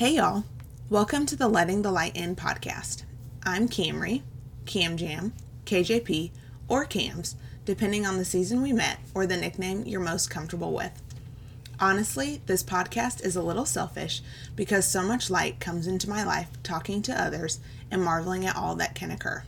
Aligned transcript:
Hey, 0.00 0.14
y'all. 0.16 0.44
Welcome 0.88 1.26
to 1.26 1.36
the 1.36 1.46
Letting 1.46 1.82
the 1.82 1.92
Light 1.92 2.16
In 2.16 2.34
podcast. 2.34 3.02
I'm 3.42 3.68
Camry, 3.68 4.22
Cam 4.64 4.96
Jam, 4.96 5.34
KJP, 5.66 6.30
or 6.68 6.86
Cams, 6.86 7.36
depending 7.66 8.06
on 8.06 8.16
the 8.16 8.24
season 8.24 8.62
we 8.62 8.72
met 8.72 8.98
or 9.14 9.26
the 9.26 9.36
nickname 9.36 9.84
you're 9.84 10.00
most 10.00 10.30
comfortable 10.30 10.72
with. 10.72 11.02
Honestly, 11.78 12.40
this 12.46 12.62
podcast 12.62 13.22
is 13.22 13.36
a 13.36 13.42
little 13.42 13.66
selfish 13.66 14.22
because 14.56 14.90
so 14.90 15.02
much 15.02 15.28
light 15.28 15.60
comes 15.60 15.86
into 15.86 16.08
my 16.08 16.24
life 16.24 16.48
talking 16.62 17.02
to 17.02 17.22
others 17.22 17.60
and 17.90 18.02
marveling 18.02 18.46
at 18.46 18.56
all 18.56 18.74
that 18.76 18.94
can 18.94 19.10
occur. 19.10 19.42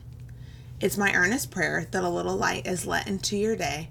It's 0.82 0.98
my 0.98 1.14
earnest 1.14 1.50
prayer 1.50 1.88
that 1.92 2.04
a 2.04 2.10
little 2.10 2.36
light 2.36 2.66
is 2.66 2.84
let 2.84 3.08
into 3.08 3.38
your 3.38 3.56
day 3.56 3.88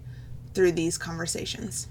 through 0.53 0.73
these 0.73 0.99
conversations. 0.99 1.87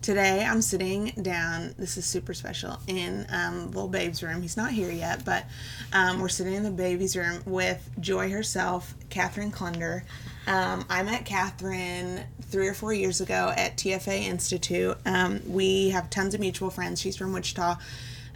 Today 0.00 0.44
I'm 0.44 0.62
sitting 0.62 1.06
down. 1.20 1.74
This 1.76 1.96
is 1.96 2.06
super 2.06 2.32
special 2.32 2.78
in 2.86 3.26
um, 3.30 3.66
little 3.72 3.88
babe's 3.88 4.22
room. 4.22 4.40
He's 4.40 4.56
not 4.56 4.70
here 4.70 4.92
yet, 4.92 5.24
but 5.24 5.44
um, 5.92 6.20
we're 6.20 6.28
sitting 6.28 6.54
in 6.54 6.62
the 6.62 6.70
baby's 6.70 7.16
room 7.16 7.42
with 7.44 7.90
Joy 7.98 8.30
herself, 8.30 8.94
Catherine 9.10 9.50
Clunder. 9.50 10.04
Um, 10.46 10.86
I 10.88 11.02
met 11.02 11.24
Catherine 11.24 12.24
three 12.42 12.68
or 12.68 12.74
four 12.74 12.92
years 12.92 13.20
ago 13.20 13.52
at 13.56 13.76
TFA 13.76 14.22
Institute. 14.22 14.96
Um, 15.04 15.40
we 15.46 15.90
have 15.90 16.08
tons 16.10 16.32
of 16.32 16.40
mutual 16.40 16.70
friends. 16.70 17.00
She's 17.00 17.16
from 17.16 17.32
Wichita. 17.32 17.76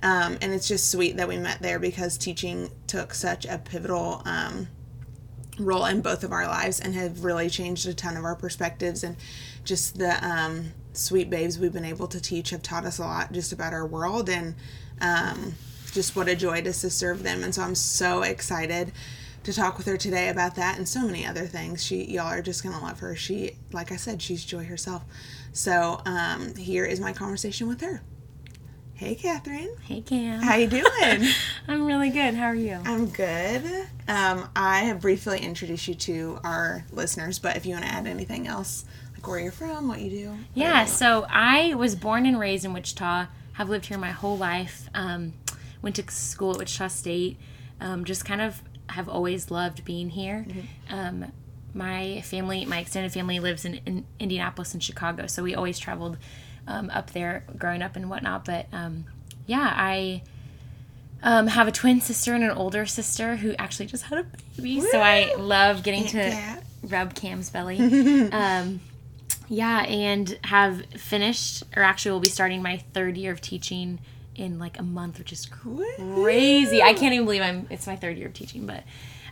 Um, 0.02 0.38
and 0.42 0.52
it's 0.52 0.66
just 0.66 0.91
sweet 0.91 1.16
that 1.19 1.28
we 1.28 1.38
met 1.38 1.62
there 1.62 1.78
because 1.78 2.19
teaching 2.19 2.72
took 2.88 3.14
such 3.14 3.47
a 3.47 3.56
pivotal 3.58 4.20
um, 4.24 4.66
role 5.60 5.86
in 5.86 6.00
both 6.00 6.24
of 6.24 6.33
our 6.33 6.47
lives 6.48 6.80
and 6.80 6.92
have 6.97 7.24
really 7.24 7.48
changed 7.48 7.86
a 7.86 7.94
ton 7.94 8.16
of 8.16 8.24
our 8.24 8.34
perspectives 8.34 9.05
and 9.05 9.16
just 9.64 9.97
the 9.97 10.22
sweet 10.92 11.30
babes 11.30 11.59
we've 11.59 11.73
been 11.73 11.84
able 11.84 12.06
to 12.06 12.20
teach 12.20 12.51
have 12.51 12.62
taught 12.62 12.84
us 12.84 12.98
a 12.98 13.02
lot 13.02 13.33
just 13.33 13.52
about 13.52 13.73
our 13.73 13.87
world 13.87 14.28
and 14.28 14.55
um, 15.00 15.55
just 15.92 16.14
what 16.16 16.28
a 16.28 16.37
joy 16.37 16.59
it 16.59 16.66
is 16.66 16.80
to 16.80 16.91
serve 16.91 17.23
them 17.23 17.42
and 17.42 17.55
so 17.55 17.62
i'm 17.62 17.74
so 17.74 18.23
excited 18.23 18.92
to 19.42 19.53
talk 19.53 19.77
with 19.77 19.86
her 19.86 19.97
today 19.97 20.28
about 20.28 20.55
that 20.55 20.78
and 20.78 20.89
so 20.89 21.05
many 21.06 21.27
other 21.27 21.47
things 21.47 21.84
she 21.84 22.05
y'all 22.05 22.27
are 22.27 22.42
just 22.42 22.62
gonna 22.62 22.81
love 22.81 23.00
her 23.00 23.16
she 23.16 23.56
like 23.72 23.91
i 23.91 23.97
said 23.97 24.20
she's 24.22 24.44
joy 24.44 24.64
herself 24.64 25.03
so 25.53 26.00
um, 26.06 26.55
here 26.56 26.84
is 26.84 27.00
my 27.00 27.12
conversation 27.12 27.69
with 27.69 27.81
her 27.81 28.03
Hey, 29.03 29.16
Catherine. 29.16 29.75
Hey, 29.83 30.00
Cam. 30.00 30.41
How 30.41 30.55
you 30.55 30.69
doing? 30.69 31.28
I'm 31.66 31.86
really 31.86 32.11
good. 32.11 32.34
How 32.34 32.44
are 32.44 32.55
you? 32.55 32.78
I'm 32.84 33.06
good. 33.09 33.64
Um, 34.06 34.48
I 34.55 34.84
have 34.84 35.00
briefly 35.00 35.41
introduced 35.41 35.88
you 35.88 35.97
to 35.97 36.38
our 36.44 36.84
listeners, 36.92 37.41
but 37.41 37.56
if 37.56 37.66
you 37.66 37.72
want 37.72 37.84
to 37.84 37.91
add 37.91 38.06
anything 38.06 38.47
else, 38.47 38.84
where 39.27 39.39
you're 39.39 39.53
from, 39.53 39.89
what 39.89 40.01
you 40.01 40.11
do. 40.11 40.39
Yeah, 40.55 40.84
so 40.84 41.27
I 41.28 41.75
was 41.75 41.95
born 41.95 42.27
and 42.27 42.39
raised 42.39 42.65
in 42.65 42.73
Wichita. 42.73 43.27
Have 43.55 43.69
lived 43.69 43.87
here 43.87 43.98
my 43.98 44.11
whole 44.11 44.37
life. 44.37 44.89
Um, 44.95 45.34
went 45.83 45.97
to 45.97 46.11
school 46.11 46.53
at 46.53 46.59
Wichita 46.59 46.89
State. 46.89 47.39
Um, 47.81 48.05
just 48.05 48.25
kind 48.25 48.41
of 48.41 48.62
have 48.89 49.09
always 49.09 49.50
loved 49.50 49.84
being 49.84 50.11
here. 50.11 50.47
Mm-hmm. 50.48 50.95
Um, 50.95 51.33
my 51.75 52.20
family, 52.23 52.65
my 52.65 52.78
extended 52.78 53.12
family, 53.12 53.41
lives 53.41 53.65
in, 53.65 53.81
in 53.87 54.05
Indianapolis 54.19 54.75
and 54.75 54.83
Chicago, 54.83 55.27
so 55.27 55.43
we 55.43 55.55
always 55.55 55.78
traveled 55.78 56.19
um, 56.67 56.91
up 56.91 57.12
there 57.12 57.45
growing 57.56 57.83
up 57.83 57.97
and 57.97 58.11
whatnot. 58.11 58.45
But 58.45 58.67
um, 58.73 59.06
yeah, 59.47 59.73
I 59.75 60.23
um, 61.23 61.47
have 61.47 61.69
a 61.69 61.73
twin 61.73 62.00
sister 62.00 62.34
and 62.34 62.45
an 62.45 62.50
older 62.50 62.87
sister 62.87 63.37
who 63.37 63.55
actually 63.59 63.87
just 63.87 64.05
had 64.05 64.19
a 64.19 64.27
baby. 64.56 64.81
So 64.81 65.00
I 65.00 65.34
love 65.39 65.83
getting 65.83 66.06
to 66.09 66.59
rub 66.83 67.15
Cam's 67.15 67.50
belly. 67.50 67.78
um, 68.33 68.81
yeah, 69.53 69.81
and 69.83 70.39
have 70.45 70.86
finished, 70.97 71.62
or 71.77 71.83
actually 71.83 72.12
will 72.12 72.20
be 72.20 72.31
starting 72.31 72.62
my 72.62 72.78
third 72.95 73.19
year 73.19 73.33
of 73.33 73.42
teaching 73.42 74.00
in 74.34 74.59
like 74.59 74.78
a 74.78 74.83
month, 74.83 75.19
which 75.19 75.31
is 75.31 75.44
crazy. 75.44 76.81
I 76.81 76.94
can't 76.94 77.12
even 77.12 77.27
believe 77.27 77.42
I'm. 77.42 77.67
It's 77.69 77.86
my 77.86 77.94
third 77.94 78.17
year 78.17 78.28
of 78.28 78.33
teaching, 78.33 78.64
but 78.64 78.83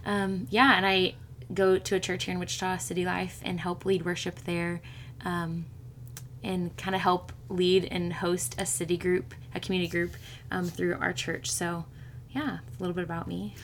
um, 0.04 0.46
yeah, 0.50 0.76
and 0.76 0.84
I 0.84 1.14
go 1.54 1.78
to 1.78 1.94
a 1.96 2.00
church 2.00 2.24
here 2.24 2.34
in 2.34 2.38
Wichita, 2.38 2.76
City 2.76 3.06
Life, 3.06 3.40
and 3.42 3.58
help 3.60 3.86
lead 3.86 4.04
worship 4.04 4.36
there. 4.44 4.82
Um, 5.24 5.64
and 6.42 6.76
kind 6.76 6.94
of 6.94 7.00
help 7.00 7.32
lead 7.48 7.88
and 7.90 8.12
host 8.12 8.54
a 8.58 8.66
city 8.66 8.96
group, 8.98 9.34
a 9.54 9.60
community 9.60 9.90
group 9.90 10.12
um, 10.50 10.66
through 10.66 10.96
our 11.00 11.12
church. 11.12 11.50
So, 11.50 11.84
yeah, 12.30 12.58
a 12.58 12.78
little 12.78 12.94
bit 12.94 13.04
about 13.04 13.26
me. 13.26 13.54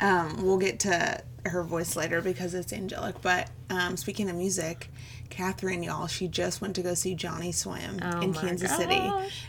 Um, 0.00 0.42
we'll 0.44 0.58
get 0.58 0.80
to 0.80 1.22
her 1.46 1.62
voice 1.62 1.96
later 1.96 2.20
because 2.20 2.54
it's 2.54 2.72
angelic. 2.72 3.22
But 3.22 3.50
um, 3.70 3.96
speaking 3.96 4.28
of 4.28 4.36
music, 4.36 4.90
Catherine, 5.26 5.82
y'all, 5.82 6.06
she 6.06 6.28
just 6.28 6.60
went 6.60 6.74
to 6.76 6.82
go 6.82 6.94
see 6.94 7.14
Johnnyswim 7.14 8.00
Oh 8.02 8.20
in 8.20 8.32
Kansas 8.32 8.74
City, 8.76 9.00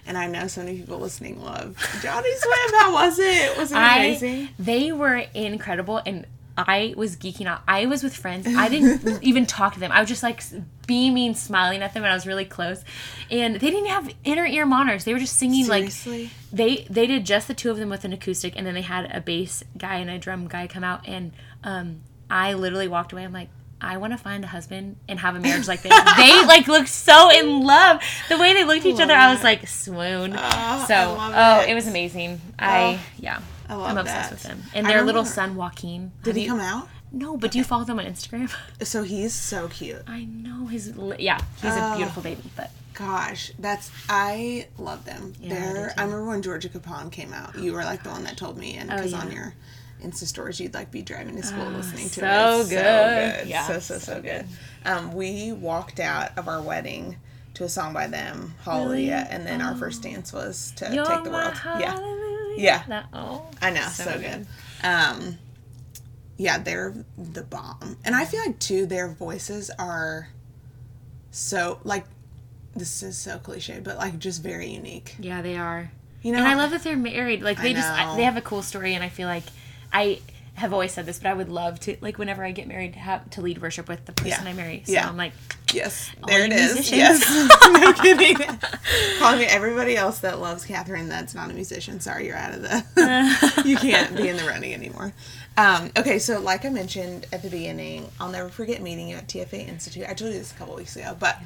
and 0.06 0.18
I 0.18 0.28
know 0.28 0.48
so 0.48 0.64
many 0.64 0.78
people 0.78 1.00
listening 1.00 1.42
love 1.42 1.76
Johnnyswim. 2.02 2.72
How 2.80 2.94
was 2.94 3.20
it? 3.20 3.58
Was 3.58 3.72
it 3.72 3.78
I, 3.78 3.98
amazing? 3.98 4.50
they 4.60 4.92
were 4.92 5.18
incredible, 5.34 6.02
and 6.06 6.26
I 6.58 6.96
was 6.98 7.16
geeking 7.16 7.46
out. 7.46 7.62
I 7.68 7.86
was 7.86 8.02
with 8.02 8.16
friends. 8.16 8.48
I 8.48 8.68
didn't 8.68 9.22
even 9.24 9.46
talk 9.46 9.76
to 9.76 9.80
them. 9.80 9.92
I 9.92 10.00
was 10.00 10.10
just 10.10 10.24
like 10.24 10.42
beaming, 10.88 11.36
smiling 11.36 11.84
at 11.84 11.94
them, 11.94 12.04
and 12.04 12.12
I 12.12 12.16
was 12.16 12.26
really 12.26 12.46
close. 12.46 12.84
And 13.30 13.56
they 13.56 13.70
didn't 13.70 13.88
have 13.88 14.14
inner 14.24 14.46
ear 14.46 14.66
monitors. 14.66 15.04
They 15.04 15.14
were 15.14 15.20
just 15.20 15.38
singing 15.38 15.66
Seriously? 15.66 16.24
like 16.24 16.32
they 16.52 16.88
they 16.90 17.06
did 17.06 17.26
just 17.26 17.48
the 17.48 17.54
two 17.54 17.70
of 17.70 17.78
them 17.78 17.90
with 17.90 18.06
an 18.06 18.14
acoustic, 18.14 18.54
and 18.56 18.66
then 18.66 18.74
they 18.74 18.82
had 18.82 19.12
a 19.16 19.22
bass 19.22 19.64
guy 19.78 19.98
and 19.98 20.09
a 20.09 20.18
drum 20.18 20.48
guy 20.48 20.66
come 20.66 20.84
out, 20.84 21.08
and 21.08 21.32
um, 21.64 22.02
I 22.30 22.54
literally 22.54 22.88
walked 22.88 23.14
away. 23.14 23.24
I'm 23.24 23.34
like. 23.34 23.50
I 23.80 23.98
want 23.98 24.14
to 24.14 24.18
find 24.18 24.44
a 24.44 24.48
husband 24.48 24.96
and 25.08 25.20
have 25.20 25.36
a 25.36 25.40
marriage 25.40 25.68
like 25.68 25.82
this. 25.84 25.94
they 26.18 26.46
like 26.46 26.68
looked 26.68 26.90
so 26.90 27.30
in 27.32 27.62
love. 27.62 28.02
The 28.30 28.38
way 28.38 28.54
they 28.54 28.64
looked 28.64 28.82
at 28.82 28.86
each 28.88 29.00
other, 29.00 29.14
I 29.14 29.32
was 29.34 29.44
like 29.44 29.68
swoon. 29.68 30.34
Ah, 30.36 30.84
so, 30.88 30.96
I 30.96 31.60
oh, 31.60 31.62
it. 31.64 31.70
it 31.72 31.76
was 31.76 31.88
amazing. 31.88 32.42
I 32.58 32.96
Oh, 33.00 33.06
yeah, 33.20 33.40
I 33.70 33.76
love 33.76 33.90
I'm 33.92 33.98
obsessed 33.98 34.30
that. 34.30 34.32
with 34.32 34.44
them. 34.44 34.64
And 34.74 34.88
their 34.88 35.04
little 35.04 35.26
son 35.26 35.56
Joaquin. 35.56 36.12
Did 36.24 36.36
he 36.36 36.44
you- 36.46 36.50
come 36.52 36.60
out? 36.60 36.90
No, 37.12 37.38
but 37.38 37.52
do 37.52 37.58
you 37.58 37.64
follow 37.64 37.86
them 37.86 38.00
on 38.00 38.06
Instagram? 38.06 38.52
So 38.86 39.04
he's 39.04 39.34
so 39.34 39.70
cute. 39.70 40.02
I 40.08 40.26
know 40.26 40.68
his. 40.68 40.98
li- 40.98 41.16
Yeah, 41.20 41.40
he's 41.62 41.74
a 41.74 41.94
Oh. 41.94 41.96
beautiful 41.98 42.22
baby. 42.22 42.42
But 42.56 42.70
Gosh, 42.94 43.52
that's 43.59 43.92
I 44.09 44.68
love 44.80 45.06
them. 45.06 45.34
Yeah, 45.40 45.54
I 45.54 45.59
They're. 45.74 45.94
I, 45.98 46.04
remember 46.04 46.26
when 46.26 46.42
Georgica 46.42 46.82
Pond 46.82 47.12
came 47.12 47.32
out. 47.32 47.56
You 47.58 47.74
were 47.74 47.84
like 47.86 48.02
the 48.04 48.09
one 48.09 48.24
that 48.24 48.36
told 48.38 48.58
me, 48.58 48.76
and 48.76 48.90
because 48.90 49.14
Oh, 49.14 49.18
yeah. 49.18 49.24
on 49.24 49.32
your 49.32 49.54
Insta 50.03 50.25
stories, 50.25 50.59
you'd 50.59 50.74
like 50.74 50.91
be 50.91 51.02
driving 51.02 51.35
to 51.35 51.44
school 51.44 51.66
listening 51.66 52.09
to 52.09 52.19
so 52.19 52.58
it. 52.58 52.62
It's 52.62 52.69
good. 52.69 53.47
Yeah, 53.47 53.68
so 53.68 53.80
so 53.80 53.97
so, 53.97 54.22
good. 54.22 54.46
Um, 54.85 55.13
we 55.13 55.52
walked 55.52 56.00
out 56.00 56.38
of 56.38 56.47
our 56.47 56.62
wedding 56.62 57.18
to 57.56 57.63
a 57.63 57.69
song 57.69 57.94
by 57.94 58.08
them, 58.08 58.53
Hallelujah, 58.63 59.28
and 59.30 59.46
then 59.46 59.62
our 59.62 59.75
first 59.75 60.03
dance 60.03 60.31
was 60.31 60.72
to 60.78 60.94
You're 60.94 61.06
take 61.06 61.24
the 61.24 61.31
world. 61.31 61.53
Yeah, 61.66 61.94
hallelujah. 61.94 62.62
Yeah. 62.62 62.84
That, 62.88 63.06
oh, 63.13 63.46
I 63.62 63.72
know, 63.72 63.88
so, 63.88 64.19
good. 64.19 64.46
Um, 64.84 65.38
yeah, 66.38 66.59
they're 66.59 66.94
the 67.18 67.44
bomb, 67.44 67.97
and 68.06 68.16
I 68.16 68.25
feel 68.25 68.41
like 68.41 68.59
too 68.59 68.85
their 68.85 69.09
voices 69.09 69.72
are 69.79 70.29
so 71.31 71.79
like. 71.84 72.06
This 72.75 73.02
is 73.02 73.18
so 73.18 73.40
cliche, 73.40 73.79
but 73.84 73.97
like 73.97 74.19
just 74.19 74.44
very 74.44 74.68
unique. 74.68 75.16
Yeah, 75.19 75.41
they 75.41 75.58
are. 75.58 75.90
You 76.22 76.31
know, 76.31 76.40
And 76.40 76.47
I 76.47 76.53
love 76.53 76.69
that 76.72 76.84
they're 76.84 76.96
married. 76.96 77.41
Like 77.41 77.59
they 77.59 77.74
just 77.74 77.88
they 78.16 78.24
have 78.24 78.38
a 78.38 78.41
cool 78.41 78.62
story, 78.62 78.94
and 78.94 79.03
I 79.03 79.09
feel 79.09 79.28
like 79.28 79.46
I 79.92 80.20
have 80.56 80.74
always 80.74 80.92
said 80.92 81.06
this, 81.06 81.20
but 81.20 81.28
I 81.30 81.34
would 81.34 81.50
love 81.50 81.80
to 81.81 81.98
like 82.02 82.18
whenever 82.18 82.44
I 82.44 82.52
get 82.52 82.68
married 82.68 82.94
to 82.94 83.00
have 83.00 83.30
to 83.31 83.42
lead 83.42 83.62
worship 83.62 83.88
with 83.88 84.06
the 84.06 84.12
person 84.14 84.44
Yeah. 84.44 84.50
I 84.50 84.53
marry. 84.53 84.84
So 84.86 84.92
Yeah. 84.94 85.08
I'm 85.08 85.18
like, 85.18 85.34
Yes, 85.73 86.11
there 86.28 86.45
it 86.45 86.53
is. 86.53 86.73
musicians. 86.75 86.97
Yes, 86.97 87.59
no 87.81 87.94
kidding. 88.01 88.35
Calling 89.19 89.39
me 89.39 89.45
everybody 89.45 89.95
else 89.97 90.19
that 90.19 90.39
loves 90.39 90.66
Catherine 90.66 91.09
that's 91.09 91.35
not 91.35 91.50
a 91.50 91.53
musician. 91.53 92.00
Sorry, 92.00 92.28
you're 92.28 92.38
out 92.38 92.53
of 92.53 92.61
the. 92.61 93.63
you 93.66 93.78
can't 93.78 94.16
be 94.16 94.29
in 94.29 94.38
the 94.38 94.44
running 94.45 94.73
anymore. 94.73 95.13
Um, 95.57 95.91
okay, 95.97 96.19
so 96.19 96.39
like 96.39 96.66
I 96.66 96.69
mentioned 96.69 97.25
at 97.33 97.41
the 97.41 97.50
beginning, 97.50 98.09
I'll 98.19 98.31
never 98.31 98.50
forget 98.50 98.81
meeting 98.81 99.09
you 99.09 99.17
at 99.17 99.28
TFA 99.28 99.67
Institute. 99.67 100.05
I 100.07 100.13
told 100.13 100.31
you 100.31 100.39
this 100.39 100.51
a 100.51 100.55
couple 100.55 100.75
weeks 100.75 100.95
ago, 100.95 101.17
but 101.19 101.38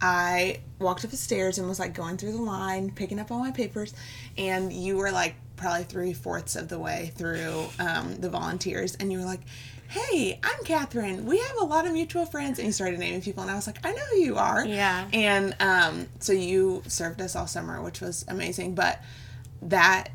I 0.00 0.60
walked 0.78 1.04
up 1.04 1.10
the 1.10 1.16
stairs 1.16 1.58
and 1.58 1.68
was 1.68 1.78
like 1.80 1.94
going 1.94 2.16
through 2.16 2.32
the 2.32 2.42
line, 2.42 2.90
picking 2.92 3.18
up 3.18 3.30
all 3.30 3.40
my 3.40 3.50
papers, 3.50 3.92
and 4.38 4.72
you 4.72 4.96
were 4.96 5.10
like 5.10 5.34
probably 5.56 5.84
three 5.84 6.12
fourths 6.12 6.54
of 6.54 6.68
the 6.68 6.78
way 6.78 7.12
through 7.16 7.66
um, 7.78 8.14
the 8.20 8.30
volunteers, 8.30 8.94
and 8.96 9.10
you 9.10 9.18
were 9.18 9.24
like, 9.24 9.40
"Hey, 9.88 10.38
I'm 10.42 10.64
Catherine. 10.64 11.26
We 11.26 11.38
have 11.38 11.56
a 11.60 11.64
lot 11.64 11.86
of 11.86 11.92
mutual 11.92 12.26
friends," 12.26 12.58
and 12.58 12.66
you 12.66 12.72
started 12.72 12.98
naming 12.98 13.22
people, 13.22 13.42
and 13.42 13.50
I 13.50 13.54
was 13.54 13.66
like, 13.66 13.78
"I 13.84 13.92
know 13.92 14.04
who 14.12 14.16
you 14.18 14.36
are." 14.36 14.64
Yeah. 14.64 15.08
And 15.12 15.54
um, 15.60 16.06
so 16.20 16.32
you 16.32 16.82
served 16.86 17.20
us 17.20 17.34
all 17.36 17.46
summer, 17.46 17.80
which 17.82 18.00
was 18.00 18.24
amazing, 18.28 18.74
but 18.74 19.00
that. 19.62 20.08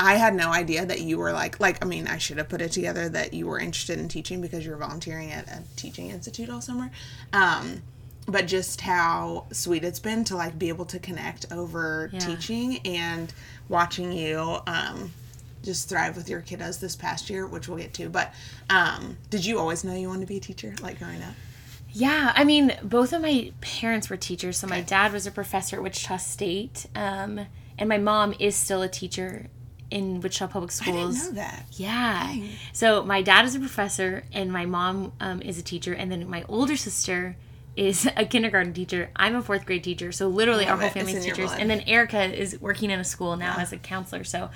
I 0.00 0.14
had 0.14 0.32
no 0.36 0.52
idea 0.52 0.86
that 0.86 1.00
you 1.00 1.18
were 1.18 1.32
like 1.32 1.58
like 1.58 1.84
I 1.84 1.88
mean 1.88 2.06
I 2.06 2.18
should 2.18 2.38
have 2.38 2.48
put 2.48 2.62
it 2.62 2.70
together 2.70 3.08
that 3.08 3.34
you 3.34 3.48
were 3.48 3.58
interested 3.58 3.98
in 3.98 4.06
teaching 4.06 4.40
because 4.40 4.64
you 4.64 4.70
were 4.70 4.76
volunteering 4.76 5.32
at 5.32 5.48
a 5.48 5.64
teaching 5.74 6.10
institute 6.10 6.48
all 6.50 6.60
summer. 6.60 6.92
Um, 7.32 7.82
but 8.28 8.46
just 8.46 8.80
how 8.82 9.46
sweet 9.50 9.82
it's 9.82 9.98
been 9.98 10.22
to 10.26 10.36
like 10.36 10.56
be 10.56 10.68
able 10.68 10.84
to 10.84 11.00
connect 11.00 11.46
over 11.50 12.10
Yeah. 12.12 12.20
teaching 12.20 12.78
and 12.86 13.32
watching 13.68 14.12
you 14.12 14.58
um, 14.68 15.12
just 15.68 15.86
thrive 15.86 16.16
with 16.16 16.30
your 16.30 16.40
kiddos 16.40 16.80
this 16.80 16.96
past 16.96 17.28
year, 17.28 17.46
which 17.46 17.68
we'll 17.68 17.76
get 17.76 17.92
to. 17.94 18.08
But 18.08 18.32
um, 18.70 19.18
did 19.28 19.44
you 19.44 19.58
always 19.58 19.84
know 19.84 19.94
you 19.94 20.08
wanted 20.08 20.22
to 20.22 20.26
be 20.26 20.38
a 20.38 20.40
teacher, 20.40 20.74
like 20.80 20.98
growing 20.98 21.22
up? 21.22 21.34
Yeah, 21.92 22.32
I 22.34 22.44
mean, 22.44 22.74
both 22.82 23.12
of 23.12 23.20
my 23.20 23.52
parents 23.60 24.08
were 24.08 24.16
teachers. 24.16 24.56
So 24.56 24.66
my 24.66 24.80
dad 24.80 25.12
was 25.12 25.26
a 25.26 25.30
professor 25.30 25.76
at 25.76 25.82
Wichita 25.82 26.16
State, 26.16 26.86
um, 26.94 27.46
and 27.78 27.88
my 27.88 27.98
mom 27.98 28.34
is 28.38 28.56
still 28.56 28.80
a 28.80 28.88
teacher 28.88 29.48
in 29.90 30.20
Wichita 30.20 30.48
Public 30.48 30.70
Schools. 30.70 31.16
I 31.16 31.20
didn't 31.20 31.34
know 31.36 31.42
that. 31.42 31.64
Yeah. 31.72 32.26
Dang. 32.28 32.48
So 32.72 33.04
my 33.04 33.20
dad 33.20 33.44
is 33.44 33.54
a 33.54 33.60
professor 33.60 34.24
and 34.32 34.50
my 34.50 34.64
mom 34.64 35.12
um, 35.20 35.42
is 35.42 35.58
a 35.58 35.62
teacher, 35.62 35.92
and 35.92 36.10
then 36.10 36.28
my 36.30 36.44
older 36.48 36.76
sister 36.76 37.36
is 37.76 38.08
a 38.16 38.24
kindergarten 38.24 38.72
teacher. 38.72 39.10
I'm 39.14 39.36
a 39.36 39.42
fourth 39.42 39.64
grade 39.66 39.84
teacher, 39.84 40.12
so 40.12 40.28
literally 40.28 40.66
our 40.66 40.76
whole 40.76 40.88
family's 40.88 41.24
teachers. 41.24 41.52
And 41.52 41.70
then 41.70 41.82
Erica 41.82 42.24
is 42.24 42.58
working 42.60 42.90
in 42.90 42.98
a 42.98 43.04
school 43.04 43.36
now 43.36 43.56
as 43.58 43.72
a 43.72 43.76
counselor. 43.76 44.24
So 44.24 44.50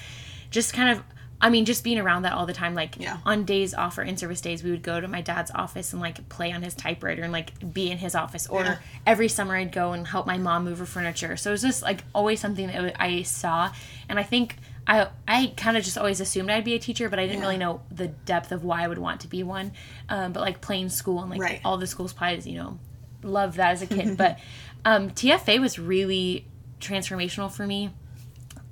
just 0.53 0.73
kind 0.73 0.91
of, 0.91 1.03
I 1.41 1.51
mean, 1.51 1.65
just 1.65 1.83
being 1.83 1.99
around 1.99 2.23
that 2.23 2.35
all 2.35 2.47
the 2.47 2.53
time. 2.53 2.75
Like 2.77 2.97
Yeah. 3.01 3.17
on 3.27 3.45
days 3.45 3.75
off 3.75 3.99
or 3.99 4.03
in 4.03 4.17
service 4.17 4.41
days, 4.41 4.63
we 4.63 4.71
would 4.71 4.83
go 4.85 5.01
to 5.01 5.09
my 5.09 5.21
dad's 5.23 5.51
office 5.53 5.93
and 5.93 6.01
like 6.01 6.29
play 6.29 6.53
on 6.53 6.63
his 6.63 6.75
typewriter 6.75 7.23
and 7.25 7.33
like 7.33 7.73
be 7.75 7.91
in 7.91 7.99
his 7.99 8.15
office. 8.15 8.47
Or 8.47 8.63
Yeah. 8.63 8.77
every 9.05 9.29
summer 9.29 9.57
I'd 9.57 9.73
go 9.73 9.93
and 9.93 10.07
help 10.07 10.25
my 10.29 10.39
mom 10.39 10.65
move 10.65 10.79
her 10.79 10.87
furniture. 10.87 11.37
So 11.37 11.51
it 11.51 11.55
was 11.55 11.63
just 11.63 11.83
like 11.83 12.05
always 12.15 12.39
something 12.39 12.69
that 12.69 12.95
I 13.03 13.23
saw, 13.23 13.73
and 14.09 14.19
I 14.21 14.23
think. 14.23 14.57
I, 14.85 15.07
I 15.29 15.53
kind 15.57 15.77
of 15.77 15.85
just 15.85 15.97
always 15.97 16.21
assumed 16.21 16.51
I'd 16.51 16.65
be 16.65 16.75
a 16.75 16.79
teacher, 16.81 17.09
but 17.09 17.21
I 17.21 17.23
didn't 17.23 17.39
Yeah. 17.43 17.47
really 17.47 17.57
know 17.57 17.83
the 17.93 18.09
depth 18.09 18.51
of 18.51 18.65
why 18.65 18.83
I 18.83 18.89
would 18.89 18.99
want 18.99 19.21
to 19.21 19.29
be 19.29 19.45
one. 19.45 19.71
Um, 20.09 20.33
but 20.33 20.41
like 20.41 20.61
playing 20.61 20.89
school 20.89 21.21
and 21.23 21.31
like 21.31 21.41
Right. 21.41 21.61
all 21.65 21.77
the 21.79 21.87
school 21.87 22.09
supplies, 22.09 22.49
you 22.49 22.57
know, 22.57 22.81
love 23.23 23.55
that 23.59 23.71
as 23.71 23.83
a 23.83 23.87
kid. 23.87 24.17
but 24.25 24.41
um, 24.85 25.11
TFA 25.11 25.61
was 25.61 25.79
really 25.79 26.49
transformational 26.81 27.49
for 27.49 27.65
me. 27.65 27.91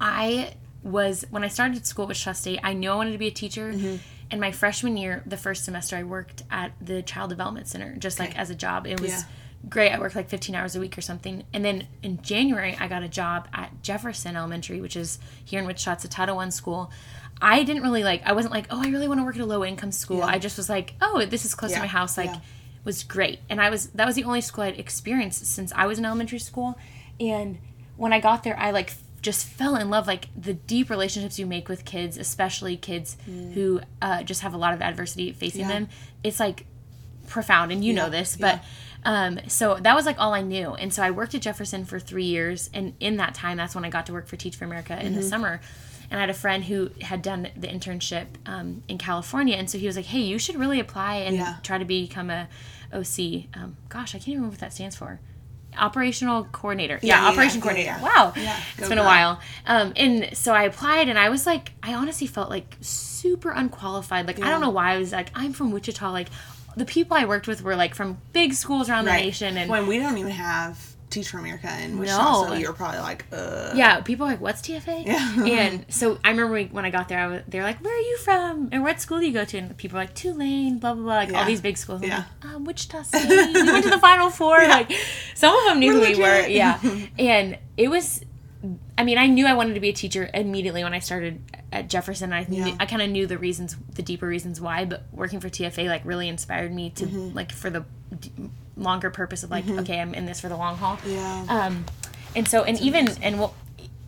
I 0.00 0.54
was 0.82 1.24
when 1.30 1.44
I 1.44 1.48
started 1.48 1.86
school 1.86 2.04
at 2.04 2.08
Wichita 2.08 2.32
State, 2.32 2.60
I 2.62 2.72
knew 2.72 2.90
I 2.90 2.94
wanted 2.94 3.12
to 3.12 3.18
be 3.18 3.26
a 3.26 3.32
teacher. 3.32 3.72
Mm-hmm. 3.72 3.96
And 4.32 4.40
my 4.40 4.52
freshman 4.52 4.96
year, 4.96 5.22
the 5.26 5.36
first 5.36 5.64
semester, 5.64 5.96
I 5.96 6.04
worked 6.04 6.44
at 6.50 6.72
the 6.80 7.02
Child 7.02 7.30
Development 7.30 7.66
Center, 7.66 7.96
just 7.96 8.18
like 8.20 8.38
as 8.38 8.48
a 8.48 8.54
job. 8.54 8.86
It 8.86 9.00
was 9.00 9.10
Yeah. 9.10 9.22
great. 9.68 9.90
I 9.92 9.98
worked 9.98 10.14
like 10.14 10.28
15 10.28 10.54
hours 10.54 10.76
a 10.76 10.80
week 10.80 10.96
or 10.96 11.00
something. 11.00 11.42
And 11.52 11.64
then 11.64 11.88
in 12.02 12.22
January, 12.22 12.76
I 12.78 12.86
got 12.86 13.02
a 13.02 13.08
job 13.08 13.48
at 13.52 13.82
Jefferson 13.82 14.36
Elementary, 14.36 14.80
which 14.80 14.94
is 14.96 15.18
here 15.44 15.58
in 15.60 15.66
Wichita. 15.66 15.92
It's 15.94 16.08
Title 16.08 16.36
One 16.36 16.52
school. 16.52 16.92
I 17.42 17.64
didn't 17.64 17.82
really 17.82 18.04
like. 18.04 18.22
I 18.24 18.32
wasn't 18.32 18.54
like, 18.54 18.66
oh, 18.70 18.80
I 18.80 18.88
really 18.90 19.08
want 19.08 19.18
to 19.18 19.24
work 19.24 19.34
at 19.34 19.40
a 19.40 19.46
low 19.46 19.64
income 19.64 19.90
school. 19.92 20.18
Yeah. 20.18 20.26
I 20.26 20.38
just 20.38 20.56
was 20.56 20.68
like, 20.68 20.94
oh, 21.02 21.24
this 21.24 21.44
is 21.44 21.54
close 21.56 21.72
Yeah. 21.72 21.78
to 21.78 21.82
my 21.82 21.88
house. 21.88 22.16
Like, 22.16 22.30
was 22.84 23.02
great. 23.02 23.40
And 23.50 23.60
I 23.60 23.68
was 23.68 23.88
that 23.88 24.06
was 24.06 24.14
the 24.14 24.24
only 24.24 24.40
school 24.40 24.64
I'd 24.64 24.78
experienced 24.78 25.44
since 25.44 25.72
I 25.74 25.86
was 25.86 25.98
in 25.98 26.04
elementary 26.04 26.38
school. 26.38 26.78
And 27.18 27.58
when 27.96 28.12
I 28.12 28.20
got 28.20 28.42
there, 28.44 28.56
I 28.58 28.70
like 28.70 28.94
just 29.22 29.46
fell 29.46 29.76
in 29.76 29.90
love 29.90 30.06
like 30.06 30.28
the 30.36 30.54
deep 30.54 30.88
relationships 30.90 31.38
you 31.38 31.46
make 31.46 31.68
with 31.68 31.84
kids, 31.84 32.16
especially 32.16 32.76
kids 32.76 33.16
who 33.54 33.80
uh, 34.00 34.22
just 34.22 34.40
have 34.42 34.54
a 34.54 34.56
lot 34.56 34.72
of 34.74 34.80
adversity 34.82 35.32
facing 35.32 35.64
Mm. 35.66 35.68
Yeah. 35.68 35.74
them. 35.74 35.88
It's 36.24 36.40
like 36.40 36.66
profound, 37.26 37.72
and 37.72 37.84
you 37.84 37.92
know 37.92 38.10
this, 38.10 38.36
but. 38.36 38.62
Um, 39.02 39.40
so 39.48 39.76
that 39.76 39.94
was 39.96 40.04
like 40.04 40.16
all 40.18 40.34
I 40.34 40.42
knew. 40.42 40.74
And 40.74 40.92
so 40.92 41.02
I 41.02 41.10
worked 41.10 41.34
at 41.34 41.40
Jefferson 41.40 41.86
for 41.86 41.98
three 41.98 42.26
years. 42.26 42.68
And 42.74 42.92
in 43.00 43.16
that 43.16 43.32
time, 43.32 43.56
that's 43.56 43.74
when 43.74 43.82
I 43.82 43.88
got 43.88 44.04
to 44.06 44.12
work 44.12 44.26
for 44.26 44.36
Teach 44.36 44.56
for 44.56 44.66
America 44.66 44.92
in 45.00 45.12
Mm-hmm. 45.12 45.14
the 45.16 45.22
summer. 45.22 45.60
And 46.10 46.18
I 46.18 46.20
had 46.20 46.28
a 46.28 46.34
friend 46.34 46.62
who 46.64 46.90
had 47.00 47.22
done 47.22 47.48
the 47.56 47.66
internship 47.66 48.26
um, 48.44 48.82
in 48.88 48.98
California. 48.98 49.56
And 49.56 49.70
so 49.70 49.78
he 49.78 49.86
was 49.86 49.96
like, 49.96 50.04
hey, 50.04 50.20
you 50.20 50.38
should 50.38 50.56
really 50.56 50.80
apply 50.80 51.14
and 51.14 51.34
Yeah. 51.34 51.56
try 51.62 51.78
to 51.78 51.84
become 51.86 52.28
a 52.28 52.46
OC. 52.92 53.46
Um, 53.54 53.78
gosh, 53.88 54.14
I 54.14 54.18
can't 54.18 54.28
even 54.28 54.40
remember 54.42 54.52
what 54.56 54.60
that 54.60 54.74
stands 54.74 54.96
for. 54.96 55.18
Operational 55.78 56.44
coordinator. 56.44 56.98
Yeah, 57.02 57.22
Yeah, 57.22 57.28
operation 57.28 57.58
yeah, 57.58 57.62
coordinator. 57.62 57.96
yeah. 57.98 58.02
Wow. 58.02 58.32
Yeah, 58.36 58.60
it's 58.76 58.88
been 58.88 58.98
a 58.98 59.04
while. 59.04 59.40
Um, 59.66 59.92
and 59.96 60.36
so 60.36 60.52
I 60.52 60.64
applied 60.64 61.08
and 61.08 61.18
I 61.18 61.28
was 61.28 61.46
like, 61.46 61.72
I 61.82 61.94
honestly 61.94 62.26
felt 62.26 62.50
like 62.50 62.76
super 62.80 63.50
unqualified. 63.50 64.26
Like, 64.26 64.42
I 64.42 64.50
don't 64.50 64.60
know 64.60 64.70
why 64.70 64.94
I 64.94 64.98
was 64.98 65.12
like, 65.12 65.30
I'm 65.34 65.52
from 65.52 65.70
Wichita. 65.72 66.10
Like, 66.10 66.28
the 66.76 66.84
people 66.84 67.16
I 67.16 67.24
worked 67.24 67.46
with 67.48 67.62
were 67.62 67.76
like 67.76 67.94
from 67.94 68.18
big 68.32 68.54
schools 68.54 68.88
around 68.88 69.04
the 69.06 69.12
nation. 69.12 69.56
And 69.56 69.70
when 69.70 69.86
we 69.86 69.98
don't 69.98 70.18
even 70.18 70.30
have 70.32 70.89
Teach 71.10 71.28
for 71.30 71.38
America 71.38 71.66
and 71.68 71.98
Wichita, 71.98 72.18
No. 72.22 72.46
so 72.46 72.54
you're 72.54 72.72
probably 72.72 73.00
like, 73.00 73.26
uh. 73.32 73.72
yeah, 73.74 74.00
people 74.00 74.26
are 74.26 74.30
like, 74.30 74.40
"What's 74.40 74.62
TFA?" 74.62 75.04
Yeah. 75.04 75.44
and 75.44 75.84
so 75.88 76.18
I 76.24 76.30
remember 76.30 76.54
when- 76.72 76.84
I 76.84 76.90
got 76.90 77.08
there, 77.08 77.18
I 77.18 77.26
was, 77.26 77.42
they're 77.48 77.64
like, 77.64 77.82
"Where 77.84 77.92
are 77.96 78.00
you 78.00 78.16
from? 78.18 78.68
And 78.72 78.82
what 78.82 79.00
school 79.00 79.18
do 79.18 79.26
you 79.26 79.32
go 79.32 79.44
to?" 79.44 79.58
And 79.58 79.76
people 79.76 79.96
were 79.98 80.02
like, 80.04 80.14
"Tulane, 80.14 80.78
blah 80.78 80.94
blah 80.94 81.02
blah," 81.02 81.14
like 81.16 81.32
all 81.34 81.44
these 81.44 81.60
big 81.60 81.76
schools. 81.76 82.02
Yeah. 82.02 82.24
like, 82.44 82.54
um, 82.54 82.64
Wichita 82.64 83.02
State. 83.02 83.28
we 83.28 83.62
went 83.64 83.84
to 83.84 83.90
the 83.90 83.98
Final 83.98 84.30
Four. 84.40 84.58
Like, 84.58 84.92
some 85.34 85.54
of 85.56 85.64
them 85.64 85.80
knew 85.80 85.94
We're 86.00 86.06
who 86.06 86.12
we 86.16 86.22
were. 86.22 86.46
Yeah, 86.46 86.80
and 87.18 87.58
it 87.76 87.88
was. 87.88 88.24
I 88.98 89.04
mean, 89.04 89.16
I 89.16 89.26
knew 89.26 89.46
I 89.46 89.54
wanted 89.54 89.72
to 89.74 89.80
be 89.80 89.88
a 89.88 89.92
teacher 89.94 90.28
immediately 90.34 90.84
when 90.84 90.92
I 90.92 90.98
started 90.98 91.40
at 91.72 91.88
Jefferson. 91.88 92.32
I 92.34 92.44
knew, 92.46 92.66
Yeah. 92.66 92.76
I 92.78 92.84
kind 92.84 93.00
of 93.00 93.08
knew 93.08 93.26
the 93.26 93.38
reasons, 93.38 93.74
the 93.94 94.02
deeper 94.02 94.26
reasons 94.28 94.60
why. 94.60 94.84
But 94.84 95.04
working 95.12 95.40
for 95.40 95.48
TFA 95.48 95.88
like 95.88 96.02
really 96.04 96.28
inspired 96.28 96.70
me 96.72 96.90
to 96.90 97.06
Mm-hmm. 97.06 97.34
like 97.34 97.52
for 97.52 97.70
the 97.70 97.84
longer 98.76 99.10
purpose 99.10 99.42
of 99.42 99.50
like, 99.50 99.68
okay, 99.68 100.00
I'm 100.00 100.14
in 100.14 100.26
this 100.26 100.40
for 100.40 100.48
the 100.48 100.56
long 100.56 100.76
haul. 100.76 100.98
Yeah. 101.06 101.46
Um, 101.48 101.84
and 102.36 102.46
so, 102.48 102.62
and 102.64 102.78
even, 102.80 103.08
and 103.22 103.38
well, 103.38 103.54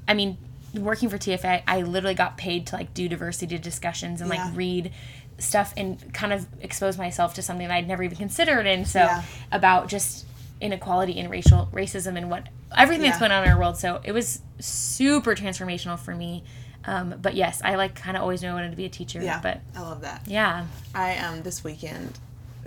I 0.08 0.14
mean, 0.14 0.38
working 0.74 1.08
for 1.08 1.18
TFA, 1.18 1.62
I 1.66 1.82
literally 1.82 2.14
got 2.14 2.36
paid 2.38 2.66
to 2.68 2.76
like 2.76 2.94
do 2.94 3.08
diversity 3.08 3.58
discussions 3.58 4.20
and 4.20 4.32
Yeah. 4.32 4.46
like 4.46 4.56
read 4.56 4.92
stuff 5.38 5.74
and 5.76 6.12
kind 6.14 6.32
of 6.32 6.46
expose 6.60 6.96
myself 6.96 7.34
to 7.34 7.42
something 7.42 7.66
that 7.68 7.74
I'd 7.74 7.88
never 7.88 8.02
even 8.02 8.16
considered. 8.16 8.66
And 8.66 8.86
so, 8.86 9.00
Yeah. 9.00 9.22
about 9.50 9.88
just 9.88 10.24
inequality 10.60 11.18
and 11.18 11.28
racial 11.28 11.68
racism 11.72 12.16
and 12.16 12.30
what 12.30 12.48
everything 12.76 13.02
that's 13.06 13.18
going 13.18 13.32
on 13.32 13.42
in 13.44 13.50
our 13.50 13.58
world. 13.58 13.76
So 13.76 14.00
it 14.04 14.12
was 14.12 14.40
super 14.60 15.34
transformational 15.34 15.98
for 15.98 16.14
me. 16.14 16.44
Um, 16.84 17.14
but 17.20 17.34
yes, 17.34 17.60
I 17.64 17.74
like 17.74 17.94
kind 17.96 18.16
of 18.16 18.22
always 18.22 18.42
knew 18.42 18.48
I 18.48 18.54
wanted 18.54 18.70
to 18.70 18.76
be 18.76 18.84
a 18.84 18.88
teacher. 18.88 19.20
yeah. 19.20 19.40
But 19.42 19.60
I 19.76 19.80
love 19.82 20.00
that. 20.02 20.22
yeah, 20.26 20.66
I 20.94 21.16
um 21.18 21.42
this 21.42 21.62
weekend 21.64 22.18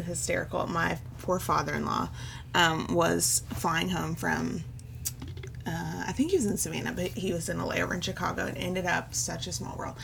hysterical. 0.04 0.68
My 0.68 0.98
poor 1.20 1.40
father-in-law 1.40 2.10
um, 2.54 2.88
was 2.94 3.44
flying 3.54 3.90
home 3.90 4.16
from. 4.16 4.64
Uh, 5.68 6.04
I 6.08 6.12
think 6.12 6.30
he 6.30 6.38
was 6.38 6.46
in 6.46 6.58
Savannah, 6.58 6.92
but 6.92 7.08
he 7.08 7.34
was 7.34 7.50
in 7.50 7.60
a 7.60 7.66
layover 7.66 7.96
in 7.96 8.02
Chicago 8.02 8.46
and 8.46 8.56
ended 8.58 8.86
up 8.86 9.16
such 9.16 9.48
a 9.48 9.52
small 9.52 9.76
world. 9.78 9.96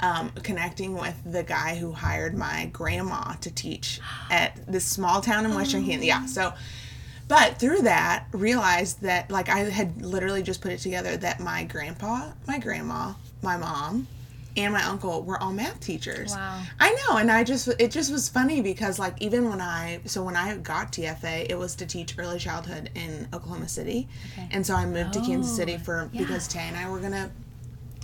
Um, 0.00 0.30
connecting 0.42 0.94
with 0.94 1.16
the 1.24 1.42
guy 1.42 1.76
who 1.76 1.92
hired 1.92 2.36
my 2.36 2.68
grandma 2.70 3.32
to 3.40 3.50
teach 3.50 3.98
at 4.30 4.60
this 4.70 4.84
small 4.84 5.22
town 5.22 5.46
in 5.46 5.54
Western 5.54 5.86
Kansas. 5.86 6.06
Yeah, 6.06 6.26
so 6.26 6.52
but 7.28 7.58
through 7.58 7.82
that 7.82 8.26
realized 8.32 9.02
that 9.02 9.30
like 9.30 9.48
I 9.48 9.60
had 9.60 10.02
literally 10.02 10.42
just 10.42 10.60
put 10.60 10.72
it 10.72 10.78
together 10.78 11.16
that 11.16 11.40
my 11.40 11.64
grandpa, 11.64 12.30
my 12.46 12.58
grandma, 12.58 13.14
my 13.42 13.56
mom, 13.56 14.06
and 14.56 14.72
my 14.72 14.82
uncle 14.82 15.22
were 15.22 15.40
all 15.42 15.52
math 15.52 15.80
teachers. 15.80 16.32
Wow. 16.32 16.62
I 16.80 16.90
know, 16.92 17.18
and 17.18 17.30
I 17.30 17.44
just 17.44 17.68
it 17.78 17.90
just 17.90 18.10
was 18.10 18.28
funny 18.28 18.62
because 18.62 18.98
like 18.98 19.14
even 19.20 19.48
when 19.48 19.60
I 19.60 20.00
so 20.06 20.22
when 20.22 20.36
I 20.36 20.56
got 20.56 20.92
TFA, 20.92 21.46
it 21.48 21.58
was 21.58 21.74
to 21.76 21.86
teach 21.86 22.14
early 22.18 22.38
childhood 22.38 22.90
in 22.94 23.28
Oklahoma 23.32 23.68
City, 23.68 24.08
and 24.50 24.66
so 24.66 24.74
I 24.74 24.86
moved 24.86 25.12
to 25.14 25.20
Kansas 25.20 25.54
City 25.54 25.74
oh, 25.74 25.78
for 25.78 26.10
because 26.12 26.48
Tay 26.48 26.60
and 26.60 26.76
I 26.76 26.88
were 26.90 27.00
gonna 27.00 27.30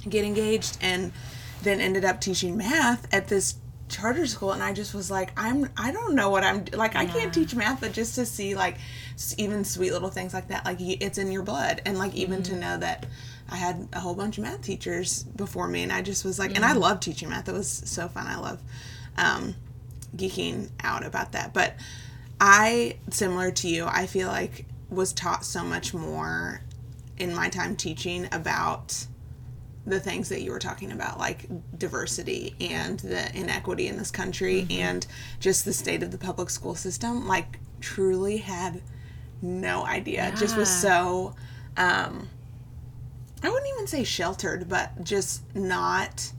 get 0.08 0.24
engaged, 0.24 0.78
and 0.80 1.12
then 1.62 1.80
ended 1.80 2.04
up 2.04 2.20
teaching 2.20 2.56
math 2.56 3.12
at 3.12 3.28
this 3.28 3.56
charter 3.88 4.26
school. 4.26 4.52
And 4.52 4.62
I 4.62 4.72
just 4.72 4.94
was 4.94 5.10
like 5.10 5.32
I'm 5.36 5.68
I 5.76 5.92
don't 5.92 6.14
know 6.14 6.30
what 6.30 6.44
I'm 6.44 6.64
like 6.72 6.96
I 6.96 7.06
can't 7.06 7.32
teach 7.32 7.54
math 7.54 7.80
but 7.80 7.92
just 7.92 8.14
to 8.14 8.24
see 8.24 8.54
like 8.54 8.78
even 9.36 9.64
sweet 9.64 9.92
little 9.92 10.08
things 10.08 10.32
like 10.32 10.48
that 10.48 10.64
like 10.64 10.78
it's 10.80 11.18
in 11.18 11.30
your 11.30 11.42
blood. 11.42 11.82
And 11.86 11.98
like 11.98 12.14
even 12.14 12.42
to 12.44 12.52
mm-hmm. 12.52 12.60
know 12.60 12.76
that 12.78 13.06
I 13.52 13.56
had 13.56 13.88
a 13.92 14.00
whole 14.00 14.14
bunch 14.14 14.38
of 14.38 14.44
math 14.44 14.62
teachers 14.62 15.22
before 15.22 15.68
me 15.68 15.82
and 15.82 15.92
I 15.92 16.02
just 16.02 16.24
was 16.24 16.38
like 16.38 16.56
and 16.56 16.64
I 16.64 16.72
love 16.72 17.00
teaching 17.00 17.28
math. 17.28 17.48
It 17.48 17.52
was 17.52 17.68
so 17.68 18.08
fun. 18.08 18.26
I 18.26 18.38
love 18.38 18.60
um 19.16 19.54
geeking 20.16 20.70
out 20.82 21.04
about 21.04 21.32
that. 21.32 21.52
But 21.52 21.76
I 22.40 22.96
similar 23.10 23.50
to 23.50 23.68
you 23.68 23.86
I 23.86 24.06
feel 24.06 24.28
like 24.28 24.66
was 24.90 25.12
taught 25.12 25.44
so 25.44 25.62
much 25.62 25.94
more 25.94 26.62
in 27.18 27.34
my 27.34 27.48
time 27.48 27.76
teaching 27.76 28.28
about 28.32 29.06
the 29.86 29.98
things 29.98 30.28
that 30.28 30.42
you 30.42 30.52
were 30.52 30.58
talking 30.60 30.92
about, 30.92 31.18
like 31.18 31.46
diversity 31.76 32.54
and 32.60 33.00
the 33.00 33.36
inequity 33.36 33.88
in 33.88 33.96
this 33.96 34.10
country 34.10 34.66
and 34.70 35.06
just 35.40 35.64
the 35.64 35.72
state 35.72 36.02
of 36.02 36.10
the 36.10 36.18
public 36.18 36.50
school 36.50 36.74
system, 36.74 37.26
like 37.26 37.58
truly 37.80 38.36
had 38.38 38.80
no 39.40 39.84
idea. 39.84 40.28
It 40.28 40.36
Just 40.36 40.56
was 40.56 40.70
so 40.70 41.34
um 41.76 42.28
I 43.42 43.48
wouldn't 43.48 43.72
even 43.74 43.86
say 43.86 44.04
sheltered, 44.04 44.68
but 44.68 45.02
just 45.02 45.42
not 45.54 46.32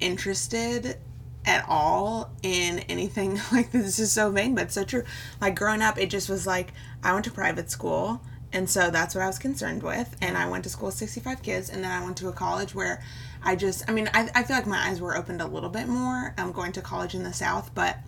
interested 0.00 0.98
at 1.46 1.64
all 1.68 2.30
in 2.42 2.80
anything 2.80 3.40
like 3.52 3.70
this. 3.72 3.98
Is 3.98 4.12
so 4.12 4.30
vain 4.30 4.54
but 4.54 4.72
so 4.72 4.84
true. 4.84 5.04
Like 5.40 5.56
growing 5.56 5.82
up 5.82 5.98
it 5.98 6.10
just 6.10 6.28
was 6.28 6.46
like 6.46 6.72
i 7.02 7.12
went 7.12 7.24
to 7.26 7.30
private 7.30 7.70
school 7.70 8.22
and 8.52 8.68
so 8.68 8.90
that's 8.90 9.14
what 9.14 9.22
i 9.22 9.26
was 9.26 9.38
concerned 9.38 9.82
with. 9.82 10.16
And 10.22 10.38
i 10.38 10.48
went 10.48 10.64
to 10.64 10.70
school 10.70 10.86
with 10.86 10.94
65 10.94 11.42
kids 11.42 11.68
and 11.68 11.84
then 11.84 11.90
i 11.90 12.02
went 12.02 12.16
to 12.18 12.28
a 12.28 12.32
college 12.32 12.74
where 12.74 13.02
i 13.42 13.54
just 13.56 13.88
i 13.88 13.92
mean 13.92 14.08
i, 14.14 14.28
I 14.34 14.42
feel 14.42 14.56
like 14.56 14.66
my 14.66 14.88
eyes 14.88 15.00
were 15.00 15.16
opened 15.16 15.42
a 15.42 15.46
little 15.46 15.68
bit 15.68 15.86
more 15.86 16.34
i'm 16.38 16.50
going 16.50 16.72
to 16.72 16.80
college 16.80 17.14
in 17.14 17.22
the 17.24 17.32
south 17.32 17.74
but 17.74 17.98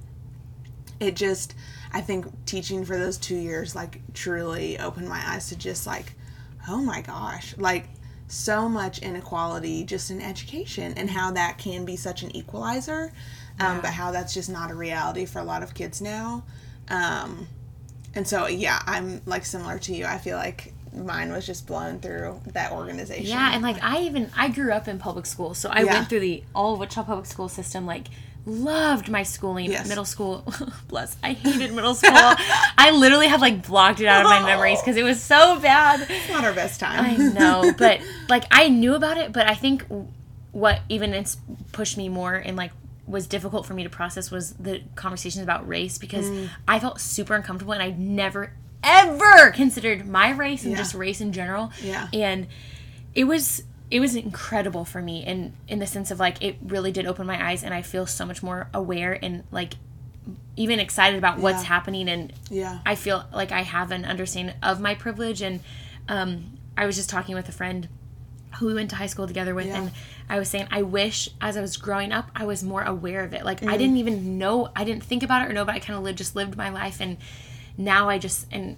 it 0.99 1.15
just 1.15 1.55
i 1.93 2.01
think 2.01 2.27
teaching 2.47 2.87
for 2.87 2.97
those 2.99 3.19
two 3.19 3.37
years 3.37 3.75
like 3.75 4.01
truly 4.15 4.79
opened 4.79 5.09
my 5.09 5.23
eyes 5.27 5.49
to 5.51 5.57
just 5.57 5.87
like 5.87 6.15
oh 6.69 6.79
my 6.79 7.01
gosh. 7.01 7.57
Like 7.57 7.89
so 8.29 8.69
much 8.69 8.99
inequality 9.01 9.85
just 9.85 10.11
in 10.11 10.21
education 10.21 10.93
and 10.97 11.11
how 11.11 11.31
that 11.31 11.59
can 11.59 11.85
be 11.85 11.97
such 11.97 12.23
an 12.23 12.35
equalizer 12.35 13.13
um, 13.61 13.81
but 13.81 13.91
how 13.91 14.11
that's 14.11 14.35
just 14.35 14.51
not 14.51 14.71
a 14.71 14.75
reality 14.75 15.25
for 15.25 15.39
a 15.39 15.45
lot 15.45 15.63
of 15.63 15.75
kids 15.75 16.01
now 16.03 16.43
um, 16.89 17.47
and 18.15 18.27
so 18.27 18.47
yeah 18.47 18.81
i'm 18.87 19.21
like 19.27 19.45
similar 19.45 19.79
to 19.79 19.95
you 19.95 20.05
i 20.05 20.19
feel 20.19 20.37
like 20.37 20.73
mine 20.93 21.31
was 21.31 21.47
just 21.47 21.67
blown 21.67 21.99
through 22.01 22.41
that 22.55 22.73
organization. 22.73 23.27
Yeah, 23.27 23.51
and 23.53 23.63
like 23.63 23.83
I 23.83 24.01
even 24.03 24.31
I 24.37 24.49
grew 24.49 24.73
up 24.73 24.89
in 24.89 24.99
public 24.99 25.27
school, 25.27 25.53
so 25.55 25.69
I 25.69 25.83
Yeah. 25.83 25.93
went 25.93 26.09
through 26.09 26.21
the 26.21 26.43
all 26.55 26.75
of 26.75 26.81
Wichita 26.81 27.03
public 27.05 27.27
school 27.27 27.49
system. 27.51 27.85
Like 27.87 28.09
loved 28.47 29.09
my 29.11 29.23
schooling. 29.25 29.71
Yes. 29.71 29.89
Middle 29.89 30.05
school, 30.05 30.45
bless. 30.89 31.17
I 31.23 31.33
hated 31.33 31.75
middle 31.75 31.95
school. 31.95 32.13
I 32.15 32.93
literally 32.95 33.27
have 33.27 33.41
like 33.41 33.67
blocked 33.67 34.01
it 34.01 34.07
out 34.07 34.23
of 34.25 34.31
my 34.31 34.43
memories 34.43 34.81
because 34.81 34.97
it 34.97 35.03
was 35.03 35.21
so 35.23 35.59
bad. 35.61 36.07
it's 36.09 36.31
not 36.31 36.45
our 36.45 36.53
best 36.55 36.81
time. 36.81 37.05
I 37.05 37.17
know, 37.17 37.73
but 37.79 38.01
like 38.29 38.45
I 38.51 38.69
knew 38.69 38.95
about 38.95 39.19
it, 39.19 39.33
but 39.33 39.47
I 39.51 39.55
think 39.55 39.85
what 40.53 40.81
even 40.89 41.25
pushed 41.73 41.97
me 41.99 42.09
more 42.09 42.35
and 42.35 42.57
like 42.57 42.71
was 43.07 43.27
difficult 43.27 43.67
for 43.67 43.75
me 43.75 43.83
to 43.85 43.91
process 43.91 44.31
was 44.31 44.53
the 44.55 44.81
conversations 44.95 45.43
about 45.43 45.67
race 45.69 45.99
because 45.99 46.27
Mm. 46.27 46.49
I 46.67 46.79
felt 46.81 47.01
super 47.01 47.35
uncomfortable 47.35 47.73
and 47.75 47.83
I 47.83 47.91
never 47.91 48.53
ever 48.83 49.51
considered 49.51 50.07
my 50.09 50.31
race 50.31 50.63
and 50.63 50.73
Yeah. 50.73 50.79
just 50.79 50.95
race 50.95 51.21
in 51.21 51.33
general. 51.33 51.73
Yeah. 51.83 52.09
And 52.13 52.47
it 53.15 53.25
was 53.25 53.63
it 53.91 54.01
was 54.01 54.17
incredible 54.17 54.85
for 54.85 55.01
me 55.01 55.25
in 55.25 55.53
in 55.69 55.79
the 55.79 55.87
sense 55.87 56.11
of 56.11 56.19
like 56.19 56.43
it 56.43 56.57
really 56.67 56.91
did 56.93 57.07
open 57.07 57.27
my 57.27 57.51
eyes 57.51 57.63
and 57.63 57.73
I 57.73 57.83
feel 57.83 58.07
so 58.07 58.27
much 58.27 58.43
more 58.43 58.69
aware 58.75 59.17
and 59.23 59.45
like 59.53 59.75
even 60.57 60.81
excited 60.81 61.19
about 61.19 61.39
what's 61.39 61.63
Yeah. 61.63 61.69
happening 61.69 62.09
and 62.09 62.33
yeah. 62.51 62.79
I 62.85 62.95
feel 62.97 63.25
like 63.33 63.53
I 63.53 63.63
have 63.63 63.91
an 63.93 64.05
understanding 64.05 64.57
of 64.63 64.81
my 64.81 64.95
privilege. 64.95 65.41
And 65.43 65.61
um, 66.09 66.59
I 66.77 66.87
was 66.87 66.97
just 66.97 67.11
talking 67.11 67.35
with 67.35 67.49
a 67.49 67.53
friend 67.53 67.89
who 68.59 68.67
we 68.67 68.75
went 68.75 68.91
to 68.91 68.97
high 68.97 69.07
school 69.07 69.27
together 69.29 69.55
with, 69.55 69.67
Yeah. 69.67 69.77
and 69.83 69.93
I 70.31 70.39
was 70.39 70.49
saying, 70.49 70.67
I 70.71 70.83
wish 70.83 71.29
as 71.41 71.57
I 71.57 71.61
was 71.61 71.77
growing 71.77 72.11
up, 72.11 72.31
I 72.35 72.45
was 72.47 72.65
more 72.65 72.83
aware 72.83 73.23
of 73.23 73.35
it. 73.35 73.45
Like, 73.45 73.61
Mm-hmm. 73.61 73.69
I 73.71 73.77
didn't 73.77 73.99
even 73.99 74.39
know, 74.39 74.71
I 74.75 74.83
didn't 74.85 75.05
think 75.05 75.23
about 75.23 75.43
it 75.43 75.51
or 75.51 75.53
know, 75.53 75.65
but 75.67 75.75
I 75.75 75.79
kind 75.79 75.97
of 75.99 76.03
lived, 76.03 76.19
just 76.19 76.35
lived 76.35 76.57
my 76.57 76.71
life. 76.71 77.01
And 77.01 77.19
now 77.77 78.09
I 78.09 78.19
just, 78.19 78.47
and 78.51 78.77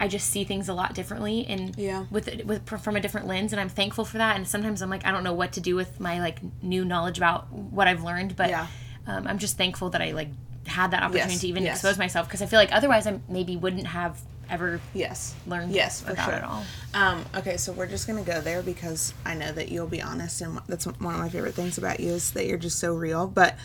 I 0.00 0.08
just 0.08 0.30
see 0.30 0.44
things 0.44 0.68
a 0.68 0.74
lot 0.74 0.94
differently 0.94 1.46
and 1.46 1.76
Yeah. 1.78 2.06
with 2.10 2.28
with 2.44 2.66
from 2.80 2.96
a 2.96 3.00
different 3.00 3.26
lens 3.26 3.52
and 3.52 3.60
I'm 3.60 3.68
thankful 3.68 4.04
for 4.06 4.18
that 4.18 4.34
and 4.36 4.48
sometimes 4.48 4.80
I'm 4.82 4.88
like 4.90 5.04
I 5.06 5.10
don't 5.12 5.22
know 5.22 5.34
what 5.34 5.52
to 5.52 5.60
do 5.60 5.76
with 5.76 6.00
my 6.00 6.18
like 6.20 6.38
new 6.62 6.84
knowledge 6.84 7.18
about 7.18 7.52
what 7.52 7.86
I've 7.86 8.02
learned 8.02 8.34
but 8.34 8.48
Yeah. 8.48 8.66
um, 9.06 9.26
I'm 9.26 9.38
just 9.38 9.56
thankful 9.58 9.90
that 9.90 10.00
I 10.00 10.12
like 10.12 10.28
had 10.66 10.90
that 10.92 11.02
opportunity 11.02 11.32
Yes, 11.34 11.40
to 11.42 11.48
even 11.48 11.62
yes. 11.64 11.76
expose 11.76 11.98
myself 11.98 12.26
because 12.26 12.40
I 12.42 12.46
feel 12.46 12.58
like 12.58 12.72
otherwise 12.72 13.06
I 13.06 13.20
maybe 13.28 13.56
wouldn't 13.56 13.86
have 13.88 14.18
ever 14.48 14.80
yes. 14.94 15.34
learned 15.46 15.72
Yes, 15.72 16.00
for 16.00 16.12
about 16.12 16.24
sure. 16.24 16.34
it 16.34 16.44
all. 16.44 16.64
Um, 16.94 17.24
okay, 17.36 17.56
so 17.56 17.70
we're 17.72 17.86
just 17.86 18.06
gonna 18.08 18.22
go 18.22 18.40
there 18.40 18.62
because 18.62 19.14
I 19.24 19.34
know 19.34 19.52
that 19.52 19.70
you'll 19.70 19.86
be 19.86 20.02
honest, 20.02 20.40
and 20.40 20.58
that's 20.66 20.86
one 20.86 20.94
of 20.96 21.20
my 21.20 21.28
favorite 21.28 21.54
things 21.54 21.78
about 21.78 22.00
you 22.00 22.10
is 22.10 22.32
that 22.32 22.46
you're 22.46 22.58
just 22.58 22.78
so 22.80 22.92
real. 22.94 23.28
But, 23.28 23.56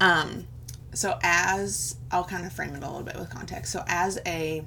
um, 0.00 0.46
so 0.92 1.18
as 1.22 1.96
I'll 2.10 2.24
kind 2.24 2.44
of 2.46 2.52
frame 2.52 2.74
it 2.74 2.82
a 2.82 2.86
little 2.86 3.02
bit 3.04 3.16
with 3.16 3.30
context. 3.30 3.70
So 3.72 3.84
as 3.86 4.18
a 4.26 4.64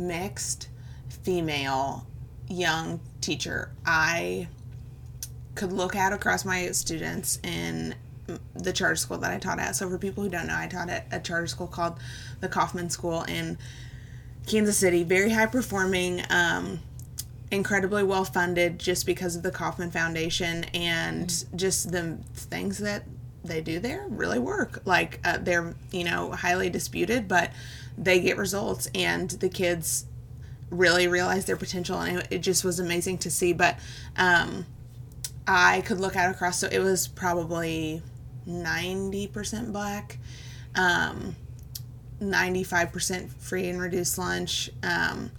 mixed 0.00 0.68
female 1.08 2.06
young 2.48 3.00
teacher, 3.20 3.70
I 3.86 4.48
could 5.54 5.72
look 5.72 5.94
out 5.94 6.12
across 6.12 6.44
my 6.44 6.70
students 6.70 7.38
in 7.42 7.94
the 8.54 8.72
charter 8.72 8.96
school 8.96 9.18
that 9.18 9.32
I 9.32 9.38
taught 9.38 9.58
at. 9.58 9.76
So 9.76 9.88
for 9.88 9.98
people 9.98 10.24
who 10.24 10.30
don't 10.30 10.46
know, 10.46 10.56
I 10.56 10.66
taught 10.66 10.88
at 10.88 11.06
a 11.10 11.20
charter 11.20 11.46
school 11.46 11.66
called 11.66 11.98
the 12.40 12.48
Kauffman 12.48 12.90
School 12.90 13.22
in 13.24 13.58
Kansas 14.46 14.78
City. 14.78 15.02
Very 15.02 15.30
high 15.30 15.46
performing, 15.46 16.22
um, 16.30 16.80
incredibly 17.50 18.04
well 18.04 18.24
funded 18.24 18.78
just 18.78 19.06
because 19.06 19.34
of 19.34 19.42
the 19.42 19.50
Kauffman 19.50 19.90
Foundation 19.90 20.64
and 20.72 21.44
just 21.56 21.90
the 21.90 22.18
things 22.34 22.78
that 22.78 23.04
they 23.44 23.60
do 23.60 23.78
there 23.78 24.06
really 24.08 24.38
work. 24.38 24.82
Like 24.84 25.20
uh, 25.24 25.38
they're 25.38 25.74
you 25.90 26.04
know 26.04 26.32
highly 26.32 26.70
disputed, 26.70 27.28
but 27.28 27.52
they 27.96 28.20
get 28.20 28.36
results, 28.36 28.88
and 28.94 29.30
the 29.30 29.48
kids 29.48 30.06
really 30.70 31.08
realize 31.08 31.46
their 31.46 31.56
potential, 31.56 32.00
and 32.00 32.26
it, 32.30 32.38
just 32.38 32.64
was 32.64 32.78
amazing 32.78 33.18
to 33.18 33.30
see. 33.30 33.52
But 33.52 33.78
um, 34.16 34.66
I 35.46 35.80
could 35.82 36.00
look 36.00 36.16
out 36.16 36.30
across, 36.30 36.58
so 36.58 36.68
it 36.70 36.80
was 36.80 37.08
probably 37.08 38.02
ninety 38.46 39.26
percent 39.26 39.72
black. 39.72 40.18
Um, 40.74 41.34
95% 42.20 43.32
free 43.32 43.68
and 43.68 43.80
reduced 43.80 44.18
lunch. 44.18 44.70
Um, 44.82 45.30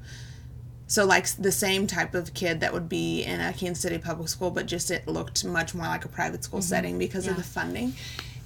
so 0.92 1.06
like 1.06 1.26
the 1.38 1.54
same 1.54 1.88
type 1.88 2.14
of 2.14 2.34
kid 2.34 2.60
that 2.60 2.74
would 2.74 2.90
be 2.90 3.24
in 3.24 3.40
a 3.40 3.54
Kansas 3.54 3.82
City 3.82 3.98
public 3.98 4.28
school, 4.28 4.52
but 4.52 4.66
just 4.66 4.92
it 4.92 5.08
looked 5.08 5.46
much 5.46 5.74
more 5.74 5.86
like 5.86 6.04
a 6.04 6.10
private 6.10 6.44
school 6.44 6.62
setting 6.62 6.98
because 6.98 7.28
of 7.28 7.38
the 7.38 7.44
funding. 7.44 7.94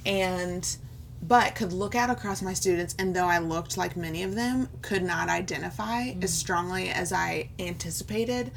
And 0.06 0.78
but 1.24 1.56
could 1.56 1.74
look 1.74 1.96
out 1.96 2.12
across 2.12 2.44
my 2.44 2.54
students 2.54 2.94
and 3.00 3.16
though 3.16 3.26
I 3.26 3.40
looked 3.40 3.78
like 3.78 3.98
many 3.98 4.22
of 4.22 4.36
them, 4.36 4.70
could 4.84 5.02
not 5.02 5.28
identify 5.28 6.10
as 6.22 6.32
strongly 6.32 6.90
as 6.90 7.12
I 7.12 7.50
anticipated, 7.58 8.52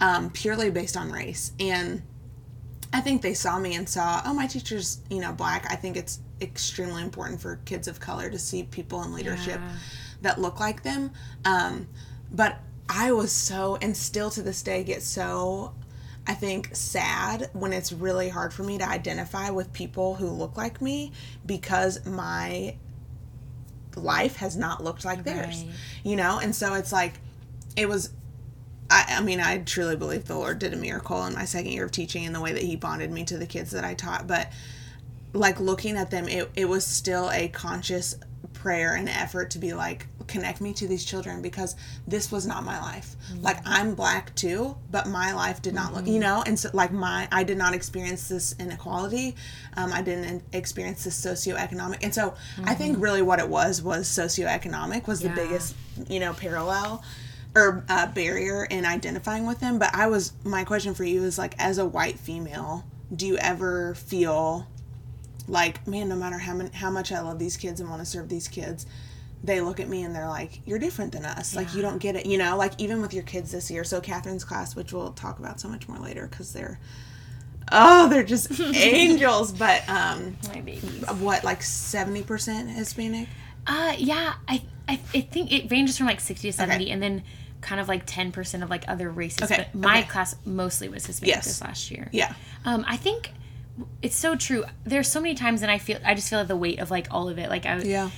um, 0.00 0.30
purely 0.30 0.70
based 0.70 0.96
on 0.96 1.10
race. 1.10 1.50
And 1.58 2.02
I 2.92 3.00
think 3.00 3.20
they 3.20 3.34
saw 3.34 3.58
me 3.58 3.74
and 3.74 3.88
saw, 3.88 4.22
oh, 4.24 4.32
my 4.32 4.46
teacher's, 4.46 5.00
you 5.10 5.20
know, 5.20 5.32
black. 5.32 5.66
I 5.68 5.74
think 5.74 5.96
it's 5.96 6.20
extremely 6.40 7.02
important 7.02 7.40
for 7.40 7.56
kids 7.64 7.88
of 7.88 7.98
color 7.98 8.30
to 8.30 8.38
see 8.38 8.62
people 8.62 9.02
in 9.02 9.12
leadership 9.12 9.58
Yeah. 9.60 9.72
that 10.22 10.40
look 10.40 10.60
like 10.60 10.84
them. 10.84 11.10
Um, 11.44 11.88
but 12.30 12.60
I 12.88 13.12
was 13.12 13.32
so, 13.32 13.76
and 13.80 13.96
still 13.96 14.30
to 14.30 14.42
this 14.42 14.62
day, 14.62 14.84
get 14.84 15.02
so, 15.02 15.74
I 16.26 16.34
think, 16.34 16.70
sad 16.74 17.50
when 17.52 17.72
it's 17.72 17.92
really 17.92 18.28
hard 18.28 18.52
for 18.52 18.62
me 18.62 18.78
to 18.78 18.88
identify 18.88 19.50
with 19.50 19.72
people 19.72 20.14
who 20.16 20.28
look 20.28 20.56
like 20.56 20.80
me 20.82 21.12
because 21.46 22.04
my 22.06 22.76
life 23.96 24.36
has 24.36 24.56
not 24.56 24.82
looked 24.82 25.04
like 25.04 25.24
theirs, 25.24 25.64
Right. 25.64 25.74
you 26.02 26.16
know? 26.16 26.38
And 26.40 26.54
so 26.54 26.74
it's 26.74 26.92
like, 26.92 27.14
it 27.76 27.88
was 27.88 28.10
I, 28.90 29.16
I 29.18 29.22
mean, 29.22 29.40
I 29.40 29.58
truly 29.58 29.96
believe 29.96 30.26
the 30.26 30.36
Lord 30.36 30.58
did 30.58 30.74
a 30.74 30.76
miracle 30.76 31.24
in 31.24 31.34
my 31.34 31.46
second 31.46 31.72
year 31.72 31.84
of 31.86 31.90
teaching 31.90 32.24
in 32.24 32.32
the 32.34 32.40
way 32.40 32.52
that 32.52 32.62
He 32.62 32.76
bonded 32.76 33.10
me 33.10 33.24
to 33.24 33.38
the 33.38 33.46
kids 33.46 33.70
that 33.70 33.82
I 33.82 33.94
taught. 33.94 34.26
But 34.26 34.52
like 35.32 35.58
looking 35.58 35.96
at 35.96 36.10
them, 36.10 36.28
it, 36.28 36.50
it 36.54 36.68
was 36.68 36.86
still 36.86 37.30
a 37.30 37.48
conscious 37.48 38.14
prayer 38.64 38.94
and 38.94 39.10
effort 39.10 39.50
to 39.50 39.58
be 39.58 39.74
like, 39.74 40.06
connect 40.26 40.62
me 40.62 40.72
to 40.72 40.88
these 40.88 41.04
children 41.04 41.42
because 41.42 41.76
this 42.08 42.32
was 42.32 42.46
not 42.46 42.64
my 42.64 42.80
life. 42.80 43.14
Like, 43.42 43.58
I'm 43.66 43.94
black 43.94 44.34
too, 44.34 44.74
but 44.90 45.06
my 45.06 45.34
life 45.34 45.60
did 45.60 45.74
not 45.74 45.92
look, 45.92 46.06
you 46.06 46.18
know? 46.18 46.42
And 46.46 46.58
so, 46.58 46.70
like, 46.72 46.90
my, 46.90 47.28
I 47.30 47.44
did 47.44 47.58
not 47.58 47.74
experience 47.74 48.26
this 48.26 48.54
inequality. 48.58 49.36
Um, 49.76 49.92
I 49.92 50.00
didn't 50.00 50.42
experience 50.54 51.04
this 51.04 51.22
socioeconomic. 51.22 51.98
And 52.02 52.14
so, 52.14 52.36
I 52.64 52.74
think 52.74 53.02
really 53.02 53.20
what 53.20 53.38
it 53.38 53.50
was 53.50 53.82
was 53.82 54.08
socioeconomic 54.08 55.06
was 55.06 55.20
the 55.20 55.28
biggest, 55.28 55.76
you 56.08 56.18
know, 56.18 56.32
parallel 56.32 57.04
or 57.54 57.84
uh, 57.90 58.06
barrier 58.06 58.64
in 58.64 58.86
identifying 58.86 59.46
with 59.46 59.60
them. 59.60 59.78
But 59.78 59.94
I 59.94 60.06
was 60.06 60.32
my 60.42 60.64
question 60.64 60.94
for 60.94 61.04
you 61.04 61.22
is 61.24 61.36
like, 61.36 61.54
as 61.58 61.76
a 61.76 61.84
white 61.84 62.18
female, 62.18 62.82
do 63.14 63.26
you 63.26 63.36
ever 63.36 63.94
feel 63.94 64.66
like, 65.48 65.86
man, 65.86 66.08
no 66.08 66.16
matter 66.16 66.38
how 66.38 66.54
many, 66.54 66.70
how 66.70 66.90
much 66.90 67.12
I 67.12 67.20
love 67.20 67.38
these 67.38 67.56
kids 67.56 67.80
and 67.80 67.88
want 67.90 68.00
to 68.00 68.06
serve 68.06 68.28
these 68.28 68.48
kids, 68.48 68.86
they 69.42 69.60
look 69.60 69.78
at 69.80 69.88
me 69.88 70.02
and 70.02 70.14
they're 70.14 70.28
like, 70.28 70.60
"You're 70.66 70.78
different 70.78 71.12
than 71.12 71.24
us. 71.24 71.54
Like 71.54 71.74
you 71.74 71.82
don't 71.82 71.98
get 71.98 72.16
it." 72.16 72.24
You 72.26 72.38
know, 72.38 72.56
like 72.56 72.72
even 72.78 73.00
with 73.02 73.12
your 73.12 73.24
kids 73.24 73.52
this 73.52 73.70
year. 73.70 73.84
So 73.84 74.00
Catherine's 74.00 74.44
class, 74.44 74.74
which 74.74 74.92
we'll 74.92 75.12
talk 75.12 75.38
about 75.38 75.60
so 75.60 75.68
much 75.68 75.86
more 75.88 75.98
later, 75.98 76.26
because 76.30 76.52
they're 76.52 76.78
oh, 77.72 78.08
they're 78.08 78.22
just 78.24 78.58
angels. 78.74 79.52
But 79.52 79.86
um, 79.88 80.36
My 80.48 80.60
babies. 80.60 81.04
what 81.18 81.44
like 81.44 81.62
seventy 81.62 82.22
percent 82.22 82.70
Hispanic? 82.70 83.28
Uh, 83.66 83.94
yeah, 83.98 84.34
I, 84.48 84.62
I, 84.88 85.00
I 85.14 85.20
think 85.22 85.50
it 85.50 85.70
ranges 85.70 85.96
from 85.96 86.06
like 86.06 86.20
60 86.20 86.48
to 86.48 86.52
70 86.52 86.90
and 86.90 87.02
then 87.02 87.22
kind 87.62 87.80
of 87.80 87.88
like 87.88 88.06
10% 88.06 88.62
of 88.62 88.68
like 88.68 88.84
other 88.88 89.10
races. 89.10 89.50
Okay, 89.50 89.66
But 89.72 89.80
my 89.80 90.00
okay. 90.00 90.08
class 90.08 90.36
mostly 90.44 90.90
was 90.90 91.06
Hispanic 91.06 91.34
Yes. 91.36 91.46
this 91.46 91.62
last 91.62 91.90
year. 91.90 92.10
Yeah. 92.12 92.34
Um, 92.66 92.84
I 92.86 92.98
think 92.98 93.30
it's 94.02 94.16
so 94.16 94.36
true. 94.36 94.64
There's 94.84 95.08
so 95.08 95.20
many 95.20 95.34
times 95.34 95.62
and 95.62 95.70
I 95.70 95.78
feel, 95.78 95.98
I 96.04 96.14
just 96.14 96.28
feel 96.30 96.38
like 96.40 96.48
the 96.48 96.56
weight 96.56 96.78
of 96.78 96.90
like 96.90 97.08
all 97.10 97.28
of 97.28 97.38
it. 97.38 97.48
Like 97.48 97.66
I, 97.66 97.78
Yeah. 97.78 98.10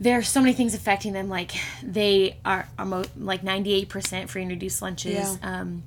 there 0.00 0.18
are 0.18 0.22
so 0.22 0.40
many 0.40 0.52
things 0.52 0.74
affecting 0.74 1.12
them. 1.12 1.28
Like 1.28 1.52
they 1.82 2.36
are, 2.44 2.68
are 2.78 2.84
mo- 2.84 3.04
like 3.16 3.42
98% 3.42 4.28
free 4.28 4.42
and 4.42 4.50
reduced 4.50 4.80
lunches. 4.82 5.12
Yeah. 5.14 5.60
Um, 5.60 5.82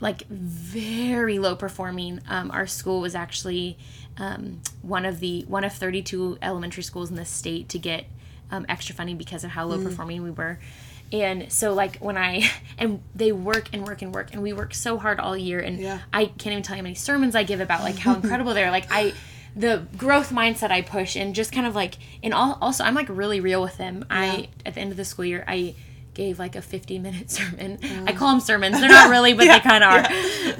like 0.00 0.22
very 0.28 1.38
low 1.40 1.56
performing. 1.56 2.20
Um, 2.28 2.50
our 2.52 2.66
school 2.68 3.00
was 3.00 3.14
actually 3.16 3.76
um, 4.16 4.60
one 4.82 5.04
of 5.04 5.18
the 5.20 5.44
one 5.48 5.64
of 5.64 5.72
32 5.72 6.38
elementary 6.42 6.82
schools 6.82 7.10
in 7.10 7.16
the 7.16 7.24
state 7.24 7.68
to 7.70 7.78
get 7.78 8.04
um, 8.50 8.64
extra 8.68 8.94
funding 8.94 9.16
because 9.16 9.42
of 9.44 9.50
how 9.50 9.66
Mm. 9.66 9.70
low 9.70 9.82
performing 9.82 10.22
we 10.22 10.30
were. 10.30 10.58
And 11.12 11.50
so 11.52 11.72
like 11.74 11.98
when 11.98 12.16
I 12.16 12.50
and 12.78 13.02
they 13.14 13.32
work 13.32 13.68
and 13.72 13.86
work 13.86 14.02
and 14.02 14.14
work 14.14 14.32
and 14.32 14.42
we 14.42 14.52
work 14.52 14.74
so 14.74 14.98
hard 14.98 15.20
all 15.20 15.36
year 15.36 15.60
and 15.60 15.78
Yeah. 15.78 16.00
I 16.12 16.26
can't 16.26 16.52
even 16.52 16.62
tell 16.62 16.76
you 16.76 16.82
how 16.82 16.84
many 16.84 16.94
sermons 16.94 17.34
I 17.34 17.42
give 17.44 17.60
about 17.60 17.82
like 17.82 17.96
how 17.98 18.14
incredible 18.20 18.54
they're 18.54 18.70
like 18.70 18.86
I 18.90 19.14
the 19.56 19.86
growth 19.96 20.30
mindset 20.30 20.70
I 20.70 20.82
push 20.82 21.16
and 21.16 21.34
just 21.34 21.50
kind 21.52 21.66
of 21.66 21.74
like 21.74 21.94
and 22.22 22.32
all, 22.32 22.58
also 22.60 22.84
I'm 22.84 22.94
like 22.94 23.08
really 23.08 23.40
real 23.40 23.62
with 23.62 23.76
them. 23.78 24.04
I 24.10 24.48
at 24.66 24.74
the 24.74 24.80
end 24.80 24.90
of 24.92 24.96
the 24.96 25.04
school 25.04 25.24
year 25.24 25.44
I 25.48 25.74
gave 26.18 26.38
like 26.38 26.54
a 26.56 26.60
50 26.60 26.98
minute 26.98 27.30
sermon. 27.38 27.78
I 28.06 28.12
call 28.12 28.28
them 28.32 28.40
sermons. 28.40 28.78
They're 28.78 28.88
not 28.90 29.08
really, 29.08 29.32
but 29.32 29.46
Yeah, 29.48 29.58
they 29.60 29.64
kind 29.70 29.82
of 29.84 29.90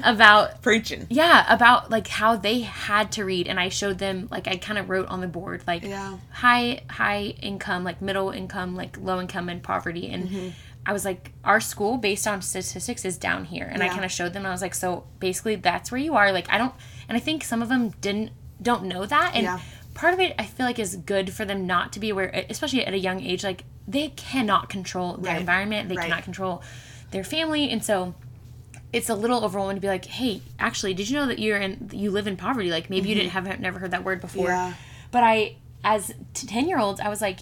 are 0.05 0.11
about 0.11 0.61
Preaching. 0.63 1.05
yeah 1.11 1.45
about 1.53 1.91
like 1.91 2.07
how 2.07 2.35
they 2.37 2.61
had 2.61 3.11
to 3.13 3.25
read 3.25 3.47
and 3.47 3.59
i 3.59 3.69
showed 3.69 3.97
them 3.99 4.27
like 4.31 4.47
i 4.47 4.55
kind 4.55 4.79
of 4.79 4.89
wrote 4.89 5.07
on 5.09 5.19
the 5.21 5.27
board 5.27 5.63
like 5.67 5.83
Yeah. 5.83 6.17
high 6.31 6.81
high 6.89 7.35
income 7.41 7.83
like 7.83 8.01
middle 8.01 8.31
income 8.31 8.75
like 8.75 8.97
low 8.99 9.19
income 9.19 9.49
and 9.49 9.61
poverty 9.61 10.09
and 10.09 10.29
Mm-hmm. 10.29 10.49
I 10.85 10.93
was 10.93 11.05
like, 11.05 11.33
our 11.43 11.59
school 11.59 11.97
based 11.97 12.25
on 12.25 12.41
statistics 12.41 13.03
is 13.05 13.17
down 13.17 13.45
here. 13.45 13.69
And 13.71 13.83
I 13.83 13.89
kind 13.89 14.05
of 14.05 14.11
showed 14.11 14.33
them. 14.33 14.45
I 14.45 14.49
was 14.49 14.61
like, 14.61 14.73
so 14.73 15.05
basically 15.19 15.55
that's 15.55 15.91
where 15.91 15.99
you 15.99 16.15
are. 16.15 16.31
Like, 16.31 16.47
I 16.49 16.57
don't, 16.57 16.73
and 17.07 17.15
I 17.15 17.19
think 17.19 17.43
some 17.43 17.61
of 17.61 17.69
them 17.69 17.89
didn't, 18.01 18.31
don't 18.61 18.85
know 18.85 19.05
that. 19.05 19.31
And 19.35 19.43
Yeah. 19.43 19.59
part 19.93 20.13
of 20.15 20.19
it, 20.21 20.33
I 20.39 20.45
feel 20.45 20.65
like 20.65 20.79
is 20.79 20.95
good 20.95 21.31
for 21.33 21.45
them 21.45 21.67
not 21.67 21.93
to 21.93 21.99
be 21.99 22.09
aware, 22.09 22.43
especially 22.49 22.83
at 22.85 22.93
a 22.93 22.97
young 22.97 23.21
age. 23.21 23.43
Like, 23.43 23.65
they 23.89 24.09
cannot 24.09 24.69
control 24.69 25.17
their 25.17 25.33
Right. 25.33 25.39
environment. 25.41 25.89
They 25.89 25.95
Right. 25.95 26.07
cannot 26.07 26.23
control 26.23 26.61
their 27.11 27.23
family. 27.23 27.69
And 27.71 27.83
so, 27.83 28.13
it's 28.93 29.09
a 29.09 29.15
little 29.15 29.43
overwhelming 29.43 29.75
to 29.75 29.81
be 29.81 29.87
like, 29.87 30.05
hey, 30.05 30.41
actually, 30.59 30.93
did 30.93 31.09
you 31.09 31.15
know 31.15 31.27
that 31.27 31.37
you're 31.39 31.57
in, 31.57 31.89
you 31.93 32.09
live 32.11 32.25
in 32.27 32.35
poverty? 32.37 32.71
Like 32.71 32.89
maybe 32.89 33.09
you 33.09 33.15
didn't 33.15 33.31
have 33.31 33.59
never 33.59 33.77
heard 33.79 33.91
that 33.91 34.03
word 34.03 34.19
before. 34.21 34.47
Mm-hmm. 34.47 34.69
Yeah. 34.69 34.73
But 35.11 35.23
I, 35.23 35.55
as 35.83 36.13
ten 36.33 36.67
year 36.67 36.79
olds, 36.79 36.99
I 36.99 37.09
was 37.09 37.21
like, 37.21 37.39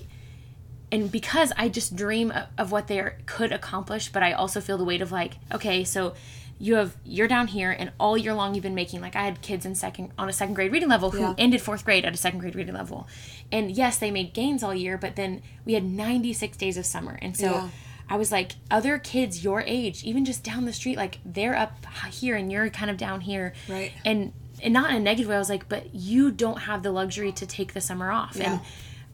and 0.91 1.11
because 1.11 1.51
I 1.57 1.69
just 1.69 1.95
dream 1.95 2.31
of, 2.31 2.47
of 2.57 2.71
what 2.71 2.87
they 2.87 2.99
are, 2.99 3.17
could 3.25 3.51
accomplish, 3.51 4.09
but 4.09 4.23
I 4.23 4.31
also 4.33 4.59
feel 4.61 4.77
the 4.77 4.83
weight 4.85 5.01
of 5.01 5.11
like, 5.11 5.35
okay, 5.53 5.83
so 5.83 6.13
you 6.59 6.75
have 6.75 6.95
you're 7.05 7.27
down 7.27 7.47
here, 7.47 7.71
and 7.71 7.91
all 7.99 8.17
year 8.17 8.33
long 8.33 8.55
you've 8.55 8.63
been 8.63 8.75
making 8.75 9.01
like 9.01 9.15
I 9.15 9.23
had 9.25 9.41
kids 9.41 9.65
in 9.65 9.75
second 9.75 10.11
on 10.17 10.27
a 10.29 10.33
second 10.33 10.55
grade 10.55 10.71
reading 10.71 10.89
level 10.89 11.11
who 11.11 11.19
Yeah. 11.19 11.33
ended 11.37 11.61
fourth 11.61 11.85
grade 11.85 12.05
at 12.05 12.13
a 12.13 12.17
second 12.17 12.39
grade 12.39 12.55
reading 12.55 12.73
level, 12.73 13.07
and 13.51 13.71
yes, 13.71 13.97
they 13.97 14.11
made 14.11 14.33
gains 14.33 14.63
all 14.63 14.73
year, 14.73 14.97
but 14.97 15.15
then 15.15 15.41
we 15.65 15.73
had 15.73 15.83
96 15.83 16.57
days 16.57 16.77
of 16.77 16.85
summer, 16.85 17.17
and 17.21 17.35
so. 17.37 17.45
Yeah. 17.51 17.69
I 18.09 18.15
was 18.15 18.31
like, 18.31 18.53
other 18.71 18.97
kids 18.99 19.43
your 19.43 19.63
age, 19.67 20.01
even 20.05 20.23
just 20.23 20.41
down 20.41 20.63
the 20.63 20.71
street, 20.71 20.95
like 20.95 21.17
they're 21.25 21.57
up 21.57 21.85
here 22.09 22.37
and 22.37 22.49
you're 22.49 22.69
kind 22.69 22.89
of 22.89 22.95
down 22.95 23.19
here. 23.19 23.51
Right. 23.67 23.91
And 24.05 24.31
and 24.63 24.73
not 24.73 24.91
in 24.91 24.95
a 24.95 24.99
negative 25.01 25.27
way. 25.27 25.35
I 25.35 25.39
was 25.39 25.49
like, 25.49 25.67
but 25.67 25.93
you 25.93 26.31
don't 26.31 26.59
have 26.59 26.83
the 26.83 26.91
luxury 26.91 27.33
to 27.33 27.45
take 27.45 27.73
the 27.73 27.81
summer 27.81 28.09
off. 28.09 28.37
Yeah. 28.37 28.53
And 28.53 28.61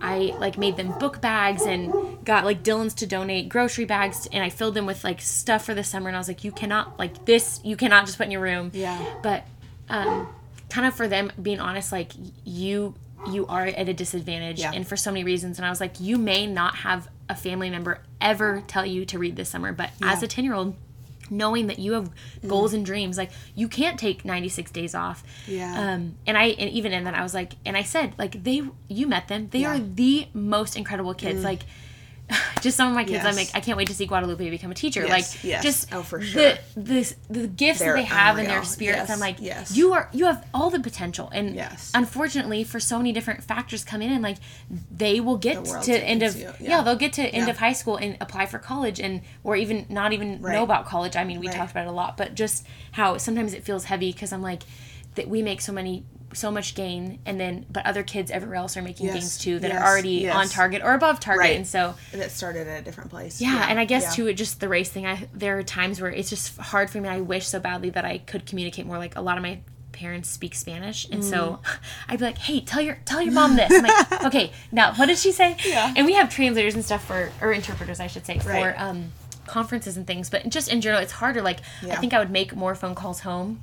I 0.04 0.36
like 0.38 0.58
made 0.58 0.76
them 0.76 0.92
book 1.00 1.22
bags 1.22 1.64
and 1.64 2.24
got 2.26 2.44
like 2.44 2.62
Dillons 2.62 2.94
to 2.96 3.08
donate 3.08 3.48
grocery 3.48 3.86
bags 3.86 4.28
and 4.32 4.44
I 4.44 4.50
filled 4.50 4.74
them 4.76 4.86
with 4.86 5.04
like 5.04 5.22
stuff 5.22 5.64
for 5.66 5.74
the 5.74 5.84
summer 5.84 6.10
and 6.10 6.16
I 6.16 6.20
was 6.20 6.28
like, 6.28 6.44
you 6.44 6.52
cannot 6.52 7.00
like 7.00 7.24
this, 7.26 7.62
you 7.64 7.78
cannot 7.78 8.06
just 8.06 8.18
put 8.18 8.26
in 8.26 8.32
your 8.32 8.42
room. 8.42 8.70
Yeah. 8.74 9.02
But 9.24 9.46
um 9.90 10.28
kind 10.70 10.86
of 10.86 10.94
for 10.94 11.08
them 11.08 11.32
being 11.42 11.60
honest, 11.62 11.92
like 11.94 12.12
you 12.44 12.96
you 13.32 13.48
are 13.48 13.66
at 13.66 13.88
a 13.88 13.94
disadvantage 13.94 14.60
Yeah. 14.60 14.74
and 14.74 14.86
for 14.86 14.98
so 14.98 15.10
many 15.10 15.24
reasons 15.24 15.58
and 15.58 15.66
I 15.66 15.70
was 15.70 15.80
like, 15.80 16.00
you 16.02 16.18
may 16.18 16.46
not 16.48 16.76
have 16.78 17.08
a 17.30 17.36
family 17.36 17.70
member 17.70 18.00
ever 18.20 18.62
tell 18.68 18.86
you 18.86 19.06
to 19.06 19.18
read 19.18 19.38
this 19.38 19.48
summer, 19.50 19.72
but 19.72 19.90
as 20.02 20.22
a 20.22 20.28
ten 20.28 20.44
year 20.44 20.54
old 20.54 20.76
knowing 21.30 21.68
that 21.68 21.80
you 21.80 21.94
have 21.94 22.10
goals 22.48 22.74
and 22.74 22.86
dreams 22.86 23.18
like 23.18 23.32
you 23.56 23.68
can't 23.68 24.00
take 24.00 24.24
96 24.26 24.72
days 24.72 24.94
off 24.96 25.24
Yeah. 25.48 25.94
um 25.94 26.16
and 26.28 26.38
i 26.38 26.46
and 26.48 26.70
even 26.72 26.92
in 26.94 27.04
that 27.06 27.14
i 27.14 27.24
was 27.24 27.34
like 27.34 27.54
and 27.66 27.76
i 27.78 27.84
said 27.84 28.14
like 28.18 28.44
they 28.44 28.62
you 28.88 29.08
met 29.08 29.28
them 29.28 29.50
they 29.52 29.64
are 29.66 29.76
Yeah. 29.76 29.82
Mm. 29.82 29.96
the 29.96 30.28
most 30.34 30.76
incredible 30.76 31.14
kids 31.14 31.44
like 31.44 31.62
just 32.62 32.78
some 32.78 32.88
of 32.88 32.96
my 32.96 33.04
kids 33.04 33.26
i'm 33.26 33.36
like 33.36 33.50
i 33.54 33.60
can't 33.60 33.78
wait 33.78 33.88
to 33.88 33.94
see 33.94 34.06
guadalupe 34.06 34.50
become 34.50 34.72
a 34.72 34.74
teacher 34.74 35.02
Yes, 35.06 35.10
like 35.36 35.44
yes. 35.44 35.62
just 35.64 35.94
Oh, 35.94 36.02
for 36.04 36.20
the 36.20 36.26
sure. 36.26 36.54
the 36.78 37.14
the 37.30 37.48
gifts 37.48 37.80
They're 37.80 37.94
that 37.94 38.00
they 38.00 38.04
have 38.06 38.38
in 38.40 38.46
their 38.46 38.64
spirits 38.64 39.00
Yes, 39.00 39.10
i'm 39.10 39.20
like 39.20 39.38
yes. 39.42 39.76
you 39.76 39.92
are 39.94 40.10
you 40.14 40.26
have 40.26 40.46
all 40.54 40.70
the 40.70 40.80
potential 40.80 41.30
and 41.34 41.54
Yes. 41.56 41.92
unfortunately 41.94 42.64
for 42.64 42.80
so 42.80 42.98
many 42.98 43.12
different 43.12 43.44
factors 43.44 43.84
come 43.84 44.02
in 44.02 44.12
and 44.12 44.24
like 44.24 44.38
they 44.90 45.20
will 45.20 45.38
get 45.38 45.66
The 45.66 45.80
to 45.84 45.98
end 45.98 46.24
of 46.24 46.36
yeah. 46.38 46.54
yeah. 46.60 46.82
they'll 46.82 46.96
get 46.96 47.14
to 47.14 47.24
end 47.24 47.48
Yeah. 47.48 47.52
of 47.52 47.58
high 47.58 47.74
school 47.74 47.98
and 47.98 48.16
apply 48.22 48.46
for 48.46 48.58
college 48.58 49.00
and 49.02 49.22
or 49.44 49.56
even 49.58 49.86
not 49.90 50.14
even 50.14 50.42
Right. 50.42 50.54
know 50.54 50.64
about 50.64 50.86
college 50.86 51.16
i 51.18 51.24
mean 51.26 51.40
we 51.42 51.48
Right. 51.48 51.56
talked 51.58 51.72
about 51.72 51.86
it 51.88 51.90
a 51.90 51.94
lot 51.94 52.16
but 52.16 52.36
just 52.36 52.66
how 52.94 53.18
sometimes 53.18 53.54
it 53.54 53.64
feels 53.66 53.84
heavy 53.86 54.14
because 54.14 54.32
i'm 54.32 54.42
like 54.42 54.64
that 55.16 55.28
we 55.28 55.42
make 55.44 55.60
so 55.62 55.72
many 55.74 56.06
so 56.34 56.50
much 56.50 56.74
gain 56.76 57.20
and 57.26 57.40
then 57.40 57.66
but 57.70 57.86
other 57.86 58.02
kids 58.04 58.32
everywhere 58.32 58.56
else 58.58 58.76
are 58.78 58.82
making 58.82 59.06
Yes, 59.08 59.16
gains 59.16 59.38
too 59.38 59.60
that 59.60 59.70
yes, 59.72 59.82
are 59.82 59.88
already 59.88 60.10
yes. 60.22 60.36
on 60.36 60.48
target 60.48 60.82
or 60.84 60.94
above 60.94 61.20
target 61.20 61.40
Right. 61.42 61.56
and 61.58 61.68
so 61.68 61.94
and 62.12 62.22
it 62.22 62.32
started 62.32 62.68
at 62.68 62.82
a 62.82 62.84
different 62.84 63.10
place. 63.12 63.40
yeah, 63.42 63.68
and 63.70 63.80
I 63.80 63.86
guess 63.86 64.04
yeah. 64.04 64.10
too, 64.12 64.28
it 64.28 64.34
just 64.34 64.60
the 64.60 64.68
race 64.70 64.90
thing. 64.90 65.06
I 65.06 65.28
there 65.34 65.58
are 65.58 65.64
times 65.64 66.02
where 66.02 66.12
it's 66.12 66.30
just 66.30 66.58
hard 66.58 66.90
for 66.90 67.00
me. 67.02 67.10
I 67.10 67.22
wish 67.22 67.48
so 67.48 67.60
badly 67.60 67.90
that 67.92 68.06
I 68.06 68.18
could 68.20 68.46
communicate 68.46 68.86
more. 68.86 68.98
Like 68.98 69.16
a 69.16 69.22
lot 69.22 69.38
of 69.38 69.44
my 69.44 69.60
parents 69.92 70.28
speak 70.30 70.56
Spanish, 70.56 71.08
and 71.10 71.24
so 71.24 71.60
Mm. 71.64 71.78
I'd 72.10 72.20
be 72.20 72.26
like, 72.26 72.38
"Hey, 72.40 72.62
tell 72.62 72.82
your 72.82 72.98
tell 73.06 73.22
your 73.22 73.32
mom 73.34 73.56
this." 73.56 73.72
I'm 73.72 73.84
like, 73.84 74.24
"Okay, 74.26 74.52
now 74.72 74.94
what 74.96 75.06
did 75.06 75.20
she 75.20 75.32
say?" 75.32 75.56
Yeah. 75.64 75.94
And 75.96 76.06
we 76.08 76.14
have 76.14 76.30
translators 76.34 76.74
and 76.74 76.84
stuff 76.84 77.06
for 77.06 77.32
or 77.42 77.54
interpreters, 77.54 78.00
I 78.00 78.08
should 78.08 78.26
say, 78.26 78.40
for 78.40 78.50
Right. 78.50 78.74
um, 78.76 79.12
conferences 79.54 79.96
and 79.98 80.06
things. 80.08 80.30
But 80.30 80.50
just 80.50 80.68
in 80.74 80.82
general, 80.82 81.02
it's 81.02 81.12
harder. 81.12 81.42
Like 81.42 81.60
I 81.84 81.96
think 81.98 82.14
I 82.14 82.20
would 82.20 82.32
make 82.32 82.56
more 82.56 82.76
phone 82.76 82.96
calls 82.96 83.20
home. 83.22 83.62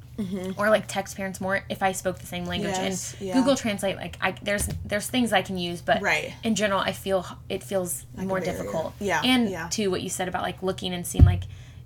Or 0.58 0.68
like 0.68 0.84
text 0.86 1.16
parents 1.16 1.40
more 1.40 1.64
if 1.70 1.82
I 1.82 1.92
spoke 1.92 2.18
the 2.18 2.26
same 2.26 2.44
language 2.44 2.74
Yes, 2.76 3.14
and 3.18 3.26
yeah. 3.26 3.34
Google 3.34 3.56
Translate. 3.56 3.96
Like 3.96 4.16
I 4.20 4.34
there's 4.42 4.68
there's 4.84 5.08
things 5.08 5.32
I 5.32 5.42
can 5.42 5.56
use, 5.58 5.80
but 5.80 6.00
Right. 6.02 6.34
in 6.44 6.54
general, 6.54 6.80
I 6.80 6.92
feel 6.92 7.24
it 7.48 7.62
feels 7.64 8.04
more 8.16 8.38
difficult. 8.40 8.92
Yeah, 9.00 9.22
and 9.24 9.48
yeah. 9.50 9.68
to 9.76 9.88
what 9.88 10.02
you 10.02 10.10
said 10.10 10.28
about 10.28 10.42
like 10.42 10.62
looking 10.62 10.92
and 10.94 11.06
seeing 11.06 11.24
like 11.24 11.44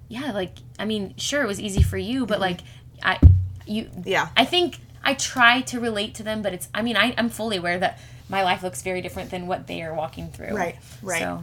yeah 0.08 0.32
like 0.32 0.52
i 0.78 0.84
mean 0.84 1.14
sure 1.16 1.42
it 1.42 1.46
was 1.46 1.58
easy 1.58 1.82
for 1.82 1.96
you 1.96 2.26
but 2.26 2.38
like 2.38 2.60
i 3.02 3.18
you 3.66 3.84
Mm-hmm. 3.84 4.02
Yeah. 4.14 4.28
i 4.36 4.44
think 4.44 4.78
i 5.02 5.14
try 5.14 5.62
to 5.62 5.80
relate 5.80 6.12
to 6.16 6.22
them 6.22 6.42
but 6.42 6.52
it's 6.52 6.68
i 6.74 6.82
mean 6.82 6.94
I, 6.94 7.14
i'm 7.16 7.30
fully 7.30 7.56
aware 7.56 7.78
that 7.78 7.98
my 8.28 8.42
life 8.44 8.62
looks 8.62 8.82
very 8.82 9.00
different 9.00 9.30
than 9.30 9.46
what 9.46 9.66
they 9.66 9.80
are 9.82 9.94
walking 9.94 10.28
through 10.28 10.54
Right, 10.54 10.76
right. 11.02 11.20
so 11.22 11.42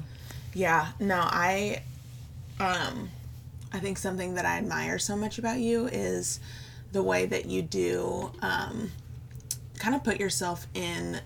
Yeah, 0.54 0.90
no, 1.00 1.16
I 1.18 1.82
um 2.62 3.10
I 3.74 3.80
think 3.80 3.98
something 3.98 4.36
that 4.36 4.46
I 4.46 4.58
admire 4.58 5.00
so 5.00 5.16
much 5.16 5.38
about 5.38 5.60
you 5.60 5.88
is 5.88 6.40
the 6.92 7.02
way 7.02 7.26
that 7.26 7.46
you 7.46 7.62
do 7.62 8.32
um 8.42 8.92
kind 9.80 9.96
of 9.96 10.04
put 10.04 10.20
yourself 10.20 10.68
in 10.74 11.22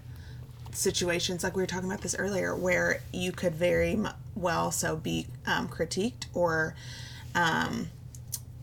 situations 0.71 1.43
like 1.43 1.55
we 1.55 1.61
were 1.61 1.67
talking 1.67 1.89
about 1.89 2.01
this 2.01 2.15
earlier 2.17 2.55
where 2.55 3.01
you 3.13 3.31
could 3.31 3.55
very 3.55 3.99
well 4.35 4.71
so 4.71 4.95
be 4.95 5.27
um, 5.45 5.67
critiqued 5.67 6.25
or 6.33 6.75
um, 7.33 7.89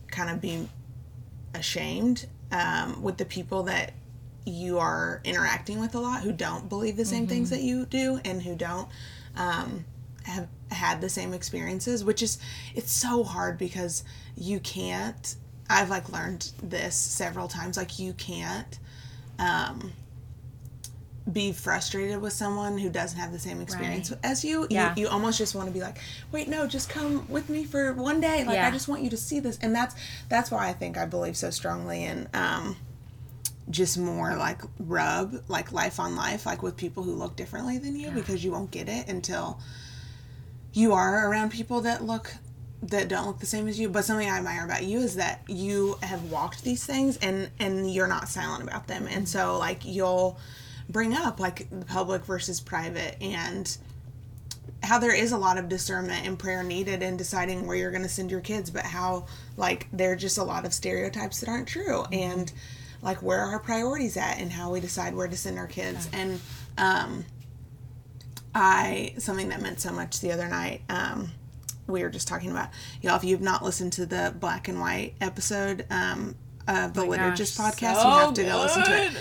kind 0.09 0.31
of 0.31 0.41
be 0.41 0.69
ashamed 1.55 2.27
um, 2.53 3.03
with 3.03 3.17
the 3.17 3.25
people 3.25 3.63
that 3.65 3.93
you 4.45 4.79
are 4.79 5.21
interacting 5.25 5.79
with 5.81 5.95
a 5.95 6.01
lot 6.01 6.23
who 6.23 6.33
don't 6.33 6.69
believe 6.69 6.97
the 6.97 7.05
same 7.05 7.27
things 7.27 7.51
that 7.51 7.63
you 7.63 7.87
do 7.87 8.21
and 8.25 8.43
who 8.43 8.55
don't 8.55 8.89
um, 9.37 9.85
have 10.25 10.49
had 10.73 11.01
the 11.01 11.09
same 11.09 11.33
experiences 11.33 12.05
which 12.05 12.23
is 12.23 12.39
it's 12.75 12.93
so 12.93 13.23
hard 13.25 13.59
because 13.59 14.05
you 14.37 14.59
can't 14.61 15.37
i've 15.71 15.91
like 15.91 16.09
learned 16.11 16.53
this 16.63 16.95
several 16.95 17.49
times 17.49 17.77
like 17.77 17.99
you 17.99 18.13
can't 18.15 18.79
um, 19.39 19.93
be 21.33 21.53
frustrated 21.53 22.21
with 22.21 22.33
someone 22.33 22.77
who 22.79 22.89
doesn't 22.91 23.19
have 23.19 23.31
the 23.31 23.39
same 23.39 23.61
experience 23.61 24.11
Right. 24.11 24.19
as 24.25 24.45
you. 24.45 24.67
Yeah. 24.69 24.93
you 24.97 25.03
you 25.05 25.09
almost 25.09 25.39
just 25.39 25.55
want 25.55 25.69
to 25.69 25.73
be 25.73 25.81
like 25.81 25.99
wait 26.33 26.49
no 26.49 26.67
just 26.67 26.89
come 26.89 27.27
with 27.29 27.49
me 27.49 27.63
for 27.65 27.93
one 27.93 28.21
day 28.21 28.45
like 28.45 28.57
Yeah. 28.57 28.67
i 28.67 28.71
just 28.73 28.89
want 28.89 29.03
you 29.03 29.11
to 29.11 29.17
see 29.17 29.39
this 29.39 29.57
and 29.63 29.75
that's 29.75 29.95
that's 30.29 30.51
why 30.51 30.69
i 30.69 30.73
think 30.73 30.99
i 30.99 31.07
believe 31.07 31.37
so 31.37 31.51
strongly 31.51 32.05
in 32.05 32.29
um 32.35 32.77
just 33.71 33.97
more 33.97 34.35
like 34.37 34.61
rub 34.81 35.41
like 35.47 35.71
life 35.71 36.01
on 36.01 36.17
life 36.17 36.45
like 36.45 36.61
with 36.63 36.77
people 36.77 37.05
who 37.05 37.15
look 37.15 37.37
differently 37.37 37.79
than 37.79 37.95
you 37.95 38.11
because 38.11 38.45
you 38.45 38.51
won't 38.51 38.73
get 38.73 38.89
it 38.89 39.07
until 39.09 39.61
you 40.73 40.93
are 40.93 41.29
around 41.29 41.51
people 41.51 41.81
that 41.83 42.05
look 42.05 42.35
that 42.83 43.09
don't 43.09 43.27
look 43.27 43.39
the 43.39 43.47
same 43.47 43.69
as 43.69 43.79
you 43.79 43.89
but 43.89 44.05
something 44.05 44.29
i 44.29 44.39
admire 44.39 44.65
about 44.65 44.83
you 44.83 44.99
is 44.99 45.15
that 45.15 45.41
you 45.47 45.97
have 46.03 46.31
walked 46.33 46.65
these 46.65 46.85
things 46.85 47.17
and 47.19 47.49
and 47.59 47.93
you're 47.93 48.09
not 48.09 48.29
silent 48.29 48.63
about 48.63 48.87
them. 48.87 49.07
And 49.09 49.29
so 49.29 49.59
like 49.59 49.85
you'll 49.85 50.39
bring 50.89 51.15
up 51.15 51.41
like 51.41 51.69
the 51.71 51.87
public 51.87 52.25
versus 52.25 52.61
private 52.61 53.17
and 53.21 53.77
how 54.83 54.99
there 54.99 55.15
is 55.15 55.33
a 55.33 55.39
lot 55.39 55.59
of 55.59 55.69
discernment 55.69 56.27
and 56.27 56.39
prayer 56.39 56.65
needed 56.65 57.03
in 57.03 57.17
deciding 57.17 57.67
where 57.67 57.77
you're 57.77 57.93
going 57.93 58.03
to 58.03 58.09
send 58.09 58.31
your 58.31 58.41
kids 58.41 58.69
but 58.69 58.85
how 58.85 59.27
like 59.57 59.87
there 59.93 60.13
are 60.13 60.17
just 60.17 60.39
a 60.39 60.43
lot 60.43 60.65
of 60.65 60.75
stereotypes 60.75 61.41
that 61.41 61.49
aren't 61.49 61.69
true. 61.69 62.05
And 62.13 62.53
like 63.01 63.23
where 63.23 63.41
are 63.41 63.53
our 63.53 63.59
priorities 63.61 64.17
at 64.17 64.39
and 64.39 64.51
how 64.51 64.73
we 64.73 64.81
decide 64.81 65.15
where 65.15 65.29
to 65.29 65.37
send 65.37 65.59
our 65.59 65.67
kids. 65.67 66.09
And 66.13 66.41
um 66.79 67.25
i 68.55 69.15
something 69.19 69.49
that 69.49 69.61
meant 69.61 69.81
so 69.81 69.93
much 69.93 70.21
the 70.21 70.33
other 70.33 70.49
night 70.49 70.83
um 70.89 71.31
we 71.87 72.03
were 72.03 72.11
just 72.11 72.29
talking 72.29 72.51
about 72.51 72.69
y'all 73.01 73.17
if 73.17 73.25
you've 73.25 73.41
not 73.41 73.65
listened 73.65 73.93
to 73.93 74.07
the 74.07 74.35
black 74.39 74.69
and 74.69 74.81
white 74.81 75.15
episode 75.21 75.85
um 75.91 76.35
of 76.69 76.95
the 76.95 77.03
liturgist 77.03 77.59
gosh, 77.59 77.75
podcast 77.75 78.03
so 78.03 78.09
you 78.09 78.19
have 78.19 78.35
to 78.35 78.45
go 78.45 78.59
listen 78.59 78.85
to 78.85 79.05
it 79.05 79.13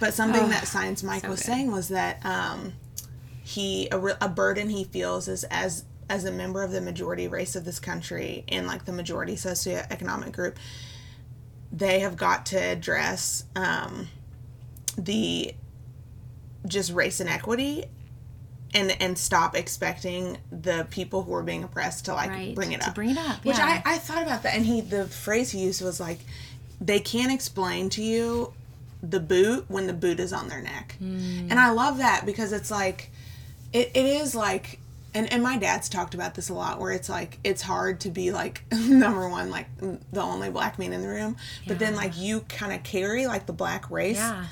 but 0.00 0.12
something 0.14 0.48
that 0.48 0.66
science 0.66 1.02
mike 1.02 1.22
so 1.22 1.28
was 1.28 1.40
good. 1.40 1.46
saying 1.46 1.70
was 1.70 1.88
that 1.88 2.24
um 2.24 2.72
he 3.42 3.88
a, 3.90 3.98
a 4.20 4.28
burden 4.28 4.68
he 4.68 4.84
feels 4.84 5.28
is 5.28 5.44
as 5.44 5.84
as 6.10 6.24
a 6.24 6.32
member 6.32 6.62
of 6.62 6.72
the 6.72 6.80
majority 6.80 7.28
race 7.28 7.54
of 7.54 7.64
this 7.64 7.78
country 7.78 8.44
and 8.48 8.66
like 8.66 8.84
the 8.84 8.92
majority 8.92 9.34
socioeconomic 9.34 10.32
group 10.32 10.56
they 11.72 12.00
have 12.00 12.16
got 12.16 12.46
to 12.46 12.56
address 12.56 13.44
um, 13.54 14.08
the 14.96 15.54
just 16.66 16.92
race 16.92 17.20
inequity 17.20 17.84
and 18.74 18.94
and 19.00 19.16
stop 19.18 19.56
expecting 19.56 20.38
the 20.50 20.86
people 20.90 21.22
who 21.22 21.34
are 21.34 21.42
being 21.42 21.64
oppressed 21.64 22.04
to 22.04 22.12
like 22.14 22.30
right 22.30 22.54
bring 22.54 22.72
it 22.72 22.80
to 22.82 22.88
up 22.88 22.94
bring 22.94 23.10
it 23.10 23.18
up 23.18 23.44
which 23.44 23.56
yeah. 23.58 23.82
I, 23.86 23.94
I 23.94 23.98
thought 23.98 24.22
about 24.22 24.42
that 24.42 24.54
and 24.54 24.66
he 24.66 24.80
the 24.82 25.06
phrase 25.06 25.50
he 25.50 25.60
used 25.60 25.80
was 25.82 25.98
like 26.00 26.18
they 26.80 27.00
can't 27.00 27.32
explain 27.32 27.88
to 27.90 28.02
you 28.02 28.52
the 29.02 29.20
boot 29.20 29.64
when 29.68 29.86
the 29.86 29.92
boot 29.94 30.20
is 30.20 30.32
on 30.32 30.48
their 30.48 30.60
neck 30.60 30.96
Hmm. 30.98 31.46
and 31.50 31.54
i 31.58 31.70
love 31.70 31.98
that 31.98 32.26
because 32.26 32.52
it's 32.52 32.70
like 32.70 33.10
it, 33.72 33.90
it 33.94 34.04
is 34.04 34.34
like 34.34 34.80
and 35.14 35.32
and 35.32 35.42
my 35.42 35.56
dad's 35.56 35.88
talked 35.88 36.12
about 36.14 36.34
this 36.34 36.48
a 36.50 36.54
lot 36.54 36.78
where 36.78 36.92
it's 36.92 37.08
like 37.08 37.38
it's 37.44 37.62
hard 37.62 38.00
to 38.00 38.10
be 38.10 38.32
like 38.32 38.64
number 38.72 39.28
one 39.28 39.50
like 39.50 39.66
the 39.78 40.20
only 40.20 40.50
black 40.50 40.78
man 40.78 40.92
in 40.92 41.00
the 41.00 41.08
room 41.08 41.36
but 41.66 41.78
then 41.78 41.94
like 41.96 42.18
you 42.18 42.40
kind 42.48 42.72
of 42.72 42.82
carry 42.82 43.26
like 43.26 43.46
the 43.46 43.52
black 43.52 43.90
race 43.90 44.16
Yeah. 44.18 44.44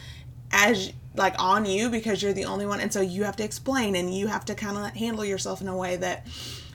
as 0.53 0.93
like 1.17 1.35
on 1.39 1.65
you 1.65 1.91
because 1.91 2.23
you're 2.23 2.33
the 2.33 2.45
only 2.45 2.67
one. 2.67 2.81
And 2.81 2.93
so 2.93 3.01
you 3.01 3.25
have 3.25 3.37
to 3.37 3.45
explain 3.45 3.97
and 3.97 4.15
you 4.15 4.27
have 4.27 4.45
to 4.47 4.55
kind 4.55 4.77
of 4.77 4.91
handle 4.97 5.25
yourself 5.25 5.61
in 5.61 5.69
a 5.69 5.77
way 5.77 5.97
that 5.97 6.27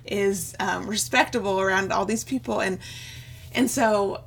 is 0.05 0.55
um, 0.59 0.87
respectable 0.87 1.59
around 1.59 1.91
all 1.91 2.05
these 2.05 2.23
people. 2.23 2.61
And 2.61 2.79
and 3.53 3.69
so 3.69 4.23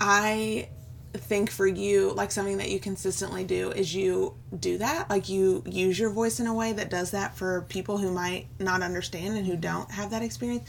i 0.00 0.66
think 1.14 1.50
for 1.50 1.66
you 1.66 2.12
like 2.12 2.30
something 2.30 2.56
that 2.56 2.70
you 2.70 2.80
consistently 2.80 3.44
do 3.44 3.70
is 3.70 3.94
you 3.94 4.34
do 4.58 4.78
that. 4.78 5.10
Like 5.10 5.28
you 5.28 5.62
use 5.66 5.98
your 5.98 6.10
voice 6.10 6.40
in 6.40 6.46
a 6.46 6.54
way 6.54 6.72
that 6.72 6.90
does 6.90 7.10
that 7.10 7.36
for 7.36 7.62
people 7.68 7.98
who 7.98 8.10
might 8.10 8.46
not 8.58 8.82
understand 8.82 9.36
and 9.36 9.46
who 9.46 9.56
don't 9.56 9.90
have 9.90 10.10
that 10.10 10.22
experience. 10.22 10.68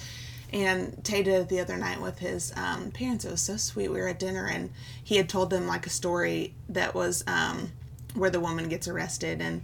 And 0.52 1.04
Tay 1.04 1.24
did 1.24 1.42
it 1.42 1.50
the 1.50 1.62
other 1.62 1.78
night 1.78 2.02
with 2.02 2.20
his 2.20 2.54
um, 2.56 2.92
parents. 2.92 3.26
It 3.26 3.32
was 3.32 3.42
so 3.42 3.58
sweet. 3.58 3.90
We 3.90 4.00
were 4.00 4.10
at 4.10 4.20
dinner 4.20 4.46
and 4.46 4.70
he 5.04 5.18
had 5.18 5.30
told 5.30 5.50
them 5.50 5.66
like 5.66 5.88
a 5.88 5.90
story 5.90 6.54
that 6.70 6.94
was 6.94 7.24
um, 7.26 7.72
where 8.16 8.30
the 8.30 8.40
woman 8.40 8.70
gets 8.70 8.88
arrested 8.88 9.42
and 9.42 9.64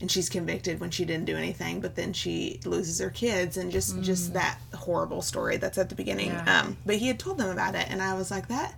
and 0.00 0.08
she's 0.08 0.28
convicted 0.28 0.78
when 0.78 0.90
she 0.90 1.04
didn't 1.04 1.24
do 1.24 1.36
anything, 1.36 1.80
but 1.80 1.96
then 1.96 2.12
she 2.12 2.60
loses 2.64 3.00
her 3.00 3.10
kids 3.10 3.56
and 3.56 3.72
just 3.72 4.00
just 4.00 4.32
that 4.34 4.58
horrible 4.72 5.22
story 5.22 5.56
that's 5.56 5.76
at 5.78 5.88
the 5.88 5.96
beginning. 5.96 6.28
Yeah. 6.28 6.60
Um, 6.62 6.76
but 6.86 6.96
he 6.96 7.08
had 7.08 7.18
told 7.18 7.38
them 7.38 7.50
about 7.50 7.74
it, 7.74 7.86
and 7.90 8.00
I 8.00 8.14
was 8.14 8.30
like, 8.30 8.46
that 8.48 8.74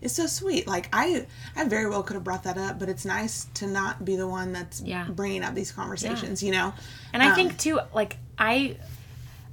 is 0.00 0.12
so 0.12 0.26
sweet. 0.26 0.66
Like 0.66 0.88
I 0.92 1.26
I 1.54 1.64
very 1.68 1.88
well 1.88 2.02
could 2.02 2.14
have 2.14 2.24
brought 2.24 2.42
that 2.42 2.58
up, 2.58 2.80
but 2.80 2.88
it's 2.88 3.04
nice 3.04 3.44
to 3.54 3.68
not 3.68 4.04
be 4.04 4.16
the 4.16 4.26
one 4.26 4.52
that's 4.52 4.80
Yeah. 4.80 5.06
bringing 5.08 5.44
up 5.44 5.54
these 5.54 5.70
conversations. 5.70 6.42
You 6.42 6.50
know, 6.50 6.74
And 7.12 7.22
I 7.22 7.28
Um, 7.28 7.34
think 7.36 7.56
too, 7.56 7.78
like 7.94 8.16
I, 8.36 8.76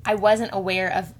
I 0.03 0.15
wasn't 0.15 0.49
aware 0.53 0.91
of, 0.91 1.13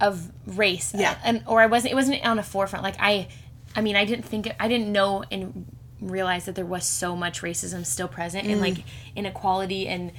of 0.00 0.30
race. 0.46 0.92
Yeah. 0.96 1.16
And 1.24 1.42
or 1.48 1.60
I 1.60 1.66
wasn't. 1.66 1.90
It 1.90 1.96
wasn't 1.96 2.24
on 2.24 2.36
the 2.36 2.44
forefront. 2.44 2.84
Like 2.84 2.96
I, 3.00 3.26
I 3.74 3.80
mean, 3.80 3.96
I 3.96 4.04
didn't 4.04 4.24
think. 4.24 4.48
I 4.60 4.68
didn't 4.68 4.92
know 4.92 5.24
and 5.32 5.66
realize 6.02 6.44
that 6.46 6.54
there 6.54 6.66
was 6.66 6.84
so 6.84 7.14
much 7.16 7.42
racism 7.42 7.86
still 7.86 8.08
present 8.08 8.46
and 8.46 8.58
Mm. 8.58 8.60
like 8.60 8.84
inequality 9.16 9.88
and. 9.88 10.12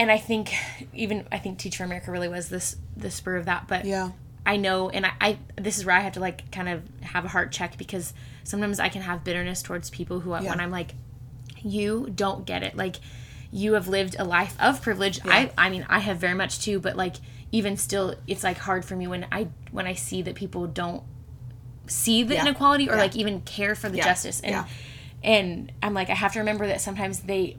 And 0.00 0.12
I 0.12 0.18
think 0.18 0.52
even 0.94 1.26
I 1.32 1.38
think 1.38 1.58
Teach 1.58 1.76
for 1.76 1.82
America 1.82 2.12
really 2.12 2.28
was 2.28 2.48
this 2.48 2.76
the 2.96 3.10
spur 3.10 3.34
of 3.36 3.46
that. 3.46 3.66
But 3.66 3.84
yeah, 3.84 4.10
I 4.46 4.56
know, 4.56 4.88
and 4.90 5.04
I, 5.04 5.12
I 5.20 5.38
this 5.56 5.76
is 5.76 5.84
where 5.84 5.96
I 5.96 6.00
have 6.00 6.12
to 6.12 6.20
like 6.20 6.48
kind 6.52 6.68
of 6.68 6.82
have 7.00 7.24
a 7.24 7.28
heart 7.28 7.50
check 7.50 7.76
because 7.76 8.14
sometimes 8.44 8.78
I 8.78 8.90
can 8.90 9.02
have 9.02 9.24
bitterness 9.24 9.60
towards 9.60 9.90
people 9.90 10.20
who 10.20 10.30
Yeah. 10.30 10.42
when 10.50 10.60
I'm 10.60 10.70
like, 10.70 10.94
you 11.64 12.12
don't 12.14 12.46
get 12.46 12.62
it. 12.62 12.76
Like, 12.76 12.96
you 13.50 13.72
have 13.72 13.88
lived 13.88 14.14
a 14.20 14.24
life 14.24 14.54
of 14.60 14.80
privilege. 14.82 15.18
I 15.24 15.50
I 15.58 15.68
mean 15.68 15.84
I 15.88 15.98
have 15.98 16.18
very 16.18 16.34
much 16.34 16.60
too, 16.60 16.78
but 16.78 16.96
like 16.96 17.16
even 17.50 17.76
still, 17.76 18.14
it's 18.28 18.44
like 18.44 18.58
hard 18.58 18.84
for 18.84 18.94
me 18.94 19.08
when 19.08 19.26
I 19.32 19.48
when 19.72 19.88
I 19.88 19.94
see 19.94 20.22
that 20.22 20.36
people 20.36 20.68
don't 20.68 21.02
see 21.88 22.22
the 22.22 22.34
Yeah. 22.34 22.42
inequality 22.42 22.88
or 22.88 22.94
Yeah. 22.94 23.00
like 23.02 23.16
even 23.16 23.40
care 23.42 23.74
for 23.74 23.88
the 23.88 23.96
Yeah. 23.98 24.04
justice 24.04 24.40
and 24.40 24.64
and 25.24 25.72
I'm 25.82 25.94
like 25.94 26.10
I 26.10 26.14
have 26.14 26.32
to 26.34 26.38
remember 26.40 26.66
that 26.68 26.80
sometimes 26.80 27.20
they 27.20 27.56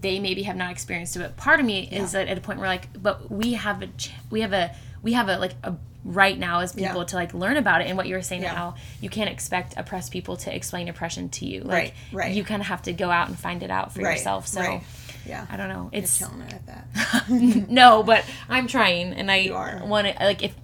they 0.00 0.18
maybe 0.20 0.44
have 0.44 0.56
not 0.56 0.70
experienced 0.70 1.16
it 1.16 1.18
but 1.18 1.36
part 1.36 1.58
of 1.60 1.66
me 1.66 1.88
is 1.90 2.14
at, 2.14 2.28
at 2.28 2.38
a 2.38 2.40
point 2.40 2.58
where 2.58 2.68
like 2.68 2.88
but 3.02 3.30
we 3.30 3.54
have 3.54 3.82
a 3.82 3.88
we 4.30 4.40
have 4.40 4.52
a 4.52 4.74
we 5.02 5.12
have 5.14 5.28
a 5.28 5.36
like 5.38 5.54
a 5.64 5.74
right 6.04 6.36
now 6.38 6.60
as 6.60 6.72
people 6.72 7.04
to 7.04 7.14
like 7.16 7.32
learn 7.34 7.56
about 7.56 7.80
it 7.80 7.86
and 7.86 7.96
what 7.96 8.08
you 8.08 8.14
were 8.16 8.22
saying 8.22 8.42
how 8.42 8.74
you 9.00 9.08
can't 9.08 9.30
expect 9.30 9.74
oppressed 9.76 10.10
people 10.12 10.36
to 10.36 10.52
explain 10.54 10.88
oppression 10.88 11.28
to 11.28 11.46
you 11.46 11.60
like 11.60 11.68
Right, 11.70 11.94
right. 12.12 12.34
you 12.34 12.42
kind 12.44 12.60
of 12.60 12.66
have 12.68 12.82
to 12.82 12.92
go 12.92 13.08
out 13.10 13.28
and 13.28 13.38
find 13.38 13.62
it 13.62 13.70
out 13.70 13.92
for 13.92 14.02
right, 14.02 14.16
yourself 14.16 14.48
so 14.48 14.60
right. 14.60 14.82
yeah, 15.26 15.46
I 15.50 15.56
don't 15.56 15.68
know 15.68 15.90
it's 15.92 16.18
killing 16.18 16.40
it 16.42 16.52
at 16.54 16.66
that. 16.66 17.28
no 17.68 18.02
but 18.02 18.24
I'm 18.48 18.66
trying 18.66 19.12
and 19.12 19.30
I 19.30 19.50
want 19.84 20.08
to 20.08 20.14
like 20.24 20.42
if 20.42 20.54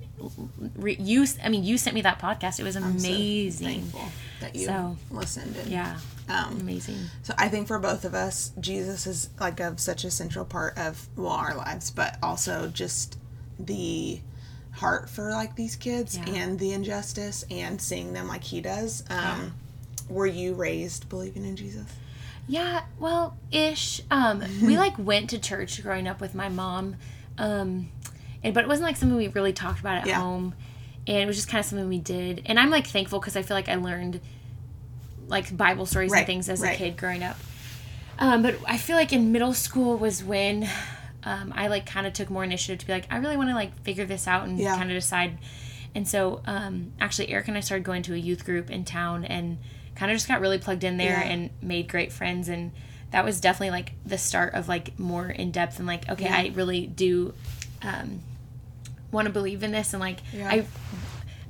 re, 0.77 0.97
you 0.99 1.27
I 1.43 1.49
mean 1.49 1.65
you 1.65 1.79
sent 1.79 1.95
me 1.95 2.03
that 2.03 2.19
podcast 2.21 2.59
it 2.61 2.65
was 2.65 2.75
so 2.75 2.83
amazing 2.83 3.83
thankful 3.83 4.09
that 4.41 4.55
you 4.55 4.67
So, 4.67 4.97
listened. 5.11 5.57
And, 5.57 5.69
yeah 5.71 5.99
Um, 6.29 6.61
amazing 6.61 6.99
So 7.23 7.35
I 7.39 7.49
think 7.49 7.67
for 7.67 7.79
both 7.79 8.05
of 8.05 8.15
us, 8.15 8.53
Jesus 8.61 9.07
is 9.07 9.31
like 9.41 9.61
a 9.61 9.77
such 9.79 10.05
a 10.05 10.11
central 10.11 10.45
part 10.45 10.77
of 10.79 11.09
well 11.17 11.33
our 11.33 11.55
lives, 11.55 11.91
but 11.91 12.19
also 12.23 12.69
just 12.69 13.19
the 13.59 14.21
heart 14.73 15.11
for 15.11 15.31
like 15.33 15.57
these 15.57 15.75
kids 15.77 16.17
Yeah. 16.17 16.35
and 16.35 16.59
the 16.59 16.73
injustice 16.73 17.45
and 17.51 17.81
seeing 17.81 18.13
them 18.13 18.29
like 18.29 18.45
he 18.45 18.61
does. 18.61 19.03
Um, 19.11 19.55
Were 20.09 20.27
you 20.27 20.55
raised 20.55 21.09
believing 21.09 21.45
in 21.45 21.57
Jesus? 21.57 21.87
Yeah, 22.47 22.85
well, 22.99 23.37
ish. 23.53 24.01
Um, 24.11 24.43
we 24.63 24.79
like 24.85 24.97
went 24.99 25.29
to 25.31 25.39
church 25.39 25.83
growing 25.83 26.07
up 26.07 26.19
with 26.21 26.35
my 26.35 26.49
mom, 26.49 26.97
um, 27.37 27.91
and 28.43 28.55
but 28.55 28.65
it 28.65 28.69
wasn't 28.69 28.87
like 28.87 28.97
something 28.97 29.17
we 29.17 29.29
really 29.29 29.53
talked 29.53 29.81
about 29.81 29.99
at 29.99 30.07
Yeah. 30.07 30.21
home, 30.21 30.55
and 31.07 31.17
it 31.19 31.27
was 31.27 31.37
just 31.37 31.49
kind 31.49 31.61
of 31.61 31.67
something 31.67 31.89
we 31.89 31.99
did. 31.99 32.43
And 32.47 32.59
I'm 32.59 32.71
like 32.71 32.87
thankful 32.87 33.19
because 33.21 33.37
I 33.37 33.43
feel 33.43 33.57
like 33.57 33.69
I 33.69 33.75
learned 33.77 34.21
like 35.29 35.55
Bible 35.57 35.87
stories 35.87 36.11
Right, 36.11 36.19
and 36.21 36.27
things 36.27 36.49
as 36.49 36.61
right. 36.61 36.75
a 36.75 36.79
kid 36.79 36.97
growing 36.97 37.23
up. 37.23 37.37
Um, 38.19 38.43
but 38.43 38.57
I 38.67 38.79
feel 38.79 38.97
like 38.97 39.13
in 39.13 39.31
middle 39.33 39.55
school 39.55 39.97
was 39.97 40.25
when 40.25 40.69
um, 41.25 41.53
I 41.55 41.69
like 41.69 41.87
kind 41.87 42.07
of 42.07 42.13
took 42.13 42.31
more 42.31 42.45
initiative 42.45 42.79
to 42.81 42.87
be 42.87 42.93
like 42.93 43.07
I 43.11 43.19
really 43.19 43.37
want 43.37 43.51
to 43.51 43.55
like 43.55 43.79
figure 43.83 44.05
this 44.07 44.27
out 44.27 44.47
and 44.47 44.59
Yeah. 44.59 44.77
kind 44.77 44.91
of 44.91 44.97
decide. 44.97 45.39
And 45.95 46.07
so 46.07 46.43
um, 46.47 46.93
actually, 47.01 47.29
Eric 47.31 47.49
and 47.49 47.57
I 47.57 47.61
started 47.61 47.85
going 47.85 48.03
to 48.05 48.15
a 48.15 48.17
youth 48.17 48.45
group 48.45 48.71
in 48.71 48.85
town 48.85 49.25
and 49.25 49.59
kind 49.95 50.11
of 50.13 50.17
just 50.17 50.29
got 50.29 50.41
really 50.41 50.59
plugged 50.59 50.85
in 50.85 50.97
there 50.97 51.11
Yeah. 51.21 51.23
and 51.29 51.51
made 51.61 51.89
great 51.89 52.13
friends 52.13 52.49
and 52.49 52.71
that 53.11 53.25
was 53.25 53.41
definitely 53.41 53.71
like 53.71 53.93
the 54.05 54.19
start 54.19 54.53
of 54.55 54.69
like 54.69 54.99
more 54.99 55.29
in 55.29 55.51
depth 55.51 55.79
and 55.79 55.87
like 55.89 56.09
okay. 56.09 56.29
I 56.29 56.53
really 56.55 56.87
do 56.87 57.35
um, 57.83 58.21
want 59.11 59.27
to 59.27 59.33
believe 59.33 59.63
in 59.63 59.73
this 59.73 59.93
and 59.95 60.01
like 60.01 60.19
Yeah. 60.33 60.49
I 60.51 60.67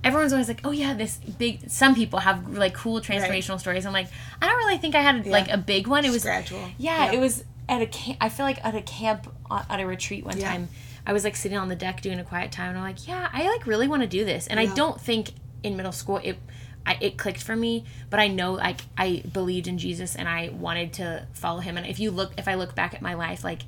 everyone's 0.05 0.33
always 0.33 0.49
like 0.49 0.61
oh 0.65 0.71
yeah 0.71 0.95
this 0.95 1.17
big 1.39 1.69
some 1.69 1.95
people 1.95 2.21
have 2.21 2.57
like 2.57 2.73
cool 2.75 3.01
transformational 3.01 3.59
stories 3.59 3.85
I'm 3.85 3.93
like 3.93 4.07
I 4.41 4.47
don't 4.47 4.57
really 4.59 4.79
think 4.79 4.95
I 4.95 5.01
had 5.03 5.27
like 5.27 5.49
a 5.51 5.59
big 5.59 5.87
one 5.89 6.05
it 6.05 6.11
was 6.11 6.23
gradual. 6.23 6.61
yeah, 6.79 7.07
Yeah. 7.07 7.13
it 7.13 7.21
was 7.21 7.45
at 7.69 7.83
a 7.83 7.87
camp. 7.87 8.17
I 8.21 8.29
feel 8.31 8.47
like 8.47 8.65
at 8.65 8.75
a 8.75 8.81
camp 8.83 9.31
uh, 9.51 9.63
at 9.69 9.81
a 9.81 9.87
retreat 9.87 10.25
one 10.25 10.39
Yeah. 10.39 10.51
time. 10.53 10.69
I 11.07 11.13
was 11.13 11.25
like 11.25 11.37
sitting 11.37 11.57
on 11.59 11.69
the 11.69 11.77
deck 11.77 12.01
doing 12.03 12.19
a 12.19 12.25
quiet 12.25 12.51
time, 12.53 12.69
and 12.71 12.79
I'm 12.79 12.85
like, 12.85 13.07
yeah, 13.09 13.29
I 13.33 13.49
like 13.51 13.67
really 13.67 13.89
want 13.89 14.03
to 14.03 14.09
do 14.09 14.25
this. 14.27 14.47
And 14.47 14.59
I 14.61 14.67
don't 14.67 15.01
think 15.01 15.31
in 15.63 15.77
middle 15.77 15.93
school 15.93 16.19
it, 16.23 16.39
I, 16.87 16.97
it 17.01 17.17
clicked 17.19 17.43
for 17.43 17.57
me, 17.57 17.85
but 18.11 18.21
I 18.21 18.29
know 18.29 18.53
like 18.55 18.83
I 18.97 19.23
believed 19.33 19.67
in 19.69 19.77
Jesus 19.79 20.17
and 20.17 20.29
I 20.29 20.49
wanted 20.51 20.93
to 20.95 21.27
follow 21.35 21.61
him. 21.61 21.77
And 21.77 21.87
if 21.87 21.99
you 21.99 22.11
look, 22.11 22.33
if 22.39 22.47
I 22.49 22.55
look 22.55 22.75
back 22.75 22.95
at 22.95 23.03
my 23.03 23.15
life, 23.15 23.43
like 23.45 23.63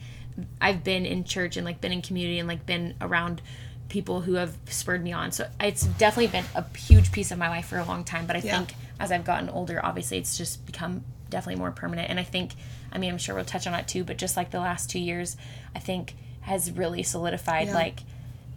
I've 0.60 0.82
been 0.84 1.04
in 1.04 1.24
church 1.24 1.56
and 1.58 1.64
like 1.66 1.80
been 1.82 1.92
in 1.92 2.00
community 2.02 2.38
and 2.38 2.48
like 2.48 2.64
been 2.66 2.94
around 3.02 3.42
people 3.90 4.22
who 4.22 4.34
have 4.34 4.56
spurred 4.66 5.02
me 5.04 5.12
on. 5.12 5.32
So 5.32 5.46
it's 5.60 5.82
definitely 5.82 6.28
been 6.28 6.44
a 6.54 6.64
huge 6.78 7.12
piece 7.12 7.30
of 7.30 7.36
my 7.38 7.48
life 7.50 7.66
for 7.66 7.76
a 7.78 7.84
long 7.84 8.04
time. 8.04 8.26
But 8.26 8.36
I 8.36 8.38
Yeah. 8.40 8.58
think 8.58 8.74
as 8.98 9.12
I've 9.12 9.24
gotten 9.24 9.50
older, 9.50 9.84
obviously 9.84 10.16
it's 10.16 10.38
just 10.38 10.64
become 10.64 11.04
definitely 11.28 11.58
more 11.60 11.70
permanent. 11.72 12.08
And 12.08 12.18
I 12.18 12.22
think, 12.22 12.54
I 12.92 12.98
mean, 12.98 13.10
I'm 13.10 13.18
sure 13.18 13.34
we'll 13.34 13.44
touch 13.44 13.66
on 13.66 13.74
it 13.74 13.86
too, 13.86 14.04
but 14.04 14.16
just 14.16 14.36
like 14.36 14.50
the 14.50 14.60
last 14.60 14.88
two 14.88 14.98
years, 14.98 15.36
I 15.74 15.78
think 15.80 16.14
has 16.42 16.70
really 16.72 17.02
solidified 17.02 17.68
Yeah. 17.68 17.74
like, 17.74 18.00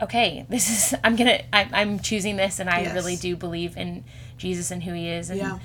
okay, 0.02 0.46
this 0.50 0.70
is, 0.70 1.00
I'm 1.04 1.16
gonna, 1.16 1.42
I'm, 1.52 1.70
I'm 1.74 2.00
choosing 2.00 2.36
this 2.38 2.60
and 2.60 2.70
I 2.70 2.82
Yes. 2.84 2.94
really 2.94 3.16
do 3.16 3.36
believe 3.36 3.76
in 3.76 4.04
Jesus 4.38 4.72
and 4.72 4.84
who 4.84 4.94
he 4.94 5.08
is. 5.10 5.30
And, 5.30 5.40
Yeah. 5.40 5.60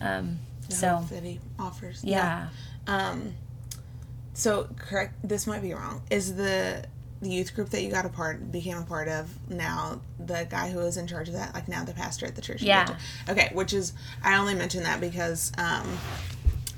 um, 0.00 0.38
The 0.68 0.74
so, 0.74 1.04
that 1.10 1.22
he 1.24 1.40
offers. 1.58 2.02
yeah. 2.04 2.48
Um, 2.86 3.34
so 4.34 4.68
correct. 4.76 5.14
This 5.26 5.46
might 5.46 5.62
be 5.62 5.72
wrong. 5.74 6.02
Is 6.10 6.34
the 6.36 6.84
the 7.24 7.30
youth 7.30 7.54
group 7.54 7.70
that 7.70 7.82
you 7.82 7.90
got 7.90 8.04
a 8.06 8.08
part 8.08 8.52
became 8.52 8.76
a 8.78 8.84
part 8.84 9.08
of 9.08 9.28
now 9.50 10.00
the 10.24 10.46
guy 10.48 10.70
who 10.70 10.78
was 10.78 10.96
in 10.96 11.06
charge 11.06 11.26
of 11.28 11.34
that 11.34 11.52
like 11.54 11.66
now 11.66 11.84
the 11.84 11.92
pastor 11.92 12.24
at 12.26 12.36
the 12.36 12.42
church 12.42 12.62
Yeah. 12.62 12.96
okay 13.28 13.50
which 13.52 13.72
is 13.72 13.92
i 14.22 14.36
only 14.36 14.54
mention 14.54 14.82
that 14.84 15.00
because 15.00 15.50
um 15.58 15.98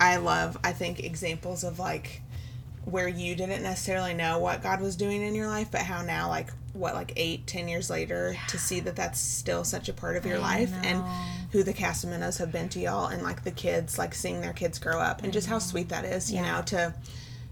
i 0.00 0.16
love 0.16 0.56
i 0.64 0.72
think 0.72 1.00
examples 1.04 1.64
of 1.64 1.78
like 1.78 2.22
where 2.84 3.08
you 3.08 3.34
didn't 3.34 3.62
necessarily 3.62 4.14
know 4.14 4.38
what 4.38 4.62
god 4.62 4.80
was 4.80 4.96
doing 4.96 5.20
in 5.22 5.34
your 5.34 5.48
life 5.48 5.68
but 5.70 5.80
how 5.82 6.02
now 6.02 6.28
like 6.28 6.50
what 6.72 6.94
like 6.94 7.12
eight 7.16 7.46
ten 7.46 7.66
years 7.68 7.88
later 7.90 8.36
to 8.48 8.58
see 8.58 8.80
that 8.80 8.94
that's 8.94 9.18
still 9.18 9.64
such 9.64 9.88
a 9.88 9.92
part 9.92 10.16
of 10.16 10.26
your 10.26 10.38
life 10.38 10.70
and 10.84 11.02
who 11.52 11.62
the 11.62 11.72
castamentos 11.72 12.38
have 12.38 12.52
been 12.52 12.68
to 12.68 12.78
y'all 12.78 13.06
and 13.06 13.22
like 13.22 13.42
the 13.44 13.50
kids 13.50 13.98
like 13.98 14.14
seeing 14.14 14.40
their 14.42 14.52
kids 14.52 14.78
grow 14.78 15.00
up 15.00 15.22
and 15.24 15.32
just 15.32 15.48
how 15.48 15.58
sweet 15.58 15.88
that 15.88 16.04
is 16.04 16.30
you 16.30 16.36
Yeah. 16.38 16.56
know 16.56 16.62
to 16.66 16.94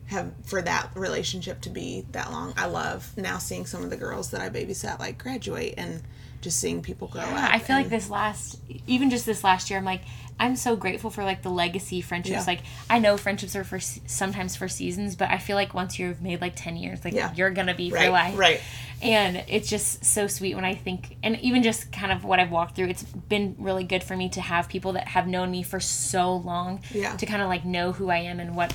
have 0.06 0.32
for 0.44 0.60
that 0.62 0.90
relationship 0.94 1.60
to 1.62 1.70
be 1.70 2.04
that 2.12 2.30
long 2.30 2.52
i 2.56 2.66
love 2.66 3.10
now 3.16 3.38
seeing 3.38 3.64
some 3.64 3.82
of 3.82 3.88
the 3.90 3.96
girls 3.96 4.30
that 4.30 4.40
i 4.40 4.48
babysat 4.50 4.98
like 4.98 5.16
graduate 5.18 5.74
and 5.78 6.02
just 6.42 6.60
seeing 6.60 6.82
people 6.82 7.08
grow 7.08 7.22
Yeah, 7.22 7.46
up 7.46 7.54
I 7.54 7.58
feel 7.58 7.74
like 7.76 7.88
this 7.88 8.10
last, 8.10 8.60
even 8.86 9.08
just 9.08 9.24
this 9.24 9.42
last 9.42 9.70
year, 9.70 9.78
I'm 9.78 9.84
like, 9.86 10.02
I'm 10.38 10.56
so 10.56 10.76
grateful 10.76 11.08
for 11.08 11.24
like 11.24 11.40
the 11.40 11.48
legacy 11.48 12.02
friendships. 12.02 12.40
Yeah. 12.40 12.44
Like, 12.46 12.60
I 12.90 12.98
know 12.98 13.16
friendships 13.16 13.56
are 13.56 13.64
for 13.64 13.80
sometimes 13.80 14.54
for 14.54 14.68
seasons, 14.68 15.16
but 15.16 15.30
I 15.30 15.38
feel 15.38 15.56
like 15.56 15.72
once 15.72 15.98
you've 15.98 16.20
made 16.20 16.42
like 16.42 16.52
10 16.54 16.76
years, 16.76 17.02
like 17.02 17.14
Yeah. 17.14 17.32
you're 17.34 17.48
gonna 17.50 17.72
be 17.74 17.88
for 17.88 18.10
life. 18.10 18.36
right 18.36 18.60
And 19.00 19.42
it's 19.48 19.70
just 19.70 20.04
so 20.04 20.26
sweet 20.26 20.54
when 20.54 20.66
I 20.66 20.74
think, 20.74 21.16
and 21.22 21.40
even 21.40 21.62
just 21.62 21.90
kind 21.92 22.12
of 22.12 22.24
what 22.24 22.38
I've 22.38 22.50
walked 22.50 22.76
through, 22.76 22.88
it's 22.88 23.04
been 23.04 23.56
really 23.58 23.84
good 23.84 24.04
for 24.04 24.14
me 24.14 24.28
to 24.28 24.42
have 24.42 24.68
people 24.68 24.92
that 24.92 25.08
have 25.08 25.26
known 25.26 25.50
me 25.50 25.62
for 25.62 25.80
so 25.80 26.36
long 26.36 26.82
Yeah. 26.92 27.16
to 27.16 27.24
kind 27.24 27.40
of 27.40 27.48
like 27.48 27.64
know 27.64 27.92
who 27.92 28.10
I 28.10 28.18
am 28.18 28.38
and 28.38 28.54
what 28.54 28.74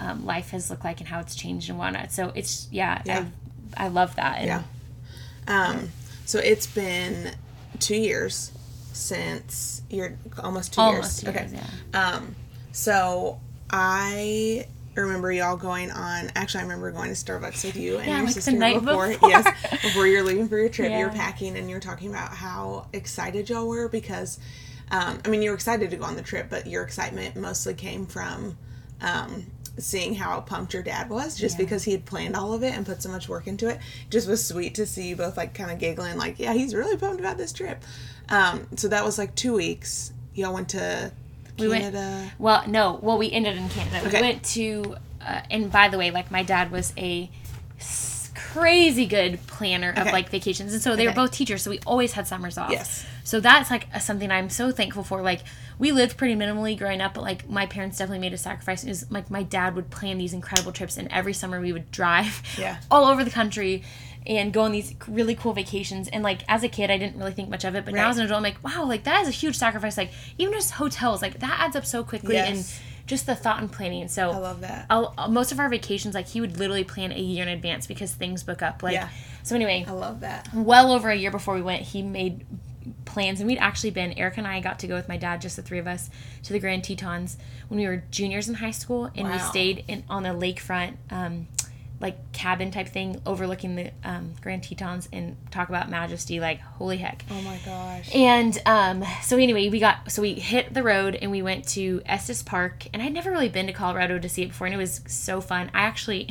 um, 0.00 0.24
life 0.26 0.50
has 0.50 0.70
looked 0.70 0.84
like 0.84 1.00
and 1.00 1.08
how 1.08 1.20
it's 1.20 1.34
changed 1.34 1.68
and 1.70 1.78
whatnot. 1.78 2.12
So 2.12 2.32
it's, 2.34 2.68
yeah, 2.70 3.02
Yeah. 3.04 3.26
I 3.76 3.88
love 3.88 4.16
that. 4.16 4.38
And 4.38 4.46
Yeah. 4.46 4.62
Um, 5.46 5.90
so 6.24 6.38
it's 6.38 6.66
been 6.66 7.32
two 7.80 7.96
years 7.96 8.52
since 8.92 9.82
you're 9.90 10.16
almost 10.42 10.74
two 10.74 10.80
Almost 10.80 11.22
years. 11.22 11.34
two 11.34 11.40
okay. 11.40 11.48
years, 11.52 11.64
Um, 11.94 12.34
so 12.72 13.40
I 13.70 14.66
remember 14.94 15.30
y'all 15.32 15.56
going 15.56 15.90
on. 15.90 16.30
Actually, 16.34 16.60
I 16.60 16.62
remember 16.64 16.90
going 16.90 17.08
to 17.08 17.14
Starbucks 17.14 17.64
with 17.64 17.76
you 17.76 17.98
and 17.98 18.06
Yeah, 18.06 18.16
your 18.18 18.26
like 18.26 18.34
the 18.34 18.40
sister 18.42 18.80
before. 18.80 19.08
before. 19.08 19.28
Yes, 19.30 19.82
before 19.82 20.06
you're 20.06 20.24
leaving 20.24 20.48
for 20.48 20.58
your 20.58 20.68
trip, 20.68 20.90
you're 20.92 21.10
packing 21.10 21.56
and 21.56 21.70
you're 21.70 21.80
talking 21.80 22.10
about 22.10 22.30
how 22.32 22.86
excited 22.92 23.48
y'all 23.48 23.68
were 23.68 23.88
because, 23.88 24.38
um, 24.90 25.20
I 25.24 25.28
mean, 25.28 25.40
you 25.42 25.50
were 25.50 25.54
excited 25.54 25.90
to 25.90 25.96
go 25.96 26.04
on 26.04 26.16
the 26.16 26.22
trip, 26.22 26.48
but 26.50 26.66
your 26.66 26.82
excitement 26.82 27.36
mostly 27.36 27.74
came 27.74 28.06
from. 28.06 28.58
Um, 29.00 29.46
seeing 29.78 30.14
how 30.14 30.40
pumped 30.40 30.74
your 30.74 30.82
dad 30.82 31.08
was 31.10 31.36
just 31.36 31.56
Yeah. 31.58 31.64
because 31.64 31.84
he 31.84 31.92
had 31.92 32.04
planned 32.04 32.34
all 32.36 32.52
of 32.52 32.62
it 32.62 32.74
and 32.74 32.84
put 32.84 33.02
so 33.02 33.08
much 33.10 33.28
work 33.28 33.46
into 33.46 33.68
it 33.68 33.78
just 34.10 34.28
was 34.28 34.44
sweet 34.44 34.74
to 34.76 34.86
see 34.86 35.08
you 35.08 35.16
both 35.16 35.36
like 35.36 35.54
kind 35.54 35.70
of 35.70 35.78
giggling 35.78 36.16
like 36.18 36.38
yeah 36.38 36.52
he's 36.52 36.74
really 36.74 36.96
pumped 36.96 37.20
about 37.20 37.36
this 37.38 37.52
trip 37.52 37.82
um 38.28 38.66
so 38.76 38.88
that 38.88 39.04
was 39.04 39.18
like 39.18 39.34
two 39.34 39.54
weeks 39.54 40.12
y'all 40.34 40.52
went 40.54 40.68
to 40.70 41.12
We 41.58 41.68
went- 41.68 41.82
canada 41.84 42.30
Well, 42.38 42.64
no. 42.68 42.98
Well, 43.02 43.18
we 43.18 43.30
ended 43.32 43.56
in 43.56 43.68
Canada. 43.68 44.06
Okay. 44.06 44.20
We 44.20 44.28
went 44.28 44.44
to, 44.44 44.96
uh, 45.20 45.40
and 45.50 45.72
by 45.72 45.88
the 45.88 45.98
way, 45.98 46.10
like 46.12 46.30
my 46.30 46.42
dad 46.44 46.70
was 46.70 46.92
a 46.96 47.28
crazy 48.34 49.06
good 49.06 49.44
planner 49.46 49.90
of 49.90 49.98
Okay. 49.98 50.12
like 50.12 50.28
vacations, 50.30 50.72
and 50.72 50.80
so 50.82 50.94
they 50.96 51.06
were 51.06 51.12
both 51.12 51.32
teachers, 51.32 51.62
so 51.62 51.70
we 51.70 51.80
always 51.86 52.12
had 52.12 52.26
summers 52.26 52.56
off. 52.56 52.70
Yes. 52.70 53.04
So 53.24 53.40
that's 53.40 53.70
like 53.70 53.88
something 54.00 54.30
I'm 54.30 54.48
so 54.50 54.70
thankful 54.70 55.02
for. 55.04 55.22
Like 55.22 55.40
we 55.78 55.92
lived 55.92 56.16
pretty 56.16 56.34
minimally 56.34 56.76
growing 56.76 57.00
up, 57.00 57.14
but 57.14 57.22
like 57.22 57.48
my 57.48 57.66
parents 57.66 57.98
definitely 57.98 58.18
made 58.20 58.32
a 58.32 58.38
sacrifice. 58.38 58.84
Is 58.84 59.10
like 59.10 59.30
my 59.30 59.42
dad 59.42 59.76
would 59.76 59.90
plan 59.90 60.18
these 60.18 60.32
incredible 60.32 60.72
trips, 60.72 60.96
and 60.96 61.08
every 61.12 61.32
summer 61.32 61.60
we 61.60 61.72
would 61.72 61.90
drive 61.90 62.42
Yeah. 62.58 62.78
all 62.90 63.04
over 63.04 63.24
the 63.24 63.30
country. 63.30 63.82
And 64.26 64.52
go 64.52 64.60
on 64.62 64.72
these 64.72 64.92
really 65.06 65.34
cool 65.34 65.54
vacations, 65.54 66.06
and 66.08 66.22
like 66.22 66.42
as 66.48 66.62
a 66.62 66.68
kid, 66.68 66.90
I 66.90 66.98
didn't 66.98 67.16
really 67.16 67.32
think 67.32 67.48
much 67.48 67.64
of 67.64 67.74
it. 67.74 67.86
But 67.86 67.94
now 67.94 68.10
as 68.10 68.18
an 68.18 68.26
adult, 68.26 68.36
I'm 68.38 68.42
like, 68.42 68.62
wow, 68.62 68.84
like 68.84 69.04
that 69.04 69.22
is 69.22 69.28
a 69.28 69.30
huge 69.30 69.56
sacrifice. 69.56 69.96
Like 69.96 70.10
even 70.36 70.52
just 70.52 70.72
hotels, 70.72 71.22
like 71.22 71.38
that 71.38 71.60
adds 71.60 71.76
up 71.76 71.86
so 71.86 72.04
quickly, 72.04 72.36
and 72.36 72.62
just 73.06 73.24
the 73.24 73.34
thought 73.34 73.60
and 73.60 73.72
planning. 73.72 74.02
And 74.02 74.10
so 74.10 74.30
i 74.30 74.36
love 74.36 74.60
that 74.60 74.84
I'll, 74.90 75.14
uh, 75.16 75.28
most 75.28 75.50
of 75.50 75.58
our 75.58 75.70
vacations, 75.70 76.14
like 76.14 76.26
he 76.28 76.42
would 76.42 76.58
literally 76.58 76.84
plan 76.84 77.10
a 77.12 77.18
year 77.18 77.42
in 77.42 77.48
advance 77.48 77.86
because 77.86 78.12
things 78.12 78.42
book 78.42 78.60
up. 78.60 78.82
Like, 78.82 78.92
Yeah. 78.94 79.08
so 79.44 79.54
anyway, 79.54 79.86
i 79.88 79.92
love 79.92 80.20
that 80.20 80.52
well 80.52 80.92
over 80.92 81.08
a 81.08 81.16
year 81.16 81.30
before 81.30 81.54
we 81.54 81.62
went, 81.62 81.82
he 81.82 82.02
made 82.02 82.44
plans, 83.04 83.40
and 83.40 83.46
we'd 83.48 83.58
actually 83.58 83.90
been. 83.90 84.12
Eric 84.18 84.38
and 84.38 84.46
I 84.46 84.60
got 84.60 84.78
to 84.80 84.86
go 84.86 84.94
with 84.94 85.08
my 85.08 85.16
dad, 85.16 85.40
just 85.40 85.56
the 85.56 85.62
three 85.62 85.78
of 85.78 85.86
us, 85.86 86.10
to 86.44 86.52
the 86.52 86.58
Grand 86.58 86.84
Tetons 86.84 87.36
when 87.68 87.80
we 87.80 87.86
were 87.86 88.02
juniors 88.10 88.48
in 88.48 88.54
high 88.56 88.70
school, 88.70 89.10
and 89.14 89.28
we 89.28 89.38
stayed 89.38 89.84
in 89.88 90.04
on 90.08 90.26
a 90.26 90.34
lakefront. 90.34 90.96
Um, 91.10 91.48
like 92.00 92.30
cabin 92.32 92.70
type 92.70 92.86
thing 92.88 93.20
overlooking 93.26 93.74
the 93.74 93.90
um, 94.04 94.32
Grand 94.40 94.62
Tetons 94.62 95.08
and 95.12 95.36
talk 95.50 95.68
about 95.68 95.90
majesty 95.90 96.38
like 96.38 96.60
holy 96.60 96.98
heck 96.98 97.24
oh 97.28 97.42
my 97.42 97.58
gosh 97.64 98.14
and 98.14 98.56
um, 98.66 99.04
so 99.22 99.36
anyway, 99.36 99.68
we 99.68 99.80
got 99.80 100.10
so 100.10 100.22
we 100.22 100.34
hit 100.34 100.72
the 100.72 100.84
road 100.84 101.18
and 101.20 101.32
we 101.32 101.42
went 101.42 101.66
to 101.70 102.00
Estes 102.06 102.42
Park, 102.44 102.86
and 102.92 103.02
I'd 103.02 103.12
never 103.12 103.30
really 103.32 103.48
been 103.48 103.66
to 103.66 103.72
Colorado 103.72 104.18
to 104.20 104.28
see 104.28 104.42
it 104.42 104.48
before, 104.48 104.68
and 104.68 104.74
it 104.74 104.78
was 104.78 105.00
so 105.08 105.40
fun. 105.40 105.70
I 105.74 105.80
actually, 105.80 106.28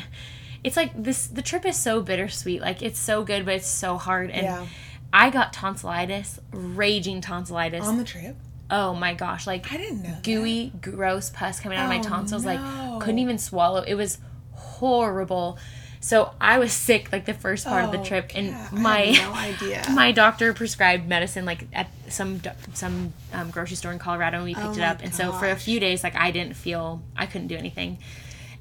it's 0.63 0.77
like 0.77 0.91
this. 1.01 1.27
The 1.27 1.41
trip 1.41 1.65
is 1.65 1.75
so 1.75 2.01
bittersweet. 2.01 2.61
Like 2.61 2.81
it's 2.81 2.99
so 2.99 3.23
good, 3.23 3.43
but 3.45 3.55
it's 3.55 3.67
so 3.67 3.97
hard. 3.97 4.31
And 4.31 4.43
Yeah. 4.45 4.65
I 5.13 5.29
got 5.29 5.53
tonsillitis, 5.53 6.39
raging 6.51 7.21
tonsillitis. 7.21 7.85
on 7.85 7.97
the 7.97 8.03
trip 8.03 8.35
oh 8.69 8.93
my 8.93 9.13
gosh, 9.13 9.47
like 9.47 9.71
i 9.71 9.77
didn't 9.77 10.03
know 10.03 10.09
that. 10.09 10.23
gooey, 10.23 10.73
gross 10.81 11.29
pus 11.29 11.59
coming 11.61 11.77
out 11.77 11.85
of 11.85 11.89
my 11.89 11.99
Oh, 11.99 12.03
tonsils. 12.03 12.43
no. 12.43 12.53
Like 12.53 13.01
couldn't 13.01 13.19
even 13.19 13.37
swallow. 13.37 13.81
It 13.81 13.93
was 13.95 14.17
horrible. 14.51 15.57
So 15.99 16.31
I 16.39 16.59
was 16.59 16.71
sick 16.73 17.09
like 17.11 17.25
the 17.25 17.33
first 17.33 17.65
part 17.65 17.83
of 17.85 17.91
the 17.91 17.99
Oh, 17.99 18.03
trip, 18.03 18.31
and 18.35 18.53
I 18.53 18.69
my 18.71 19.11
no 19.11 19.33
idea 19.33 19.83
my 19.91 20.11
doctor 20.11 20.53
prescribed 20.53 21.07
medicine 21.07 21.43
like 21.45 21.65
at 21.73 21.89
some 22.09 22.41
some 22.73 23.13
um, 23.33 23.49
grocery 23.51 23.75
store 23.77 23.91
in 23.93 23.99
Colorado, 23.99 24.37
and 24.37 24.45
we 24.45 24.53
picked 24.53 24.67
Oh 24.67 24.71
it 24.73 24.81
up. 24.81 25.01
And 25.01 25.13
so 25.13 25.31
for 25.31 25.47
a 25.49 25.55
few 25.55 25.79
days, 25.79 26.03
like 26.03 26.15
I 26.15 26.31
didn't 26.31 26.55
feel 26.55 27.01
I 27.15 27.25
couldn't 27.25 27.47
do 27.47 27.55
anything, 27.57 27.97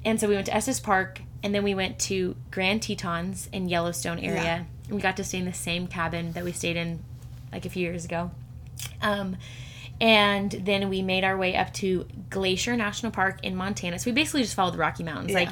and 0.05 0.19
so 0.19 0.27
we 0.27 0.35
went 0.35 0.47
to 0.47 0.55
Estes 0.55 0.79
Park, 0.79 1.21
and 1.43 1.53
then 1.53 1.63
we 1.63 1.75
went 1.75 1.99
to 1.99 2.35
Grand 2.49 2.81
Tetons 2.81 3.49
in 3.53 3.69
Yellowstone 3.69 4.19
area. 4.19 4.41
Yeah. 4.43 4.63
We 4.89 5.01
got 5.01 5.17
to 5.17 5.23
stay 5.23 5.39
in 5.39 5.45
the 5.45 5.53
same 5.53 5.87
cabin 5.87 6.31
that 6.33 6.43
we 6.43 6.51
stayed 6.51 6.77
in 6.77 7.03
like 7.51 7.65
a 7.65 7.69
few 7.69 7.83
years 7.83 8.05
ago. 8.05 8.31
Um, 9.01 9.37
and 9.99 10.51
then 10.51 10.89
we 10.89 11.01
made 11.01 11.23
our 11.23 11.37
way 11.37 11.55
up 11.55 11.73
to 11.75 12.05
Glacier 12.29 12.75
National 12.75 13.11
Park 13.11 13.39
in 13.43 13.55
Montana. 13.55 13.97
So 13.99 14.11
we 14.11 14.13
basically 14.13 14.43
just 14.43 14.55
followed 14.55 14.75
the 14.75 14.77
Rocky 14.77 15.03
Mountains. 15.03 15.31
Yeah. 15.31 15.39
Like, 15.39 15.49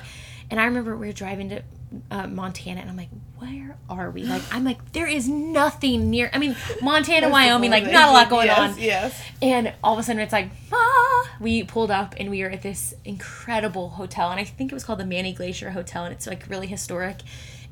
and 0.51 0.59
I 0.59 0.65
remember 0.65 0.95
we 0.95 1.07
were 1.07 1.13
driving 1.13 1.49
to 1.49 1.63
uh, 2.11 2.27
Montana, 2.27 2.81
and 2.81 2.89
I'm 2.89 2.97
like, 2.97 3.09
where 3.37 3.77
are 3.89 4.11
we? 4.11 4.23
Like, 4.23 4.43
I'm 4.51 4.63
like, 4.63 4.91
there 4.91 5.07
is 5.07 5.27
nothing 5.27 6.11
near. 6.11 6.29
I 6.31 6.37
mean, 6.37 6.55
Montana, 6.81 7.29
Wyoming, 7.31 7.71
like, 7.71 7.83
not 7.85 8.09
a 8.09 8.11
lot 8.11 8.29
going 8.29 8.47
yes, 8.47 8.59
on. 8.59 8.79
yes 8.79 9.21
And 9.41 9.73
all 9.83 9.93
of 9.93 9.99
a 9.99 10.03
sudden, 10.03 10.21
it's 10.21 10.33
like, 10.33 10.49
ah! 10.71 11.29
We 11.39 11.63
pulled 11.63 11.91
up 11.91 12.15
and 12.17 12.29
we 12.29 12.43
were 12.43 12.49
at 12.49 12.61
this 12.61 12.93
incredible 13.03 13.89
hotel. 13.89 14.31
And 14.31 14.39
I 14.39 14.45
think 14.45 14.71
it 14.71 14.75
was 14.75 14.83
called 14.83 14.99
the 14.99 15.05
Many 15.05 15.33
Glacier 15.33 15.71
Hotel. 15.71 16.05
And 16.05 16.13
it's 16.13 16.27
like 16.27 16.45
really 16.47 16.67
historic. 16.67 17.17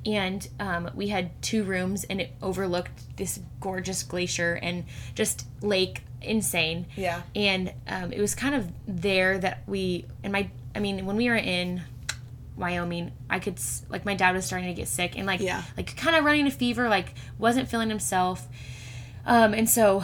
And 0.06 0.48
um, 0.60 0.92
we 0.96 1.08
had 1.08 1.42
two 1.42 1.64
rooms 1.64 2.04
and 2.04 2.20
it 2.20 2.32
overlooked 2.42 3.16
this 3.18 3.40
gorgeous 3.62 4.04
glacier 4.04 4.60
and 4.62 4.86
just 5.16 5.46
lake. 5.62 6.04
Insane. 6.22 6.86
Yeah. 6.96 7.22
And 7.36 7.74
um, 7.88 8.14
it 8.14 8.22
was 8.22 8.34
kind 8.34 8.56
of 8.56 8.70
there 8.88 9.38
that 9.40 9.64
we, 9.68 10.06
and 10.24 10.32
my, 10.32 10.50
I 10.74 10.80
mean, 10.80 11.06
when 11.06 11.18
we 11.18 11.30
were 11.30 11.36
in 11.36 11.82
Wyoming, 12.56 13.12
I 13.30 13.40
could 13.40 13.60
like 13.90 14.06
my 14.06 14.16
dad 14.16 14.34
was 14.34 14.46
starting 14.46 14.70
to 14.70 14.74
get 14.74 14.88
sick 14.88 15.18
and 15.18 15.26
like 15.26 15.42
Yeah. 15.42 15.64
like 15.76 15.98
kind 15.98 16.16
of 16.16 16.24
running 16.24 16.48
a 16.48 16.52
fever, 16.52 16.88
like 16.88 17.14
wasn't 17.38 17.68
feeling 17.68 17.90
himself. 17.90 18.48
Um, 19.26 19.54
and 19.54 19.70
so 19.70 20.04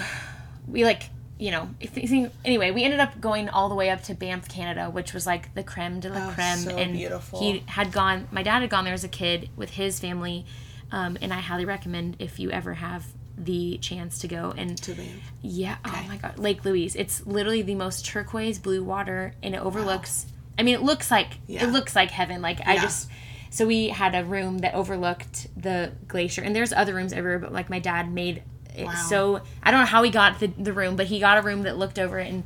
we 0.67 0.83
like 0.83 1.03
you 1.39 1.51
know 1.51 1.69
if 1.79 1.97
anyway 2.45 2.69
we 2.71 2.83
ended 2.83 2.99
up 2.99 3.19
going 3.21 3.49
all 3.49 3.69
the 3.69 3.75
way 3.75 3.89
up 3.89 4.03
to 4.03 4.13
Banff, 4.13 4.47
Canada, 4.49 4.89
which 4.89 5.13
was 5.13 5.25
like 5.25 5.53
the 5.55 5.63
creme 5.63 5.99
de 5.99 6.09
la 6.09 6.27
Oh, 6.29 6.31
creme, 6.33 6.57
so 6.57 6.75
and 6.77 6.93
beautiful. 6.93 7.39
he 7.39 7.63
had 7.67 7.91
gone. 7.91 8.27
My 8.31 8.43
dad 8.43 8.59
had 8.61 8.69
gone 8.69 8.83
there 8.85 8.93
as 8.93 9.03
a 9.03 9.07
kid 9.09 9.49
with 9.55 9.71
his 9.71 9.99
family, 9.99 10.45
um, 10.91 11.17
and 11.21 11.33
I 11.33 11.39
highly 11.39 11.65
recommend 11.65 12.17
if 12.19 12.39
you 12.39 12.51
ever 12.51 12.73
have 12.75 13.05
the 13.37 13.77
chance 13.77 14.19
to 14.19 14.27
go 14.27 14.53
and 14.57 14.77
to 14.83 14.93
Banff. 14.93 15.31
yeah. 15.41 15.77
Oh 15.85 16.05
my 16.09 16.17
God. 16.17 16.37
Lake 16.37 16.65
Louise. 16.65 16.93
It's 16.97 17.25
literally 17.25 17.61
the 17.61 17.75
most 17.75 18.05
turquoise 18.05 18.59
blue 18.59 18.83
water 18.83 19.33
and 19.41 19.55
it 19.55 19.61
overlooks 19.61 20.25
I 20.57 20.63
mean 20.63 20.75
it 20.75 20.81
looks 20.81 21.09
like 21.09 21.37
Yeah. 21.47 21.63
it 21.63 21.71
looks 21.71 21.95
like 21.95 22.11
heaven. 22.11 22.41
Like 22.41 22.59
I 22.67 22.77
just 22.79 23.07
so 23.49 23.65
we 23.65 23.87
had 23.87 24.13
a 24.13 24.25
room 24.25 24.57
that 24.57 24.73
overlooked 24.73 25.47
the 25.55 25.93
glacier 26.09 26.41
and 26.41 26.53
there's 26.53 26.73
other 26.73 26.93
rooms 26.93 27.13
everywhere, 27.13 27.39
but 27.39 27.53
like 27.53 27.69
my 27.69 27.79
dad 27.79 28.11
made 28.11 28.43
Wow. 28.77 28.93
so 29.09 29.41
I 29.63 29.71
don't 29.71 29.79
know 29.81 29.85
how 29.85 30.03
he 30.03 30.11
got 30.11 30.39
the, 30.39 30.47
the 30.47 30.73
room, 30.73 30.95
but 30.95 31.07
he 31.07 31.19
got 31.19 31.37
a 31.37 31.41
room 31.41 31.63
that 31.63 31.77
looked 31.77 31.99
over 31.99 32.19
it 32.19 32.27
and 32.31 32.43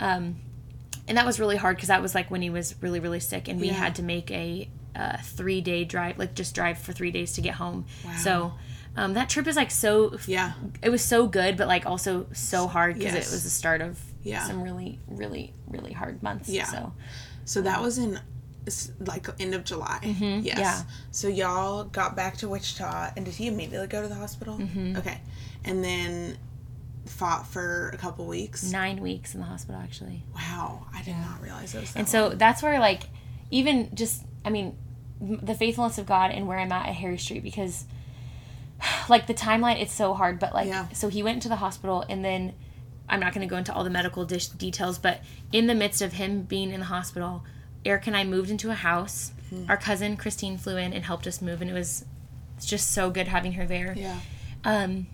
um 0.00 0.36
and 1.06 1.18
that 1.18 1.26
was 1.26 1.38
really 1.38 1.56
hard 1.56 1.76
because 1.76 1.88
that 1.88 2.00
was 2.00 2.14
like 2.14 2.30
when 2.30 2.40
he 2.42 2.50
was 2.50 2.74
really 2.80 3.00
really 3.00 3.20
sick 3.20 3.48
and 3.48 3.60
we 3.60 3.66
Yeah. 3.68 3.74
had 3.74 3.94
to 3.96 4.02
make 4.02 4.30
a 4.30 4.68
uh, 4.96 5.16
three 5.22 5.60
day 5.60 5.84
drive 5.84 6.18
like 6.18 6.34
just 6.34 6.54
drive 6.54 6.78
for 6.78 6.92
three 6.92 7.10
days 7.10 7.32
to 7.34 7.40
get 7.40 7.54
home 7.54 7.84
so 8.16 8.52
um, 8.96 9.14
that 9.14 9.28
trip 9.28 9.46
is 9.48 9.56
like 9.56 9.70
so 9.72 10.16
Yeah. 10.26 10.52
it 10.82 10.88
was 10.90 11.02
so 11.02 11.26
good 11.26 11.56
but 11.56 11.66
like 11.66 11.84
also 11.84 12.26
so 12.32 12.68
hard 12.68 12.94
because 12.94 13.12
Yes. 13.14 13.28
it 13.28 13.32
was 13.32 13.42
the 13.44 13.50
start 13.50 13.80
of 13.80 14.00
Yeah. 14.22 14.46
some 14.46 14.62
really 14.62 15.00
really 15.08 15.52
really 15.68 15.92
hard 15.92 16.22
months 16.22 16.48
Yeah. 16.48 16.64
so 16.66 16.92
So 17.44 17.60
that 17.62 17.82
was 17.82 17.98
in 17.98 18.20
like 19.00 19.28
end 19.40 19.54
of 19.54 19.64
July. 19.64 19.98
Mm-hmm. 20.02 20.40
yeah. 20.46 20.82
So 21.10 21.28
y'all 21.28 21.84
got 21.84 22.16
back 22.16 22.36
to 22.38 22.48
Wichita, 22.48 23.12
and 23.16 23.24
did 23.24 23.34
he 23.34 23.46
immediately 23.48 23.86
go 23.86 24.02
to 24.02 24.08
the 24.08 24.14
hospital? 24.14 24.58
Mm-hmm. 24.58 24.96
Okay. 24.96 25.20
And 25.64 25.82
then 25.84 26.38
fought 27.06 27.46
for 27.46 27.90
a 27.92 27.96
couple 27.98 28.24
weeks. 28.26 28.64
nine 28.72 29.00
weeks 29.02 29.34
in 29.34 29.40
the 29.40 29.46
hospital 29.46 29.78
actually 29.78 30.22
Wow, 30.34 30.86
I 30.94 31.02
did 31.02 31.14
not 31.16 31.42
realize 31.42 31.74
it 31.74 31.80
was 31.80 31.92
that 31.92 31.98
and 31.98 32.08
so 32.08 32.30
that's 32.30 32.62
where 32.62 32.80
like 32.80 33.02
even 33.50 33.90
just 33.94 34.24
i 34.42 34.48
mean 34.48 34.74
the 35.20 35.54
faithfulness 35.54 35.98
of 35.98 36.06
god 36.06 36.30
and 36.30 36.48
where 36.48 36.58
i'm 36.58 36.72
at 36.72 36.86
at 36.88 36.94
harry 36.94 37.18
street 37.18 37.42
because 37.42 37.84
like 39.10 39.26
the 39.26 39.34
timeline 39.34 39.82
it's 39.82 39.92
so 39.92 40.14
hard 40.14 40.38
but 40.38 40.54
like 40.54 40.66
Yeah. 40.66 40.88
so 40.94 41.08
he 41.08 41.22
went 41.22 41.34
into 41.36 41.50
the 41.50 41.56
hospital 41.56 42.06
and 42.08 42.24
then 42.24 42.54
i'm 43.06 43.20
not 43.20 43.34
going 43.34 43.46
to 43.46 43.50
go 43.50 43.58
into 43.58 43.72
all 43.74 43.84
the 43.84 43.90
medical 43.90 44.24
dish 44.24 44.46
details 44.48 44.98
but 44.98 45.20
in 45.52 45.66
the 45.66 45.74
midst 45.74 46.00
of 46.00 46.14
him 46.14 46.42
being 46.42 46.70
in 46.72 46.80
the 46.80 46.86
hospital 46.86 47.44
eric 47.84 48.06
and 48.06 48.16
i 48.16 48.24
moved 48.24 48.50
into 48.50 48.70
a 48.70 48.74
house 48.74 49.30
Hmm. 49.50 49.64
our 49.68 49.76
cousin 49.76 50.16
christine 50.16 50.56
flew 50.56 50.76
in 50.78 50.92
and 50.94 51.04
helped 51.04 51.26
us 51.26 51.42
move 51.42 51.60
and 51.60 51.70
it 51.70 51.74
was 51.74 52.04
just 52.64 52.90
so 52.92 53.10
good 53.10 53.28
having 53.28 53.52
her 53.52 53.66
there 53.66 53.92
Yeah. 53.96 54.18
um 54.64 55.06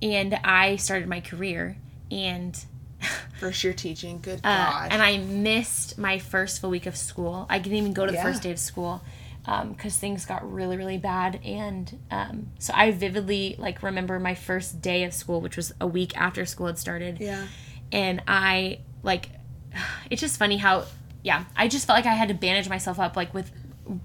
and 0.00 0.34
i 0.44 0.76
started 0.76 1.08
my 1.08 1.20
career 1.20 1.76
and 2.10 2.56
First 3.40 3.64
year 3.64 3.72
teaching. 3.72 4.20
Good 4.22 4.38
uh, 4.44 4.70
God. 4.70 4.92
and 4.92 5.02
I 5.02 5.18
missed 5.18 5.98
my 5.98 6.20
first 6.20 6.60
full 6.60 6.70
week 6.70 6.86
of 6.86 6.96
school. 6.96 7.46
I 7.50 7.58
didn't 7.58 7.78
even 7.78 7.92
go 7.92 8.06
to 8.06 8.12
the 8.12 8.18
Yeah. 8.18 8.22
first 8.22 8.42
day 8.44 8.52
of 8.52 8.60
school 8.60 9.02
because 9.44 9.96
things 9.96 10.24
got 10.24 10.48
really, 10.48 10.76
really 10.76 10.98
bad. 10.98 11.40
And 11.44 11.98
um, 12.12 12.50
so 12.60 12.72
I 12.76 12.92
vividly 12.92 13.56
like 13.58 13.82
remember 13.82 14.20
my 14.20 14.36
first 14.36 14.80
day 14.80 15.02
of 15.02 15.12
school, 15.12 15.40
which 15.40 15.56
was 15.56 15.74
a 15.80 15.86
week 15.88 16.16
after 16.16 16.46
school 16.46 16.68
had 16.68 16.78
started. 16.78 17.18
yeah. 17.18 17.48
And 17.90 18.22
I 18.28 18.78
like, 19.02 19.30
it's 20.10 20.20
just 20.20 20.38
funny 20.38 20.58
how, 20.58 20.84
yeah, 21.22 21.44
I 21.56 21.68
just 21.68 21.86
felt 21.86 21.96
like 21.98 22.06
I 22.06 22.14
had 22.14 22.28
to 22.28 22.34
bandage 22.34 22.68
myself 22.68 22.98
up 22.98 23.16
like 23.16 23.32
with 23.34 23.50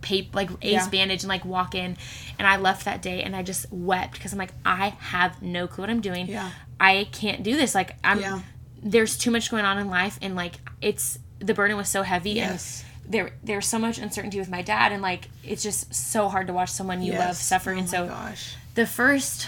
paper 0.01 0.29
like 0.35 0.49
ace 0.63 0.71
Yeah. 0.73 0.89
bandage 0.89 1.21
and 1.23 1.29
like 1.29 1.45
walk 1.45 1.75
in 1.75 1.95
and 2.39 2.47
i 2.47 2.57
left 2.57 2.85
that 2.85 2.99
day 3.03 3.21
and 3.21 3.35
i 3.35 3.43
just 3.43 3.67
wept 3.71 4.13
because 4.13 4.33
i'm 4.33 4.39
like 4.39 4.51
i 4.65 4.89
have 4.89 5.39
no 5.43 5.67
clue 5.67 5.83
what 5.83 5.89
i'm 5.91 6.01
doing 6.01 6.25
Yeah. 6.27 6.49
i 6.79 7.07
can't 7.11 7.43
do 7.43 7.55
this 7.55 7.75
like 7.75 7.95
i'm 8.03 8.19
Yeah. 8.19 8.39
there's 8.81 9.15
too 9.17 9.29
much 9.29 9.51
going 9.51 9.65
on 9.65 9.77
in 9.77 9.87
life 9.87 10.17
and 10.19 10.35
like 10.35 10.55
it's 10.81 11.19
the 11.37 11.53
burden 11.53 11.77
was 11.77 11.87
so 11.89 12.01
heavy 12.01 12.31
Yes. 12.31 12.83
and 13.05 13.13
there 13.13 13.31
there's 13.43 13.67
so 13.67 13.77
much 13.77 13.99
uncertainty 13.99 14.39
with 14.39 14.49
my 14.49 14.63
dad 14.63 14.91
and 14.91 15.03
like 15.03 15.29
it's 15.43 15.61
just 15.61 15.93
so 15.93 16.27
hard 16.27 16.47
to 16.47 16.53
watch 16.53 16.69
someone 16.69 17.03
you 17.03 17.11
love 17.13 17.19
Yes. 17.37 17.39
suffer 17.45 17.71
Oh 17.71 17.77
and 17.77 17.87
so 17.87 18.07
gosh. 18.07 18.55
the 18.73 18.87
first 18.87 19.47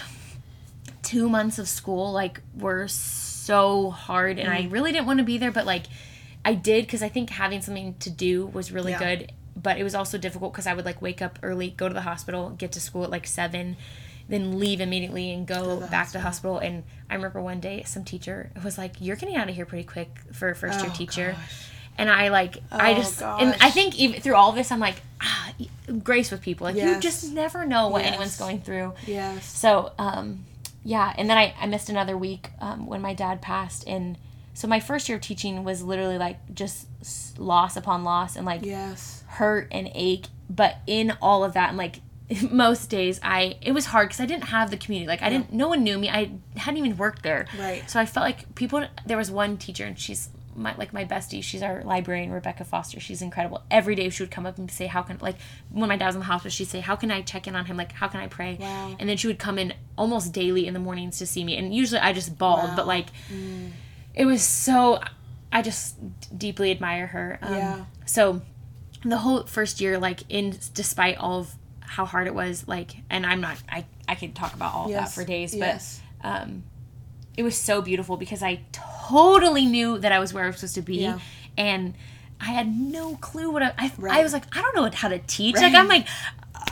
two 1.02 1.28
months 1.28 1.58
of 1.58 1.68
school 1.68 2.12
like 2.12 2.40
were 2.56 2.86
so 2.88 3.90
hard 3.90 4.38
and 4.38 4.48
Mm. 4.48 4.66
i 4.66 4.68
really 4.70 4.92
didn't 4.92 5.06
want 5.06 5.18
to 5.18 5.24
be 5.24 5.38
there 5.38 5.50
but 5.50 5.66
like 5.66 5.84
i 6.44 6.54
did 6.54 6.84
because 6.86 7.02
i 7.02 7.08
think 7.08 7.30
having 7.30 7.60
something 7.60 7.94
to 7.98 8.10
do 8.10 8.46
was 8.46 8.72
really 8.72 8.92
Yeah. 8.92 8.98
good 9.16 9.32
but 9.60 9.78
it 9.78 9.84
was 9.84 9.94
also 9.94 10.16
difficult 10.18 10.52
because 10.52 10.66
i 10.66 10.72
would 10.74 10.84
like 10.84 11.00
wake 11.02 11.20
up 11.22 11.38
early 11.42 11.70
go 11.70 11.88
to 11.88 11.94
the 11.94 12.02
hospital 12.02 12.50
get 12.50 12.72
to 12.72 12.80
school 12.80 13.04
at 13.04 13.10
like 13.10 13.26
seven 13.26 13.76
then 14.28 14.58
leave 14.60 14.80
immediately 14.80 15.32
and 15.32 15.46
go 15.46 15.80
the 15.80 15.86
back 15.88 16.06
to 16.06 16.12
the 16.14 16.20
hospital 16.20 16.58
and 16.58 16.84
i 17.10 17.14
remember 17.14 17.42
one 17.42 17.60
day 17.60 17.82
some 17.84 18.04
teacher 18.04 18.50
was 18.64 18.78
like 18.78 18.94
you're 19.00 19.16
getting 19.16 19.36
out 19.36 19.48
of 19.48 19.54
here 19.54 19.66
pretty 19.66 19.84
quick 19.84 20.08
for 20.32 20.50
a 20.50 20.54
first 20.54 20.80
year 20.80 20.90
Oh, 20.92 20.96
teacher 20.96 21.32
gosh. 21.32 21.66
and 21.98 22.08
i 22.08 22.28
like 22.28 22.58
i 22.70 22.92
Oh, 22.92 22.96
just 22.96 23.20
and 23.22 23.56
i 23.60 23.70
think 23.70 23.98
even 23.98 24.20
through 24.20 24.36
all 24.36 24.52
this 24.52 24.70
i'm 24.70 24.78
like 24.80 24.96
ah, 25.20 25.52
grace 26.04 26.30
with 26.30 26.40
people 26.42 26.64
like 26.64 26.76
you 26.76 26.98
just 27.00 27.32
never 27.32 27.66
know 27.66 27.88
what 27.88 28.02
Yes. 28.02 28.08
anyone's 28.08 28.38
going 28.38 28.60
through 28.60 28.94
Yes. 29.06 29.44
so, 29.44 29.92
um, 29.98 30.44
yeah, 30.82 31.12
and 31.18 31.28
then 31.28 31.36
I, 31.36 31.52
I 31.60 31.66
missed 31.66 31.90
another 31.90 32.16
week 32.16 32.48
um, 32.58 32.86
when 32.86 33.02
my 33.02 33.12
dad 33.12 33.42
passed, 33.42 33.86
and 33.86 34.16
so 34.60 34.68
my 34.68 34.78
first 34.80 35.08
year 35.08 35.16
of 35.16 35.22
teaching 35.22 35.64
was 35.64 35.82
literally 35.82 36.18
like 36.18 36.38
just 36.54 36.86
loss 37.38 37.76
upon 37.76 38.04
loss 38.04 38.36
and 38.36 38.44
like 38.44 38.62
Yes. 38.62 39.24
hurt 39.26 39.68
and 39.70 39.90
ache. 39.94 40.26
But 40.50 40.76
in 40.86 41.16
all 41.22 41.44
of 41.44 41.54
that, 41.54 41.70
and 41.70 41.78
like 41.78 42.00
most 42.50 42.90
days, 42.90 43.18
I 43.22 43.56
it 43.62 43.72
was 43.72 43.86
hard 43.86 44.08
because 44.08 44.20
I 44.20 44.26
didn't 44.26 44.48
have 44.56 44.70
the 44.70 44.76
community. 44.76 45.08
Like 45.08 45.22
I 45.22 45.30
didn't, 45.30 45.52
no 45.52 45.68
one 45.68 45.82
knew 45.82 45.98
me. 45.98 46.10
I 46.10 46.32
hadn't 46.56 46.76
even 46.76 46.96
worked 46.98 47.22
there. 47.22 47.46
Right. 47.58 47.88
So 47.90 47.98
I 47.98 48.04
felt 48.06 48.24
like 48.24 48.54
people. 48.54 48.86
There 49.06 49.16
was 49.16 49.30
one 49.30 49.56
teacher, 49.56 49.84
and 49.86 49.98
she's 49.98 50.28
my 50.54 50.74
like 50.76 50.92
my 50.92 51.04
bestie. 51.06 51.42
She's 51.42 51.62
our 51.62 51.82
librarian, 51.84 52.30
Rebecca 52.30 52.64
Foster. 52.64 53.00
She's 53.00 53.22
incredible. 53.22 53.62
Every 53.70 53.94
day 53.94 54.10
she 54.10 54.22
would 54.22 54.30
come 54.30 54.44
up 54.44 54.58
and 54.58 54.70
say, 54.70 54.86
"How 54.88 55.02
can 55.02 55.16
like 55.22 55.36
when 55.70 55.88
my 55.88 55.96
dad 55.96 56.06
was 56.06 56.16
in 56.16 56.20
the 56.20 56.26
hospital, 56.26 56.50
she'd 56.50 56.66
say, 56.68 56.80
"How 56.80 56.96
can 56.96 57.10
I 57.10 57.22
check 57.22 57.46
in 57.48 57.56
on 57.56 57.64
him? 57.64 57.76
Like 57.78 57.92
how 57.92 58.08
can 58.08 58.20
I 58.20 58.26
pray?" 58.26 58.58
Wow. 58.60 58.94
And 58.98 59.08
then 59.08 59.16
she 59.16 59.26
would 59.28 59.38
come 59.38 59.58
in 59.58 59.72
almost 59.96 60.32
daily 60.32 60.66
in 60.66 60.74
the 60.74 60.80
mornings 60.80 61.18
to 61.18 61.26
see 61.26 61.44
me, 61.44 61.56
and 61.56 61.74
usually 61.74 62.00
I 62.00 62.12
just 62.12 62.36
bawled, 62.36 62.70
Wow. 62.70 62.76
but 62.76 62.86
like 62.86 63.06
mm. 63.32 63.70
It 64.14 64.24
was 64.24 64.42
so. 64.42 65.00
I 65.52 65.62
just 65.62 65.96
deeply 66.36 66.70
admire 66.70 67.08
her. 67.08 67.38
Um, 67.42 67.54
Yeah. 67.54 67.84
So 68.06 68.42
the 69.04 69.18
whole 69.18 69.44
first 69.44 69.80
year, 69.80 69.98
like 69.98 70.20
in 70.28 70.56
despite 70.74 71.16
all 71.18 71.40
of 71.40 71.54
how 71.80 72.04
hard 72.04 72.26
it 72.28 72.34
was, 72.34 72.68
like, 72.68 72.92
and 73.10 73.26
I'm 73.26 73.40
not, 73.40 73.56
I 73.68 73.84
I 74.08 74.14
could 74.14 74.34
talk 74.34 74.54
about 74.54 74.74
all 74.74 74.84
of 74.84 74.90
Yes. 74.90 75.14
that 75.14 75.20
for 75.20 75.26
days, 75.26 75.54
Yes. 75.54 76.00
but 76.22 76.28
um, 76.28 76.62
it 77.36 77.42
was 77.42 77.56
so 77.56 77.82
beautiful 77.82 78.16
because 78.16 78.42
I 78.42 78.60
totally 78.72 79.66
knew 79.66 79.98
that 79.98 80.12
I 80.12 80.18
was 80.18 80.32
where 80.32 80.44
I 80.44 80.46
was 80.48 80.56
supposed 80.56 80.74
to 80.76 80.82
be, 80.82 80.98
Yeah. 80.98 81.18
and 81.56 81.94
I 82.40 82.46
had 82.52 82.68
no 82.74 83.16
clue 83.16 83.50
what 83.50 83.62
I. 83.62 83.72
I, 83.76 83.92
I 84.10 84.22
was 84.22 84.32
like, 84.32 84.44
I 84.56 84.62
don't 84.62 84.74
know 84.76 84.88
how 84.94 85.08
to 85.08 85.18
teach. 85.18 85.56
Right. 85.56 85.64
Like 85.64 85.74
I'm 85.74 85.88
like, 85.88 86.06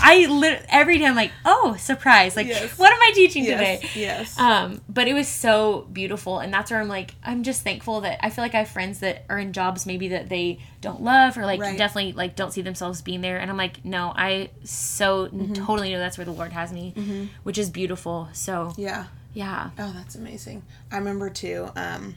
I 0.01 0.27
lit- 0.27 0.65
every 0.69 0.99
day 0.99 1.07
I'm 1.07 1.15
like, 1.17 1.33
oh, 1.45 1.77
surprise! 1.79 2.37
Like, 2.37 2.47
Yes. 2.47 2.79
what 2.79 2.93
am 2.93 2.99
I 3.01 3.13
teaching 3.15 3.45
Yes. 3.45 3.81
today? 3.81 3.91
Yes. 4.01 4.39
Um, 4.39 4.81
but 4.89 5.09
it 5.09 5.15
was 5.15 5.29
so 5.29 5.87
beautiful, 5.93 6.39
and 6.39 6.53
that's 6.53 6.71
where 6.71 6.81
I'm 6.81 6.89
like, 6.89 7.15
I'm 7.25 7.43
just 7.43 7.63
thankful 7.63 8.01
that 8.03 8.25
I 8.25 8.31
feel 8.31 8.45
like 8.45 8.55
I 8.55 8.59
have 8.61 8.69
friends 8.69 9.01
that 9.01 9.25
are 9.29 9.39
in 9.39 9.53
jobs 9.53 9.87
maybe 9.87 10.09
that 10.09 10.29
they 10.29 10.61
don't 10.81 11.03
love 11.03 11.37
or 11.37 11.45
like 11.45 11.61
Right. 11.61 11.77
definitely 11.77 12.13
like 12.13 12.37
don't 12.37 12.53
see 12.53 12.63
themselves 12.63 13.03
being 13.03 13.21
there, 13.21 13.39
and 13.39 13.51
I'm 13.51 13.57
like, 13.57 13.85
no, 13.85 14.13
I 14.17 14.51
so 14.65 15.27
Mm-hmm. 15.29 15.53
totally 15.55 15.93
know 15.93 15.99
that's 15.99 16.17
where 16.17 16.25
the 16.25 16.33
Lord 16.33 16.53
has 16.53 16.73
me, 16.73 16.95
which 17.43 17.59
is 17.59 17.69
beautiful. 17.71 18.29
So 18.33 18.73
yeah. 18.77 19.07
yeah, 19.35 19.71
Oh, 19.79 19.93
that's 19.95 20.15
amazing. 20.15 20.63
I 20.93 20.97
remember 20.99 21.29
too, 21.29 21.69
um, 21.77 22.15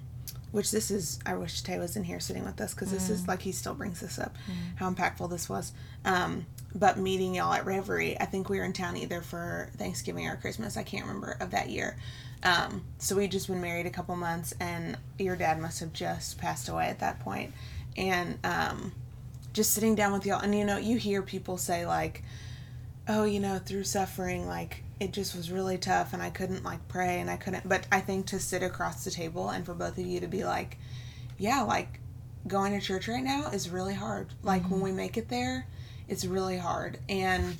which 0.51 0.71
this 0.71 0.91
is, 0.91 1.19
I 1.25 1.33
wish 1.35 1.61
Tay 1.61 1.77
was 1.79 1.95
in 1.95 2.03
here 2.03 2.19
sitting 2.19 2.45
with 2.45 2.59
us 2.61 2.73
because 2.73 2.91
this 2.91 3.07
Mm. 3.07 3.11
is 3.11 3.27
like 3.27 3.41
he 3.41 3.51
still 3.51 3.73
brings 3.73 3.99
this 4.01 4.19
up, 4.19 4.35
how 4.75 4.89
impactful 4.89 5.29
this 5.29 5.49
was. 5.49 5.71
Um, 6.05 6.45
but 6.73 6.97
meeting 6.97 7.35
y'all 7.35 7.53
at 7.53 7.65
Reverie, 7.65 8.19
I 8.19 8.25
think 8.25 8.49
we 8.49 8.57
were 8.59 8.65
in 8.65 8.73
town 8.73 8.97
either 8.97 9.21
for 9.21 9.69
Thanksgiving 9.77 10.27
or 10.27 10.35
Christmas, 10.35 10.77
I 10.77 10.83
can't 10.83 11.05
remember, 11.05 11.37
of 11.39 11.51
that 11.51 11.69
year. 11.69 11.97
Um, 12.43 12.83
so 12.97 13.15
we 13.15 13.27
just 13.27 13.47
been 13.47 13.61
married 13.61 13.85
a 13.85 13.91
couple 13.91 14.15
months 14.15 14.53
and 14.59 14.97
your 15.19 15.35
dad 15.35 15.59
must 15.59 15.79
have 15.79 15.93
just 15.93 16.37
passed 16.37 16.69
away 16.69 16.87
at 16.87 16.99
that 16.99 17.19
point. 17.19 17.53
And 17.97 18.39
um, 18.43 18.93
just 19.53 19.71
sitting 19.73 19.95
down 19.95 20.13
with 20.13 20.25
y'all, 20.25 20.39
and 20.39 20.55
you 20.55 20.63
know, 20.63 20.77
you 20.77 20.97
hear 20.97 21.21
people 21.21 21.57
say, 21.57 21.85
like, 21.85 22.23
oh, 23.07 23.25
you 23.25 23.39
know, 23.39 23.59
through 23.59 23.83
suffering, 23.83 24.47
like 24.47 24.83
it 24.99 25.11
just 25.11 25.35
was 25.35 25.51
really 25.51 25.77
tough 25.77 26.13
and 26.13 26.21
I 26.21 26.29
couldn't 26.29 26.63
like 26.63 26.87
pray 26.87 27.19
and 27.19 27.29
I 27.29 27.35
couldn't. 27.35 27.67
But 27.67 27.87
I 27.91 28.01
think 28.01 28.27
to 28.27 28.39
sit 28.39 28.61
across 28.61 29.03
the 29.03 29.11
table 29.11 29.49
and 29.49 29.65
for 29.65 29.73
both 29.73 29.97
of 29.97 30.05
you 30.05 30.19
to 30.19 30.27
be 30.27 30.45
like, 30.45 30.77
yeah, 31.37 31.63
like 31.63 31.99
going 32.47 32.79
to 32.79 32.85
church 32.85 33.07
right 33.07 33.23
now 33.23 33.47
is 33.47 33.69
really 33.69 33.95
hard. 33.95 34.27
Like 34.43 34.69
when 34.69 34.79
we 34.79 34.91
make 34.91 35.17
it 35.17 35.27
there, 35.27 35.65
it's 36.11 36.25
really 36.25 36.57
hard. 36.57 36.99
And 37.09 37.57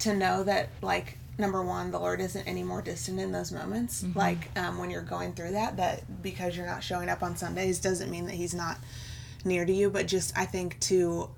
to 0.00 0.14
know 0.14 0.42
that, 0.44 0.68
like, 0.82 1.16
number 1.38 1.62
one, 1.62 1.90
the 1.90 1.98
Lord 1.98 2.20
isn't 2.20 2.46
any 2.46 2.62
more 2.62 2.82
distant 2.82 3.18
in 3.18 3.32
those 3.32 3.52
moments. 3.52 4.04
Like 4.14 4.50
um, 4.58 4.76
when 4.78 4.90
you're 4.90 5.00
going 5.00 5.32
through 5.32 5.52
that, 5.52 5.78
that 5.78 6.22
because 6.22 6.56
you're 6.56 6.66
not 6.66 6.82
showing 6.82 7.08
up 7.08 7.22
on 7.22 7.36
Sundays 7.36 7.78
doesn't 7.80 8.10
mean 8.10 8.26
that 8.26 8.34
He's 8.34 8.54
not 8.54 8.76
near 9.44 9.64
to 9.64 9.72
you. 9.72 9.88
But 9.88 10.06
just, 10.06 10.36
I 10.36 10.44
think, 10.44 10.78
to 10.80 11.30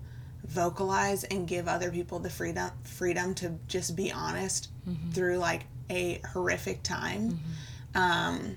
vocalize 0.45 1.23
and 1.25 1.47
give 1.47 1.69
other 1.69 1.91
people 1.93 2.19
the 2.19 2.29
freedom 2.31 2.69
freedom 2.83 3.33
to 3.33 3.53
just 3.69 3.95
be 3.95 4.11
honest 4.11 4.71
through 5.13 5.37
like 5.37 5.63
a 5.89 6.21
horrific 6.33 6.83
time 6.83 7.39
um 7.95 8.57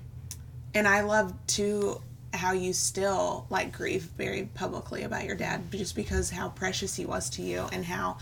and 0.74 0.88
i 0.88 1.02
love 1.02 1.32
too 1.46 2.02
how 2.38 2.52
you 2.52 2.74
still 2.74 3.46
like 3.50 3.72
grieve 3.72 4.04
very 4.18 4.50
publicly 4.54 5.04
about 5.04 5.24
your 5.26 5.36
dad 5.36 5.62
just 5.72 5.96
because 5.96 6.30
how 6.30 6.50
precious 6.50 6.96
he 6.96 7.06
was 7.06 7.30
to 7.30 7.42
you 7.42 7.68
and 7.72 7.86
how 7.86 8.18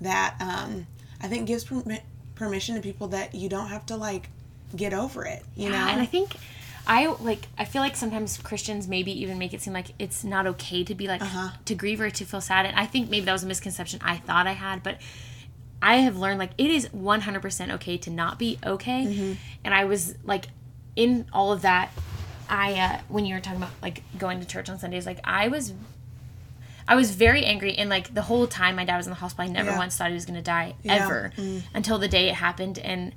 that 0.00 0.34
um 0.40 0.86
i 1.20 1.26
think 1.28 1.46
gives 1.46 1.64
permi- 1.64 2.00
permission 2.34 2.74
to 2.74 2.80
people 2.80 3.08
that 3.08 3.34
you 3.34 3.48
don't 3.48 3.68
have 3.68 3.84
to 3.86 3.96
like 3.96 4.28
get 4.76 4.92
over 4.92 5.24
it 5.24 5.42
you 5.56 5.68
know 5.70 5.76
and 5.76 6.00
I 6.00 6.06
think 6.06 6.36
I 6.90 7.06
like 7.20 7.48
I 7.58 7.66
feel 7.66 7.82
like 7.82 7.96
sometimes 7.96 8.38
Christians 8.38 8.88
maybe 8.88 9.12
even 9.20 9.36
make 9.38 9.52
it 9.52 9.60
seem 9.60 9.74
like 9.74 9.88
it's 9.98 10.24
not 10.24 10.46
okay 10.46 10.84
to 10.84 10.94
be 10.94 11.06
like 11.06 11.20
Uh-huh. 11.20 11.50
to 11.66 11.74
grieve 11.74 12.00
or 12.00 12.08
to 12.08 12.24
feel 12.24 12.40
sad. 12.40 12.64
And 12.64 12.74
I 12.78 12.86
think 12.86 13.10
maybe 13.10 13.26
that 13.26 13.32
was 13.32 13.42
a 13.42 13.46
misconception 13.46 14.00
I 14.02 14.16
thought 14.16 14.46
I 14.46 14.52
had, 14.52 14.82
but 14.82 14.96
I 15.82 15.96
have 15.96 16.16
learned 16.16 16.38
like 16.38 16.52
it 16.56 16.70
is 16.70 16.88
100% 16.88 17.70
okay 17.74 17.98
to 17.98 18.10
not 18.10 18.38
be 18.38 18.58
okay. 18.64 19.04
Mm-hmm. 19.04 19.32
And 19.64 19.74
I 19.74 19.84
was 19.84 20.14
like 20.24 20.46
in 20.96 21.26
all 21.30 21.52
of 21.52 21.60
that 21.60 21.90
I 22.48 22.74
uh 22.74 23.00
when 23.08 23.26
you 23.26 23.34
were 23.34 23.40
talking 23.40 23.58
about 23.60 23.72
like 23.82 24.02
going 24.18 24.40
to 24.40 24.46
church 24.46 24.68
on 24.68 24.78
Sundays 24.78 25.06
like 25.06 25.20
I 25.24 25.48
was 25.48 25.72
I 26.86 26.94
was 26.94 27.10
very 27.14 27.44
angry 27.44 27.76
and 27.76 27.90
like 27.90 28.14
the 28.14 28.22
whole 28.22 28.46
time 28.46 28.76
my 28.76 28.84
dad 28.84 28.96
was 28.96 29.06
in 29.06 29.10
the 29.10 29.16
hospital 29.18 29.50
I 29.50 29.52
never 29.52 29.70
Yeah. 29.70 29.78
once 29.78 29.96
thought 29.96 30.08
he 30.08 30.14
was 30.14 30.24
going 30.24 30.36
to 30.38 30.42
die 30.42 30.74
Yeah. 30.82 30.98
Mm. 30.98 31.02
ever 31.04 31.32
until 31.74 31.98
the 31.98 32.08
day 32.08 32.28
it 32.28 32.34
happened 32.34 32.78
and 32.78 33.12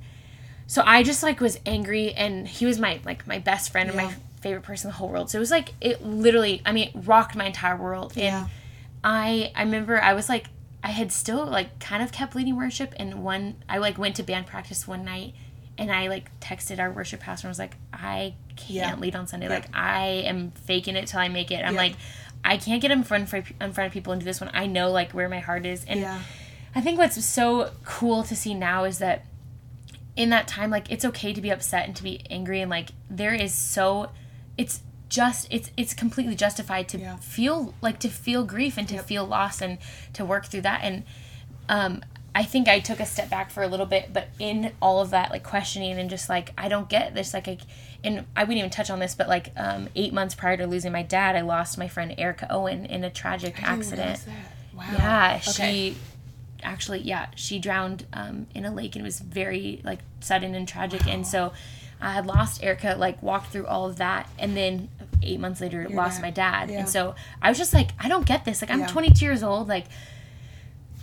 so 0.66 0.82
I 0.86 1.02
just 1.02 1.22
like 1.22 1.40
was 1.40 1.58
angry 1.66 2.12
and 2.12 2.46
he 2.48 2.66
was 2.66 2.78
my 2.78 3.00
like 3.04 3.26
my 3.26 3.38
best 3.38 3.72
friend 3.72 3.88
and 3.90 3.96
my 3.96 4.14
favorite 4.40 4.62
person 4.62 4.88
in 4.88 4.92
the 4.92 4.96
whole 4.98 5.08
world. 5.08 5.30
So 5.30 5.38
it 5.38 5.40
was 5.40 5.50
like 5.50 5.74
it 5.80 6.02
literally 6.04 6.62
I 6.66 6.72
mean 6.72 6.88
it 6.88 7.06
rocked 7.06 7.34
my 7.36 7.44
entire 7.46 7.76
world. 7.76 8.12
And 8.16 8.24
Yeah. 8.24 8.48
I 9.04 9.52
I 9.54 9.62
remember 9.62 10.00
I 10.00 10.12
was 10.14 10.28
like 10.28 10.46
I 10.84 10.88
had 10.90 11.12
still 11.12 11.46
like 11.46 11.78
kind 11.78 12.02
of 12.02 12.10
kept 12.12 12.34
leading 12.34 12.56
worship 12.56 12.92
and 12.98 13.22
one 13.22 13.56
I 13.68 13.78
like 13.78 13.98
went 13.98 14.16
to 14.16 14.22
band 14.22 14.46
practice 14.46 14.86
one 14.88 15.04
night 15.04 15.34
and 15.78 15.90
I 15.92 16.08
like 16.08 16.30
texted 16.40 16.78
our 16.78 16.90
worship 16.90 17.20
pastor 17.20 17.46
and 17.46 17.50
was 17.50 17.58
like 17.58 17.76
I 17.92 18.34
can't 18.56 18.70
Yeah. 18.70 18.94
lead 18.96 19.16
on 19.16 19.26
Sunday. 19.26 19.46
Yeah. 19.46 19.54
Like 19.54 19.68
I 19.74 20.06
am 20.26 20.50
faking 20.52 20.96
it 20.96 21.06
till 21.08 21.20
I 21.20 21.28
make 21.28 21.50
it. 21.50 21.64
I'm 21.64 21.74
Yeah. 21.74 21.80
like 21.80 21.94
I 22.44 22.56
can't 22.56 22.82
get 22.82 22.90
in 22.90 23.04
front 23.04 23.32
of, 23.32 23.34
in 23.60 23.72
front 23.72 23.86
of 23.86 23.92
people 23.92 24.12
and 24.12 24.20
do 24.20 24.24
this 24.24 24.40
one. 24.40 24.50
I 24.52 24.66
know 24.66 24.90
like 24.90 25.12
where 25.12 25.28
my 25.28 25.38
heart 25.40 25.64
is 25.66 25.84
and 25.86 26.00
yeah 26.00 26.20
I 26.74 26.80
think 26.80 26.98
what's 26.98 27.22
so 27.24 27.70
cool 27.84 28.22
to 28.24 28.34
see 28.34 28.54
now 28.54 28.84
is 28.84 28.98
that 28.98 29.26
in 30.16 30.30
that 30.30 30.48
time, 30.48 30.70
like 30.70 30.90
it's 30.90 31.04
okay 31.04 31.32
to 31.34 31.40
be 31.40 31.50
upset 31.50 31.86
and 31.86 31.94
to 31.96 32.02
be 32.02 32.22
angry, 32.30 32.60
and 32.62 32.70
like 32.70 32.90
there 33.10 33.34
is 33.34 33.52
so, 33.54 34.10
it's 34.58 34.80
just 35.10 35.46
it's 35.50 35.70
it's 35.76 35.92
completely 35.94 36.34
justified 36.34 36.88
to 36.88 36.98
Yeah. 36.98 37.16
feel 37.16 37.74
like 37.82 37.98
to 38.00 38.08
feel 38.08 38.44
grief 38.44 38.78
and 38.78 38.88
to 38.88 38.98
feel 39.02 39.26
loss 39.26 39.60
and 39.60 39.76
to 40.14 40.24
work 40.24 40.46
through 40.46 40.62
that. 40.62 40.80
And 40.82 41.04
um, 41.68 42.02
I 42.34 42.42
think 42.42 42.68
I 42.68 42.78
took 42.80 43.00
a 43.00 43.06
step 43.06 43.28
back 43.28 43.50
for 43.50 43.62
a 43.62 43.68
little 43.68 43.84
bit, 43.86 44.12
but 44.14 44.28
in 44.38 44.72
all 44.80 45.00
of 45.02 45.10
that, 45.10 45.30
like 45.30 45.42
questioning 45.44 45.98
and 45.98 46.08
just 46.08 46.28
like 46.30 46.52
I 46.56 46.68
don't 46.68 46.88
get 46.88 47.14
this, 47.14 47.34
like 47.34 47.48
I, 47.48 47.58
and 48.04 48.26
I 48.36 48.42
wouldn't 48.42 48.58
even 48.58 48.70
touch 48.70 48.90
on 48.90 48.98
this, 48.98 49.14
but 49.14 49.28
like 49.28 49.52
um, 49.56 49.88
eight 49.94 50.12
months 50.12 50.34
prior 50.34 50.56
to 50.56 50.66
losing 50.66 50.90
my 50.92 51.02
dad, 51.02 51.36
I 51.36 51.40
lost 51.42 51.78
my 51.78 51.88
friend 51.88 52.14
Erica 52.18 52.46
Owen 52.50 52.84
in 52.86 53.04
a 53.04 53.10
tragic 53.10 53.62
accident. 53.62 54.24
wow 54.74 54.84
Yeah, 54.92 55.40
Okay. 55.48 55.92
she 55.92 55.96
actually 56.64 57.00
yeah 57.00 57.26
she 57.34 57.58
drowned 57.58 58.06
um, 58.12 58.46
in 58.54 58.64
a 58.64 58.72
lake 58.72 58.94
and 58.94 59.02
it 59.04 59.04
was 59.04 59.18
very 59.18 59.80
like 59.82 59.98
sudden 60.20 60.54
and 60.54 60.68
tragic 60.68 61.04
and 61.08 61.26
so 61.26 61.52
I 62.00 62.12
had 62.12 62.24
lost 62.24 62.62
Erica 62.62 62.94
like 62.96 63.20
walked 63.20 63.50
through 63.50 63.66
all 63.66 63.86
of 63.86 63.96
that 63.96 64.28
and 64.38 64.56
then 64.56 64.88
eight 65.24 65.40
months 65.40 65.60
later 65.60 65.88
lost 65.90 66.18
dad. 66.18 66.22
my 66.22 66.30
dad 66.30 66.70
Yeah. 66.70 66.78
and 66.78 66.88
so 66.88 67.16
I 67.42 67.48
was 67.48 67.58
just 67.58 67.74
like 67.74 67.90
I 67.98 68.08
don't 68.08 68.26
get 68.26 68.44
this 68.44 68.62
like 68.62 68.70
I'm 68.70 68.80
Yeah. 68.80 68.86
22 68.86 69.24
years 69.24 69.42
old 69.42 69.66
like 69.66 69.86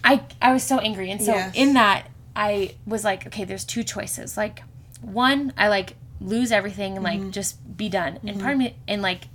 I 0.04 0.22
I 0.41 0.54
was 0.54 0.64
so 0.64 0.80
angry, 0.80 1.12
and 1.12 1.22
so 1.22 1.34
Yes. 1.34 1.52
in 1.56 1.74
that 1.74 2.08
I 2.36 2.76
was 2.86 3.04
like, 3.04 3.28
okay, 3.28 3.43
there's 3.43 3.66
two 3.66 3.84
choices. 3.84 4.38
Like, 4.38 4.64
one, 5.02 5.52
I 5.58 5.68
like 5.68 5.95
lose 6.22 6.51
everything 6.51 6.97
and 6.97 7.05
Mm-hmm. 7.05 7.24
like 7.26 7.32
just 7.32 7.78
be 7.78 7.89
done. 7.89 8.20
And 8.26 8.39
part 8.39 8.53
of 8.53 8.59
me, 8.59 8.76
and 8.88 9.01
like, 9.01 9.28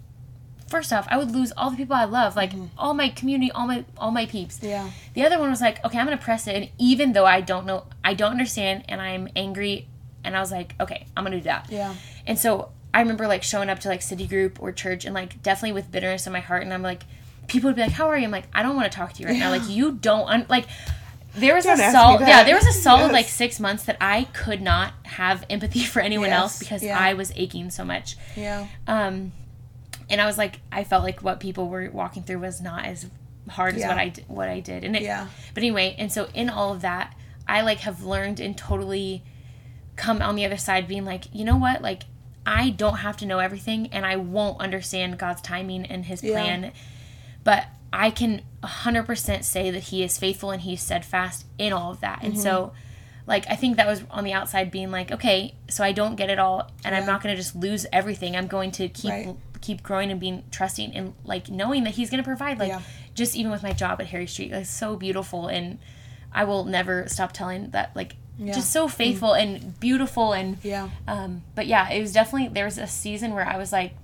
first 0.68 0.92
off, 0.92 1.06
I 1.10 1.16
would 1.16 1.30
lose 1.30 1.52
all 1.56 1.70
the 1.70 1.76
people 1.76 1.94
I 1.96 2.04
love, 2.04 2.36
like 2.36 2.52
all 2.76 2.94
my 2.94 3.08
community, 3.08 3.50
all 3.52 3.66
my 3.66 3.84
all 3.96 4.10
my 4.10 4.26
peeps. 4.26 4.56
Mm-hmm. 4.58 4.66
Yeah. 4.66 4.90
The 5.14 5.24
other 5.26 5.38
one 5.38 5.50
was 5.50 5.60
like, 5.60 5.84
okay, 5.84 5.98
I'm 5.98 6.04
gonna 6.06 6.16
press 6.18 6.46
it, 6.46 6.54
and 6.56 6.68
even 6.78 7.12
though 7.12 7.26
I 7.26 7.40
don't 7.40 7.66
know, 7.66 7.84
I 8.04 8.14
don't 8.14 8.32
understand, 8.32 8.84
and 8.88 9.00
I'm 9.00 9.28
angry, 9.36 9.88
and 10.24 10.36
I 10.36 10.40
was 10.40 10.50
like, 10.50 10.74
okay, 10.80 11.06
I'm 11.16 11.24
gonna 11.24 11.36
do 11.36 11.42
that. 11.44 11.68
Yeah. 11.70 11.94
And 12.26 12.38
so 12.38 12.70
I 12.92 13.00
remember 13.00 13.26
like 13.26 13.42
showing 13.42 13.70
up 13.70 13.78
to 13.80 13.88
like 13.88 14.02
city 14.02 14.26
group 14.26 14.62
or 14.62 14.72
church, 14.72 15.04
and 15.04 15.14
like 15.14 15.42
definitely 15.42 15.72
with 15.72 15.90
bitterness 15.90 16.26
in 16.26 16.32
my 16.32 16.40
heart, 16.40 16.62
and 16.62 16.72
I'm 16.72 16.82
like, 16.82 17.02
people 17.48 17.68
would 17.68 17.76
be 17.76 17.82
like, 17.82 17.92
how 17.92 18.08
are 18.08 18.16
you? 18.18 18.24
I'm 18.24 18.30
like, 18.30 18.46
I 18.52 18.62
don't 18.62 18.76
want 18.76 18.90
to 18.90 18.96
talk 18.96 19.12
to 19.14 19.22
you 19.22 19.28
right 19.28 19.38
now. 19.38 19.50
Like 19.50 19.68
you 19.68 19.92
don't 19.92 20.28
un- 20.28 20.46
like. 20.48 20.66
There 21.36 21.54
was 21.54 21.64
Don't 21.64 21.80
a 21.80 21.90
solid, 21.90 22.20
yeah. 22.26 22.44
There 22.44 22.54
was 22.54 22.66
a 22.66 22.72
solid 22.72 23.06
Yes. 23.06 23.12
like 23.12 23.26
six 23.26 23.58
months 23.60 23.84
that 23.84 23.96
I 24.00 24.24
could 24.32 24.60
not 24.62 24.92
have 25.04 25.44
empathy 25.50 25.80
for 25.84 26.00
anyone 26.00 26.28
Yes, 26.28 26.38
else 26.40 26.58
because 26.58 26.82
yeah. 26.82 26.98
I 26.98 27.14
was 27.14 27.32
aching 27.36 27.70
so 27.70 27.84
much. 27.84 28.16
Yeah. 28.36 28.66
Um, 28.86 29.32
and 30.08 30.20
I 30.20 30.26
was 30.26 30.38
like, 30.38 30.60
I 30.70 30.84
felt 30.84 31.02
like 31.02 31.22
what 31.22 31.40
people 31.40 31.68
were 31.68 31.90
walking 31.90 32.22
through 32.22 32.38
was 32.40 32.60
not 32.60 32.84
as 32.84 33.06
hard 33.48 33.74
as 33.74 33.82
what 33.82 33.98
I 33.98 34.12
what 34.28 34.48
I 34.48 34.60
did. 34.60 34.84
And 34.84 34.94
it, 34.96 35.02
Yeah. 35.02 35.26
but 35.54 35.62
anyway, 35.62 35.94
and 35.98 36.10
so 36.12 36.28
in 36.34 36.48
all 36.48 36.72
of 36.72 36.82
that, 36.82 37.14
I 37.48 37.62
like 37.62 37.78
have 37.80 38.02
learned 38.04 38.38
and 38.40 38.56
totally 38.56 39.22
come 39.96 40.22
on 40.22 40.34
the 40.36 40.44
other 40.44 40.56
side 40.56 40.86
being 40.88 41.04
like, 41.04 41.24
you 41.32 41.44
know 41.44 41.56
what, 41.56 41.82
like 41.82 42.04
I 42.46 42.70
don't 42.70 42.98
have 42.98 43.16
to 43.18 43.26
know 43.26 43.38
everything, 43.38 43.88
and 43.92 44.04
I 44.04 44.16
won't 44.16 44.60
understand 44.60 45.18
God's 45.18 45.40
timing 45.42 45.86
and 45.86 46.04
His 46.04 46.22
Yeah. 46.22 46.32
plan, 46.32 46.72
but 47.42 47.66
I 47.92 48.10
can 48.10 48.42
100% 48.64 49.44
say 49.44 49.70
that 49.70 49.84
He 49.84 50.02
is 50.02 50.18
faithful 50.18 50.50
and 50.50 50.62
He's 50.62 50.82
steadfast 50.82 51.46
in 51.58 51.72
all 51.72 51.90
of 51.92 52.00
that. 52.00 52.18
Mm-hmm. 52.18 52.26
And 52.26 52.38
so, 52.40 52.72
like, 53.26 53.44
I 53.48 53.56
think 53.56 53.76
that 53.76 53.86
was 53.86 54.02
on 54.10 54.24
the 54.24 54.32
outside 54.32 54.70
being 54.70 54.90
like, 54.90 55.10
okay, 55.12 55.54
so 55.68 55.82
I 55.84 55.92
don't 55.92 56.16
get 56.16 56.30
it 56.30 56.38
all, 56.38 56.70
and 56.84 56.94
I'm 56.94 57.06
not 57.06 57.22
going 57.22 57.34
to 57.34 57.40
just 57.40 57.56
lose 57.56 57.86
everything. 57.92 58.36
I'm 58.36 58.46
going 58.46 58.70
to 58.72 58.88
keep 58.88 59.10
Right. 59.10 59.36
keep 59.60 59.82
growing 59.82 60.10
and 60.10 60.20
being 60.20 60.42
trusting 60.50 60.94
and 60.94 61.14
like 61.24 61.48
knowing 61.48 61.84
that 61.84 61.94
He's 61.94 62.10
going 62.10 62.22
to 62.22 62.26
provide. 62.26 62.58
Like, 62.58 62.68
Yeah. 62.68 62.82
just 63.14 63.34
even 63.34 63.50
with 63.50 63.62
my 63.62 63.72
job 63.72 64.00
at 64.00 64.08
Harry 64.08 64.26
Street, 64.26 64.52
like, 64.52 64.66
so 64.66 64.94
beautiful, 64.96 65.46
and 65.48 65.78
I 66.32 66.44
will 66.44 66.64
never 66.64 67.08
stop 67.08 67.32
telling 67.32 67.70
that, 67.70 67.94
like, 67.94 68.16
Yeah. 68.38 68.52
just 68.52 68.70
so 68.72 68.88
faithful 68.88 69.32
and 69.32 69.78
beautiful 69.80 70.32
and 70.32 70.58
Yeah. 70.62 70.88
um, 71.06 71.42
but 71.54 71.66
yeah, 71.66 71.88
it 71.90 72.00
was 72.00 72.12
definitely 72.12 72.48
there 72.48 72.64
was 72.64 72.76
a 72.78 72.86
season 72.88 73.32
where 73.32 73.46
I 73.48 73.56
was 73.56 73.72
like, 73.72 73.94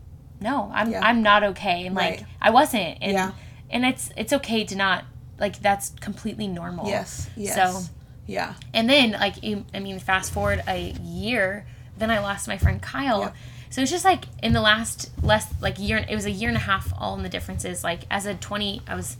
no, 0.40 0.70
I'm 0.72 0.92
Yeah. 0.92 1.00
I'm 1.04 1.20
not 1.22 1.42
okay, 1.42 1.84
and 1.86 1.94
Right. 1.96 2.20
like 2.20 2.28
I 2.40 2.48
wasn't, 2.50 2.98
and 3.02 3.12
Yeah. 3.12 3.32
And 3.70 3.84
it's 3.84 4.10
it's 4.16 4.32
okay 4.32 4.64
to 4.64 4.76
not 4.76 5.04
like 5.38 5.60
that's 5.60 5.90
completely 6.00 6.46
normal. 6.46 6.86
Yes. 6.86 7.28
Yes. 7.36 7.54
So 7.54 7.90
yeah. 8.26 8.54
and 8.72 8.88
then 8.88 9.12
like 9.12 9.36
I 9.44 9.80
mean, 9.80 9.98
fast 9.98 10.32
forward 10.32 10.62
a 10.68 10.92
year, 11.02 11.66
then 11.96 12.10
I 12.10 12.20
lost 12.20 12.46
my 12.46 12.58
friend 12.58 12.80
Kyle. 12.80 13.20
Yep. 13.20 13.34
So 13.70 13.82
it's 13.82 13.90
just 13.90 14.04
like 14.04 14.24
in 14.42 14.52
the 14.52 14.60
last 14.60 15.10
less 15.22 15.46
like 15.60 15.78
year, 15.78 16.04
it 16.08 16.14
was 16.14 16.26
a 16.26 16.30
year 16.30 16.48
and 16.48 16.56
a 16.56 16.60
half 16.60 16.92
all 16.98 17.16
in 17.16 17.22
the 17.22 17.28
differences. 17.28 17.82
Like 17.82 18.00
as 18.10 18.26
a 18.26 18.34
twenty, 18.34 18.82
I 18.86 18.94
was. 18.94 19.16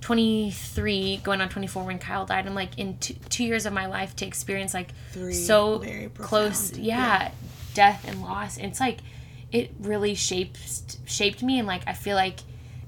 23 0.00 1.20
going 1.24 1.40
on 1.40 1.48
24 1.48 1.82
when 1.82 1.98
Kyle 1.98 2.24
died 2.24 2.46
I'm 2.46 2.54
like 2.54 2.78
in 2.78 2.98
two, 2.98 3.14
two 3.28 3.44
years 3.44 3.66
of 3.66 3.72
my 3.72 3.86
life 3.86 4.14
to 4.16 4.26
experience 4.26 4.72
like 4.72 4.92
Three 5.10 5.34
so 5.34 5.78
very 5.78 6.08
close 6.08 6.68
profound. 6.68 6.86
yeah, 6.86 7.30
death 7.74 8.04
and 8.08 8.22
loss 8.22 8.58
it's 8.58 8.78
like 8.78 9.00
it 9.50 9.72
really 9.80 10.14
shaped 10.14 10.98
shaped 11.04 11.42
me 11.42 11.58
and 11.58 11.66
like 11.66 11.82
i 11.86 11.92
feel 11.92 12.16
like 12.16 12.38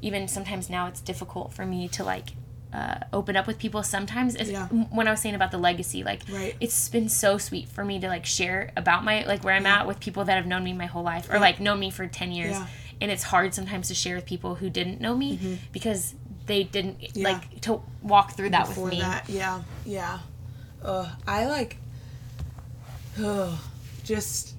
even 0.03 0.29
sometimes 0.29 0.71
now 0.71 0.87
it's 0.87 1.01
difficult 1.01 1.53
for 1.53 1.65
me 1.67 1.89
to 1.89 2.05
like 2.05 2.31
uh, 2.73 3.01
open 3.13 3.37
up 3.37 3.47
with 3.49 3.59
people 3.59 3.83
sometimes 3.83 4.37
Yeah. 4.49 4.67
when 4.69 5.09
i 5.09 5.11
was 5.11 5.21
saying 5.21 5.35
about 5.35 5.51
the 5.51 5.59
legacy 5.59 6.05
like 6.05 6.23
Right. 6.31 6.55
it's 6.61 6.89
been 6.89 7.09
so 7.09 7.37
sweet 7.37 7.69
for 7.69 7.85
me 7.85 7.99
to 8.01 8.07
like 8.07 8.25
share 8.25 8.71
about 8.77 9.03
my 9.05 9.25
like 9.27 9.43
where 9.43 9.55
i'm 9.55 9.67
at 9.67 9.87
with 9.89 9.99
people 10.01 10.25
that 10.27 10.37
have 10.37 10.47
known 10.47 10.63
me 10.63 10.73
my 10.73 10.87
whole 10.87 11.03
life 11.03 11.29
or 11.31 11.41
like 11.41 11.59
known 11.59 11.81
me 11.81 11.91
for 11.91 12.07
10 12.07 12.31
years 12.31 12.53
Yeah. 12.53 12.67
and 13.01 13.11
it's 13.11 13.25
hard 13.25 13.55
sometimes 13.55 13.89
to 13.89 13.95
share 13.95 14.15
with 14.15 14.25
people 14.25 14.55
who 14.55 14.71
didn't 14.71 15.01
know 15.01 15.17
me 15.17 15.59
because 15.73 16.15
they 16.47 16.63
didn't 16.63 17.01
Mm-hmm. 17.01 17.19
Yeah. 17.19 17.29
like 17.33 17.61
to 17.63 17.83
walk 18.03 18.33
through 18.37 18.51
that 18.51 18.69
Before 18.69 18.85
with 18.85 18.93
me 18.95 19.01
that, 19.01 19.29
yeah, 19.29 19.63
yeah. 19.85 20.19
Uh, 20.83 21.11
I 21.27 21.47
like. 21.47 21.77
Uh, 23.23 23.57
just, 24.05 24.55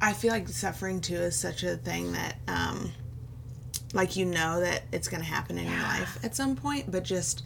I 0.00 0.12
feel 0.12 0.30
like 0.30 0.48
suffering 0.48 1.00
too 1.00 1.16
is 1.16 1.36
such 1.38 1.62
a 1.64 1.76
thing 1.76 2.12
that, 2.12 2.36
um, 2.46 2.92
like 3.92 4.16
you 4.16 4.24
know 4.24 4.60
that 4.60 4.82
it's 4.92 5.08
gonna 5.08 5.24
happen 5.24 5.58
in 5.58 5.64
your 5.64 5.82
life 5.82 6.18
at 6.24 6.34
some 6.34 6.56
point, 6.56 6.90
but 6.90 7.02
just 7.04 7.42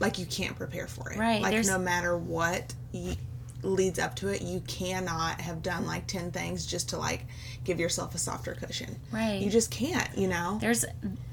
like 0.00 0.18
you 0.18 0.26
can't 0.26 0.56
prepare 0.56 0.86
for 0.86 1.10
it. 1.12 1.18
Right, 1.18 1.40
Like 1.42 1.52
there's- 1.52 1.68
no 1.68 1.78
matter 1.78 2.16
what 2.16 2.74
y- 2.92 3.16
leads 3.62 4.00
up 4.00 4.16
to 4.16 4.26
it, 4.28 4.42
you 4.42 4.60
cannot 4.66 5.40
have 5.40 5.62
done 5.62 5.86
like 5.86 6.06
ten 6.08 6.32
things 6.32 6.66
just 6.66 6.88
to 6.88 6.96
like 6.98 7.24
give 7.62 7.78
yourself 7.78 8.12
a 8.14 8.18
softer 8.18 8.54
cushion. 8.54 8.96
Right. 9.12 9.40
You 9.40 9.50
just 9.50 9.70
can't. 9.70 10.08
You 10.18 10.26
know. 10.28 10.58
There's 10.60 10.84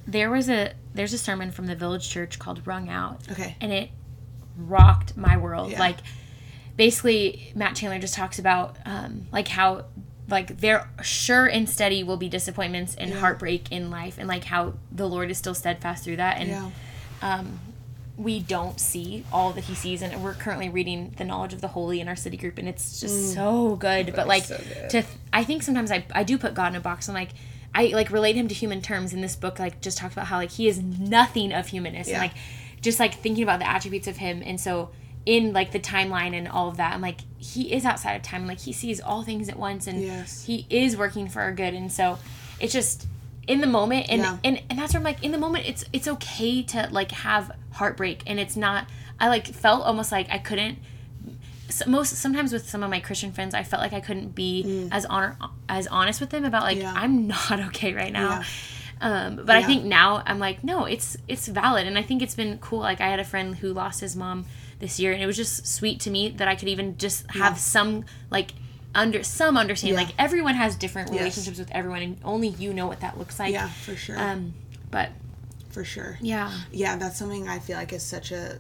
there 0.05 0.29
was 0.29 0.47
a 0.49 0.73
there's 0.93 1.13
a 1.13 1.17
sermon 1.17 1.51
from 1.51 1.65
the 1.65 1.75
village 1.75 2.07
church 2.07 2.37
called 2.37 2.67
Rung 2.67 2.89
Out. 2.89 3.21
Okay. 3.31 3.55
And 3.61 3.71
it 3.71 3.89
rocked 4.57 5.17
my 5.17 5.37
world. 5.37 5.71
Yeah. 5.71 5.79
Like 5.79 5.97
basically 6.75 7.51
Matt 7.55 7.75
Chandler 7.75 7.99
just 7.99 8.13
talks 8.13 8.37
about 8.39 8.77
um, 8.85 9.25
like 9.31 9.47
how 9.47 9.85
like 10.29 10.59
there 10.59 10.89
sure 11.01 11.45
and 11.47 11.69
steady 11.69 12.03
will 12.03 12.17
be 12.17 12.29
disappointments 12.29 12.95
and 12.95 13.13
heartbreak 13.13 13.71
in 13.71 13.89
life 13.89 14.17
and 14.17 14.27
like 14.27 14.43
how 14.45 14.73
the 14.91 15.07
Lord 15.07 15.29
is 15.31 15.37
still 15.37 15.55
steadfast 15.55 16.03
through 16.03 16.17
that 16.17 16.37
and 16.37 16.49
Yeah. 16.49 17.43
we 18.17 18.39
don't 18.41 18.79
see 18.81 19.23
all 19.31 19.53
that 19.53 19.63
he 19.65 19.75
sees 19.75 20.01
and 20.01 20.21
we're 20.21 20.33
currently 20.33 20.67
reading 20.67 21.13
the 21.17 21.23
knowledge 21.23 21.53
of 21.53 21.61
the 21.61 21.69
holy 21.69 22.01
in 22.01 22.07
our 22.09 22.17
city 22.17 22.35
group 22.35 22.57
and 22.57 22.67
it's 22.67 22.99
just 22.99 23.33
so 23.33 23.75
good 23.77 24.13
but 24.13 24.27
like 24.27 24.43
Mm. 24.43 24.47
so 24.47 24.57
good. 24.57 24.89
to 24.89 25.03
i 25.31 25.43
think 25.45 25.63
sometimes 25.63 25.89
I, 25.89 26.03
I 26.13 26.23
do 26.23 26.37
put 26.37 26.53
god 26.53 26.73
in 26.73 26.75
a 26.75 26.81
box 26.81 27.07
and 27.07 27.15
like 27.15 27.29
i 27.73 27.87
like 27.87 28.11
relate 28.11 28.35
him 28.35 28.49
to 28.49 28.53
human 28.53 28.81
terms 28.81 29.13
in 29.13 29.21
this 29.21 29.37
book 29.37 29.57
like 29.57 29.79
just 29.79 29.97
talks 29.97 30.13
about 30.13 30.27
how 30.27 30.35
like 30.37 30.51
he 30.51 30.67
is 30.67 30.81
nothing 30.81 31.53
of 31.53 31.67
humanness 31.67 32.09
Yeah. 32.09 32.15
and 32.15 32.23
like 32.23 32.33
just 32.81 32.99
like 32.99 33.13
thinking 33.15 33.43
about 33.43 33.59
the 33.59 33.69
attributes 33.69 34.07
of 34.07 34.17
him 34.17 34.41
and 34.45 34.59
so 34.59 34.89
in 35.25 35.53
like 35.53 35.71
the 35.71 35.79
timeline 35.79 36.33
and 36.37 36.45
all 36.49 36.67
of 36.67 36.75
that 36.77 36.93
i'm 36.93 37.01
like 37.01 37.21
he 37.39 37.73
is 37.73 37.85
outside 37.85 38.13
of 38.15 38.21
time 38.21 38.45
like 38.45 38.59
he 38.59 38.73
sees 38.73 38.99
all 39.01 39.23
things 39.23 39.47
at 39.49 39.57
once 39.57 39.87
and 39.87 40.01
Yes. 40.01 40.43
he 40.45 40.65
is 40.69 40.95
working 40.97 41.27
for 41.29 41.41
our 41.41 41.51
good 41.53 41.73
and 41.73 41.91
so 41.91 42.19
it's 42.59 42.73
just 42.73 43.07
in 43.47 43.61
the 43.61 43.67
moment 43.67 44.05
and, 44.09 44.21
Yeah. 44.21 44.37
and 44.43 44.61
and 44.69 44.77
that's 44.77 44.93
where 44.93 44.99
I'm 44.99 45.03
like 45.05 45.23
in 45.23 45.31
the 45.31 45.37
moment 45.37 45.65
it's 45.67 45.83
it's 45.93 46.07
okay 46.07 46.61
to 46.63 46.87
like 46.91 47.11
have 47.11 47.51
heartbreak 47.71 48.23
and 48.27 48.39
it's 48.39 48.55
not 48.57 48.87
I 49.19 49.29
like 49.29 49.47
felt 49.47 49.83
almost 49.85 50.11
like 50.11 50.27
I 50.29 50.37
couldn't 50.37 50.77
most 51.87 52.15
sometimes 52.15 52.51
with 52.51 52.67
some 52.67 52.83
of 52.83 52.89
my 52.89 52.99
Christian 52.99 53.31
friends 53.31 53.53
I 53.53 53.63
felt 53.63 53.81
like 53.81 53.93
I 53.93 53.99
couldn't 54.01 54.33
be 54.35 54.89
as 54.91 55.05
honor 55.05 55.37
as 55.67 55.87
honest 55.87 56.19
with 56.19 56.31
them 56.31 56.43
about 56.45 56.63
like 56.63 56.77
Mm. 56.77 56.81
Yeah. 56.81 56.93
I'm 56.95 57.27
not 57.27 57.59
okay 57.67 57.93
right 57.93 58.11
now. 58.13 58.29
Yeah. 58.29 58.43
Um, 59.01 59.35
but 59.37 59.55
I 59.55 59.63
think 59.63 59.85
now 59.85 60.21
I'm 60.25 60.39
like 60.39 60.63
no 60.63 60.85
it's 60.85 61.15
it's 61.27 61.47
valid 61.47 61.87
and 61.87 61.97
I 61.97 62.01
think 62.01 62.21
it's 62.21 62.35
been 62.35 62.57
cool 62.57 62.79
like 62.79 62.99
I 63.01 63.07
had 63.07 63.19
a 63.19 63.23
friend 63.23 63.55
who 63.55 63.71
lost 63.71 64.01
his 64.01 64.15
mom 64.15 64.45
this 64.79 64.99
year 64.99 65.11
and 65.11 65.21
it 65.21 65.25
was 65.25 65.35
just 65.35 65.67
sweet 65.67 65.99
to 66.01 66.09
me 66.09 66.29
that 66.29 66.47
I 66.47 66.55
could 66.55 66.67
even 66.69 66.97
just 66.97 67.29
have 67.31 67.57
some 67.59 68.05
like 68.31 68.53
under 68.95 69.23
some 69.23 69.57
understanding 69.57 69.97
Yeah. 69.99 70.05
like 70.05 70.15
everyone 70.17 70.55
has 70.55 70.75
different 70.75 71.11
Yes. 71.11 71.19
relationships 71.19 71.59
with 71.59 71.69
everyone 71.71 72.01
and 72.01 72.17
only 72.23 72.47
you 72.49 72.73
know 72.73 72.87
what 72.87 73.01
that 73.01 73.17
looks 73.17 73.39
like 73.39 73.51
Yeah, 73.53 73.67
for 73.67 73.95
sure. 73.95 74.17
um 74.17 74.53
but 74.89 75.11
for 75.69 75.83
sure. 75.83 76.17
yeah 76.21 76.51
yeah 76.71 76.95
that's 76.97 77.19
something 77.19 77.47
i 77.47 77.59
feel 77.59 77.77
like 77.77 77.93
is 77.93 78.01
such 78.03 78.31
a 78.31 78.59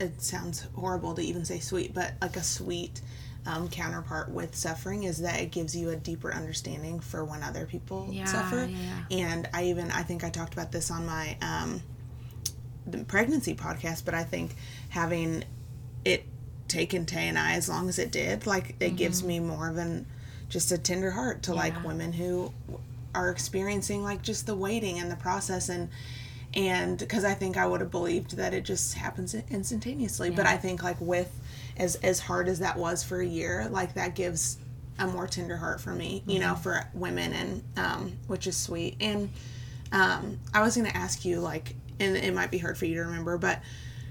it 0.00 0.20
sounds 0.22 0.66
horrible 0.74 1.14
to 1.14 1.22
even 1.22 1.44
say 1.44 1.58
sweet 1.58 1.92
but 1.92 2.14
like 2.22 2.36
a 2.36 2.42
sweet 2.42 3.00
um, 3.44 3.68
counterpart 3.68 4.28
with 4.30 4.56
suffering 4.56 5.04
is 5.04 5.18
that 5.18 5.38
it 5.40 5.52
gives 5.52 5.76
you 5.76 5.90
a 5.90 5.96
deeper 5.96 6.34
understanding 6.34 6.98
for 7.00 7.24
when 7.24 7.42
other 7.42 7.64
people 7.66 8.08
Yeah, 8.10 8.24
suffer 8.24 8.68
yeah, 9.10 9.18
and 9.18 9.48
i 9.52 9.64
even 9.64 9.90
i 9.92 10.02
think 10.02 10.24
i 10.24 10.30
talked 10.30 10.52
about 10.54 10.72
this 10.72 10.90
on 10.90 11.06
my 11.06 11.36
um, 11.42 11.80
the 12.86 12.98
pregnancy 13.04 13.54
podcast 13.54 14.04
but 14.04 14.14
i 14.14 14.22
think 14.22 14.54
having 14.90 15.44
it 16.04 16.24
taken 16.68 17.06
tay 17.06 17.28
and 17.28 17.38
i 17.38 17.52
as 17.52 17.68
long 17.68 17.88
as 17.88 17.98
it 17.98 18.10
did 18.10 18.46
like 18.46 18.74
it 18.80 18.96
gives 18.96 19.22
me 19.22 19.38
more 19.40 19.68
of 19.68 19.76
an 19.76 20.06
just 20.48 20.70
a 20.72 20.78
tender 20.78 21.10
heart 21.10 21.42
to 21.42 21.54
like 21.54 21.74
Mm-hmm. 21.74 21.86
Women 21.86 22.12
who 22.12 22.52
are 23.14 23.30
experiencing 23.30 24.02
like 24.02 24.22
just 24.22 24.46
the 24.46 24.54
waiting 24.54 24.98
and 24.98 25.10
the 25.10 25.16
process 25.16 25.68
and 25.68 25.88
and 26.54 26.98
because 26.98 27.24
I 27.24 27.34
think 27.34 27.56
I 27.56 27.66
would 27.66 27.80
have 27.80 27.90
believed 27.90 28.36
that 28.36 28.54
it 28.54 28.64
just 28.64 28.94
happens 28.94 29.34
instantaneously. 29.34 30.30
But 30.30 30.46
I 30.46 30.56
think 30.56 30.82
like 30.82 31.00
with 31.00 31.30
as 31.76 31.96
as 31.96 32.20
hard 32.20 32.48
as 32.48 32.60
that 32.60 32.78
was 32.78 33.02
for 33.02 33.20
a 33.20 33.26
year, 33.26 33.68
like 33.70 33.94
that 33.94 34.14
gives 34.14 34.58
a 34.98 35.06
more 35.06 35.26
tender 35.26 35.56
heart 35.56 35.80
for 35.80 35.92
me, 35.92 36.22
you 36.26 36.38
know, 36.38 36.54
for 36.54 36.88
women 36.94 37.32
and 37.32 37.62
um, 37.76 38.12
which 38.26 38.46
is 38.46 38.56
sweet. 38.56 38.96
And 39.00 39.30
um, 39.92 40.38
I 40.54 40.62
was 40.62 40.76
gonna 40.76 40.88
ask 40.90 41.24
you 41.24 41.40
like, 41.40 41.74
and 42.00 42.16
it 42.16 42.34
might 42.34 42.50
be 42.50 42.58
hard 42.58 42.76
for 42.78 42.86
you 42.86 42.94
to 42.96 43.00
remember, 43.02 43.38
but 43.38 43.60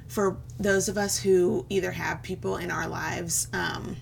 for 0.07 0.37
those 0.59 0.87
of 0.89 0.97
us 0.97 1.17
who 1.17 1.65
either 1.69 1.91
have 1.91 2.21
people 2.23 2.57
in 2.57 2.71
our 2.71 2.87
lives, 2.87 3.47
um, 3.53 3.97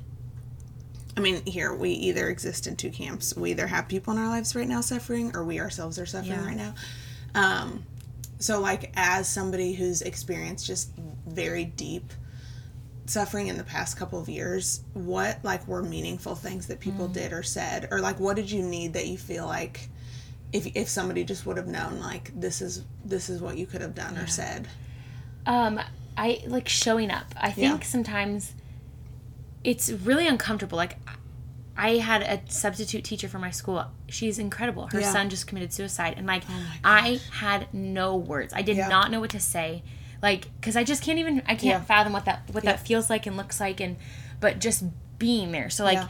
I 1.16 1.20
mean, 1.20 1.46
here 1.46 1.74
we 1.74 1.92
either 1.92 2.28
exist 2.30 2.66
in 2.68 2.76
two 2.76 2.90
camps. 2.90 3.36
We 3.36 3.52
either 3.52 3.68
have 3.68 3.88
people 3.88 4.14
in 4.14 4.20
our 4.20 4.28
lives 4.28 4.56
right 4.56 4.68
now 4.68 4.82
suffering, 4.82 5.36
or 5.36 5.44
we 5.44 5.60
ourselves 5.60 6.00
are 6.00 6.06
suffering 6.06 6.32
Yeah. 6.40 6.46
right 6.46 6.58
now. 6.58 6.74
Um, 7.36 7.84
so, 8.40 8.60
like, 8.60 8.92
as 8.96 9.30
somebody 9.30 9.74
who's 9.74 10.02
experienced 10.02 10.66
just 10.66 10.90
very 11.28 11.66
deep 11.66 12.12
suffering 13.06 13.48
in 13.48 13.58
the 13.58 13.64
past 13.64 13.96
couple 13.98 14.20
of 14.20 14.28
years, 14.30 14.82
what 14.94 15.40
like 15.44 15.68
were 15.68 15.84
meaningful 15.84 16.36
things 16.36 16.68
that 16.68 16.80
people 16.80 17.08
Mm. 17.10 17.14
did 17.14 17.34
or 17.34 17.44
said, 17.44 17.88
or 17.92 18.00
like 18.00 18.20
what 18.20 18.36
did 18.36 18.50
you 18.50 18.64
need 18.64 18.94
that 18.94 19.08
you 19.08 19.18
feel 19.18 19.46
like 19.46 19.90
if 20.54 20.68
if 20.76 20.88
somebody 20.88 21.24
just 21.26 21.45
would 21.45 21.58
have 21.58 21.68
known 21.68 21.99
like 21.99 22.32
this 22.39 22.62
is 22.62 22.84
this 23.04 23.30
is 23.30 23.41
what 23.41 23.58
you 23.58 23.66
could 23.66 23.82
have 23.82 23.93
done 23.95 24.18
or 24.18 24.28
said. 24.28 24.68
Um, 25.45 25.80
I 26.16 26.41
like 26.47 26.70
showing 26.70 27.12
up. 27.12 27.34
I 27.36 27.51
think 27.51 27.82
Yeah. 27.82 27.86
sometimes 27.88 28.54
it's 29.64 29.89
really 29.91 30.28
uncomfortable. 30.28 30.78
Like, 30.78 30.97
I 31.76 31.97
had 31.97 32.22
a 32.22 32.39
substitute 32.51 33.04
teacher 33.04 33.28
for 33.28 33.39
my 33.39 33.49
school. 33.51 33.86
She's 34.08 34.38
incredible. 34.39 34.88
Her 34.91 34.99
Yeah. 35.01 35.10
Oh 35.10 35.14
son 35.14 35.30
just 35.30 35.47
committed 35.47 35.74
suicide, 35.74 36.14
and 36.18 36.28
like, 36.28 36.47
my 36.47 36.80
I 36.84 37.20
had 37.32 37.74
no 37.74 38.16
words. 38.16 38.54
I 38.54 38.62
did 38.62 38.78
Yeah. 38.78 38.88
not 38.89 39.10
know 39.12 39.20
what 39.20 39.32
to 39.32 39.39
say. 39.39 39.84
Like, 40.22 40.49
because 40.60 40.76
I 40.78 40.84
just 40.84 41.01
can't 41.04 41.20
even. 41.20 41.39
I 41.45 41.56
can't 41.56 41.64
Yeah. 41.64 41.82
fathom 41.82 42.14
what 42.14 42.26
that 42.26 42.43
what 42.51 42.64
Yeah. 42.64 42.74
that 42.74 42.86
feels 42.88 43.10
like 43.10 43.26
and 43.26 43.36
looks 43.36 43.60
like, 43.60 43.82
and 43.82 43.97
but 44.39 44.60
just 44.60 44.84
being 45.18 45.51
there. 45.51 45.70
So 45.70 45.84
like, 45.84 45.97
Yeah. 45.97 46.08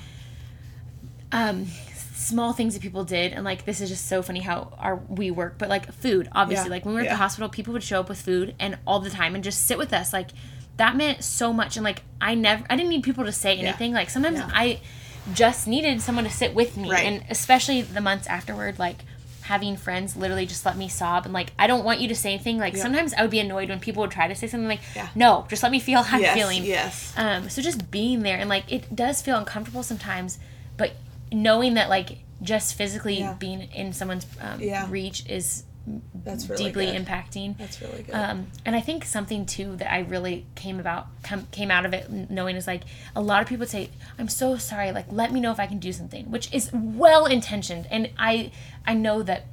um 1.49 1.67
small 2.15 2.53
things 2.53 2.75
that 2.75 2.81
people 2.81 3.03
did 3.03 3.33
and 3.33 3.43
like 3.43 3.65
this 3.65 3.81
is 3.81 3.89
just 3.89 4.07
so 4.07 4.21
funny 4.21 4.39
how 4.39 4.71
our 4.77 4.97
we 5.09 5.31
work 5.31 5.57
but 5.57 5.67
like 5.67 5.91
food 5.91 6.29
obviously 6.33 6.67
Yeah. 6.67 6.71
like 6.75 6.85
when 6.85 6.93
we 6.93 7.01
were 7.01 7.07
at 7.07 7.11
the 7.11 7.15
hospital 7.17 7.49
people 7.49 7.73
would 7.73 7.83
show 7.83 7.99
up 8.01 8.07
with 8.09 8.21
food 8.21 8.53
and 8.59 8.77
all 8.85 8.99
the 8.99 9.09
time 9.09 9.33
and 9.35 9.43
just 9.43 9.65
sit 9.65 9.77
with 9.79 9.91
us 9.93 10.13
like 10.13 10.29
that 10.77 10.95
meant 10.95 11.23
so 11.23 11.51
much 11.51 11.75
and 11.75 11.83
like 11.83 12.03
i 12.21 12.35
never 12.35 12.63
i 12.69 12.75
didn't 12.75 12.89
need 12.89 13.03
people 13.03 13.25
to 13.25 13.31
say 13.31 13.57
anything 13.57 13.93
like 13.93 14.11
sometimes 14.11 14.37
Yeah. 14.37 14.49
i 14.53 14.79
just 15.33 15.67
needed 15.67 16.01
someone 16.01 16.23
to 16.25 16.29
sit 16.29 16.53
with 16.53 16.77
me 16.77 16.91
Right. 16.91 17.05
and 17.07 17.23
especially 17.31 17.81
the 17.81 18.01
months 18.01 18.27
afterward 18.27 18.77
like 18.77 18.97
having 19.41 19.75
friends 19.75 20.15
literally 20.15 20.45
just 20.45 20.65
let 20.67 20.77
me 20.77 20.87
sob 20.87 21.25
and 21.25 21.33
like 21.33 21.51
i 21.57 21.65
don't 21.65 21.83
want 21.83 21.99
you 21.99 22.07
to 22.09 22.15
say 22.15 22.33
anything 22.33 22.59
like 22.59 22.75
Yeah. 22.75 22.83
sometimes 22.83 23.13
i 23.15 23.21
would 23.23 23.31
be 23.31 23.39
annoyed 23.39 23.69
when 23.69 23.79
people 23.79 24.01
would 24.01 24.11
try 24.11 24.27
to 24.27 24.35
say 24.35 24.45
something 24.47 24.67
like 24.67 24.81
Yeah. 24.95 25.09
no 25.15 25.45
just 25.49 25.63
let 25.63 25.71
me 25.71 25.79
feel 25.79 26.03
how 26.03 26.17
i'm 26.19 26.33
feeling 26.35 26.63
yes. 26.63 27.11
um, 27.17 27.49
so 27.49 27.61
just 27.61 27.89
being 27.89 28.21
there 28.21 28.37
and 28.37 28.49
like 28.49 28.71
it 28.71 28.95
does 28.95 29.21
feel 29.21 29.37
uncomfortable 29.37 29.81
sometimes, 29.83 30.37
but 30.77 30.93
knowing 31.33 31.73
that 31.73 31.89
like 31.89 32.19
just 32.41 32.75
physically 32.75 33.19
Yeah. 33.19 33.33
being 33.33 33.61
in 33.73 33.91
someone's 33.93 34.25
um, 34.41 34.61
Yeah. 34.61 34.87
reach 34.89 35.25
is 35.27 35.63
That's 36.13 36.49
really 36.49 36.65
deeply 36.65 36.85
good. 36.87 37.05
impacting. 37.05 37.57
That's 37.57 37.81
really 37.81 38.03
good. 38.03 38.15
Um, 38.15 38.47
and 38.65 38.75
I 38.75 38.79
think 38.81 39.03
something 39.03 39.45
too 39.45 39.75
that 39.77 39.91
I 39.91 39.99
really 39.99 40.45
came 40.55 40.79
about 40.79 41.07
come, 41.23 41.47
came 41.51 41.69
out 41.71 41.85
of 41.85 41.93
it 41.93 42.09
knowing 42.29 42.55
is 42.55 42.67
like 42.67 42.83
a 43.15 43.21
lot 43.21 43.41
of 43.41 43.47
people 43.49 43.61
would 43.61 43.69
say, 43.69 43.89
"I'm 44.17 44.29
so 44.29 44.55
sorry. 44.57 44.91
Like, 44.91 45.05
let 45.11 45.31
me 45.33 45.39
know 45.41 45.51
if 45.51 45.59
I 45.59 45.67
can 45.67 45.79
do 45.79 45.91
something," 45.91 46.29
which 46.31 46.53
is 46.53 46.69
well 46.73 47.25
intentioned, 47.25 47.87
and 47.91 48.09
I 48.17 48.51
I 48.85 48.93
know 48.93 49.23
that 49.23 49.45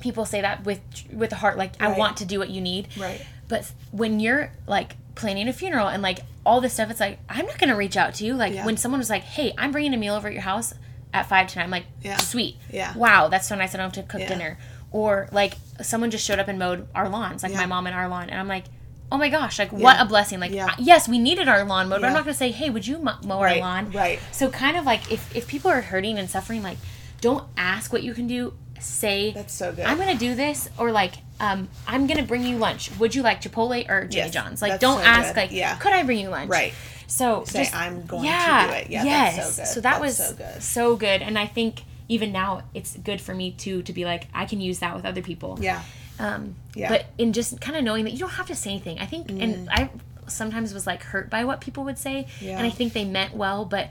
people 0.00 0.26
say 0.26 0.40
that 0.42 0.64
with 0.64 0.80
with 1.12 1.32
a 1.32 1.36
heart, 1.36 1.56
like 1.56 1.80
I 1.80 1.96
want 1.96 2.16
to 2.18 2.24
do 2.26 2.38
what 2.38 2.50
you 2.50 2.60
need, 2.60 2.88
Right. 2.98 3.24
But 3.48 3.70
when 3.90 4.20
you're 4.20 4.50
like 4.66 4.96
planning 5.14 5.48
a 5.48 5.52
funeral 5.52 5.88
and 5.88 6.02
like 6.02 6.20
all 6.46 6.60
this 6.60 6.72
stuff, 6.74 6.90
it's 6.90 7.00
like 7.00 7.18
I'm 7.28 7.46
not 7.46 7.58
gonna 7.58 7.76
reach 7.76 7.96
out 7.96 8.14
to 8.14 8.24
you. 8.26 8.34
Like 8.34 8.52
Yeah. 8.54 8.64
when 8.66 8.76
someone 8.76 8.98
was 8.98 9.08
like, 9.10 9.22
"Hey, 9.22 9.52
I'm 9.56 9.70
bringing 9.72 9.94
a 9.94 9.96
meal 9.98 10.14
over 10.14 10.28
at 10.28 10.34
your 10.34 10.42
house 10.42 10.74
at 11.14 11.26
five 11.28 11.46
tonight," 11.46 11.64
I'm 11.64 11.70
like, 11.70 11.86
Yeah. 12.02 12.18
"Sweet, 12.18 12.58
Yeah. 12.70 12.92
wow, 12.94 13.28
that's 13.28 13.48
so 13.48 13.54
nice. 13.54 13.74
I 13.74 13.78
don't 13.78 13.86
have 13.94 14.04
to 14.04 14.10
cook 14.10 14.20
Yeah. 14.20 14.28
dinner." 14.28 14.58
Or 14.90 15.28
like 15.32 15.54
someone 15.82 16.10
just 16.10 16.24
showed 16.26 16.38
up 16.38 16.48
and 16.48 16.58
mowed 16.58 16.86
our 16.94 17.08
lawns, 17.08 17.42
like 17.42 17.52
Yeah. 17.52 17.58
my 17.58 17.66
mom 17.66 17.86
and 17.86 17.96
our 17.96 18.08
lawn, 18.08 18.28
and 18.30 18.38
I'm 18.38 18.46
like, 18.48 18.64
"Oh 19.10 19.16
my 19.16 19.28
gosh, 19.28 19.58
like 19.58 19.72
what 19.72 19.98
a 20.00 20.04
blessing!" 20.04 20.40
Like. 20.40 20.52
I- 20.54 20.74
yes, 20.78 21.08
we 21.08 21.18
needed 21.18 21.48
our 21.48 21.64
lawn 21.64 21.88
mowed, 21.88 22.00
but 22.02 22.08
I'm 22.08 22.12
not 22.14 22.24
gonna 22.24 22.34
say, 22.34 22.50
"Hey, 22.50 22.68
would 22.70 22.86
you 22.86 22.98
mow 22.98 23.40
Right, 23.40 23.54
our 23.56 23.60
lawn?" 23.60 23.90
right. 23.92 24.18
So 24.32 24.50
kind 24.50 24.76
of 24.76 24.84
like 24.84 25.10
if 25.10 25.34
if 25.34 25.46
people 25.48 25.70
are 25.70 25.80
hurting 25.80 26.18
and 26.18 26.28
suffering, 26.28 26.62
like 26.62 26.78
don't 27.20 27.44
ask 27.56 27.92
what 27.92 28.02
you 28.02 28.12
can 28.14 28.26
do. 28.26 28.54
Say 28.80 29.32
That's 29.32 29.54
so 29.54 29.72
good. 29.72 29.86
I'm 29.86 29.96
gonna 29.98 30.14
do 30.14 30.34
this, 30.34 30.68
or 30.76 30.92
like 30.92 31.14
um, 31.40 31.68
I'm 31.88 32.06
gonna 32.06 32.22
bring 32.22 32.44
you 32.44 32.58
lunch. 32.58 32.90
Would 32.98 33.14
you 33.14 33.22
like 33.22 33.40
Chipotle 33.40 33.88
or 33.88 34.04
Jimmy 34.04 34.26
Yes, 34.26 34.30
John's? 34.34 34.60
Like 34.62 34.78
don't 34.78 34.98
so 35.00 35.04
ask 35.06 35.28
good. 35.34 35.40
like 35.40 35.52
Yeah. 35.52 35.74
could 35.76 35.92
I 35.92 36.02
bring 36.02 36.18
you 36.18 36.28
lunch? 36.28 36.50
Right. 36.50 36.74
So 37.16 37.44
Say, 37.44 37.60
just 37.64 37.74
"I'm 37.76 38.04
going 38.06 38.24
to 38.24 38.66
do 38.68 38.72
it." 38.74 38.90
Yeah, 38.90 39.04
yes. 39.04 39.36
that's 39.36 39.54
so 39.56 39.62
good. 39.62 39.68
So 39.74 39.80
that 39.80 39.90
That's 39.90 40.00
was 40.00 40.16
so 40.16 40.34
good. 40.34 40.62
so 40.62 40.96
good, 40.96 41.22
and 41.22 41.38
I 41.38 41.46
think 41.46 41.82
even 42.08 42.32
now 42.32 42.62
it's 42.74 42.96
good 42.96 43.20
for 43.20 43.34
me 43.34 43.50
too 43.52 43.82
to 43.82 43.92
be 43.92 44.04
like 44.04 44.26
I 44.34 44.44
can 44.46 44.60
use 44.60 44.80
that 44.80 44.94
with 44.96 45.04
other 45.04 45.22
people. 45.22 45.58
yeah. 45.60 45.82
Um, 46.18 46.54
Yeah. 46.74 46.86
Mm. 46.86 46.90
But 46.90 47.06
in 47.18 47.32
just 47.32 47.60
kind 47.60 47.76
of 47.76 47.84
knowing 47.84 48.04
that 48.04 48.12
you 48.12 48.18
don't 48.18 48.30
have 48.40 48.46
to 48.48 48.54
say 48.54 48.70
anything. 48.70 48.98
I 48.98 49.06
think, 49.06 49.30
and 49.30 49.68
I 49.70 49.90
sometimes 50.26 50.72
was 50.74 50.86
like 50.86 51.02
hurt 51.02 51.28
by 51.30 51.44
what 51.44 51.60
people 51.60 51.84
would 51.84 51.98
say, 51.98 52.26
Yeah. 52.40 52.56
and 52.58 52.66
I 52.66 52.70
think 52.70 52.92
they 52.92 53.04
meant 53.04 53.34
well, 53.34 53.64
but 53.64 53.90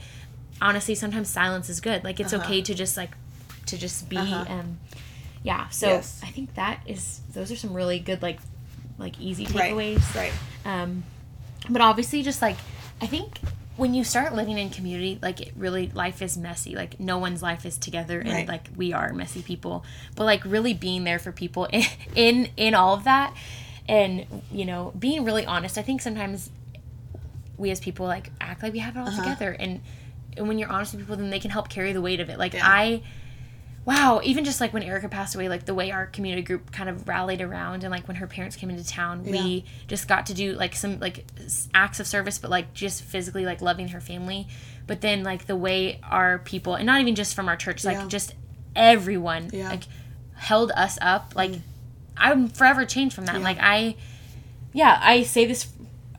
honestly, 0.62 0.96
sometimes 0.96 1.30
silence 1.30 1.70
is 1.70 1.80
good. 1.82 2.04
Like 2.04 2.20
it's 2.20 2.34
okay 2.34 2.62
to 2.62 2.74
just 2.74 2.98
like 2.98 3.12
to 3.68 3.78
just 3.78 4.10
be. 4.10 4.18
Uh-huh. 4.18 4.46
Um, 4.50 4.80
yeah. 5.44 5.68
So 5.70 5.88
Yes. 5.88 6.20
I 6.24 6.28
think 6.28 6.54
that 6.56 6.80
is 6.86 7.22
those 7.34 7.52
are 7.52 7.56
some 7.58 7.74
really 7.74 8.00
good 8.00 8.22
like 8.22 8.40
like 8.98 9.20
easy 9.20 9.46
takeaways. 9.46 9.56
Right. 9.56 9.74
takeaways. 9.74 10.16
Right. 10.16 10.34
Um, 10.66 11.04
but 11.70 11.82
obviously, 11.82 12.22
just 12.24 12.42
like 12.42 12.58
I 13.02 13.08
think 13.08 13.40
when 13.76 13.94
you 13.94 14.04
start 14.04 14.34
living 14.36 14.58
in 14.58 14.70
community, 14.70 15.18
like 15.22 15.42
it 15.42 15.52
really 15.56 15.90
life 15.90 16.22
is 16.22 16.38
messy. 16.38 16.76
Like 16.76 17.00
no 17.00 17.18
one's 17.18 17.42
life 17.42 17.66
is 17.66 17.78
together, 17.78 18.20
and 18.20 18.30
Right. 18.32 18.48
like 18.48 18.70
we 18.76 18.94
are 18.94 19.12
messy 19.14 19.42
people. 19.42 19.84
But 20.16 20.26
like 20.26 20.44
really 20.46 20.74
being 20.74 21.04
there 21.04 21.20
for 21.20 21.32
people 21.32 21.66
in 21.72 21.84
in, 22.16 22.50
in 22.58 22.76
all 22.76 22.94
of 22.94 23.04
that, 23.06 23.34
and 23.88 24.26
you 24.52 24.66
know 24.66 24.94
being 24.98 25.24
really 25.26 25.46
honest. 25.46 25.78
I 25.78 25.82
think 25.82 26.02
sometimes 26.02 26.50
we 27.58 27.72
as 27.72 27.80
people 27.80 28.06
like 28.06 28.32
act 28.42 28.64
like 28.64 28.74
we 28.74 28.80
have 28.80 28.96
it 28.96 29.00
all 29.00 29.08
Uh-huh. 29.08 29.24
together, 29.24 29.52
and 29.60 29.82
and 30.38 30.48
when 30.48 30.58
you're 30.60 30.70
honest 30.72 30.94
with 30.94 31.02
people, 31.02 31.16
then 31.18 31.30
they 31.30 31.40
can 31.40 31.52
help 31.52 31.70
carry 31.70 31.94
the 31.94 32.02
weight 32.02 32.20
of 32.20 32.30
it. 32.30 32.38
Like 32.40 32.54
Yeah. 32.54 32.62
I 32.64 33.02
wow 33.86 34.22
even 34.24 34.46
just 34.46 34.62
like 34.62 34.72
when 34.74 34.82
erica 34.84 35.10
passed 35.10 35.36
away 35.36 35.50
like 35.50 35.66
the 35.66 35.74
way 35.74 35.92
our 35.92 36.06
community 36.08 36.42
group 36.42 36.72
kind 36.72 36.90
of 36.90 37.08
rallied 37.08 37.42
around 37.42 37.84
and 37.84 37.92
like 37.92 38.08
when 38.08 38.16
her 38.18 38.28
parents 38.28 38.56
came 38.56 38.70
into 38.70 38.86
town 38.86 39.24
we 39.24 39.66
just 39.88 40.08
got 40.08 40.26
to 40.26 40.34
do 40.34 40.54
like 40.54 40.76
some 40.76 41.00
like 41.00 41.26
acts 41.74 42.00
of 42.00 42.08
service 42.08 42.38
but 42.38 42.50
like 42.50 42.74
just 42.74 43.04
physically 43.04 43.46
like 43.46 43.62
loving 43.62 43.90
her 43.90 44.00
family 44.00 44.48
but 44.88 45.02
then 45.02 45.24
like 45.24 45.46
the 45.48 45.56
way 45.56 46.00
our 46.10 46.40
people 46.40 46.76
and 46.76 46.86
not 46.86 47.02
even 47.02 47.16
just 47.16 47.36
from 47.36 47.48
our 47.50 47.56
church 47.58 47.84
like 47.84 47.98
Yeah. 47.98 48.08
just 48.08 48.36
everyone 48.76 49.50
Yeah. 49.52 49.70
like 49.70 49.84
held 50.36 50.72
us 50.72 50.98
up 51.02 51.34
like 51.36 51.52
i'm 52.18 52.48
forever 52.48 52.86
changed 52.86 53.14
from 53.16 53.26
that 53.26 53.36
Yeah. 53.36 53.44
like 53.44 53.58
i 53.60 53.96
yeah 54.74 54.98
i 55.02 55.24
say 55.24 55.46
this 55.46 55.68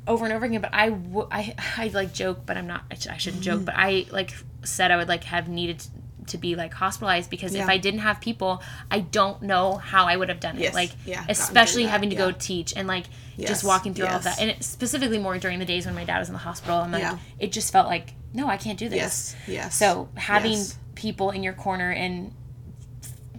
over 0.06 0.24
and 0.26 0.34
over 0.34 0.44
again 0.44 0.60
but 0.60 0.70
I, 0.74 0.90
w- 0.90 1.26
I 1.30 1.54
I 1.78 1.88
like 1.94 2.12
joke 2.12 2.40
but 2.44 2.56
i'm 2.58 2.66
not 2.66 2.82
i, 2.90 2.94
sh- 2.94 3.06
I 3.08 3.16
shouldn't 3.16 3.42
Mm-hmm. 3.42 3.56
joke 3.58 3.64
but 3.64 3.74
i 3.76 4.04
like 4.10 4.32
said 4.64 4.90
i 4.90 4.96
would 4.96 5.08
like 5.08 5.24
have 5.24 5.48
needed 5.48 5.82
to 6.28 6.38
be 6.38 6.54
like 6.56 6.72
hospitalized 6.74 7.28
because 7.30 7.54
if 7.54 7.68
i 7.68 7.76
didn't 7.78 8.00
have 8.00 8.20
people 8.20 8.62
i 8.90 9.00
don't 9.00 9.42
know 9.42 9.76
how 9.76 10.06
i 10.06 10.16
would 10.16 10.28
have 10.28 10.40
done 10.40 10.56
it 10.56 10.62
Yes. 10.62 10.74
like 10.74 10.90
Yeah, 11.04 11.24
especially 11.28 11.84
having 11.84 12.10
to 12.10 12.16
go 12.16 12.30
teach 12.32 12.72
and 12.76 12.86
like 12.88 13.04
Yes. 13.36 13.48
just 13.48 13.64
walking 13.64 13.94
through 13.94 14.06
all 14.06 14.16
of 14.16 14.24
that 14.24 14.40
and 14.40 14.50
it, 14.50 14.62
specifically 14.62 15.18
more 15.18 15.36
during 15.38 15.58
the 15.58 15.64
days 15.64 15.86
when 15.86 15.94
my 15.94 16.04
dad 16.04 16.18
was 16.20 16.28
in 16.28 16.34
the 16.34 16.38
hospital 16.38 16.76
i'm 16.78 16.92
like 16.92 17.02
Yeah. 17.02 17.18
it 17.38 17.50
just 17.52 17.72
felt 17.72 17.86
like 17.88 18.14
no 18.32 18.48
i 18.48 18.56
can't 18.56 18.78
do 18.78 18.88
this 18.88 19.34
Yes. 19.46 19.46
Yes. 19.48 19.74
so 19.76 20.08
having 20.14 20.52
Yes. 20.52 20.78
people 20.94 21.30
in 21.30 21.42
your 21.42 21.54
corner 21.54 21.90
and 21.90 22.32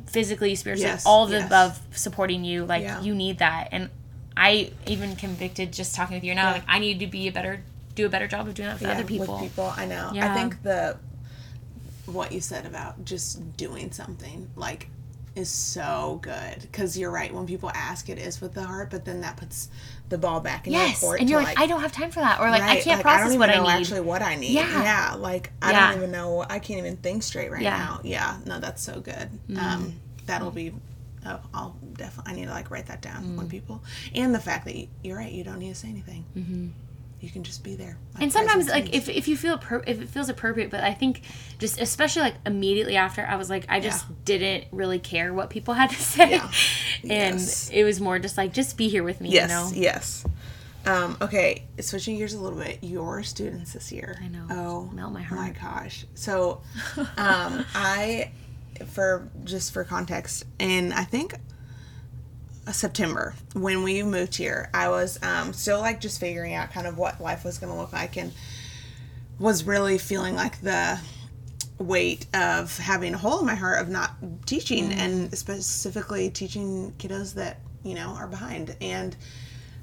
physically, 0.07 0.55
spiritually, 0.55 0.89
Yes, 0.91 1.05
all 1.05 1.25
of 1.25 1.29
the 1.29 1.37
yes. 1.37 1.47
above 1.47 1.81
supporting 1.91 2.45
you, 2.45 2.65
like 2.65 2.83
Yeah. 2.83 3.01
you 3.01 3.13
need 3.13 3.39
that. 3.39 3.67
And 3.73 3.89
I 4.37 4.71
even 4.87 5.15
convicted 5.17 5.73
just 5.73 5.93
talking 5.95 6.15
with 6.15 6.23
you 6.23 6.33
now, 6.35 6.47
Yeah. 6.47 6.51
like 6.53 6.63
I 6.67 6.79
need 6.79 6.99
to 6.99 7.07
be 7.07 7.27
a 7.27 7.31
better, 7.31 7.63
do 7.95 8.05
a 8.05 8.09
better 8.09 8.27
job 8.27 8.47
of 8.47 8.53
doing 8.53 8.69
that 8.69 8.77
for 8.77 8.85
yeah, 8.85 8.93
other 8.93 9.03
people. 9.03 9.33
With 9.35 9.43
people, 9.43 9.73
I 9.75 9.85
know. 9.85 10.11
I 10.13 10.33
think 10.33 10.63
the 10.63 10.97
what 12.05 12.31
you 12.31 12.39
said 12.41 12.65
about 12.65 13.03
just 13.05 13.55
doing 13.57 13.91
something 13.91 14.49
like 14.55 14.89
is 15.35 15.49
so 15.49 16.19
good 16.21 16.61
because 16.61 16.97
you're 16.97 17.11
right. 17.11 17.33
When 17.33 17.45
people 17.45 17.69
ask, 17.73 18.07
it 18.09 18.17
is 18.17 18.39
with 18.39 18.53
the 18.53 18.63
heart, 18.63 18.89
but 18.89 19.03
then 19.03 19.19
that 19.21 19.35
puts 19.35 19.67
the 20.07 20.17
ball 20.17 20.39
back 20.39 20.65
in 20.65 20.71
Yes, 20.73 21.01
your 21.01 21.09
court. 21.09 21.19
and 21.19 21.29
you're 21.29 21.41
like, 21.41 21.59
I 21.59 21.67
don't 21.67 21.81
have 21.81 21.91
time 21.91 22.09
for 22.11 22.21
that, 22.21 22.39
or 22.39 22.49
like 22.49 22.61
I 22.61 22.75
can't 22.79 22.97
like, 22.97 23.01
process 23.01 23.31
don't 23.31 23.39
what 23.39 23.49
I 23.49 23.59
need. 23.59 23.69
Actually, 23.69 23.99
what 24.01 24.21
I 24.21 24.35
need. 24.35 24.51
Yeah. 24.51 24.81
Yeah, 24.83 25.15
like 25.15 25.51
I 25.61 25.71
Yeah. 25.71 25.87
don't 25.89 25.97
even 25.97 26.11
know. 26.11 26.45
I 26.49 26.59
can't 26.59 26.79
even 26.79 26.95
think 26.97 27.21
straight 27.23 27.51
right 27.51 27.61
Yeah. 27.61 27.77
now. 27.77 27.99
Yeah, 28.03 28.37
no, 28.45 28.59
that's 28.59 28.81
so 28.81 29.01
good. 29.01 29.29
Mm-hmm. 29.49 29.57
Um, 29.59 29.93
that'll 30.25 30.51
be. 30.51 30.73
Oh, 31.25 31.39
I'll 31.53 31.75
definitely. 31.97 32.31
I 32.31 32.35
need 32.35 32.45
to 32.45 32.51
like 32.51 32.69
write 32.71 32.85
that 32.85 33.01
down 33.01 33.23
Mm. 33.25 33.35
when 33.37 33.49
people, 33.49 33.81
and 34.13 34.33
the 34.33 34.39
fact 34.39 34.63
that 34.65 34.75
you, 34.75 34.87
you're 35.03 35.17
right. 35.17 35.31
You 35.31 35.43
don't 35.43 35.59
need 35.59 35.69
to 35.69 35.75
say 35.75 35.89
anything. 35.89 36.23
Mm-hmm. 36.37 36.67
You 37.25 37.31
can 37.31 37.43
just 37.43 37.63
be 37.63 37.75
there. 37.75 37.97
Like 38.13 38.23
and 38.23 38.31
sometimes 38.31 38.67
like 38.69 38.93
if, 38.93 39.09
if 39.09 39.27
you 39.27 39.35
feel 39.35 39.57
appro- 39.57 39.83
if 39.87 39.99
it 40.01 40.07
feels 40.09 40.29
appropriate 40.29 40.69
but 40.69 40.81
i 40.83 40.93
think 40.93 41.21
just 41.57 41.81
especially 41.81 42.21
like 42.21 42.35
immediately 42.45 42.95
after 42.95 43.25
i 43.25 43.35
was 43.35 43.49
like 43.49 43.65
i 43.67 43.79
just 43.79 44.05
Yeah. 44.07 44.15
didn't 44.25 44.65
really 44.71 44.99
care 44.99 45.33
what 45.33 45.49
people 45.49 45.73
had 45.73 45.89
to 45.89 45.95
say 46.15 46.31
Yeah. 46.31 46.51
and 47.01 47.39
Yes. 47.39 47.69
it 47.71 47.83
was 47.83 47.99
more 47.99 48.19
just 48.19 48.37
like 48.37 48.53
just 48.53 48.77
be 48.77 48.87
here 48.89 49.03
with 49.03 49.19
me 49.21 49.29
Yes, 49.31 49.49
you 49.49 49.55
know 49.55 49.71
yes. 49.89 50.25
Um, 50.85 51.17
okay, 51.19 51.63
switching 51.79 52.17
gears 52.17 52.35
a 52.35 52.39
little 52.39 52.59
bit. 52.59 52.77
Your 52.83 53.23
students 53.23 53.73
this 53.73 53.91
year. 53.91 54.19
I 54.21 54.27
know. 54.27 54.45
Oh, 54.51 54.89
Melt 54.93 55.13
my 55.13 55.23
heart. 55.23 55.41
my 55.41 55.49
gosh. 55.59 56.05
So, 56.13 56.61
um, 57.17 57.65
I, 57.73 58.29
for 58.91 59.27
just 59.45 59.73
for 59.73 59.83
context, 59.83 60.45
and 60.59 60.93
I 60.93 61.03
think 61.03 61.33
September. 62.71 63.35
When 63.53 63.83
we 63.83 64.03
moved 64.03 64.35
here, 64.35 64.69
I 64.73 64.89
was 64.89 65.19
um, 65.23 65.53
still 65.53 65.79
like 65.79 66.01
just 66.01 66.19
figuring 66.19 66.53
out 66.53 66.71
kind 66.71 66.87
of 66.87 66.97
what 66.97 67.21
life 67.21 67.43
was 67.45 67.57
going 67.57 67.71
to 67.71 67.77
look 67.77 67.93
like, 67.93 68.17
and 68.17 68.33
was 69.39 69.63
really 69.65 69.97
feeling 69.97 70.35
like 70.35 70.61
the 70.61 70.99
weight 71.77 72.25
of 72.33 72.77
having 72.77 73.13
a 73.13 73.17
hole 73.17 73.39
in 73.39 73.45
my 73.45 73.55
heart 73.55 73.81
of 73.81 73.89
not 73.89 74.11
teaching 74.45 74.93
and 74.93 75.37
specifically 75.37 76.29
teaching 76.29 76.93
kiddos 76.97 77.33
that 77.33 77.59
you 77.83 77.93
know 77.93 78.15
are 78.17 78.27
behind. 78.27 78.75
And 78.81 79.15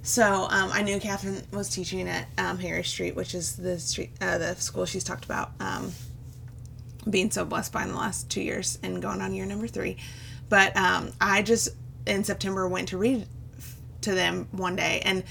So 0.03 0.49
um, 0.51 0.71
I 0.73 0.83
knew 0.83 0.99
Catherine 0.99 1.43
was 1.53 1.69
teaching 1.69 2.09
at 2.09 2.27
um, 2.37 2.59
Harry 2.59 2.83
Street, 2.83 3.15
which 3.15 3.35
is 3.35 3.57
the 3.57 3.79
street, 3.79 4.11
uh, 4.21 4.39
the 4.39 4.57
school 4.57 4.85
she's 4.85 5.05
talked 5.05 5.25
about 5.25 5.53
um, 5.61 5.93
being 7.09 7.31
so 7.31 7.45
blessed 7.45 7.73
by 7.73 7.85
in 7.85 7.91
the 7.91 7.97
last 7.97 8.29
two 8.29 8.43
years 8.43 8.79
and 8.83 9.01
going 9.01 9.21
on 9.21 9.33
year 9.33 9.47
number 9.47 9.69
three. 9.69 9.97
But 10.49 10.77
um, 10.77 11.13
I 11.21 11.43
just 11.43 11.69
in 12.07 12.25
September 12.25 12.67
went 12.69 12.89
to 12.89 12.99
read 12.99 13.27
to 14.03 14.15
them 14.15 14.49
one 14.53 14.75
day 14.77 15.01
and 15.05 15.23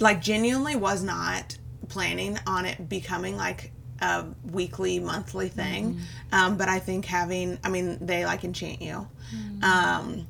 like 0.00 0.20
genuinely 0.20 0.74
was 0.76 1.02
not 1.02 1.56
planning 1.88 2.38
on 2.46 2.64
it 2.66 2.88
becoming 2.88 3.36
like 3.36 3.70
a 4.02 4.24
weekly 4.50 4.98
monthly 4.98 5.48
thing 5.48 5.94
Mm-hmm. 5.94 6.34
um, 6.34 6.56
but 6.56 6.68
i 6.68 6.78
think 6.78 7.04
having 7.04 7.58
i 7.62 7.68
mean 7.68 7.98
they 8.04 8.24
like 8.24 8.42
enchant 8.44 8.80
you 8.82 9.06
Mm-hmm. 9.34 9.62
um, 9.62 10.26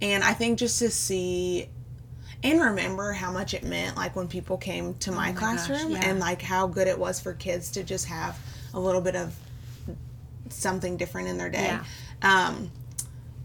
and 0.00 0.22
i 0.24 0.32
think 0.32 0.58
just 0.58 0.78
to 0.78 0.90
see 0.90 1.68
and 2.42 2.60
remember 2.60 3.12
how 3.12 3.30
much 3.32 3.52
it 3.54 3.64
meant 3.64 3.96
like 3.96 4.14
when 4.16 4.28
people 4.28 4.56
came 4.56 4.94
to 4.94 5.10
my, 5.12 5.30
Oh 5.30 5.32
gosh, 5.32 5.66
classroom 5.66 5.90
yeah. 5.92 6.08
and 6.08 6.20
like 6.20 6.40
how 6.40 6.66
good 6.68 6.86
it 6.86 6.98
was 6.98 7.20
for 7.20 7.34
kids 7.34 7.70
to 7.72 7.82
just 7.82 8.06
have 8.06 8.38
a 8.72 8.78
little 8.80 9.00
bit 9.02 9.16
of 9.16 9.34
something 10.48 10.96
different 10.96 11.28
in 11.28 11.36
their 11.38 11.50
day 11.50 11.78
Yeah. 12.22 12.48
um, 12.48 12.70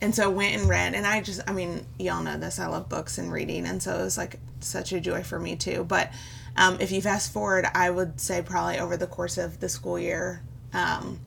and 0.04 0.14
so 0.14 0.30
went 0.30 0.54
and 0.56 0.70
read 0.70 0.93
and 0.93 1.08
i 1.08 1.22
just 1.22 1.41
i 1.47 1.51
mean 1.54 1.86
y'all 1.97 2.22
know 2.22 2.38
this 2.38 2.60
i 2.60 2.68
love 2.68 2.88
books 2.89 3.18
and 3.18 3.32
reading 3.32 3.66
and 3.66 3.82
so 3.82 3.95
it 3.99 4.04
was 4.04 4.18
like 4.18 4.39
such 4.60 4.91
a 4.93 4.99
joy 4.99 5.24
for 5.24 5.39
me 5.39 5.56
too 5.56 5.84
but 5.84 6.12
um, 6.58 6.78
if 6.80 6.91
you 6.91 7.01
fast 7.01 7.34
forward 7.34 7.66
i 7.74 7.89
would 7.89 8.20
say 8.20 8.41
probably 8.41 8.78
over 8.80 8.97
the 8.97 9.08
course 9.08 9.38
of 9.39 9.60
the 9.60 9.68
school 9.70 9.97
year 9.97 10.41
um, 10.74 11.20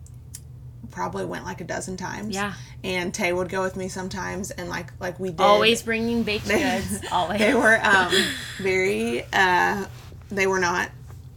probably 0.91 1.24
went 1.24 1.45
like 1.45 1.61
a 1.61 1.64
dozen 1.64 1.97
times 1.97 2.35
Yeah. 2.35 2.55
and 2.85 3.12
tay 3.12 3.33
would 3.33 3.49
go 3.49 3.62
with 3.62 3.77
me 3.77 3.89
sometimes 3.89 4.51
and 4.53 4.68
like 4.68 4.93
like 5.01 5.18
we 5.18 5.31
did 5.31 5.41
Always 5.41 5.83
bringing 5.83 6.22
baked 6.22 6.47
goods. 6.49 7.01
Always. 7.12 7.39
they 7.41 7.55
were 7.55 7.79
um, 7.83 8.12
very 8.59 9.24
uh, 9.33 9.87
they 10.31 10.47
were 10.47 10.61
not 10.61 10.91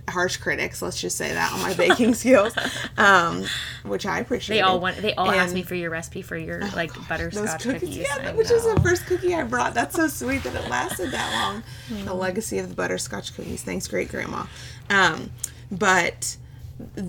harsh 0.09 0.37
critics 0.37 0.81
let's 0.81 0.99
just 0.99 1.17
say 1.17 1.33
that 1.33 1.51
on 1.53 1.59
my 1.61 1.73
baking 1.73 2.13
skills 2.13 2.53
um, 2.97 3.43
which 3.83 4.05
i 4.05 4.19
appreciate 4.19 4.57
They 4.57 4.61
all 4.61 4.79
want. 4.79 4.97
They 4.97 5.13
all 5.15 5.29
asked 5.31 5.47
And- 5.47 5.53
me 5.55 5.63
for 5.63 5.75
your 5.75 5.89
recipe 5.89 6.21
for 6.21 6.37
your 6.37 6.61
like 6.75 6.93
those 6.93 7.05
butterscotch 7.07 7.63
cookies, 7.63 7.79
cookies. 7.81 7.97
yeah, 7.97 8.31
which 8.33 8.51
is 8.51 8.63
the 8.63 8.79
first 8.81 9.05
cookie 9.05 9.33
I 9.33 9.43
brought. 9.43 9.73
That's 9.73 9.95
so 9.95 10.07
sweet 10.21 10.43
that 10.43 10.55
it 10.55 10.69
lasted 10.69 11.11
that 11.11 11.31
long. 11.33 11.63
Mm. 11.89 12.05
The 12.05 12.13
legacy 12.13 12.59
of 12.59 12.69
the 12.69 12.75
butterscotch 12.75 13.35
cookies. 13.35 13.63
Thanks, 13.63 13.87
great 13.87 14.09
grandma. 14.09 14.45
Um, 14.89 15.31
but 15.71 16.37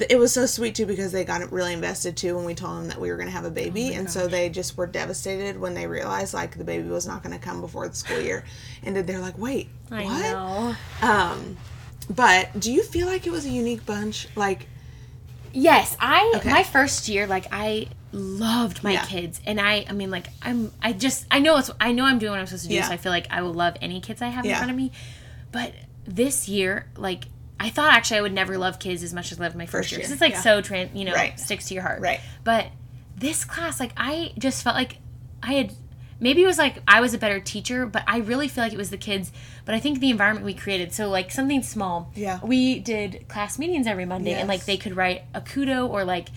it 0.09 0.19
was 0.19 0.33
so 0.33 0.47
sweet 0.47 0.75
too 0.75 0.85
because 0.87 1.13
they 1.13 1.25
got 1.25 1.51
really 1.53 1.73
invested 1.73 2.17
too 2.17 2.35
when 2.37 2.45
we 2.45 2.55
told 2.55 2.77
them 2.79 2.89
that 2.89 3.01
we 3.01 3.09
were 3.11 3.17
going 3.17 3.29
to 3.29 3.33
have 3.33 3.45
a 3.45 3.51
baby, 3.51 3.95
and 3.95 4.11
so 4.11 4.27
they 4.27 4.49
just 4.49 4.77
were 4.77 4.87
devastated 4.87 5.59
when 5.61 5.75
they 5.75 5.87
realized 5.87 6.35
like 6.35 6.59
the 6.59 6.65
baby 6.65 6.89
was 6.89 7.07
not 7.07 7.23
going 7.23 7.37
to 7.39 7.43
come 7.45 7.61
before 7.61 7.89
the 7.89 7.95
school 7.95 8.21
year, 8.21 8.45
and 8.83 8.97
they're 8.97 9.21
like, 9.21 9.39
wait, 9.39 9.69
I 9.91 10.05
what? 11.01 11.09
Um, 11.09 11.57
but 12.11 12.59
do 12.61 12.71
you 12.73 12.83
feel 12.83 13.07
like 13.07 13.27
it 13.27 13.31
was 13.31 13.47
a 13.47 13.51
unique 13.51 13.87
bunch? 13.87 14.29
Like, 14.37 14.67
Yes, 15.53 15.97
I 15.99 16.35
Okay. 16.37 16.51
my 16.51 16.63
first 16.63 17.09
year, 17.09 17.27
like 17.27 17.47
I 17.51 17.89
loved 18.13 18.85
my 18.85 18.93
Yeah. 18.93 19.05
kids, 19.07 19.41
and 19.47 19.61
I, 19.61 19.85
I 19.89 19.93
mean, 19.93 20.11
like 20.11 20.27
I'm, 20.43 20.71
I 20.81 20.93
just, 20.93 21.27
I 21.31 21.41
know 21.41 21.57
it's, 21.59 21.71
I 21.81 21.91
know 21.93 22.05
I'm 22.05 22.19
doing 22.21 22.31
what 22.31 22.39
I'm 22.41 22.47
supposed 22.47 22.63
to 22.65 22.69
do, 22.69 22.75
Yeah. 22.77 22.87
so 22.87 22.93
I 22.93 22.97
feel 22.99 23.11
like 23.11 23.27
I 23.31 23.43
will 23.43 23.53
love 23.55 23.77
any 23.83 24.01
kids 24.01 24.23
I 24.23 24.29
have 24.29 24.45
in 24.45 24.55
front 24.55 24.71
of 24.71 24.77
me. 24.77 24.93
But 25.51 25.73
this 26.07 26.49
year, 26.49 26.87
like 26.97 27.25
I 27.59 27.69
thought 27.71 27.93
actually 27.93 28.19
I 28.19 28.21
would 28.23 28.33
never 28.33 28.59
love 28.59 28.79
kids 28.79 29.03
as 29.03 29.13
much 29.13 29.33
as 29.33 29.41
I 29.41 29.45
loved 29.45 29.57
my 29.57 29.67
first, 29.67 29.73
First 29.89 29.93
year, 29.93 30.01
'cause 30.01 30.09
year, 30.11 30.15
it's 30.15 30.21
like 30.21 30.33
yeah. 30.35 30.41
so 30.41 30.61
trans, 30.61 30.97
you 30.97 31.05
know, 31.05 31.15
Right. 31.15 31.39
sticks 31.39 31.67
to 31.69 31.75
your 31.75 31.83
heart. 31.83 32.01
Right. 32.01 32.21
But 32.45 32.67
this 33.17 33.45
class, 33.45 33.81
like 33.81 33.93
I 33.97 34.33
just 34.39 34.63
felt 34.63 34.77
like 34.77 34.99
I 35.43 35.55
had. 35.55 35.73
Maybe 36.21 36.43
it 36.43 36.47
was 36.47 36.59
like 36.59 36.79
I 36.87 37.01
was 37.01 37.15
a 37.15 37.19
better 37.19 37.41
teacher, 37.41 37.87
but 37.87 38.05
I 38.07 38.19
really 38.19 38.47
feel 38.49 38.63
like 38.63 38.73
it 38.73 38.79
was 38.79 38.91
the 38.91 38.99
kids. 38.99 39.33
But 39.65 39.75
I 39.75 39.81
think 39.81 40.01
the 40.01 40.11
environment 40.11 40.45
we 40.47 40.55
created. 40.55 40.93
So 40.93 41.09
like 41.09 41.31
something 41.31 41.63
small. 41.63 42.13
Yeah. 42.15 42.39
We 42.43 42.79
did 42.79 43.27
class 43.29 43.59
meetings 43.59 43.87
every 43.87 44.05
Monday, 44.05 44.33
and 44.35 44.49
like 44.49 44.65
they 44.67 44.77
could 44.77 44.97
write 44.97 45.23
a 45.35 45.41
kudo 45.41 45.89
or 45.89 46.05
like 46.05 46.29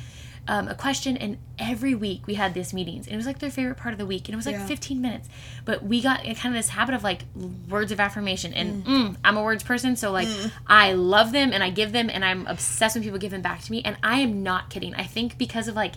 um, 0.48 0.68
a 0.68 0.76
question 0.76 1.16
and 1.16 1.38
every 1.58 1.96
week 1.96 2.28
we 2.28 2.34
had 2.34 2.54
these 2.54 2.74
meetings 2.74 3.06
and 3.08 3.14
it 3.14 3.16
was 3.18 3.26
like 3.26 3.40
their 3.40 3.50
favorite 3.50 3.78
part 3.78 3.94
of 3.94 3.98
the 3.98 4.06
week 4.06 4.28
and 4.28 4.34
it 4.34 4.36
was 4.36 4.46
like 4.46 4.56
Yeah. 4.56 4.66
15 4.66 5.02
minutes 5.02 5.30
but 5.64 5.84
we 5.86 6.02
got 6.02 6.22
kind 6.24 6.48
of 6.48 6.54
this 6.54 6.68
habit 6.68 6.94
of 6.96 7.02
like 7.02 7.22
words 7.70 7.94
of 7.94 8.00
affirmation 8.02 8.54
and 8.54 8.84
mm, 8.86 9.16
i'm 9.24 9.38
a 9.38 9.42
words 9.42 9.64
person 9.64 9.96
so 9.96 10.12
like 10.12 10.28
i 10.68 10.92
love 10.92 11.32
them 11.32 11.54
and 11.54 11.64
i 11.64 11.70
give 11.70 11.94
them 11.94 12.10
and 12.10 12.26
i'm 12.26 12.46
obsessed 12.48 12.94
when 12.94 13.04
people 13.06 13.20
give 13.20 13.32
them 13.32 13.42
back 13.42 13.62
to 13.62 13.72
me 13.72 13.82
and 13.86 13.96
i 14.04 14.20
am 14.20 14.44
not 14.44 14.70
kidding 14.70 14.94
i 14.96 15.04
think 15.06 15.38
because 15.38 15.70
of 15.70 15.78
like 15.78 15.94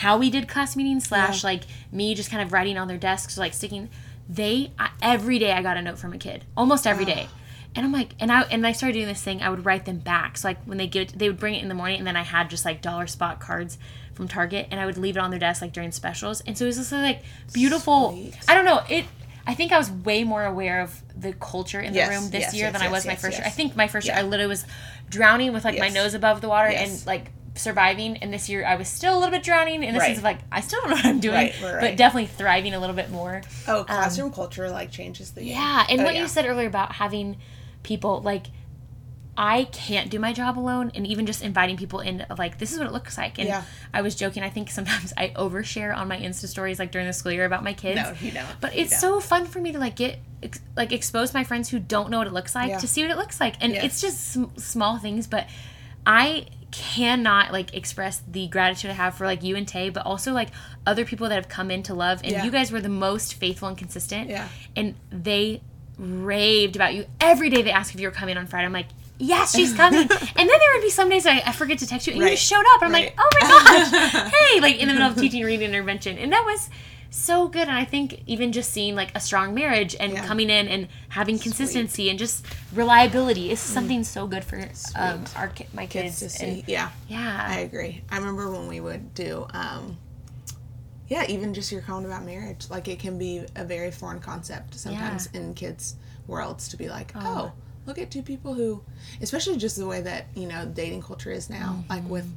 how 0.00 0.16
we 0.18 0.30
did 0.30 0.48
class 0.48 0.76
meetings 0.76 1.06
slash 1.06 1.44
like 1.44 1.62
me 1.92 2.14
just 2.14 2.30
kind 2.30 2.42
of 2.42 2.52
writing 2.52 2.76
on 2.76 2.88
their 2.88 2.98
desks 2.98 3.36
like 3.38 3.54
sticking 3.54 3.88
they 4.28 4.72
I, 4.78 4.90
every 5.02 5.38
day 5.38 5.52
i 5.52 5.62
got 5.62 5.76
a 5.76 5.82
note 5.82 5.98
from 5.98 6.12
a 6.12 6.18
kid 6.18 6.44
almost 6.56 6.86
every 6.86 7.04
day 7.04 7.28
and 7.74 7.86
I'm 7.86 7.92
like, 7.92 8.14
and 8.18 8.32
I 8.32 8.42
and 8.42 8.66
I 8.66 8.72
started 8.72 8.94
doing 8.94 9.06
this 9.06 9.22
thing. 9.22 9.42
I 9.42 9.48
would 9.48 9.64
write 9.64 9.84
them 9.84 9.98
back. 9.98 10.38
So 10.38 10.48
like 10.48 10.62
when 10.64 10.78
they 10.78 10.86
give 10.86 11.02
it, 11.08 11.18
they 11.18 11.28
would 11.28 11.38
bring 11.38 11.54
it 11.54 11.62
in 11.62 11.68
the 11.68 11.74
morning, 11.74 11.98
and 11.98 12.06
then 12.06 12.16
I 12.16 12.22
had 12.22 12.50
just 12.50 12.64
like 12.64 12.82
dollar 12.82 13.06
spot 13.06 13.38
cards 13.38 13.78
from 14.14 14.26
Target, 14.26 14.68
and 14.70 14.80
I 14.80 14.86
would 14.86 14.98
leave 14.98 15.16
it 15.16 15.20
on 15.20 15.30
their 15.30 15.38
desk 15.38 15.62
like 15.62 15.72
during 15.72 15.92
specials. 15.92 16.40
And 16.40 16.58
so 16.58 16.64
it 16.64 16.68
was 16.68 16.78
just 16.78 16.92
like 16.92 17.22
beautiful. 17.52 18.10
Sweet. 18.12 18.34
I 18.48 18.54
don't 18.54 18.64
know 18.64 18.80
it. 18.88 19.04
I 19.46 19.54
think 19.54 19.72
I 19.72 19.78
was 19.78 19.90
way 19.90 20.24
more 20.24 20.44
aware 20.44 20.80
of 20.80 21.00
the 21.16 21.32
culture 21.32 21.80
in 21.80 21.92
the 21.92 21.98
Yes, 21.98 22.10
room 22.10 22.30
this 22.30 22.40
yes, 22.40 22.54
year 22.54 22.64
yes, 22.66 22.72
than 22.72 22.82
I 22.82 22.90
was 22.90 23.06
my 23.06 23.14
first 23.14 23.38
year. 23.38 23.46
I 23.46 23.50
think 23.50 23.74
my 23.74 23.88
first 23.88 24.06
year 24.06 24.16
I 24.16 24.22
literally 24.22 24.48
was 24.48 24.64
drowning 25.08 25.52
with 25.52 25.64
like 25.64 25.78
my 25.78 25.88
nose 25.88 26.14
above 26.14 26.40
the 26.40 26.48
water 26.48 26.68
and 26.68 27.04
like 27.06 27.30
surviving. 27.56 28.16
And 28.18 28.32
this 28.32 28.48
year 28.48 28.64
I 28.64 28.76
was 28.76 28.88
still 28.88 29.14
a 29.14 29.18
little 29.18 29.32
bit 29.32 29.42
drowning 29.42 29.82
in 29.82 29.92
the 29.94 30.00
Right. 30.00 30.06
sense 30.06 30.18
of 30.18 30.24
like 30.24 30.38
I 30.52 30.60
still 30.60 30.80
don't 30.82 30.90
know 30.90 30.96
what 30.96 31.04
I'm 31.06 31.20
doing, 31.20 31.34
Right, 31.34 31.54
right, 31.62 31.80
but 31.80 31.96
definitely 31.96 32.26
thriving 32.26 32.74
a 32.74 32.78
little 32.80 32.96
bit 32.96 33.10
more. 33.10 33.42
oh, 33.68 33.80
um, 33.80 33.84
classroom 33.86 34.32
culture 34.32 34.70
like 34.70 34.90
changes 34.90 35.32
the 35.32 35.40
game. 35.42 35.50
Yeah, 35.50 35.86
and 35.88 36.00
Oh, 36.00 36.04
what 36.04 36.14
yeah. 36.14 36.22
you 36.22 36.28
said 36.28 36.46
earlier 36.46 36.68
about 36.68 36.92
having 36.92 37.36
people 37.82 38.20
like 38.22 38.46
I 39.36 39.64
can't 39.72 40.10
do 40.10 40.18
my 40.18 40.34
job 40.34 40.58
alone 40.58 40.90
and 40.94 41.06
even 41.06 41.24
just 41.24 41.40
inviting 41.42 41.76
people 41.78 42.00
in 42.00 42.26
like 42.36 42.58
this 42.58 42.72
is 42.72 42.78
what 42.78 42.86
it 42.86 42.92
looks 42.92 43.16
like. 43.16 43.38
And 43.38 43.48
Yeah. 43.48 43.62
I 43.94 44.02
was 44.02 44.14
joking, 44.14 44.42
I 44.42 44.50
think 44.50 44.70
sometimes 44.70 45.12
I 45.16 45.28
overshare 45.30 45.96
on 45.96 46.08
my 46.08 46.18
Insta 46.18 46.46
stories 46.46 46.78
like 46.78 46.90
during 46.92 47.06
the 47.06 47.12
school 47.12 47.32
year 47.32 47.46
about 47.46 47.64
my 47.64 47.72
kids. 47.72 48.00
No, 48.00 48.12
you 48.20 48.32
don't. 48.32 48.46
But 48.60 48.74
You 48.74 48.82
it's 48.82 48.90
don't. 49.00 49.00
so 49.00 49.20
fun 49.20 49.46
for 49.46 49.60
me 49.60 49.72
to 49.72 49.78
like 49.78 49.96
get 49.96 50.18
ex- 50.42 50.60
like 50.76 50.92
expose 50.92 51.32
my 51.32 51.44
friends 51.44 51.68
who 51.70 51.78
don't 51.78 52.10
know 52.10 52.18
what 52.18 52.26
it 52.26 52.32
looks 52.34 52.54
like 52.54 52.68
Yeah. 52.70 52.78
to 52.78 52.88
see 52.88 53.02
what 53.02 53.10
it 53.10 53.16
looks 53.16 53.40
like. 53.40 53.54
And 53.60 53.72
it's 53.72 54.00
just 54.00 54.32
sm- 54.32 54.56
small 54.58 54.98
things, 54.98 55.26
but 55.26 55.46
I 56.06 56.46
cannot 56.70 57.52
like 57.52 57.74
express 57.74 58.22
the 58.30 58.46
gratitude 58.48 58.90
I 58.90 58.94
have 58.94 59.14
for 59.16 59.26
like 59.26 59.42
you 59.42 59.56
and 59.56 59.66
Tay, 59.66 59.90
but 59.90 60.04
also 60.06 60.32
like 60.32 60.48
other 60.86 61.04
people 61.04 61.28
that 61.28 61.34
have 61.34 61.48
come 61.48 61.70
in 61.70 61.82
to 61.84 61.94
love. 61.94 62.20
And 62.22 62.32
Yeah. 62.32 62.44
you 62.44 62.50
guys 62.50 62.70
were 62.72 62.80
the 62.80 62.88
most 62.88 63.34
faithful 63.34 63.68
and 63.68 63.76
consistent. 63.76 64.30
Yeah. 64.30 64.48
And 64.76 64.94
they 65.10 65.62
raved 65.98 66.76
about 66.76 66.94
you 66.94 67.06
every 67.20 67.50
day. 67.50 67.62
They 67.62 67.70
asked 67.72 67.94
if 67.94 68.00
you 68.00 68.06
were 68.08 68.12
coming 68.14 68.36
on 68.36 68.46
Friday. 68.46 68.66
I'm 68.66 68.72
like, 68.72 68.86
yes, 69.18 69.54
she's 69.54 69.74
coming. 69.74 70.00
and 70.08 70.08
then 70.10 70.46
there 70.46 70.72
would 70.74 70.82
be 70.82 70.90
some 70.90 71.08
days 71.08 71.26
I, 71.26 71.42
I 71.44 71.52
forget 71.52 71.78
to 71.80 71.86
text 71.86 72.06
you, 72.06 72.12
and 72.14 72.20
you 72.20 72.26
Right. 72.26 72.36
just 72.36 72.46
showed 72.48 72.64
up. 72.74 72.82
And 72.82 72.86
I'm 72.86 72.92
Right. 72.92 73.04
like, 73.04 73.14
oh 73.18 73.28
my 73.40 73.48
gosh, 73.48 74.32
hey, 74.52 74.60
like 74.60 74.76
in 74.78 74.88
the 74.88 74.94
middle 74.94 75.10
of 75.10 75.16
teaching 75.16 75.44
reading 75.44 75.68
intervention, 75.68 76.16
and 76.18 76.32
that 76.32 76.44
was 76.44 76.70
so 77.10 77.48
good. 77.48 77.62
And 77.68 77.72
I 77.76 77.84
think 77.84 78.22
even 78.26 78.52
just 78.52 78.70
seeing 78.72 78.94
like 78.94 79.10
a 79.16 79.20
strong 79.20 79.52
marriage 79.54 79.96
and 79.98 80.12
Yeah. 80.12 80.24
coming 80.26 80.48
in 80.48 80.68
and 80.68 80.88
having 81.08 81.38
consistency 81.38 82.08
and 82.08 82.18
just 82.18 82.44
reliability 82.72 83.50
is 83.50 83.58
something 83.60 84.04
so 84.04 84.26
good 84.26 84.44
for 84.44 84.56
um, 84.94 85.24
our 85.36 85.48
ki- 85.48 85.66
my 85.74 85.86
kids 85.86 86.20
kids. 86.20 86.36
to 86.36 86.44
And- 86.46 86.56
see. 86.58 86.64
Yeah. 86.66 86.90
yeah, 87.08 87.46
I 87.48 87.58
agree. 87.60 88.02
I 88.10 88.18
remember 88.18 88.50
when 88.50 88.68
we 88.68 88.80
would 88.80 89.12
do, 89.14 89.46
um, 89.52 89.96
yeah, 91.08 91.24
even 91.28 91.52
just 91.54 91.72
your 91.72 91.82
comment 91.82 92.06
about 92.06 92.24
marriage. 92.24 92.66
Like 92.70 92.86
it 92.86 93.00
can 93.00 93.18
be 93.18 93.44
a 93.56 93.64
very 93.64 93.90
foreign 93.90 94.20
concept 94.20 94.74
sometimes 94.74 95.26
in 95.34 95.54
kids' 95.54 95.96
worlds 96.28 96.68
to 96.68 96.76
be 96.76 96.88
like, 96.88 97.12
oh, 97.16 97.50
look 97.86 97.98
at 97.98 98.10
two 98.12 98.22
people 98.22 98.54
who, 98.54 98.80
especially 99.20 99.56
just 99.56 99.76
the 99.76 99.86
way 99.86 100.00
that 100.02 100.26
you 100.36 100.46
know 100.46 100.64
dating 100.66 101.02
culture 101.02 101.32
is 101.32 101.50
now, 101.50 101.82
like 101.90 102.08
with 102.08 102.28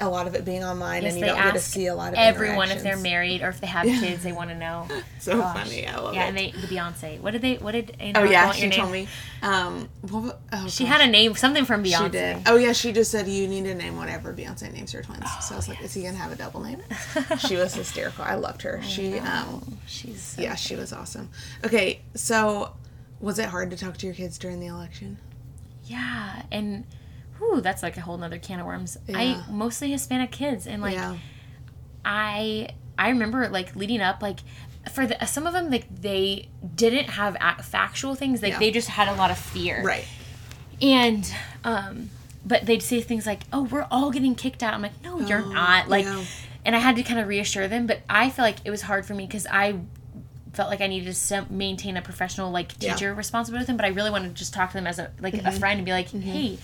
a 0.00 0.08
lot 0.08 0.26
of 0.26 0.34
it 0.34 0.44
being 0.44 0.64
online 0.64 1.02
Yes, 1.02 1.12
and 1.12 1.20
you 1.20 1.26
don't 1.26 1.36
get 1.36 1.54
to 1.54 1.60
see 1.60 1.86
a 1.86 1.94
lot 1.94 2.12
of 2.12 2.18
everyone 2.18 2.70
if 2.70 2.82
they're 2.82 2.96
married 2.96 3.42
or 3.42 3.48
if 3.48 3.60
they 3.60 3.66
have 3.66 3.86
kids, 3.86 4.22
they 4.22 4.32
want 4.32 4.50
to 4.50 4.56
know. 4.56 4.88
So 5.18 5.38
Gosh. 5.38 5.56
funny. 5.56 5.86
I 5.86 5.96
love 5.96 6.12
it. 6.12 6.16
yeah, 6.16 6.24
it. 6.24 6.28
and 6.28 6.36
they 6.36 6.50
the 6.50 6.66
Beyonce. 6.66 7.18
What 7.18 7.30
did 7.30 7.40
they? 7.40 7.54
What 7.54 7.72
did? 7.72 7.96
You 7.98 8.12
oh 8.14 8.24
yeah, 8.24 8.52
she 8.52 8.64
your 8.66 8.72
told 8.72 8.92
me. 8.92 9.08
Um, 9.40 9.88
what, 10.02 10.38
oh, 10.52 10.68
She 10.68 10.84
gosh. 10.84 10.92
had 10.98 11.08
a 11.08 11.10
name, 11.10 11.34
something 11.34 11.64
from 11.64 11.82
Beyonce. 11.82 12.04
She 12.04 12.08
did. 12.10 12.42
Oh 12.46 12.56
yeah, 12.56 12.72
she 12.72 12.92
just 12.92 13.10
said 13.10 13.26
you 13.26 13.48
need 13.48 13.64
to 13.64 13.74
name 13.74 13.96
whatever 13.96 14.34
Beyonce 14.34 14.70
names 14.70 14.92
her 14.92 15.02
twins. 15.02 15.24
so 15.40 15.54
I 15.54 15.56
was 15.56 15.66
like, 15.66 15.80
is 15.82 15.94
he 15.94 16.02
gonna 16.02 16.18
have 16.18 16.30
a 16.30 16.36
double 16.36 16.60
name? 16.60 16.82
she 17.38 17.56
was 17.56 17.74
hysterical. 17.74 18.22
I 18.24 18.34
loved 18.34 18.60
her. 18.62 18.82
She 18.82 19.18
um 19.18 19.78
She's 19.86 20.20
so 20.20 20.42
yeah, 20.42 20.56
she 20.56 20.76
was 20.76 20.92
awesome. 20.92 21.30
Okay, 21.64 22.02
so 22.14 22.74
was 23.20 23.38
it 23.38 23.46
hard 23.46 23.70
to 23.70 23.78
talk 23.78 23.96
to 23.98 24.06
your 24.06 24.14
kids 24.14 24.36
during 24.36 24.60
the 24.60 24.66
election? 24.66 25.16
Yeah, 25.86 26.42
and 26.52 26.84
whew, 27.50 27.60
that's 27.60 27.82
like 27.82 27.96
a 27.96 28.00
whole 28.00 28.16
nother 28.16 28.38
can 28.38 28.60
of 28.60 28.66
worms. 28.66 28.96
Yeah. 29.06 29.18
I 29.18 29.44
mostly 29.50 29.90
Hispanic 29.92 30.30
kids, 30.32 30.66
and 30.66 30.80
like 30.82 30.94
yeah. 30.94 31.16
I 32.04 32.68
I 32.98 33.10
remember 33.10 33.48
like 33.48 33.74
leading 33.76 34.00
up 34.00 34.22
like 34.22 34.40
for 34.92 35.06
the, 35.06 35.24
some 35.26 35.46
of 35.46 35.52
them 35.54 35.70
like 35.70 35.86
they 36.02 36.48
didn't 36.74 37.08
have 37.10 37.36
factual 37.64 38.14
things 38.14 38.42
like 38.42 38.52
Yeah. 38.52 38.58
they 38.58 38.70
just 38.70 38.88
had 38.88 39.08
a 39.08 39.14
lot 39.14 39.30
of 39.30 39.38
fear 39.38 39.82
Right. 39.82 40.04
and 40.82 41.32
um 41.64 42.10
but 42.44 42.66
they'd 42.66 42.82
say 42.82 43.00
things 43.00 43.24
like 43.24 43.40
oh 43.50 43.62
we're 43.62 43.86
all 43.90 44.10
getting 44.10 44.34
kicked 44.34 44.62
out 44.62 44.74
i'm 44.74 44.82
like 44.82 45.02
no 45.02 45.18
you're 45.20 45.40
Oh, 45.42 45.52
not 45.52 45.88
like 45.88 46.04
yeah. 46.04 46.22
and 46.66 46.76
i 46.76 46.78
had 46.80 46.96
to 46.96 47.02
kind 47.02 47.18
of 47.18 47.28
reassure 47.28 47.66
them 47.66 47.86
but 47.86 48.00
i 48.10 48.28
feel 48.28 48.44
like 48.44 48.56
it 48.66 48.70
was 48.70 48.82
hard 48.82 49.06
for 49.06 49.14
me 49.14 49.24
because 49.26 49.46
i 49.50 49.78
felt 50.52 50.70
like 50.70 50.80
I 50.80 50.86
needed 50.86 51.12
to 51.12 51.46
maintain 51.50 51.96
a 51.96 52.02
professional 52.02 52.52
like 52.52 52.72
Yeah. 52.78 52.92
teacher 52.94 53.12
responsibility 53.12 53.62
with 53.62 53.66
them, 53.66 53.76
but 53.76 53.86
I 53.86 53.88
really 53.88 54.10
wanted 54.12 54.28
to 54.28 54.34
just 54.34 54.54
talk 54.54 54.70
to 54.70 54.76
them 54.76 54.86
as 54.86 55.00
a 55.00 55.10
like 55.18 55.34
a 55.34 55.50
friend 55.50 55.78
and 55.80 55.84
be 55.84 55.90
like, 55.90 56.08
hey, 56.10 56.58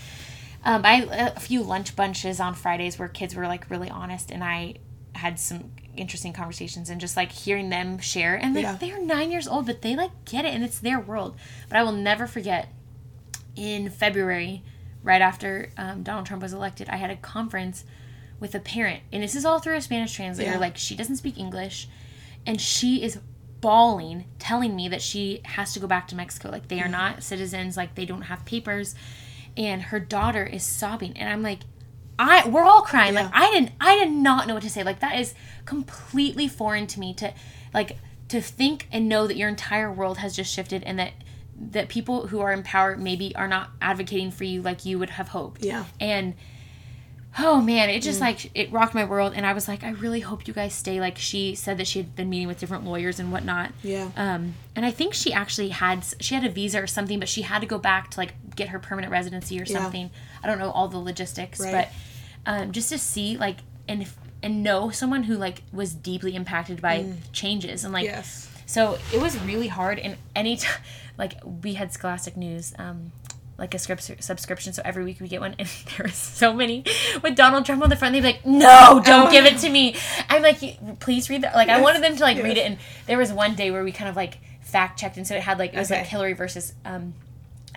um, 0.63 0.81
I 0.85 1.07
a 1.35 1.39
few 1.39 1.63
lunch 1.63 1.95
bunches 1.95 2.39
on 2.39 2.53
Fridays 2.53 2.99
where 2.99 3.07
kids 3.07 3.35
were 3.35 3.47
like 3.47 3.69
really 3.69 3.89
honest, 3.89 4.31
and 4.31 4.43
I 4.43 4.75
had 5.15 5.39
some 5.39 5.71
interesting 5.97 6.31
conversations 6.33 6.89
and 6.89 7.01
just 7.01 7.17
like 7.17 7.31
hearing 7.31 7.69
them 7.69 7.99
share 7.99 8.35
and 8.35 8.55
like 8.55 8.63
Yeah. 8.63 8.77
they're 8.77 9.01
nine 9.01 9.29
years 9.31 9.47
old, 9.47 9.65
but 9.65 9.81
they 9.81 9.95
like 9.95 10.11
get 10.25 10.45
it 10.45 10.53
and 10.53 10.63
it's 10.63 10.79
their 10.79 10.99
world. 10.99 11.35
But 11.67 11.77
I 11.77 11.83
will 11.83 11.91
never 11.91 12.27
forget 12.27 12.69
in 13.55 13.89
February, 13.89 14.63
right 15.03 15.21
after 15.21 15.69
um, 15.77 16.03
Donald 16.03 16.25
Trump 16.25 16.41
was 16.41 16.53
elected, 16.53 16.87
I 16.89 16.95
had 16.95 17.09
a 17.11 17.17
conference 17.17 17.83
with 18.39 18.55
a 18.55 18.59
parent, 18.59 19.01
and 19.11 19.21
this 19.21 19.35
is 19.35 19.45
all 19.45 19.59
through 19.59 19.75
a 19.75 19.81
Spanish 19.81 20.13
translator. 20.15 20.51
Yeah. 20.51 20.57
Like 20.57 20.77
she 20.77 20.95
doesn't 20.95 21.17
speak 21.17 21.37
English, 21.37 21.87
and 22.45 22.59
she 22.61 23.03
is 23.03 23.19
bawling, 23.59 24.25
telling 24.39 24.75
me 24.75 24.87
that 24.89 25.01
she 25.01 25.41
has 25.43 25.73
to 25.73 25.79
go 25.79 25.85
back 25.87 26.07
to 26.07 26.15
Mexico. 26.15 26.49
Like 26.49 26.67
they 26.69 26.79
are 26.79 26.83
Mm-hmm. 26.83 26.91
not 26.91 27.23
citizens, 27.23 27.75
like 27.77 27.95
they 27.95 28.05
don't 28.05 28.23
have 28.23 28.45
papers, 28.45 28.95
and 29.57 29.81
her 29.83 29.99
daughter 29.99 30.43
is 30.43 30.63
sobbing, 30.63 31.17
and 31.17 31.29
I'm 31.29 31.43
like. 31.43 31.61
I 32.19 32.47
we're 32.47 32.61
all 32.61 32.81
crying. 32.81 33.15
Like 33.15 33.31
I 33.33 33.49
didn't 33.49 33.71
I 33.79 33.95
did 33.95 34.11
not 34.11 34.45
know 34.45 34.53
what 34.53 34.61
to 34.61 34.69
say. 34.69 34.83
Like 34.83 34.99
that 34.99 35.17
is 35.19 35.33
completely 35.65 36.47
foreign 36.47 36.85
to 36.87 36.99
me 36.99 37.15
to 37.15 37.33
like 37.73 37.97
to 38.27 38.41
think 38.41 38.87
and 38.91 39.09
know 39.09 39.25
that 39.25 39.37
your 39.37 39.49
entire 39.49 39.91
world 39.91 40.19
has 40.19 40.35
just 40.35 40.53
shifted 40.53 40.83
and 40.83 40.99
that 40.99 41.13
that 41.69 41.89
people 41.89 42.27
who 42.27 42.39
are 42.39 42.51
in 42.51 42.63
power 42.63 42.95
maybe 42.95 43.35
are 43.35 43.47
not 43.47 43.71
advocating 43.81 44.31
for 44.31 44.43
you 44.43 44.61
like 44.61 44.85
you 44.85 44.97
would 44.99 45.11
have 45.11 45.29
hoped. 45.29 45.63
Yeah. 45.63 45.85
And 45.99 46.35
oh 47.39 47.61
man, 47.61 47.89
it 47.89 48.01
Mm. 48.01 48.03
just 48.03 48.19
like 48.21 48.51
it 48.57 48.71
rocked 48.71 48.93
my 48.93 49.05
world 49.05 49.33
and 49.35 49.45
I 49.45 49.53
was 49.53 49.67
like 49.67 49.83
I 49.83 49.91
really 49.91 50.19
hope 50.19 50.47
you 50.47 50.53
guys 50.53 50.73
stay 50.73 50.99
like 50.99 51.17
she 51.17 51.55
said 51.55 51.77
that 51.77 51.87
she 51.87 51.99
had 51.99 52.15
been 52.15 52.29
meeting 52.29 52.47
with 52.47 52.59
different 52.59 52.83
lawyers 52.83 53.19
and 53.19 53.31
whatnot. 53.31 53.71
Yeah. 53.83 54.09
Um 54.17 54.55
and 54.75 54.85
I 54.85 54.91
think 54.91 55.13
she 55.13 55.31
actually 55.31 55.69
had 55.69 56.05
she 56.19 56.35
had 56.35 56.43
a 56.43 56.49
visa 56.49 56.81
or 56.81 56.87
something 56.87 57.19
but 57.19 57.29
she 57.29 57.43
had 57.43 57.59
to 57.61 57.67
go 57.67 57.77
back 57.77 58.11
to 58.11 58.19
like 58.19 58.33
get 58.55 58.69
her 58.69 58.79
permanent 58.79 59.11
residency 59.11 59.59
or 59.61 59.63
Yeah. 59.65 59.79
something. 59.81 60.09
I 60.43 60.47
don't 60.47 60.59
know 60.59 60.71
all 60.71 60.87
the 60.89 60.97
logistics, 60.97 61.59
Right. 61.59 61.71
but 61.71 61.89
um 62.51 62.71
just 62.73 62.89
to 62.89 62.97
see 62.97 63.37
like 63.37 63.57
and 63.87 64.05
and 64.43 64.63
know 64.63 64.89
someone 64.89 65.23
who 65.23 65.35
like 65.37 65.61
was 65.71 65.93
deeply 65.93 66.35
impacted 66.35 66.81
by 66.81 67.13
changes 67.31 67.83
and 67.85 67.93
like 67.93 68.07
Mm. 68.07 68.11
yes. 68.13 68.49
so 68.65 68.97
it 69.13 69.21
was 69.21 69.39
really 69.43 69.67
hard 69.67 69.99
and 69.99 70.17
any 70.35 70.57
time 70.57 70.81
like 71.17 71.35
we 71.63 71.75
had 71.75 71.93
scholastic 71.93 72.35
news 72.35 72.73
um 72.77 73.11
like 73.57 73.73
a 73.73 73.79
script 73.79 74.09
subscription 74.23 74.73
so 74.73 74.81
every 74.83 75.03
week 75.03 75.19
we 75.21 75.27
get 75.27 75.39
one. 75.41 75.55
And 75.59 75.67
there 75.97 76.03
was 76.05 76.15
so 76.15 76.53
many. 76.53 76.83
With 77.21 77.35
donald 77.35 77.65
trump 77.65 77.83
on 77.83 77.89
the 77.89 77.95
front 77.95 78.13
they'd 78.13 78.21
be 78.21 78.25
like 78.27 78.45
no 78.45 79.01
don't 79.03 79.27
Oh. 79.27 79.31
give 79.31 79.45
it 79.45 79.57
to 79.59 79.69
me. 79.69 79.95
I'm 80.29 80.41
like 80.41 80.99
please 80.99 81.29
read 81.29 81.43
that. 81.43 81.55
Like 81.55 81.69
i 81.69 81.79
wanted 81.81 82.03
them 82.03 82.15
to 82.15 82.21
like 82.23 82.41
read 82.41 82.57
it. 82.57 82.65
And 82.65 82.77
there 83.07 83.17
was 83.17 83.31
one 83.31 83.55
day 83.55 83.71
where 83.71 83.83
we 83.83 83.91
kind 83.91 84.09
of 84.09 84.15
like 84.15 84.39
fact 84.61 84.99
checked 84.99 85.17
and 85.17 85.27
so 85.27 85.35
it 85.35 85.41
had 85.41 85.59
like 85.59 85.73
it 85.73 85.77
was 85.77 85.89
like 85.89 86.05
hillary 86.05 86.33
versus 86.33 86.73
um 86.85 87.13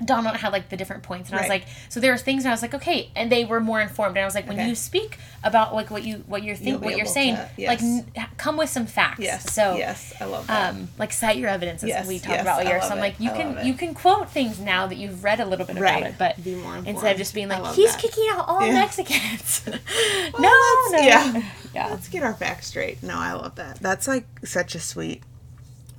Donald 0.05 0.37
had 0.37 0.53
like 0.53 0.71
the 0.71 0.77
different 0.77 1.03
points, 1.05 1.31
and 1.31 1.39
I 1.39 1.43
was 1.43 1.49
like, 1.49 1.67
so 1.89 2.01
there 2.01 2.11
were 2.11 2.19
things, 2.19 2.43
and 2.45 2.51
I 2.51 2.55
was 2.55 2.63
like, 2.63 2.75
okay, 2.75 3.11
and 3.15 3.31
they 3.31 3.45
were 3.45 3.61
more 3.61 3.81
informed, 3.81 4.17
and 4.17 4.23
I 4.23 4.27
was 4.27 4.35
like, 4.35 4.49
when 4.49 4.59
Okay. 4.59 4.69
you 4.69 4.75
speak 4.75 5.19
about 5.45 5.73
like 5.75 5.91
what 5.91 6.03
you 6.03 6.25
what 6.27 6.43
you're 6.43 6.57
think 6.57 6.83
what 6.83 6.97
you're 6.97 7.07
saying, 7.07 7.37
to- 7.37 7.67
like 7.67 7.81
n- 7.81 8.05
come 8.37 8.57
with 8.57 8.71
some 8.71 8.87
facts. 8.87 9.21
Yes. 9.21 9.53
So 9.53 9.77
yes, 9.77 10.13
I 10.21 10.25
love 10.25 10.47
that. 10.49 10.75
um, 10.75 10.89
like 10.99 11.13
cite 11.13 11.37
your 11.37 11.49
evidence 11.49 11.83
as 11.85 11.91
Yes, 11.91 12.09
we 12.09 12.19
talked 12.19 12.31
yes, 12.31 12.43
about 12.43 12.63
earlier. 12.63 12.81
So 12.81 12.89
I'm 12.89 12.99
like, 12.99 13.21
you 13.21 13.31
I 13.31 13.37
can 13.37 13.67
you 13.67 13.75
can 13.75 13.95
quote 13.95 14.31
things 14.31 14.59
now 14.59 14.87
that 14.89 14.97
you've 14.97 15.23
read 15.23 15.39
a 15.39 15.45
little 15.47 15.65
bit 15.67 15.77
Right. 15.77 15.99
about 15.99 16.11
it, 16.11 16.19
but 16.19 16.43
Be 16.45 16.57
more 16.57 16.77
instead 16.79 17.13
of 17.13 17.19
just 17.19 17.33
being 17.35 17.49
like, 17.49 17.75
he's 17.75 17.93
that. 17.93 18.01
kicking 18.03 18.27
out 18.33 18.49
all 18.49 18.67
Yeah. 18.67 18.73
Mexicans. 18.73 19.63
no, 19.67 19.73
Well, 20.33 20.43
no, 20.43 20.97
let's- 20.99 21.07
yeah. 21.07 21.43
yeah, 21.73 21.87
Let's 21.89 22.09
get 22.09 22.23
our 22.25 22.35
facts 22.35 22.67
straight. 22.67 23.01
No, 23.03 23.17
I 23.17 23.33
love 23.35 23.55
that. 23.55 23.79
That's 23.81 24.09
like 24.09 24.27
such 24.45 24.75
a 24.75 24.81
sweet 24.81 25.23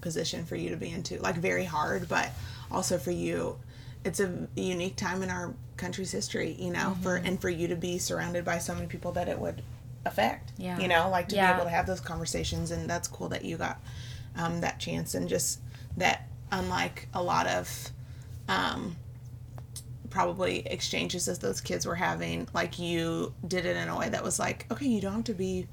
position 0.01 0.45
for 0.45 0.55
you 0.55 0.69
to 0.69 0.75
be 0.77 0.89
into. 0.89 1.17
Like 1.19 1.35
very 1.35 1.65
hard, 1.65 2.07
but 2.09 2.29
also 2.71 2.97
for 2.97 3.11
you, 3.11 3.57
it's 4.05 4.19
a 4.21 4.47
unique 4.55 4.95
time 4.95 5.21
in 5.23 5.29
our 5.29 5.53
country's 5.77 6.11
history. 6.11 6.55
You 6.57 6.71
know, 6.71 6.95
for 7.03 7.17
Mm-hmm. 7.17 7.25
and 7.27 7.41
for 7.41 7.49
you 7.49 7.67
to 7.67 7.75
be 7.75 7.97
surrounded 7.97 8.45
by 8.45 8.59
so 8.59 8.73
many 8.73 8.87
people 8.87 9.11
that 9.13 9.27
it 9.27 9.37
would 9.39 9.61
affect. 10.05 10.51
Yeah. 10.57 10.79
You 10.79 10.87
know, 10.87 11.09
like 11.09 11.27
to 11.29 11.35
Yeah. 11.35 11.51
be 11.53 11.55
able 11.57 11.65
to 11.65 11.75
have 11.75 11.87
those 11.87 11.99
conversations, 11.99 12.71
and 12.71 12.89
that's 12.89 13.07
cool 13.07 13.27
that 13.29 13.43
you 13.43 13.57
got 13.57 13.79
um, 14.37 14.61
that 14.61 14.79
chance, 14.79 15.15
and 15.15 15.27
just 15.27 15.59
that 15.97 16.27
unlike 16.51 17.07
a 17.13 17.21
lot 17.21 17.47
of. 17.47 17.89
Um, 18.47 18.95
probably 20.11 20.59
exchanges 20.67 21.25
that 21.25 21.41
those 21.41 21.59
kids 21.59 21.85
were 21.85 21.95
having 21.95 22.47
like 22.53 22.79
you 22.79 23.33
did 23.45 23.65
it 23.65 23.75
in 23.75 23.89
a 23.89 23.97
way 23.99 24.07
that 24.07 24.23
was 24.23 24.39
like 24.39 24.65
okay 24.71 24.85
you 24.87 25.01
don't 25.01 25.11
have 25.15 25.23
to 25.25 25.33
be 25.33 25.67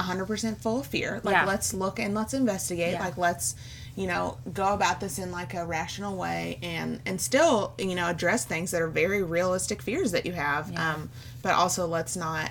100% 0.00 0.56
full 0.58 0.80
of 0.80 0.86
fear 0.86 1.20
like 1.22 1.34
Yeah. 1.34 1.44
let's 1.44 1.72
look 1.72 2.00
and 2.00 2.14
let's 2.14 2.34
investigate 2.34 2.92
Yeah. 2.94 3.00
like 3.04 3.16
let's 3.16 3.54
you 3.96 4.06
know 4.06 4.38
go 4.52 4.72
about 4.72 5.00
this 5.00 5.18
in 5.18 5.30
like 5.30 5.52
a 5.54 5.64
rational 5.66 6.16
way 6.16 6.58
and 6.62 7.00
and 7.04 7.20
still 7.20 7.74
you 7.78 7.94
know 7.94 8.08
address 8.08 8.44
things 8.44 8.70
that 8.70 8.80
are 8.80 8.88
very 8.88 9.22
realistic 9.22 9.82
fears 9.82 10.12
that 10.12 10.24
you 10.24 10.32
have 10.32 10.70
Yeah. 10.70 10.94
um 10.94 11.10
but 11.42 11.52
also 11.54 11.86
let's 11.86 12.16
not 12.16 12.50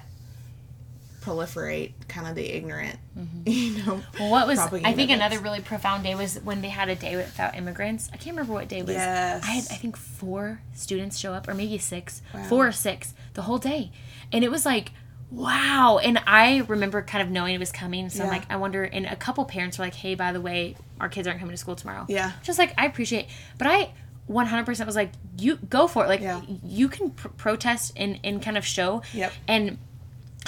proliferate 1.21 1.91
kind 2.07 2.27
of 2.27 2.33
the 2.35 2.51
ignorant 2.51 2.97
you 3.45 3.71
know 3.77 3.81
Mm-hmm. 4.01 4.19
Well, 4.23 4.31
what 4.31 4.47
was 4.47 4.59
I 4.59 4.93
think 4.93 5.11
another 5.11 5.39
really 5.39 5.59
profound 5.61 6.03
day 6.03 6.15
was 6.15 6.37
when 6.43 6.61
they 6.61 6.69
had 6.69 6.89
a 6.89 6.95
day 6.95 7.15
without 7.15 7.55
immigrants. 7.55 8.09
I 8.13 8.17
can't 8.17 8.35
remember 8.35 8.53
what 8.53 8.67
day 8.67 8.79
it 8.79 8.85
was. 8.85 8.95
Yes. 8.95 9.43
I 9.43 9.47
had 9.51 9.63
I 9.71 9.75
think 9.75 9.97
four 9.97 10.61
students 10.73 11.17
show 11.17 11.33
up, 11.33 11.47
or 11.47 11.53
maybe 11.53 11.77
six, 11.77 12.21
Wow. 12.33 12.43
four 12.43 12.67
or 12.67 12.71
six, 12.71 13.13
the 13.33 13.41
whole 13.43 13.57
day, 13.57 13.91
and 14.31 14.43
it 14.43 14.51
was 14.51 14.65
like. 14.65 14.91
Wow. 15.31 15.99
And 16.03 16.21
I 16.27 16.59
remember 16.67 17.01
kind 17.01 17.23
of 17.23 17.29
knowing 17.31 17.55
it 17.55 17.59
was 17.59 17.71
coming. 17.71 18.09
So 18.09 18.23
I'm 18.23 18.29
like, 18.29 18.43
I 18.49 18.57
wonder. 18.57 18.83
And 18.83 19.05
a 19.05 19.15
couple 19.15 19.43
parents 19.45 19.77
were 19.79 19.85
like, 19.85 19.95
hey, 19.95 20.13
by 20.15 20.31
the 20.33 20.41
way, 20.41 20.75
our 20.99 21.09
kids 21.09 21.27
aren't 21.27 21.39
coming 21.39 21.53
to 21.53 21.57
school 21.57 21.75
tomorrow. 21.75 22.05
Yeah. 22.09 22.33
Just 22.43 22.59
like, 22.59 22.73
I 22.77 22.85
appreciate 22.85 23.27
But 23.57 23.67
I 23.67 23.93
100% 24.29 24.85
was 24.85 24.95
like, 24.95 25.11
you 25.37 25.55
go 25.55 25.87
for 25.87 26.05
it. 26.05 26.07
Like, 26.09 26.21
Yeah. 26.21 26.41
you 26.63 26.89
can 26.89 27.11
pr- 27.11 27.29
protest 27.29 27.93
and, 27.95 28.19
and 28.23 28.41
kind 28.41 28.57
of 28.57 28.65
show. 28.65 29.01
Yep. 29.13 29.31
And 29.47 29.77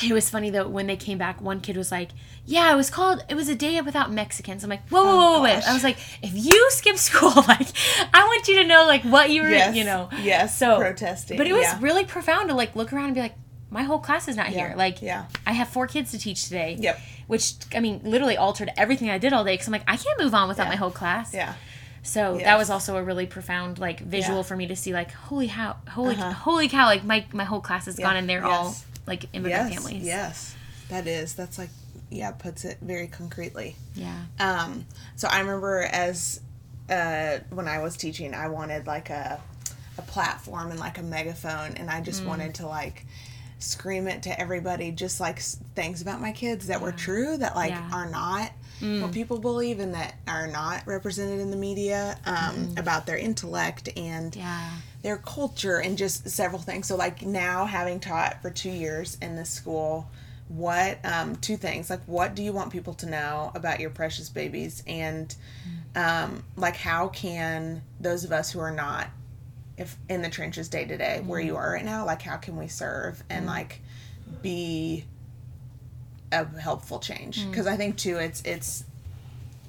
it 0.03 0.11
was 0.11 0.27
funny 0.29 0.49
though 0.49 0.67
when 0.67 0.88
they 0.88 0.95
came 0.97 1.17
back. 1.19 1.39
One 1.39 1.61
kid 1.61 1.77
was 1.77 1.91
like, 1.91 2.09
"Yeah, 2.47 2.73
it 2.73 2.75
was 2.75 2.89
called. 2.89 3.23
It 3.29 3.36
was 3.36 3.47
a 3.47 3.53
day 3.53 3.79
without 3.79 4.11
Mexicans." 4.11 4.63
I'm 4.63 4.69
like, 4.71 4.89
"Whoa, 4.89 5.03
whoa, 5.03 5.09
oh 5.11 5.34
whoa, 5.38 5.43
wait!" 5.43 5.53
gosh. 5.53 5.67
I 5.67 5.73
was 5.75 5.84
like, 5.84 5.97
"If 6.23 6.31
you 6.34 6.67
skip 6.71 6.97
school, 6.97 7.29
like, 7.47 7.67
I 8.11 8.23
want 8.23 8.47
you 8.47 8.55
to 8.63 8.67
know 8.67 8.88
like 8.88 9.03
what 9.03 9.29
you 9.29 9.43
were, 9.43 9.49
Yes. 9.49 9.75
you 9.75 9.84
know." 9.84 10.09
Yes, 10.23 10.57
So 10.57 10.77
protesting, 10.79 11.38
But 11.38 11.45
it 11.45 11.53
was 11.53 11.61
yeah. 11.61 11.77
really 11.79 12.05
profound 12.05 12.49
to 12.49 12.55
like 12.55 12.75
look 12.75 12.91
around 12.91 13.05
and 13.05 13.13
be 13.13 13.21
like, 13.21 13.36
"My 13.74 13.84
whole 13.84 13.99
class 13.99 14.28
is 14.28 14.36
not 14.38 14.51
Yeah, 14.51 14.67
here." 14.67 14.74
Like, 14.78 15.01
yeah. 15.01 15.26
I 15.45 15.51
have 15.53 15.67
four 15.69 15.88
kids 15.88 16.11
to 16.11 16.17
teach 16.19 16.45
today. 16.45 16.78
Yep. 16.80 16.99
Which 17.28 17.53
I 17.76 17.80
mean, 17.80 17.99
literally 18.03 18.38
altered 18.38 18.69
everything 18.78 19.09
I 19.09 19.17
did 19.17 19.34
all 19.34 19.43
day 19.43 19.53
because 19.53 19.67
I'm 19.67 19.71
like, 19.74 19.84
I 19.88 19.97
can't 19.97 20.19
move 20.21 20.34
on 20.34 20.47
without 20.47 20.65
Yeah. 20.65 20.69
my 20.69 20.76
whole 20.78 20.91
class. 20.91 21.34
yeah 21.34 21.53
So 22.03 22.36
Yes. 22.36 22.43
that 22.45 22.57
was 22.57 22.69
also 22.69 22.97
a 22.97 23.03
really 23.03 23.26
profound 23.26 23.80
like 23.80 23.99
visual 24.01 24.38
Yeah. 24.39 24.43
for 24.49 24.55
me 24.57 24.67
to 24.67 24.76
see 24.76 24.93
like, 24.93 25.11
holy 25.11 25.47
how, 25.47 25.78
holy, 25.89 26.15
Uh-huh. 26.15 26.32
holy 26.34 26.67
cow! 26.69 26.86
Like 26.86 27.03
my 27.03 27.26
my 27.34 27.45
whole 27.45 27.61
class 27.61 27.88
is 27.88 27.97
Yeah. 27.97 28.05
gone 28.07 28.17
and 28.17 28.30
they're 28.30 28.45
all 28.45 28.76
like 29.07 29.26
immigrant 29.34 29.71
yes 29.71 29.82
families. 29.84 30.03
yes 30.05 30.55
that 30.89 31.07
is 31.07 31.34
that's 31.34 31.57
like 31.57 31.69
yeah 32.09 32.32
puts 32.32 32.63
it 32.65 32.78
very 32.82 33.07
concretely 33.07 33.76
Yeah. 33.95 34.19
Um, 34.39 34.86
so 35.15 35.28
I 35.30 35.39
remember 35.39 35.82
as 35.91 36.41
uh, 36.89 37.38
when 37.49 37.67
I 37.69 37.80
was 37.80 37.95
teaching, 37.95 38.34
I 38.34 38.47
wanted 38.49 38.86
like 38.86 39.09
a 39.09 39.39
a 39.97 40.01
platform 40.01 40.71
and 40.71 40.80
like 40.80 40.97
a 40.97 41.03
megaphone, 41.03 41.76
and 41.78 41.89
I 41.89 42.01
Mm. 42.01 42.05
just 42.05 42.26
wanted 42.26 42.55
to 42.55 42.67
like 42.67 43.05
scream 43.64 44.07
it 44.07 44.24
to 44.24 44.39
everybody, 44.39 44.91
just 44.91 45.20
like 45.20 45.39
things 45.39 46.01
about 46.01 46.20
my 46.22 46.32
kids 46.32 46.68
that 46.68 46.82
were 46.82 46.91
true, 46.91 47.38
that 47.38 47.55
like 47.55 47.72
Yeah. 47.72 47.89
are 47.93 48.09
not 48.09 48.51
what 49.01 49.14
people 49.14 49.39
believe 49.39 49.80
and 49.80 49.93
that 49.93 50.16
are 50.28 50.47
not 50.47 50.86
represented 50.86 51.39
in 51.39 51.49
the 51.51 51.55
media 51.57 52.18
um, 52.26 52.74
about 52.78 53.05
their 53.05 53.18
intellect 53.18 53.89
and. 53.97 54.36
Yeah. 54.36 54.70
their 55.03 55.18
culture 55.18 55.82
and 55.82 55.97
just 55.97 56.30
several 56.30 56.61
things. 56.61 56.88
So 56.88 56.95
like 56.95 57.22
now 57.24 57.66
having 57.66 57.99
taught 57.99 58.41
for 58.41 58.49
two 58.49 58.70
years 58.70 59.18
in 59.22 59.36
this 59.36 59.49
school, 59.49 60.07
what 60.47 60.97
um, 61.05 61.36
two 61.38 61.57
things 61.57 61.89
like 61.89 62.01
what 62.05 62.36
do 62.36 62.43
you 62.43 62.53
want 62.53 62.72
people 62.72 62.93
to 62.93 63.05
know 63.05 63.51
about 63.55 63.80
your 63.82 63.89
precious 63.89 64.30
babies 64.30 64.82
and 64.88 65.36
um, 65.95 66.43
like 66.55 66.76
how 66.76 67.07
can 67.09 67.82
those 67.99 68.24
of 68.24 68.32
us 68.32 68.51
who 68.51 68.59
are 68.59 68.72
not 68.74 69.07
if 69.78 69.97
in 70.09 70.21
the 70.21 70.30
trenches 70.30 70.69
day 70.69 70.86
to 70.86 70.97
day 70.97 71.21
where 71.26 71.39
you 71.39 71.53
mm-hmm. 71.53 71.61
are 71.61 71.71
right 71.74 71.86
now 71.86 72.05
like 72.05 72.21
how 72.21 72.38
can 72.38 72.55
we 72.57 72.67
serve 72.67 73.24
and 73.30 73.45
mm-hmm. 73.45 73.55
like 73.55 73.82
be 74.41 75.05
a 76.32 76.45
helpful 76.59 76.99
change? 76.99 77.39
Mm. 77.39 77.51
Because 77.51 77.67
i 77.67 77.76
think 77.76 77.97
too 77.97 78.17
it's 78.17 78.41
it's 78.43 78.86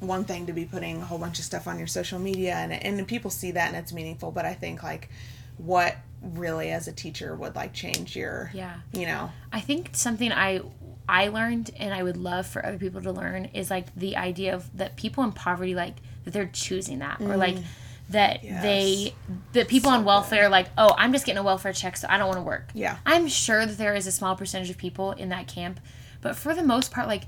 one 0.00 0.24
thing 0.24 0.46
to 0.46 0.52
be 0.52 0.64
putting 0.64 1.00
a 1.00 1.04
whole 1.04 1.18
bunch 1.18 1.38
of 1.38 1.44
stuff 1.44 1.66
on 1.66 1.78
your 1.78 1.86
social 1.86 2.18
media 2.18 2.54
and 2.54 2.72
and 2.72 3.06
people 3.08 3.30
see 3.30 3.52
that 3.52 3.68
and 3.68 3.76
it's 3.76 3.92
meaningful 3.92 4.30
but 4.30 4.44
i 4.44 4.52
think 4.52 4.82
like 4.82 5.08
what 5.56 5.96
really 6.32 6.70
as 6.70 6.88
a 6.88 6.92
teacher 6.92 7.34
would 7.34 7.54
like 7.54 7.72
change 7.72 8.16
your 8.16 8.50
Yeah. 8.54 8.74
you 8.92 9.06
know? 9.06 9.30
I 9.52 9.60
think 9.60 9.90
something 9.92 10.32
I 10.32 10.62
I 11.08 11.28
learned 11.28 11.70
and 11.76 11.92
I 11.92 12.02
would 12.02 12.16
love 12.16 12.46
for 12.46 12.64
other 12.64 12.78
people 12.78 13.02
to 13.02 13.12
learn 13.12 13.46
is 13.52 13.70
like 13.70 13.94
the 13.94 14.16
idea 14.16 14.54
of 14.54 14.74
that 14.76 14.96
people 14.96 15.22
in 15.22 15.32
poverty 15.32 15.74
like 15.74 15.96
that 16.24 16.32
they're 16.32 16.50
choosing 16.52 17.00
that 17.00 17.20
or 17.20 17.36
like 17.36 17.56
mm. 17.56 17.64
That. 18.10 18.44
Yes. 18.44 18.62
they 18.62 19.14
the 19.52 19.64
people 19.64 19.90
on 19.90 20.04
welfare 20.04 20.48
like 20.48 20.68
oh 20.76 20.94
I'm 20.98 21.12
just 21.12 21.24
getting 21.24 21.38
a 21.38 21.42
welfare 21.42 21.72
check 21.72 21.96
so 21.96 22.06
I 22.08 22.18
don't 22.18 22.26
want 22.26 22.38
to 22.38 22.42
work. 22.44 22.68
Yeah. 22.74 22.98
I'm 23.06 23.28
sure 23.28 23.64
that 23.66 23.78
there 23.78 23.94
is 23.94 24.06
a 24.06 24.12
small 24.12 24.36
percentage 24.36 24.70
of 24.70 24.78
people 24.78 25.12
in 25.12 25.30
that 25.30 25.48
camp, 25.48 25.80
but 26.20 26.36
for 26.36 26.54
the 26.54 26.62
most 26.62 26.90
part 26.90 27.08
like 27.08 27.24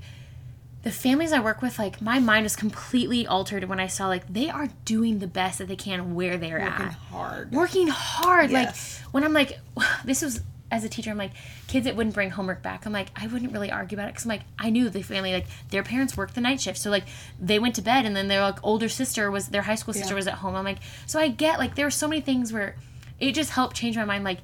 the 0.83 0.91
families 0.91 1.33
I 1.33 1.39
work 1.39 1.61
with, 1.61 1.79
like 1.79 2.01
my 2.01 2.19
mind 2.19 2.43
was 2.43 2.55
completely 2.55 3.27
altered 3.27 3.65
when 3.65 3.79
I 3.79 3.87
saw 3.87 4.07
like 4.07 4.31
they 4.31 4.49
are 4.49 4.69
doing 4.85 5.19
the 5.19 5.27
best 5.27 5.57
that 5.57 5.67
they 5.67 5.75
can 5.75 6.15
where 6.15 6.37
they're 6.37 6.59
at. 6.59 6.71
Working 6.71 6.85
at, 6.85 6.93
hard. 6.93 7.51
working 7.51 7.87
hard. 7.87 8.51
Yes. 8.51 9.01
Like 9.03 9.13
when 9.13 9.23
I'm 9.23 9.33
like, 9.33 9.59
this 10.05 10.21
was 10.21 10.41
as 10.69 10.83
a 10.83 10.89
teacher, 10.89 11.09
I'm 11.11 11.17
like, 11.17 11.31
kids 11.67 11.85
that 11.85 11.95
wouldn't 11.95 12.13
bring 12.13 12.29
homework 12.29 12.61
back. 12.61 12.85
I'm 12.85 12.91
like, 12.93 13.07
I 13.15 13.27
wouldn't 13.27 13.53
really 13.53 13.71
argue 13.71 13.95
about 13.95 14.09
it 14.09 14.13
because 14.13 14.25
I'm 14.25 14.29
like, 14.29 14.41
I 14.59 14.69
knew 14.69 14.89
the 14.89 15.01
family, 15.01 15.31
like 15.31 15.45
their 15.69 15.83
parents 15.83 16.17
worked 16.17 16.35
the 16.35 16.41
night 16.41 16.59
shift, 16.59 16.77
so 16.77 16.89
like 16.89 17.05
they 17.39 17.57
went 17.59 17.75
to 17.75 17.81
bed 17.81 18.05
and 18.05 18.15
then 18.15 18.27
their 18.27 18.41
like 18.41 18.59
older 18.63 18.89
sister 18.89 19.31
was 19.31 19.47
their 19.47 19.61
high 19.61 19.75
school 19.75 19.93
sister 19.93 20.13
Yeah. 20.13 20.15
was 20.17 20.27
at 20.27 20.33
home. 20.35 20.55
I'm 20.55 20.65
like, 20.65 20.79
so 21.05 21.19
I 21.19 21.29
get 21.29 21.57
like 21.59 21.75
there 21.75 21.85
were 21.85 21.91
so 21.91 22.07
many 22.07 22.21
things 22.21 22.51
where 22.51 22.75
it 23.19 23.31
just 23.33 23.51
helped 23.51 23.75
change 23.77 23.95
my 23.95 24.05
mind. 24.05 24.23
Like 24.23 24.39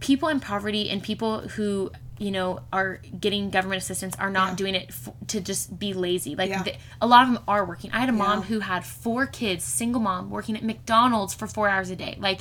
people 0.00 0.28
in 0.28 0.40
poverty 0.40 0.90
and 0.90 1.02
people 1.02 1.40
who 1.40 1.90
you 2.18 2.30
know 2.30 2.60
are 2.72 3.00
getting 3.18 3.50
government 3.50 3.82
assistance 3.82 4.14
are 4.20 4.30
not 4.30 4.50
Yeah. 4.50 4.54
doing 4.56 4.74
it 4.76 4.86
f- 4.90 5.08
to 5.28 5.40
just 5.40 5.76
be 5.78 5.92
lazy 5.94 6.36
like 6.36 6.48
Yeah. 6.50 6.62
th- 6.62 6.78
a 7.00 7.08
lot 7.08 7.26
of 7.26 7.34
them 7.34 7.42
are 7.48 7.64
working 7.64 7.90
i 7.90 7.98
had 7.98 8.08
a 8.08 8.12
mom 8.12 8.42
who 8.42 8.60
had 8.60 8.84
four 8.84 9.26
kids 9.26 9.64
single 9.64 10.00
mom 10.00 10.30
working 10.30 10.56
at 10.56 10.62
mcdonald's 10.62 11.34
for 11.34 11.48
four 11.48 11.68
hours 11.68 11.90
a 11.90 11.96
day 11.96 12.16
like 12.20 12.38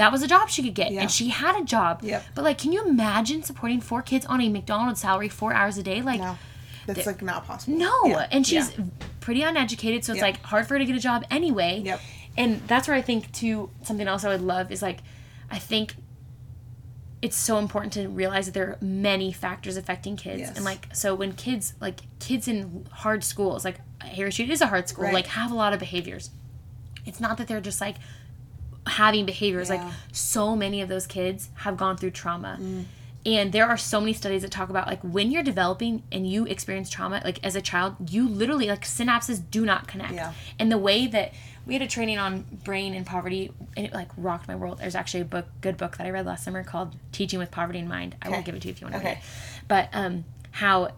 that 0.00 0.10
was 0.10 0.22
a 0.22 0.26
job 0.26 0.48
she 0.48 0.62
could 0.62 0.74
get 0.74 0.90
Yeah. 0.92 1.02
and 1.02 1.10
she 1.10 1.28
had 1.28 1.54
a 1.60 1.64
job 1.64 2.00
Yep. 2.02 2.24
but 2.34 2.42
like 2.44 2.58
can 2.58 2.72
you 2.72 2.82
imagine 2.86 3.42
supporting 3.42 3.80
four 3.80 4.02
kids 4.02 4.24
on 4.26 4.40
a 4.40 4.48
mcdonald's 4.48 5.00
salary 5.00 5.28
four 5.28 5.52
hours 5.52 5.76
a 5.78 5.82
day 5.82 6.00
like 6.02 6.20
No, 6.20 6.36
that's 6.86 7.06
like 7.06 7.22
not 7.22 7.46
possible. 7.46 7.76
no, 7.78 7.94
Yeah. 8.06 8.26
and 8.32 8.46
she's 8.46 8.70
Yeah. 8.76 8.84
pretty 9.20 9.42
uneducated, 9.42 10.04
so 10.04 10.12
it's 10.12 10.22
Yep. 10.22 10.34
like 10.34 10.42
hard 10.44 10.66
for 10.66 10.74
her 10.74 10.78
to 10.78 10.84
get 10.86 10.96
a 10.96 11.00
job 11.00 11.24
anyway. 11.30 11.82
Yep. 11.84 12.00
And 12.36 12.62
that's 12.66 12.88
where 12.88 12.96
I 12.96 13.02
think 13.02 13.30
too 13.32 13.70
something 13.82 14.08
else 14.08 14.24
I 14.24 14.28
would 14.28 14.40
love 14.40 14.72
is 14.72 14.80
like 14.82 14.98
I 15.50 15.58
think 15.58 15.94
it's 17.22 17.36
so 17.36 17.58
important 17.58 17.92
to 17.92 18.08
realize 18.08 18.46
that 18.46 18.52
there 18.54 18.68
are 18.68 18.78
many 18.80 19.30
factors 19.30 19.76
affecting 19.76 20.16
kids. 20.16 20.40
Yes. 20.40 20.56
And 20.56 20.64
like 20.64 20.88
so 20.94 21.14
when 21.14 21.32
kids 21.32 21.74
like 21.80 22.00
kids 22.18 22.48
in 22.48 22.86
hard 22.90 23.22
schools, 23.24 23.64
like 23.64 23.76
Harris 24.00 24.34
Street 24.36 24.48
is 24.50 24.62
a 24.62 24.66
hard 24.68 24.88
school, 24.88 25.04
Right. 25.04 25.14
like 25.14 25.26
have 25.26 25.50
a 25.52 25.54
lot 25.54 25.72
of 25.74 25.78
behaviors. 25.78 26.30
It's 27.04 27.20
not 27.20 27.36
that 27.38 27.46
they're 27.46 27.60
just 27.60 27.80
like 27.80 27.96
having 28.86 29.26
behaviors 29.26 29.68
like 29.70 29.82
so 30.12 30.56
many 30.56 30.80
of 30.80 30.88
those 30.88 31.06
kids 31.06 31.48
have 31.56 31.76
gone 31.76 31.96
through 31.96 32.10
trauma. 32.10 32.58
Mm. 32.60 32.84
and 33.26 33.52
there 33.52 33.66
are 33.66 33.76
so 33.76 34.00
many 34.00 34.12
studies 34.14 34.40
that 34.42 34.50
talk 34.50 34.70
about 34.70 34.86
like 34.86 35.00
when 35.02 35.30
you're 35.30 35.42
developing 35.42 36.02
and 36.10 36.26
you 36.26 36.46
experience 36.46 36.88
trauma 36.88 37.20
like 37.22 37.38
as 37.44 37.54
a 37.54 37.60
child 37.60 37.94
you 38.10 38.26
literally 38.26 38.66
like 38.66 38.82
synapses 38.82 39.38
do 39.50 39.64
not 39.66 39.86
connect. 39.86 40.14
Yeah. 40.14 40.32
and 40.58 40.72
the 40.72 40.78
way 40.78 41.06
that 41.06 41.32
we 41.66 41.74
had 41.74 41.82
a 41.82 41.86
training 41.86 42.18
on 42.18 42.46
brain 42.64 42.94
and 42.94 43.04
poverty 43.06 43.52
and 43.76 43.86
it 43.86 43.92
like 43.92 44.08
rocked 44.16 44.48
my 44.48 44.56
world. 44.56 44.78
There's 44.78 44.94
actually 44.94 45.20
a 45.20 45.24
book 45.26 45.46
good 45.60 45.76
book 45.76 45.98
that 45.98 46.06
i 46.06 46.10
read 46.10 46.24
last 46.24 46.42
summer 46.44 46.64
called 46.64 46.96
teaching 47.12 47.38
with 47.38 47.50
poverty 47.50 47.78
in 47.78 47.86
mind. 47.86 48.16
I 48.22 48.30
will 48.30 48.42
give 48.42 48.54
it 48.54 48.62
to 48.62 48.68
you 48.68 48.72
if 48.72 48.80
you 48.80 48.86
want 48.86 48.94
to 48.94 49.00
Okay. 49.00 49.08
read 49.10 49.18
it. 49.18 49.24
But 49.68 49.88
um 49.92 50.24
how 50.52 50.92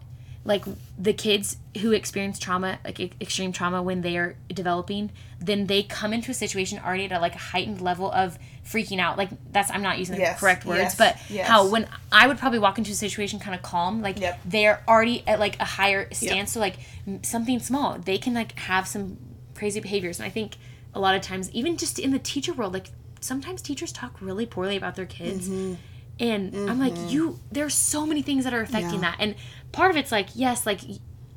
like 0.45 0.65
the 0.99 1.13
kids 1.13 1.57
who 1.79 1.91
experience 1.93 2.37
trauma 2.37 2.77
like 2.83 2.99
e- 2.99 3.11
extreme 3.21 3.51
trauma 3.53 3.81
when 3.81 4.01
they 4.01 4.17
are 4.17 4.35
developing 4.53 5.09
then 5.39 5.67
they 5.67 5.83
come 5.83 6.11
into 6.13 6.31
a 6.31 6.33
situation 6.33 6.79
already 6.85 7.05
at 7.05 7.11
a, 7.13 7.19
like 7.19 7.33
a 7.35 7.37
heightened 7.39 7.79
level 7.81 8.11
of 8.11 8.37
freaking 8.65 8.99
out 8.99 9.17
like 9.17 9.29
that's 9.51 9.71
i'm 9.71 9.81
not 9.81 9.97
using 9.97 10.17
the 10.17 10.35
correct 10.37 10.65
words 10.65 10.79
yes, 10.81 10.95
but 10.97 11.17
yes. 11.29 11.47
how 11.47 11.65
when 11.67 11.87
i 12.11 12.27
would 12.27 12.37
probably 12.37 12.59
walk 12.59 12.77
into 12.77 12.91
a 12.91 12.95
situation 12.95 13.39
kind 13.39 13.55
of 13.55 13.61
calm 13.61 14.01
like 14.01 14.19
Yep. 14.19 14.39
they're 14.45 14.83
already 14.87 15.23
at 15.27 15.39
like 15.39 15.57
a 15.61 15.65
higher 15.65 16.07
stance 16.13 16.51
so 16.51 16.59
like 16.59 16.75
m- 17.07 17.23
something 17.23 17.59
small 17.59 17.97
they 17.97 18.17
can 18.17 18.33
like 18.33 18.57
have 18.59 18.85
some 18.87 19.17
crazy 19.55 19.79
behaviors 19.79 20.19
and 20.19 20.25
i 20.25 20.29
think 20.29 20.57
a 20.93 20.99
lot 20.99 21.15
of 21.15 21.21
times 21.21 21.49
even 21.51 21.77
just 21.77 21.97
in 21.99 22.11
the 22.11 22.19
teacher 22.19 22.51
world 22.53 22.73
like 22.73 22.87
sometimes 23.21 23.61
teachers 23.61 23.91
talk 23.93 24.21
really 24.21 24.45
poorly 24.45 24.75
about 24.75 24.95
their 24.95 25.05
kids 25.05 25.47
Mm-hmm. 25.47 25.75
And 26.19 26.55
i'm 26.69 26.79
like 26.79 26.93
you 27.11 27.39
there's 27.51 27.73
so 27.73 28.05
many 28.05 28.21
things 28.21 28.43
that 28.43 28.53
are 28.53 28.61
affecting 28.61 29.01
Yeah. 29.01 29.11
that. 29.11 29.15
And 29.19 29.35
part 29.71 29.89
of 29.91 29.97
it's 29.97 30.11
like 30.11 30.27
yes 30.35 30.65
like 30.65 30.81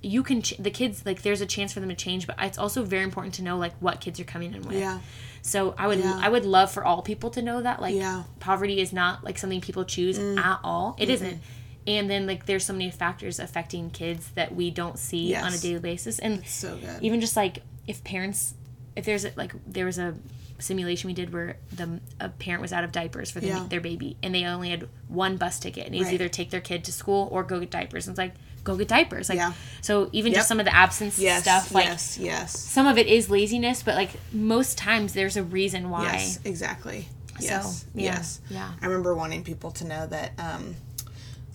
you 0.03 0.23
can 0.23 0.43
ch- 0.43 0.57
the 0.59 0.71
kids 0.71 1.05
like 1.07 1.23
there's 1.23 1.41
a 1.41 1.47
chance 1.47 1.73
for 1.73 1.81
them 1.81 1.89
to 1.89 1.95
change 1.95 2.27
but 2.27 2.37
it's 2.41 2.59
also 2.59 2.83
very 2.85 3.03
important 3.03 3.35
to 3.35 3.43
know 3.43 3.57
like 3.57 3.75
what 3.81 4.01
kids 4.01 4.21
are 4.21 4.25
coming 4.25 4.53
in 4.55 4.63
with. 4.63 4.77
Yeah. 4.79 5.01
so 5.43 5.75
i 5.79 5.87
would 5.87 5.99
Yeah. 6.01 6.19
i 6.23 6.29
would 6.29 6.45
love 6.45 6.71
for 6.71 6.85
all 6.85 7.01
people 7.03 7.31
to 7.31 7.43
know 7.43 7.63
that 7.63 7.81
like 7.81 7.95
Yeah. 7.95 8.25
poverty 8.39 8.81
is 8.81 8.93
not 8.93 9.25
like 9.25 9.39
something 9.39 9.61
people 9.61 9.85
choose 9.85 10.19
at 10.19 10.59
all. 10.63 10.95
It 10.99 11.09
not 11.09 11.39
and 11.87 12.11
then 12.11 12.27
like 12.27 12.47
there's 12.47 12.65
so 12.65 12.73
many 12.73 12.91
factors 12.91 13.39
affecting 13.39 13.91
kids 13.91 14.31
that 14.35 14.55
we 14.55 14.71
don't 14.71 14.99
see 14.99 15.35
on 15.37 15.53
a 15.55 15.59
daily 15.59 15.79
basis. 15.81 16.19
And 16.19 16.45
So 16.47 16.79
even 17.01 17.21
just 17.21 17.37
like 17.37 17.63
if 17.87 18.03
parents 18.05 18.55
if 18.97 19.05
there's 19.05 19.25
a, 19.25 19.33
like 19.37 19.53
there 19.67 19.87
was 19.87 19.99
a 19.99 20.15
simulation 20.59 21.09
we 21.09 21.15
did 21.15 21.33
where 21.33 21.57
the 21.73 22.01
a 22.21 22.29
parent 22.29 22.63
was 22.63 22.73
out 22.73 22.85
of 22.85 22.93
diapers 22.93 23.31
for 23.31 23.41
the, 23.41 23.49
Yeah. 23.49 23.67
their 23.69 23.81
baby 23.81 24.17
and 24.23 24.35
they 24.35 24.45
only 24.45 24.71
had 24.71 24.89
one 25.09 25.37
bus 25.37 25.59
ticket 25.59 25.87
and 25.87 25.95
it 25.95 25.99
was 25.99 26.07
Right. 26.07 26.15
either 26.15 26.29
take 26.29 26.51
their 26.51 26.61
kid 26.61 26.85
to 26.85 26.93
school 26.93 27.29
or 27.31 27.43
go 27.43 27.61
get 27.61 27.71
diapers 27.71 28.07
and 28.07 28.13
it's 28.15 28.19
like 28.19 28.35
go 28.65 28.77
get 28.77 28.89
diapers 28.89 29.29
like 29.29 29.37
Yeah. 29.37 29.53
so 29.81 30.09
even 30.13 30.33
Yep. 30.33 30.39
just 30.39 30.49
some 30.49 30.59
of 30.59 30.65
the 30.67 30.75
absence 30.75 31.19
yes. 31.19 31.43
stuff 31.43 31.73
like 31.73 31.85
yes. 31.85 32.19
Yes. 32.19 32.59
some 32.59 32.87
of 32.87 32.99
it 32.99 33.07
is 33.07 33.29
laziness 33.31 33.83
but 33.83 33.95
like 33.95 34.11
most 34.33 34.77
times 34.79 35.13
there's 35.13 35.37
a 35.37 35.43
reason 35.43 35.91
why 35.91 36.05
Yes, 36.05 36.41
exactly. 36.45 37.09
Yes, 37.39 37.85
yeah, 37.95 38.03
yes. 38.15 38.41
yeah. 38.49 38.73
I 38.81 38.87
remember 38.87 39.15
wanting 39.15 39.45
people 39.45 39.71
to 39.73 39.85
know 39.87 40.07
that, 40.07 40.33
um, 40.39 40.75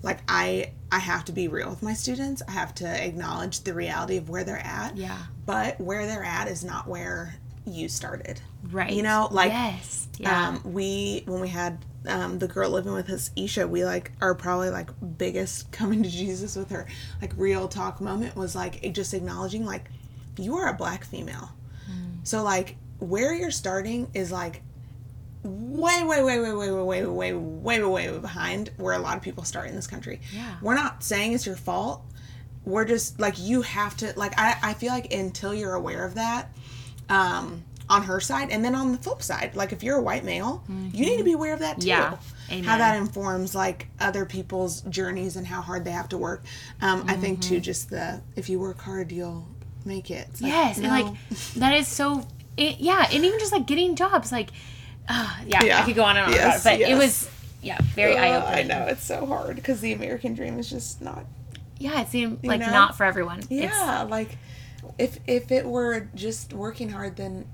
like 0.04 0.20
I, 0.28 0.74
I 0.92 1.00
have 1.00 1.26
to 1.26 1.32
be 1.32 1.48
real 1.48 1.72
with 1.72 1.82
my 1.82 1.94
students. 1.96 2.44
I 2.48 2.52
have 2.52 2.76
to 2.76 2.86
acknowledge 2.88 3.62
the 3.62 3.74
reality 3.74 4.18
of 4.18 4.30
where 4.30 4.44
they're 4.44 4.64
at. 4.64 4.96
Yeah. 4.96 5.18
But 5.48 5.82
where 5.82 6.06
they're 6.06 6.24
at 6.24 6.48
is 6.48 6.64
not 6.64 6.88
where 6.88 7.34
you 7.66 7.90
started. 7.90 8.42
right 8.72 8.92
You 8.92 9.04
know, 9.04 9.28
like 9.32 9.52
yes 9.52 10.08
yeah 10.18 10.50
um, 10.50 10.74
we 10.74 11.24
when 11.26 11.42
we 11.42 11.50
had 11.50 11.84
um, 12.08 12.40
the 12.40 12.48
girl 12.48 12.72
living 12.72 12.94
with 12.94 13.10
us, 13.10 13.32
Isha, 13.36 13.68
we 13.68 13.86
like 13.86 14.12
are 14.22 14.34
probably 14.34 14.70
like 14.70 14.90
biggest 15.18 15.72
coming 15.72 16.04
to 16.04 16.10
Jesus 16.10 16.56
with 16.56 16.70
her 16.72 16.88
like 17.22 17.34
real 17.38 17.68
talk 17.68 18.02
moment 18.02 18.36
was 18.36 18.56
like 18.56 18.94
just 18.94 19.14
acknowledging 19.14 19.66
like 19.66 19.90
you 20.38 20.58
are 20.58 20.68
a 20.68 20.74
black 20.74 21.04
female. 21.04 21.50
So 22.24 22.44
like 22.44 22.78
where 23.00 23.34
you're 23.34 23.52
starting 23.52 24.10
is 24.14 24.32
like 24.32 24.62
way 25.44 26.04
way 26.04 26.22
way 26.22 26.40
way 26.40 26.54
way 26.54 26.72
way 26.72 26.72
way 26.72 27.06
way 27.06 27.34
way 27.34 27.82
way 27.82 28.08
way 28.08 28.18
behind 28.20 28.72
where 28.78 28.94
a 28.94 29.00
lot 29.00 29.18
of 29.18 29.24
people 29.24 29.44
start 29.44 29.70
in 29.70 29.76
this 29.76 29.88
country. 29.88 30.22
Yeah. 30.34 30.56
We're 30.62 30.76
not 30.76 31.04
saying 31.04 31.34
it's 31.34 31.46
your 31.46 31.56
fault. 31.56 32.04
We're 32.64 32.86
just 32.86 33.20
like 33.20 33.40
you 33.40 33.64
have 33.64 33.98
to 33.98 34.14
like 34.16 34.38
I 34.38 34.58
I 34.62 34.74
feel 34.76 34.92
like 34.92 35.12
until 35.12 35.54
you're 35.54 35.74
aware 35.74 36.06
of 36.06 36.16
that 36.16 36.54
um 37.12 37.64
on 37.90 38.04
her 38.04 38.22
side 38.22 38.50
and 38.52 38.64
then 38.64 38.74
on 38.74 38.94
the 38.94 38.98
flip 38.98 39.22
side. 39.22 39.54
Like 39.54 39.74
if 39.74 39.84
you're 39.84 39.98
a 39.98 40.02
white 40.02 40.24
male 40.24 40.64
you 40.94 41.06
need 41.06 41.18
to 41.18 41.24
be 41.26 41.34
aware 41.34 41.54
of 41.54 41.60
that 41.60 41.82
too. 41.82 41.88
Yeah. 41.90 42.16
how 42.64 42.78
that 42.78 42.96
informs 42.96 43.54
like 43.54 43.88
other 44.00 44.24
people's 44.26 44.82
journeys 44.84 45.36
and 45.36 45.46
how 45.46 45.60
hard 45.62 45.84
they 45.84 45.92
have 45.92 46.08
to 46.10 46.18
work. 46.18 46.44
Um 46.82 47.04
i 47.08 47.16
think 47.16 47.42
too 47.42 47.60
just 47.60 47.90
the 47.90 48.22
if 48.38 48.48
you 48.50 48.60
work 48.60 48.80
hard 48.80 49.12
you'll 49.12 49.46
make 49.84 50.10
it. 50.10 50.28
Like, 50.40 50.52
yes 50.52 50.78
and 50.78 50.88
like 50.88 51.06
that 51.58 51.74
is 51.76 51.88
so 51.88 52.26
it, 52.56 52.80
yeah 52.80 53.08
and 53.12 53.26
even 53.26 53.40
just 53.40 53.52
like 53.52 53.66
getting 53.68 53.96
jobs 53.96 54.32
like 54.32 54.50
uh, 55.10 55.36
yeah, 55.48 55.80
i 55.82 55.84
could 55.86 55.96
go 55.96 56.04
on 56.04 56.16
and 56.16 56.28
on 56.28 56.32
Yes, 56.34 56.62
about 56.62 56.76
it 56.76 56.80
but 56.84 56.90
it 56.90 56.96
was 56.96 57.30
yeah 57.62 57.78
very 57.96 58.16
Uh, 58.18 58.24
eye-opening. 58.24 58.60
I 58.60 58.64
know 58.64 58.86
it's 58.88 59.04
so 59.06 59.26
hard 59.26 59.56
because 59.56 59.82
the 59.82 59.92
american 59.94 60.34
dream 60.34 60.60
is 60.60 60.70
just 60.70 61.02
not 61.02 61.26
yeah 61.80 62.02
it 62.02 62.08
seemed 62.10 62.44
like 62.46 62.60
know? 62.62 62.72
not 62.72 62.96
for 62.96 63.04
everyone. 63.06 63.40
It's 63.40 63.52
yeah 63.52 64.04
like 64.04 64.38
if 64.98 65.20
if 65.28 65.52
it 65.52 65.66
were 65.66 66.08
just 66.16 66.54
working 66.54 66.90
hard 66.90 67.16
then 67.18 67.46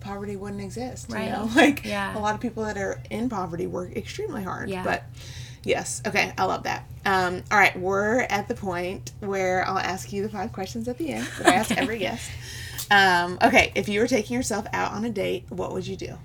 poverty 0.00 0.34
wouldn't 0.36 0.60
exist 0.60 1.08
Right. 1.10 1.26
you 1.26 1.30
know 1.30 1.48
like 1.56 1.84
Yeah. 1.84 2.16
a 2.16 2.20
lot 2.20 2.34
of 2.34 2.40
people 2.40 2.64
that 2.64 2.76
are 2.76 3.00
in 3.10 3.28
poverty 3.28 3.66
work 3.66 3.96
extremely 3.96 4.42
hard 4.42 4.68
Yeah. 4.68 4.82
but 4.82 5.04
yes 5.64 6.02
okay 6.06 6.32
i 6.36 6.44
love 6.44 6.64
that 6.64 6.84
um 7.06 7.42
all 7.52 7.58
right 7.58 7.78
we're 7.78 8.20
at 8.22 8.48
the 8.48 8.54
point 8.56 9.12
where 9.20 9.64
i'll 9.68 9.78
ask 9.78 10.12
you 10.12 10.22
the 10.22 10.28
five 10.28 10.52
questions 10.52 10.88
at 10.88 10.98
the 10.98 11.10
end 11.12 11.26
that 11.38 11.46
i 11.46 11.54
ask 11.54 11.70
Okay. 11.70 11.80
every 11.82 11.98
guest 11.98 12.28
um 12.90 13.38
okay 13.42 13.70
if 13.76 13.88
you 13.88 14.00
were 14.00 14.08
taking 14.08 14.34
yourself 14.36 14.66
out 14.72 14.90
on 14.92 15.04
a 15.04 15.10
date 15.10 15.44
what 15.50 15.72
would 15.72 15.86
you 15.86 15.94
do 15.96 16.18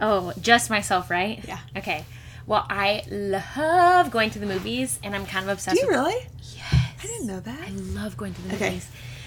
oh 0.00 0.32
just 0.40 0.68
myself 0.68 1.08
right 1.10 1.42
Yeah. 1.48 1.60
okay 1.76 2.04
well 2.46 2.66
i 2.68 3.02
love 3.10 4.10
going 4.10 4.28
to 4.30 4.38
the 4.38 4.46
movies 4.46 4.98
and 5.02 5.14
i'm 5.16 5.24
kind 5.24 5.44
of 5.44 5.50
obsessed 5.50 5.80
do 5.80 5.86
you 5.86 5.90
really 5.90 6.26
yes 6.54 6.92
i 7.02 7.06
didn't 7.06 7.26
know 7.26 7.40
that 7.40 7.58
I 7.66 7.70
love 7.70 8.18
going 8.18 8.34
to 8.34 8.42
the 8.42 8.54
Okay. 8.56 8.80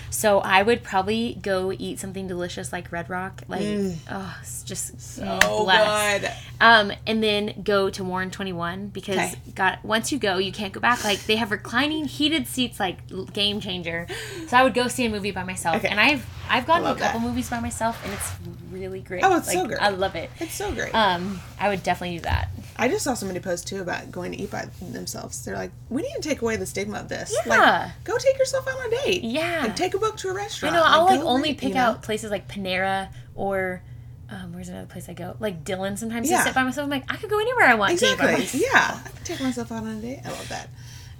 So 0.10 0.40
I 0.40 0.64
would 0.64 0.84
probably 0.84 1.38
go 1.42 1.72
eat 1.78 2.00
something 2.00 2.28
delicious 2.28 2.72
like 2.72 2.92
Red 2.92 3.10
Rock, 3.10 3.44
like 3.48 3.66
oh, 4.10 4.38
it's 4.42 4.64
just 4.64 5.00
so 5.02 5.40
oh 5.44 5.64
blessed. 5.64 6.22
good 6.22 6.32
Um, 6.62 6.92
and 7.06 7.22
then 7.22 7.62
go 7.64 7.90
to 7.90 8.04
Warren 8.04 8.32
Twenty 8.32 8.54
One 8.54 8.88
because 8.88 9.18
Okay. 9.18 9.36
God, 9.56 9.80
once 9.84 10.12
you 10.12 10.18
go, 10.20 10.38
you 10.38 10.52
can't 10.52 10.74
go 10.74 10.80
back. 10.80 11.04
Like 11.04 11.20
they 11.26 11.36
have 11.36 11.52
reclining 11.52 12.06
heated 12.06 12.48
seats, 12.48 12.80
like 12.80 13.00
game 13.34 13.60
changer. 13.60 14.08
So 14.48 14.58
I 14.58 14.64
would 14.64 14.74
go 14.74 14.88
see 14.88 15.06
a 15.06 15.10
movie 15.10 15.32
by 15.32 15.44
myself, 15.44 15.78
Okay. 15.78 15.88
and 15.90 16.00
I've 16.00 16.26
I've 16.50 16.66
gone 16.66 16.82
to 16.82 16.92
a 16.92 16.96
couple 16.96 17.20
that. 17.20 17.28
movies 17.28 17.50
by 17.50 17.60
myself, 17.60 18.02
and 18.06 18.14
it's 18.14 18.32
really 18.72 19.02
great. 19.02 19.24
Oh, 19.24 19.36
it's 19.38 19.48
like, 19.48 19.58
so 19.58 19.66
great. 19.68 19.82
I 19.82 19.90
love 19.90 20.16
it. 20.16 20.30
it's 20.40 20.54
so 20.54 20.72
great 20.74 20.94
Um, 20.96 21.40
I 21.60 21.68
would 21.70 21.84
definitely 21.84 22.18
do 22.18 22.24
that. 22.24 22.50
I 22.80 22.88
just 22.88 23.04
saw 23.04 23.16
somebody 23.16 23.40
post 23.40 23.68
too 23.68 23.82
about 23.82 24.12
going 24.12 24.32
to 24.34 24.38
eat 24.40 24.52
by 24.52 24.68
themselves. 24.80 25.44
They're 25.44 25.56
like, 25.56 25.72
we 25.90 26.04
need 26.04 26.14
to 26.14 26.22
take 26.22 26.44
away 26.44 26.58
the 26.58 26.66
stigma 26.68 27.00
of 27.00 27.10
this. 27.10 27.36
Yeah. 27.46 27.50
Like, 27.90 28.04
go 28.04 28.18
take 28.20 28.38
yourself 28.38 28.68
on 28.68 28.86
a 28.86 28.90
date. 29.04 29.24
Yeah. 29.24 29.62
Like, 29.64 29.76
take 29.76 29.96
a 29.98 30.00
book 30.00 30.18
to 30.18 30.30
a 30.30 30.34
restaurant. 30.34 30.76
I 30.76 30.80
know. 30.80 30.84
I'll 30.86 31.06
like 31.06 31.22
go 31.22 31.28
only 31.28 31.54
pick 31.54 31.70
you 31.70 31.76
know? 31.76 31.82
out 31.82 32.04
places 32.04 32.32
like 32.32 32.48
Panera 32.48 33.10
or 33.36 33.82
um, 34.30 34.54
where's 34.54 34.68
another 34.70 34.88
place 34.88 35.08
I 35.10 35.14
go? 35.14 35.36
Like 35.40 35.64
Dylan. 35.64 35.98
Sometimes 35.98 36.30
Yeah. 36.30 36.38
to 36.40 36.44
sit 36.44 36.56
by 36.56 36.64
myself. 36.64 36.84
I'm 36.86 36.90
like, 36.90 37.06
I 37.12 37.16
could 37.18 37.30
go 37.30 37.40
anywhere 37.40 37.66
I 37.66 37.76
want 37.76 37.90
to. 37.90 37.94
Exactly. 37.94 38.32
myself. 38.34 38.54
Yeah. 38.74 39.00
I 39.06 39.10
could 39.10 39.26
take 39.26 39.42
myself 39.42 39.72
out 39.72 39.84
on 39.84 39.98
a 39.98 40.02
date. 40.02 40.22
I 40.26 40.30
love 40.30 40.50
that. 40.50 40.70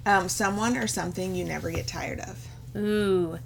Um, 0.06 0.28
someone 0.28 0.76
or 0.76 0.86
something 0.86 1.34
you 1.34 1.44
never 1.44 1.70
get 1.70 1.86
tired 1.86 2.20
of. 2.20 2.46
Ooh. 2.76 3.38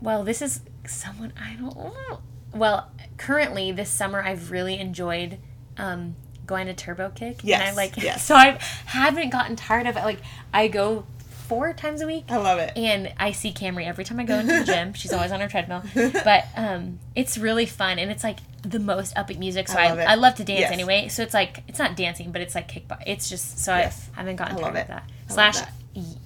well, 0.00 0.24
this 0.24 0.42
is 0.42 0.60
someone 0.86 1.32
I 1.40 1.54
don't. 1.54 1.76
know. 1.76 2.20
Well, 2.52 2.90
currently 3.18 3.72
this 3.72 3.90
summer 3.90 4.22
I've 4.22 4.50
really 4.50 4.78
enjoyed 4.78 5.38
um, 5.76 6.16
going 6.46 6.66
to 6.66 6.74
Turbo 6.74 7.10
Kick. 7.10 7.42
And 7.44 7.52
I 7.54 7.66
Yes, 7.66 7.76
like 7.76 7.96
yes. 8.02 8.24
so 8.24 8.34
I 8.34 8.58
haven't 8.86 9.30
gotten 9.30 9.54
tired 9.54 9.86
of 9.86 9.96
it. 9.96 10.02
Like 10.04 10.18
I 10.52 10.68
go 10.68 11.04
four 11.48 11.72
times 11.72 12.00
a 12.02 12.06
week. 12.06 12.24
I 12.28 12.36
love 12.36 12.58
it. 12.58 12.72
And 12.76 13.12
I 13.18 13.32
see 13.32 13.52
Camry 13.52 13.86
every 13.86 14.04
time 14.04 14.20
I 14.20 14.24
go 14.24 14.36
into 14.38 14.58
the 14.58 14.64
gym. 14.64 14.92
She's 14.94 15.12
always 15.12 15.32
on 15.32 15.40
her 15.40 15.48
treadmill. 15.48 15.82
But 16.24 16.44
um, 16.56 16.98
it's 17.14 17.38
really 17.38 17.66
fun 17.66 17.98
and 17.98 18.10
it's 18.10 18.22
like 18.22 18.38
the 18.62 18.78
most 18.78 19.14
upbeat 19.16 19.38
music. 19.38 19.68
So 19.68 19.78
I 19.78 19.84
I, 19.84 19.88
love 19.90 19.98
it. 19.98 20.08
I, 20.08 20.14
love 20.16 20.34
to 20.36 20.44
dance 20.44 20.60
Yes. 20.60 20.72
anyway. 20.72 21.08
So 21.08 21.22
it's 21.22 21.34
like 21.34 21.62
it's 21.68 21.78
not 21.78 21.96
dancing, 21.96 22.32
but 22.32 22.40
it's 22.42 22.54
like 22.54 22.70
kickbox. 22.70 23.02
It's 23.06 23.28
just 23.28 23.58
so 23.64 23.74
Yes. 23.74 24.08
I 24.14 24.20
haven't 24.20 24.36
gotten 24.36 24.56
I 24.56 24.60
tired 24.60 24.74
love 24.74 24.82
of 24.82 24.88
that. 24.88 25.04
I 25.28 25.32
Slash, 25.32 25.56
that. 25.58 25.72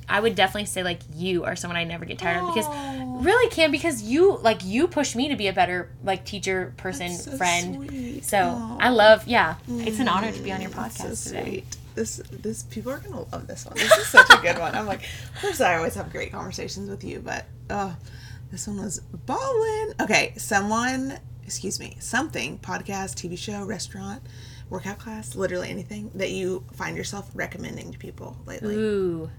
I 0.08 0.20
would 0.20 0.34
definitely 0.34 0.66
say 0.66 0.82
like 0.82 1.00
you 1.14 1.44
are 1.44 1.56
someone 1.56 1.76
I 1.78 1.84
never 1.84 2.04
get 2.04 2.18
tired 2.18 2.42
of 2.42 2.52
because 2.54 2.66
really 3.24 3.48
can 3.50 3.70
because 3.70 4.02
you 4.02 4.36
like 4.38 4.64
you 4.64 4.86
push 4.88 5.14
me 5.14 5.28
to 5.28 5.36
be 5.36 5.46
a 5.46 5.52
better 5.52 5.88
like 6.04 6.24
teacher 6.26 6.74
person 6.76 7.10
so 7.12 7.36
friend. 7.38 7.86
sweet. 7.88 8.24
So 8.24 8.38
Aw. 8.38 8.76
I 8.80 8.88
love 8.90 9.26
yeah. 9.26 9.54
It's 9.68 9.98
an 9.98 10.08
honor 10.08 10.30
to 10.32 10.40
be 10.42 10.52
on 10.52 10.60
your 10.60 10.70
podcast 10.70 11.16
so 11.16 11.30
today. 11.30 11.42
sweet. 11.50 11.76
This 11.94 12.16
this 12.30 12.62
people 12.64 12.92
are 12.92 12.98
gonna 12.98 13.20
love 13.32 13.46
this 13.46 13.64
one. 13.66 13.74
This 13.76 13.92
is 13.98 14.06
such 14.08 14.30
a 14.30 14.40
good 14.42 14.58
one. 14.58 14.74
I'm 14.74 14.86
like, 14.86 15.02
of 15.34 15.40
course 15.40 15.60
I 15.60 15.76
always 15.76 15.94
have 15.94 16.10
great 16.10 16.32
conversations 16.32 16.88
with 16.88 17.04
you, 17.04 17.20
but 17.20 17.44
oh, 17.70 17.94
this 18.50 18.66
one 18.66 18.78
was 18.80 19.00
ballin'. 19.26 19.94
Okay, 20.00 20.34
someone, 20.36 21.18
excuse 21.44 21.78
me, 21.80 21.96
something, 22.00 22.58
podcast, 22.58 23.14
TV 23.16 23.36
show, 23.36 23.64
restaurant, 23.64 24.22
workout 24.70 24.98
class, 24.98 25.34
literally 25.34 25.68
anything 25.70 26.10
that 26.14 26.30
you 26.30 26.64
find 26.74 26.96
yourself 26.96 27.30
recommending 27.34 27.92
to 27.92 27.98
people 27.98 28.36
lately. 28.46 28.74
Ooh. 28.74 29.30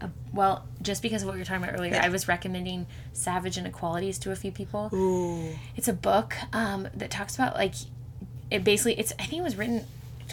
Uh, 0.00 0.08
well, 0.32 0.64
just 0.80 1.02
because 1.02 1.22
of 1.22 1.26
what 1.28 1.34
you 1.34 1.40
were 1.40 1.44
talking 1.44 1.62
about 1.62 1.78
earlier, 1.78 1.92
Yeah. 1.92 2.04
I 2.04 2.08
was 2.08 2.26
recommending 2.26 2.86
Savage 3.12 3.58
Inequalities 3.58 4.18
to 4.20 4.32
a 4.32 4.36
few 4.36 4.50
people. 4.50 4.88
Ooh, 4.94 5.50
It's 5.76 5.88
a 5.88 5.92
book 5.92 6.36
um, 6.54 6.88
that 6.94 7.10
talks 7.10 7.34
about 7.34 7.54
like 7.54 7.74
it 8.50 8.64
basically. 8.64 8.98
It's 8.98 9.12
I 9.18 9.24
think 9.26 9.40
it 9.40 9.44
was 9.44 9.56
written 9.56 9.84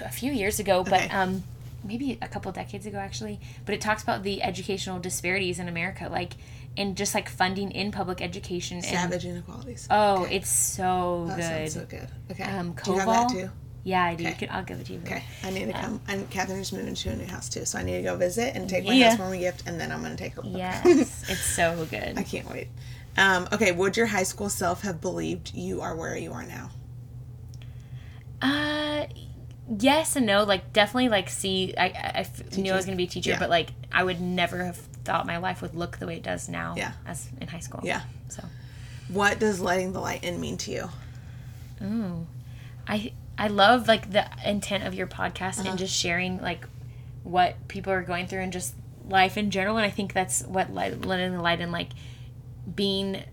a 0.02 0.10
few 0.10 0.32
years 0.32 0.60
ago, 0.60 0.84
but 0.84 1.02
Okay. 1.04 1.10
um, 1.10 1.44
maybe 1.84 2.18
a 2.22 2.28
couple 2.28 2.52
decades 2.52 2.86
ago 2.86 2.98
actually. 2.98 3.40
But 3.66 3.76
it 3.76 3.82
talks 3.82 4.04
about 4.04 4.24
the 4.24 4.42
educational 4.44 5.00
disparities 5.00 5.60
in 5.60 5.68
America, 5.68 6.10
like 6.12 6.34
and 6.76 6.96
just 6.96 7.16
like 7.16 7.28
funding 7.28 7.72
in 7.72 7.92
public 7.92 8.22
education. 8.22 8.78
And, 8.78 8.86
savage 8.86 9.26
inequalities. 9.26 9.88
oh, 9.90 10.24
Okay. 10.24 10.36
it's 10.36 10.50
so 10.50 11.26
that 11.30 11.36
good. 11.38 11.44
sounds 11.44 11.74
so 11.74 11.86
good. 11.86 12.08
Okay, 12.32 12.44
Um, 12.44 12.76
do 12.84 12.92
you 12.92 12.98
have 13.00 13.08
that 13.08 13.30
too? 13.30 13.50
Yeah, 13.84 14.04
I 14.04 14.16
do. 14.16 14.26
Okay. 14.28 14.34
Can- 14.34 14.50
I'll 14.52 14.64
give 14.64 14.80
it 14.82 14.86
to 14.88 14.94
you. 14.94 15.00
Okay, 15.06 15.24
I 15.44 15.50
need 15.50 15.66
to 15.68 15.74
come. 15.74 16.02
And 16.10 16.30
Catherine's 16.30 16.72
moving 16.74 16.94
to 16.94 17.10
a 17.10 17.16
new 17.16 17.26
house 17.26 17.48
too, 17.50 17.64
so 17.66 17.80
I 17.80 17.84
need 17.84 17.98
to 17.98 18.04
go 18.04 18.16
visit 18.18 18.56
and 18.56 18.70
take 18.70 18.86
my 18.86 18.94
Yeah. 18.94 19.10
housewarming 19.12 19.40
gift, 19.40 19.64
and 19.66 19.80
then 19.80 19.92
I'm 19.94 20.02
gonna 20.04 20.16
take 20.18 20.36
a 20.38 20.42
look. 20.42 20.58
Yes, 20.58 21.24
it's 21.30 21.42
so 21.42 21.88
good. 21.90 22.18
I 22.18 22.24
can't 22.24 22.48
wait. 22.52 22.68
Um, 23.18 23.48
okay, 23.52 23.72
would 23.72 23.98
your 23.98 24.08
high 24.08 24.24
school 24.24 24.50
self 24.50 24.82
have 24.84 25.00
believed 25.02 25.56
you 25.56 25.82
are 25.82 25.96
where 25.96 26.16
you 26.18 26.32
are 26.34 26.44
now? 26.46 26.70
Uh, 28.42 29.08
yes 29.68 30.16
and 30.16 30.26
no. 30.26 30.44
Like 30.44 30.74
definitely, 30.74 31.10
like 31.10 31.30
see, 31.30 31.74
I, 31.78 31.86
I 31.86 32.28
knew 32.58 32.72
I 32.72 32.76
was 32.76 32.86
gonna 32.86 32.98
be 32.98 33.04
a 33.06 33.08
teacher, 33.08 33.32
Yeah. 33.32 33.40
but 33.40 33.50
like 33.50 33.70
I 33.92 34.04
would 34.04 34.22
never 34.22 34.64
have 34.66 34.78
thought 34.78 35.26
my 35.26 35.38
life 35.38 35.62
would 35.62 35.76
look 35.76 35.98
the 35.98 36.08
way 36.08 36.18
it 36.18 36.24
does 36.24 36.50
now. 36.50 36.74
Yeah. 36.78 36.92
As 37.06 37.30
in 37.42 37.48
high 37.48 37.60
school. 37.60 37.82
Yeah. 37.84 38.02
So, 38.30 38.44
What 39.10 39.40
does 39.40 39.60
letting 39.62 39.94
the 39.94 40.00
light 40.02 40.24
in 40.24 40.40
mean 40.40 40.58
to 40.58 40.72
you? 40.72 40.90
ooh, 41.84 42.28
I 42.88 43.14
I 43.38 43.48
love 43.48 43.88
like 43.88 44.12
the 44.12 44.26
intent 44.46 44.84
of 44.84 44.94
your 44.94 45.08
podcast 45.08 45.60
Uh-huh. 45.60 45.70
and 45.70 45.80
just 45.80 45.96
sharing 45.96 46.42
like 46.42 46.66
what 47.24 47.68
people 47.68 47.94
are 47.94 48.02
going 48.02 48.26
through 48.28 48.42
and 48.42 48.52
just 48.54 48.74
life 49.08 49.38
in 49.38 49.52
general. 49.52 49.78
And 49.78 49.86
I 49.86 49.90
think 49.90 50.14
that's 50.14 50.42
what 50.44 50.74
light, 50.74 51.06
letting 51.06 51.34
the 51.34 51.42
light 51.42 51.60
in, 51.62 51.72
like 51.72 51.90
being 52.74 53.24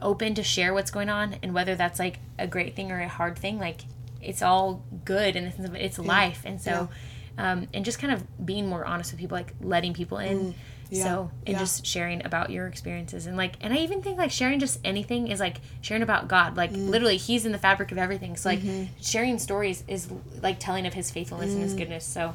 open 0.00 0.34
to 0.34 0.42
share 0.42 0.72
what's 0.74 0.90
going 0.90 1.08
on 1.08 1.36
and 1.42 1.54
whether 1.54 1.74
that's 1.76 1.98
like 1.98 2.18
a 2.38 2.46
great 2.46 2.74
thing 2.74 2.90
or 2.90 3.00
a 3.00 3.08
hard 3.08 3.38
thing 3.38 3.58
like 3.58 3.82
it's 4.24 4.42
all 4.42 4.82
good 5.04 5.36
in 5.36 5.44
the 5.44 5.50
sense 5.52 5.68
of 5.68 5.74
it's 5.74 5.98
life 5.98 6.42
and 6.44 6.60
so 6.60 6.88
um, 7.36 7.66
and 7.74 7.84
just 7.84 7.98
kind 7.98 8.12
of 8.12 8.46
being 8.46 8.68
more 8.68 8.84
honest 8.84 9.12
with 9.12 9.20
people 9.20 9.36
like 9.36 9.54
letting 9.60 9.92
people 9.94 10.18
in 10.18 10.38
Mm, 10.38 10.54
yeah, 10.90 11.02
so 11.04 11.30
and 11.46 11.54
yeah. 11.54 11.58
just 11.58 11.84
sharing 11.84 12.24
about 12.24 12.50
your 12.50 12.66
experiences 12.68 13.26
and 13.26 13.36
like 13.36 13.54
and 13.60 13.72
i 13.72 13.78
even 13.78 14.02
think 14.02 14.18
like 14.18 14.30
sharing 14.30 14.60
just 14.60 14.78
anything 14.84 15.28
is 15.28 15.40
like 15.40 15.60
sharing 15.80 16.02
about 16.02 16.28
god 16.28 16.56
like 16.56 16.72
Mm. 16.72 16.88
literally 16.88 17.16
he's 17.16 17.44
in 17.46 17.52
the 17.52 17.58
fabric 17.58 17.90
of 17.90 17.98
everything 17.98 18.36
so 18.36 18.50
like 18.50 18.60
Mm-hmm. 18.60 18.84
sharing 19.00 19.38
stories 19.38 19.82
is 19.88 20.08
like 20.42 20.60
telling 20.60 20.86
of 20.86 20.94
his 20.94 21.10
faithfulness 21.10 21.50
and 21.52 21.60
Mm. 21.60 21.64
his 21.64 21.74
goodness 21.74 22.04
so 22.04 22.34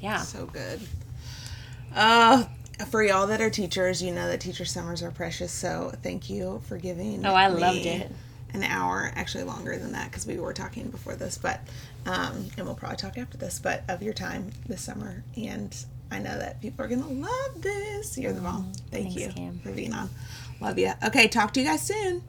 yeah 0.00 0.16
So 0.18 0.46
good. 0.46 0.80
Uh, 1.94 2.44
for 2.90 3.02
y'all 3.02 3.26
that 3.26 3.40
are 3.40 3.50
teachers, 3.50 4.02
you 4.02 4.12
know 4.14 4.28
that 4.28 4.40
teacher 4.40 4.64
summers 4.64 5.02
are 5.02 5.10
precious. 5.10 5.52
So 5.52 5.92
thank 6.02 6.30
you 6.30 6.62
for 6.66 6.78
giving. 6.78 7.26
Oh, 7.26 7.34
I 7.34 7.48
me 7.48 7.60
loved 7.60 7.84
it. 7.84 8.10
An 8.52 8.62
hour, 8.64 9.12
actually 9.14 9.44
longer 9.44 9.78
than 9.78 9.92
that, 9.92 10.10
because 10.10 10.26
we 10.26 10.38
were 10.38 10.52
talking 10.52 10.90
before 10.90 11.14
this, 11.14 11.38
but 11.38 11.60
um, 12.06 12.48
and 12.56 12.66
we'll 12.66 12.74
probably 12.74 12.96
talk 12.96 13.16
after 13.18 13.36
this. 13.36 13.58
But 13.58 13.84
of 13.88 14.02
your 14.02 14.14
time 14.14 14.50
this 14.66 14.82
summer, 14.82 15.22
and 15.36 15.74
I 16.10 16.18
know 16.18 16.36
that 16.36 16.60
people 16.60 16.84
are 16.84 16.88
gonna 16.88 17.08
love 17.08 17.62
this. 17.62 18.18
You're 18.18 18.32
the 18.32 18.40
mom. 18.40 18.72
Thank 18.90 19.12
Thanks, 19.14 19.20
you 19.20 19.28
Cam. 19.28 19.60
for 19.60 19.70
being 19.72 19.92
on. 19.92 20.10
Love 20.60 20.78
you. 20.78 20.92
Okay, 21.04 21.28
talk 21.28 21.52
to 21.54 21.60
you 21.60 21.66
guys 21.66 21.82
soon. 21.82 22.22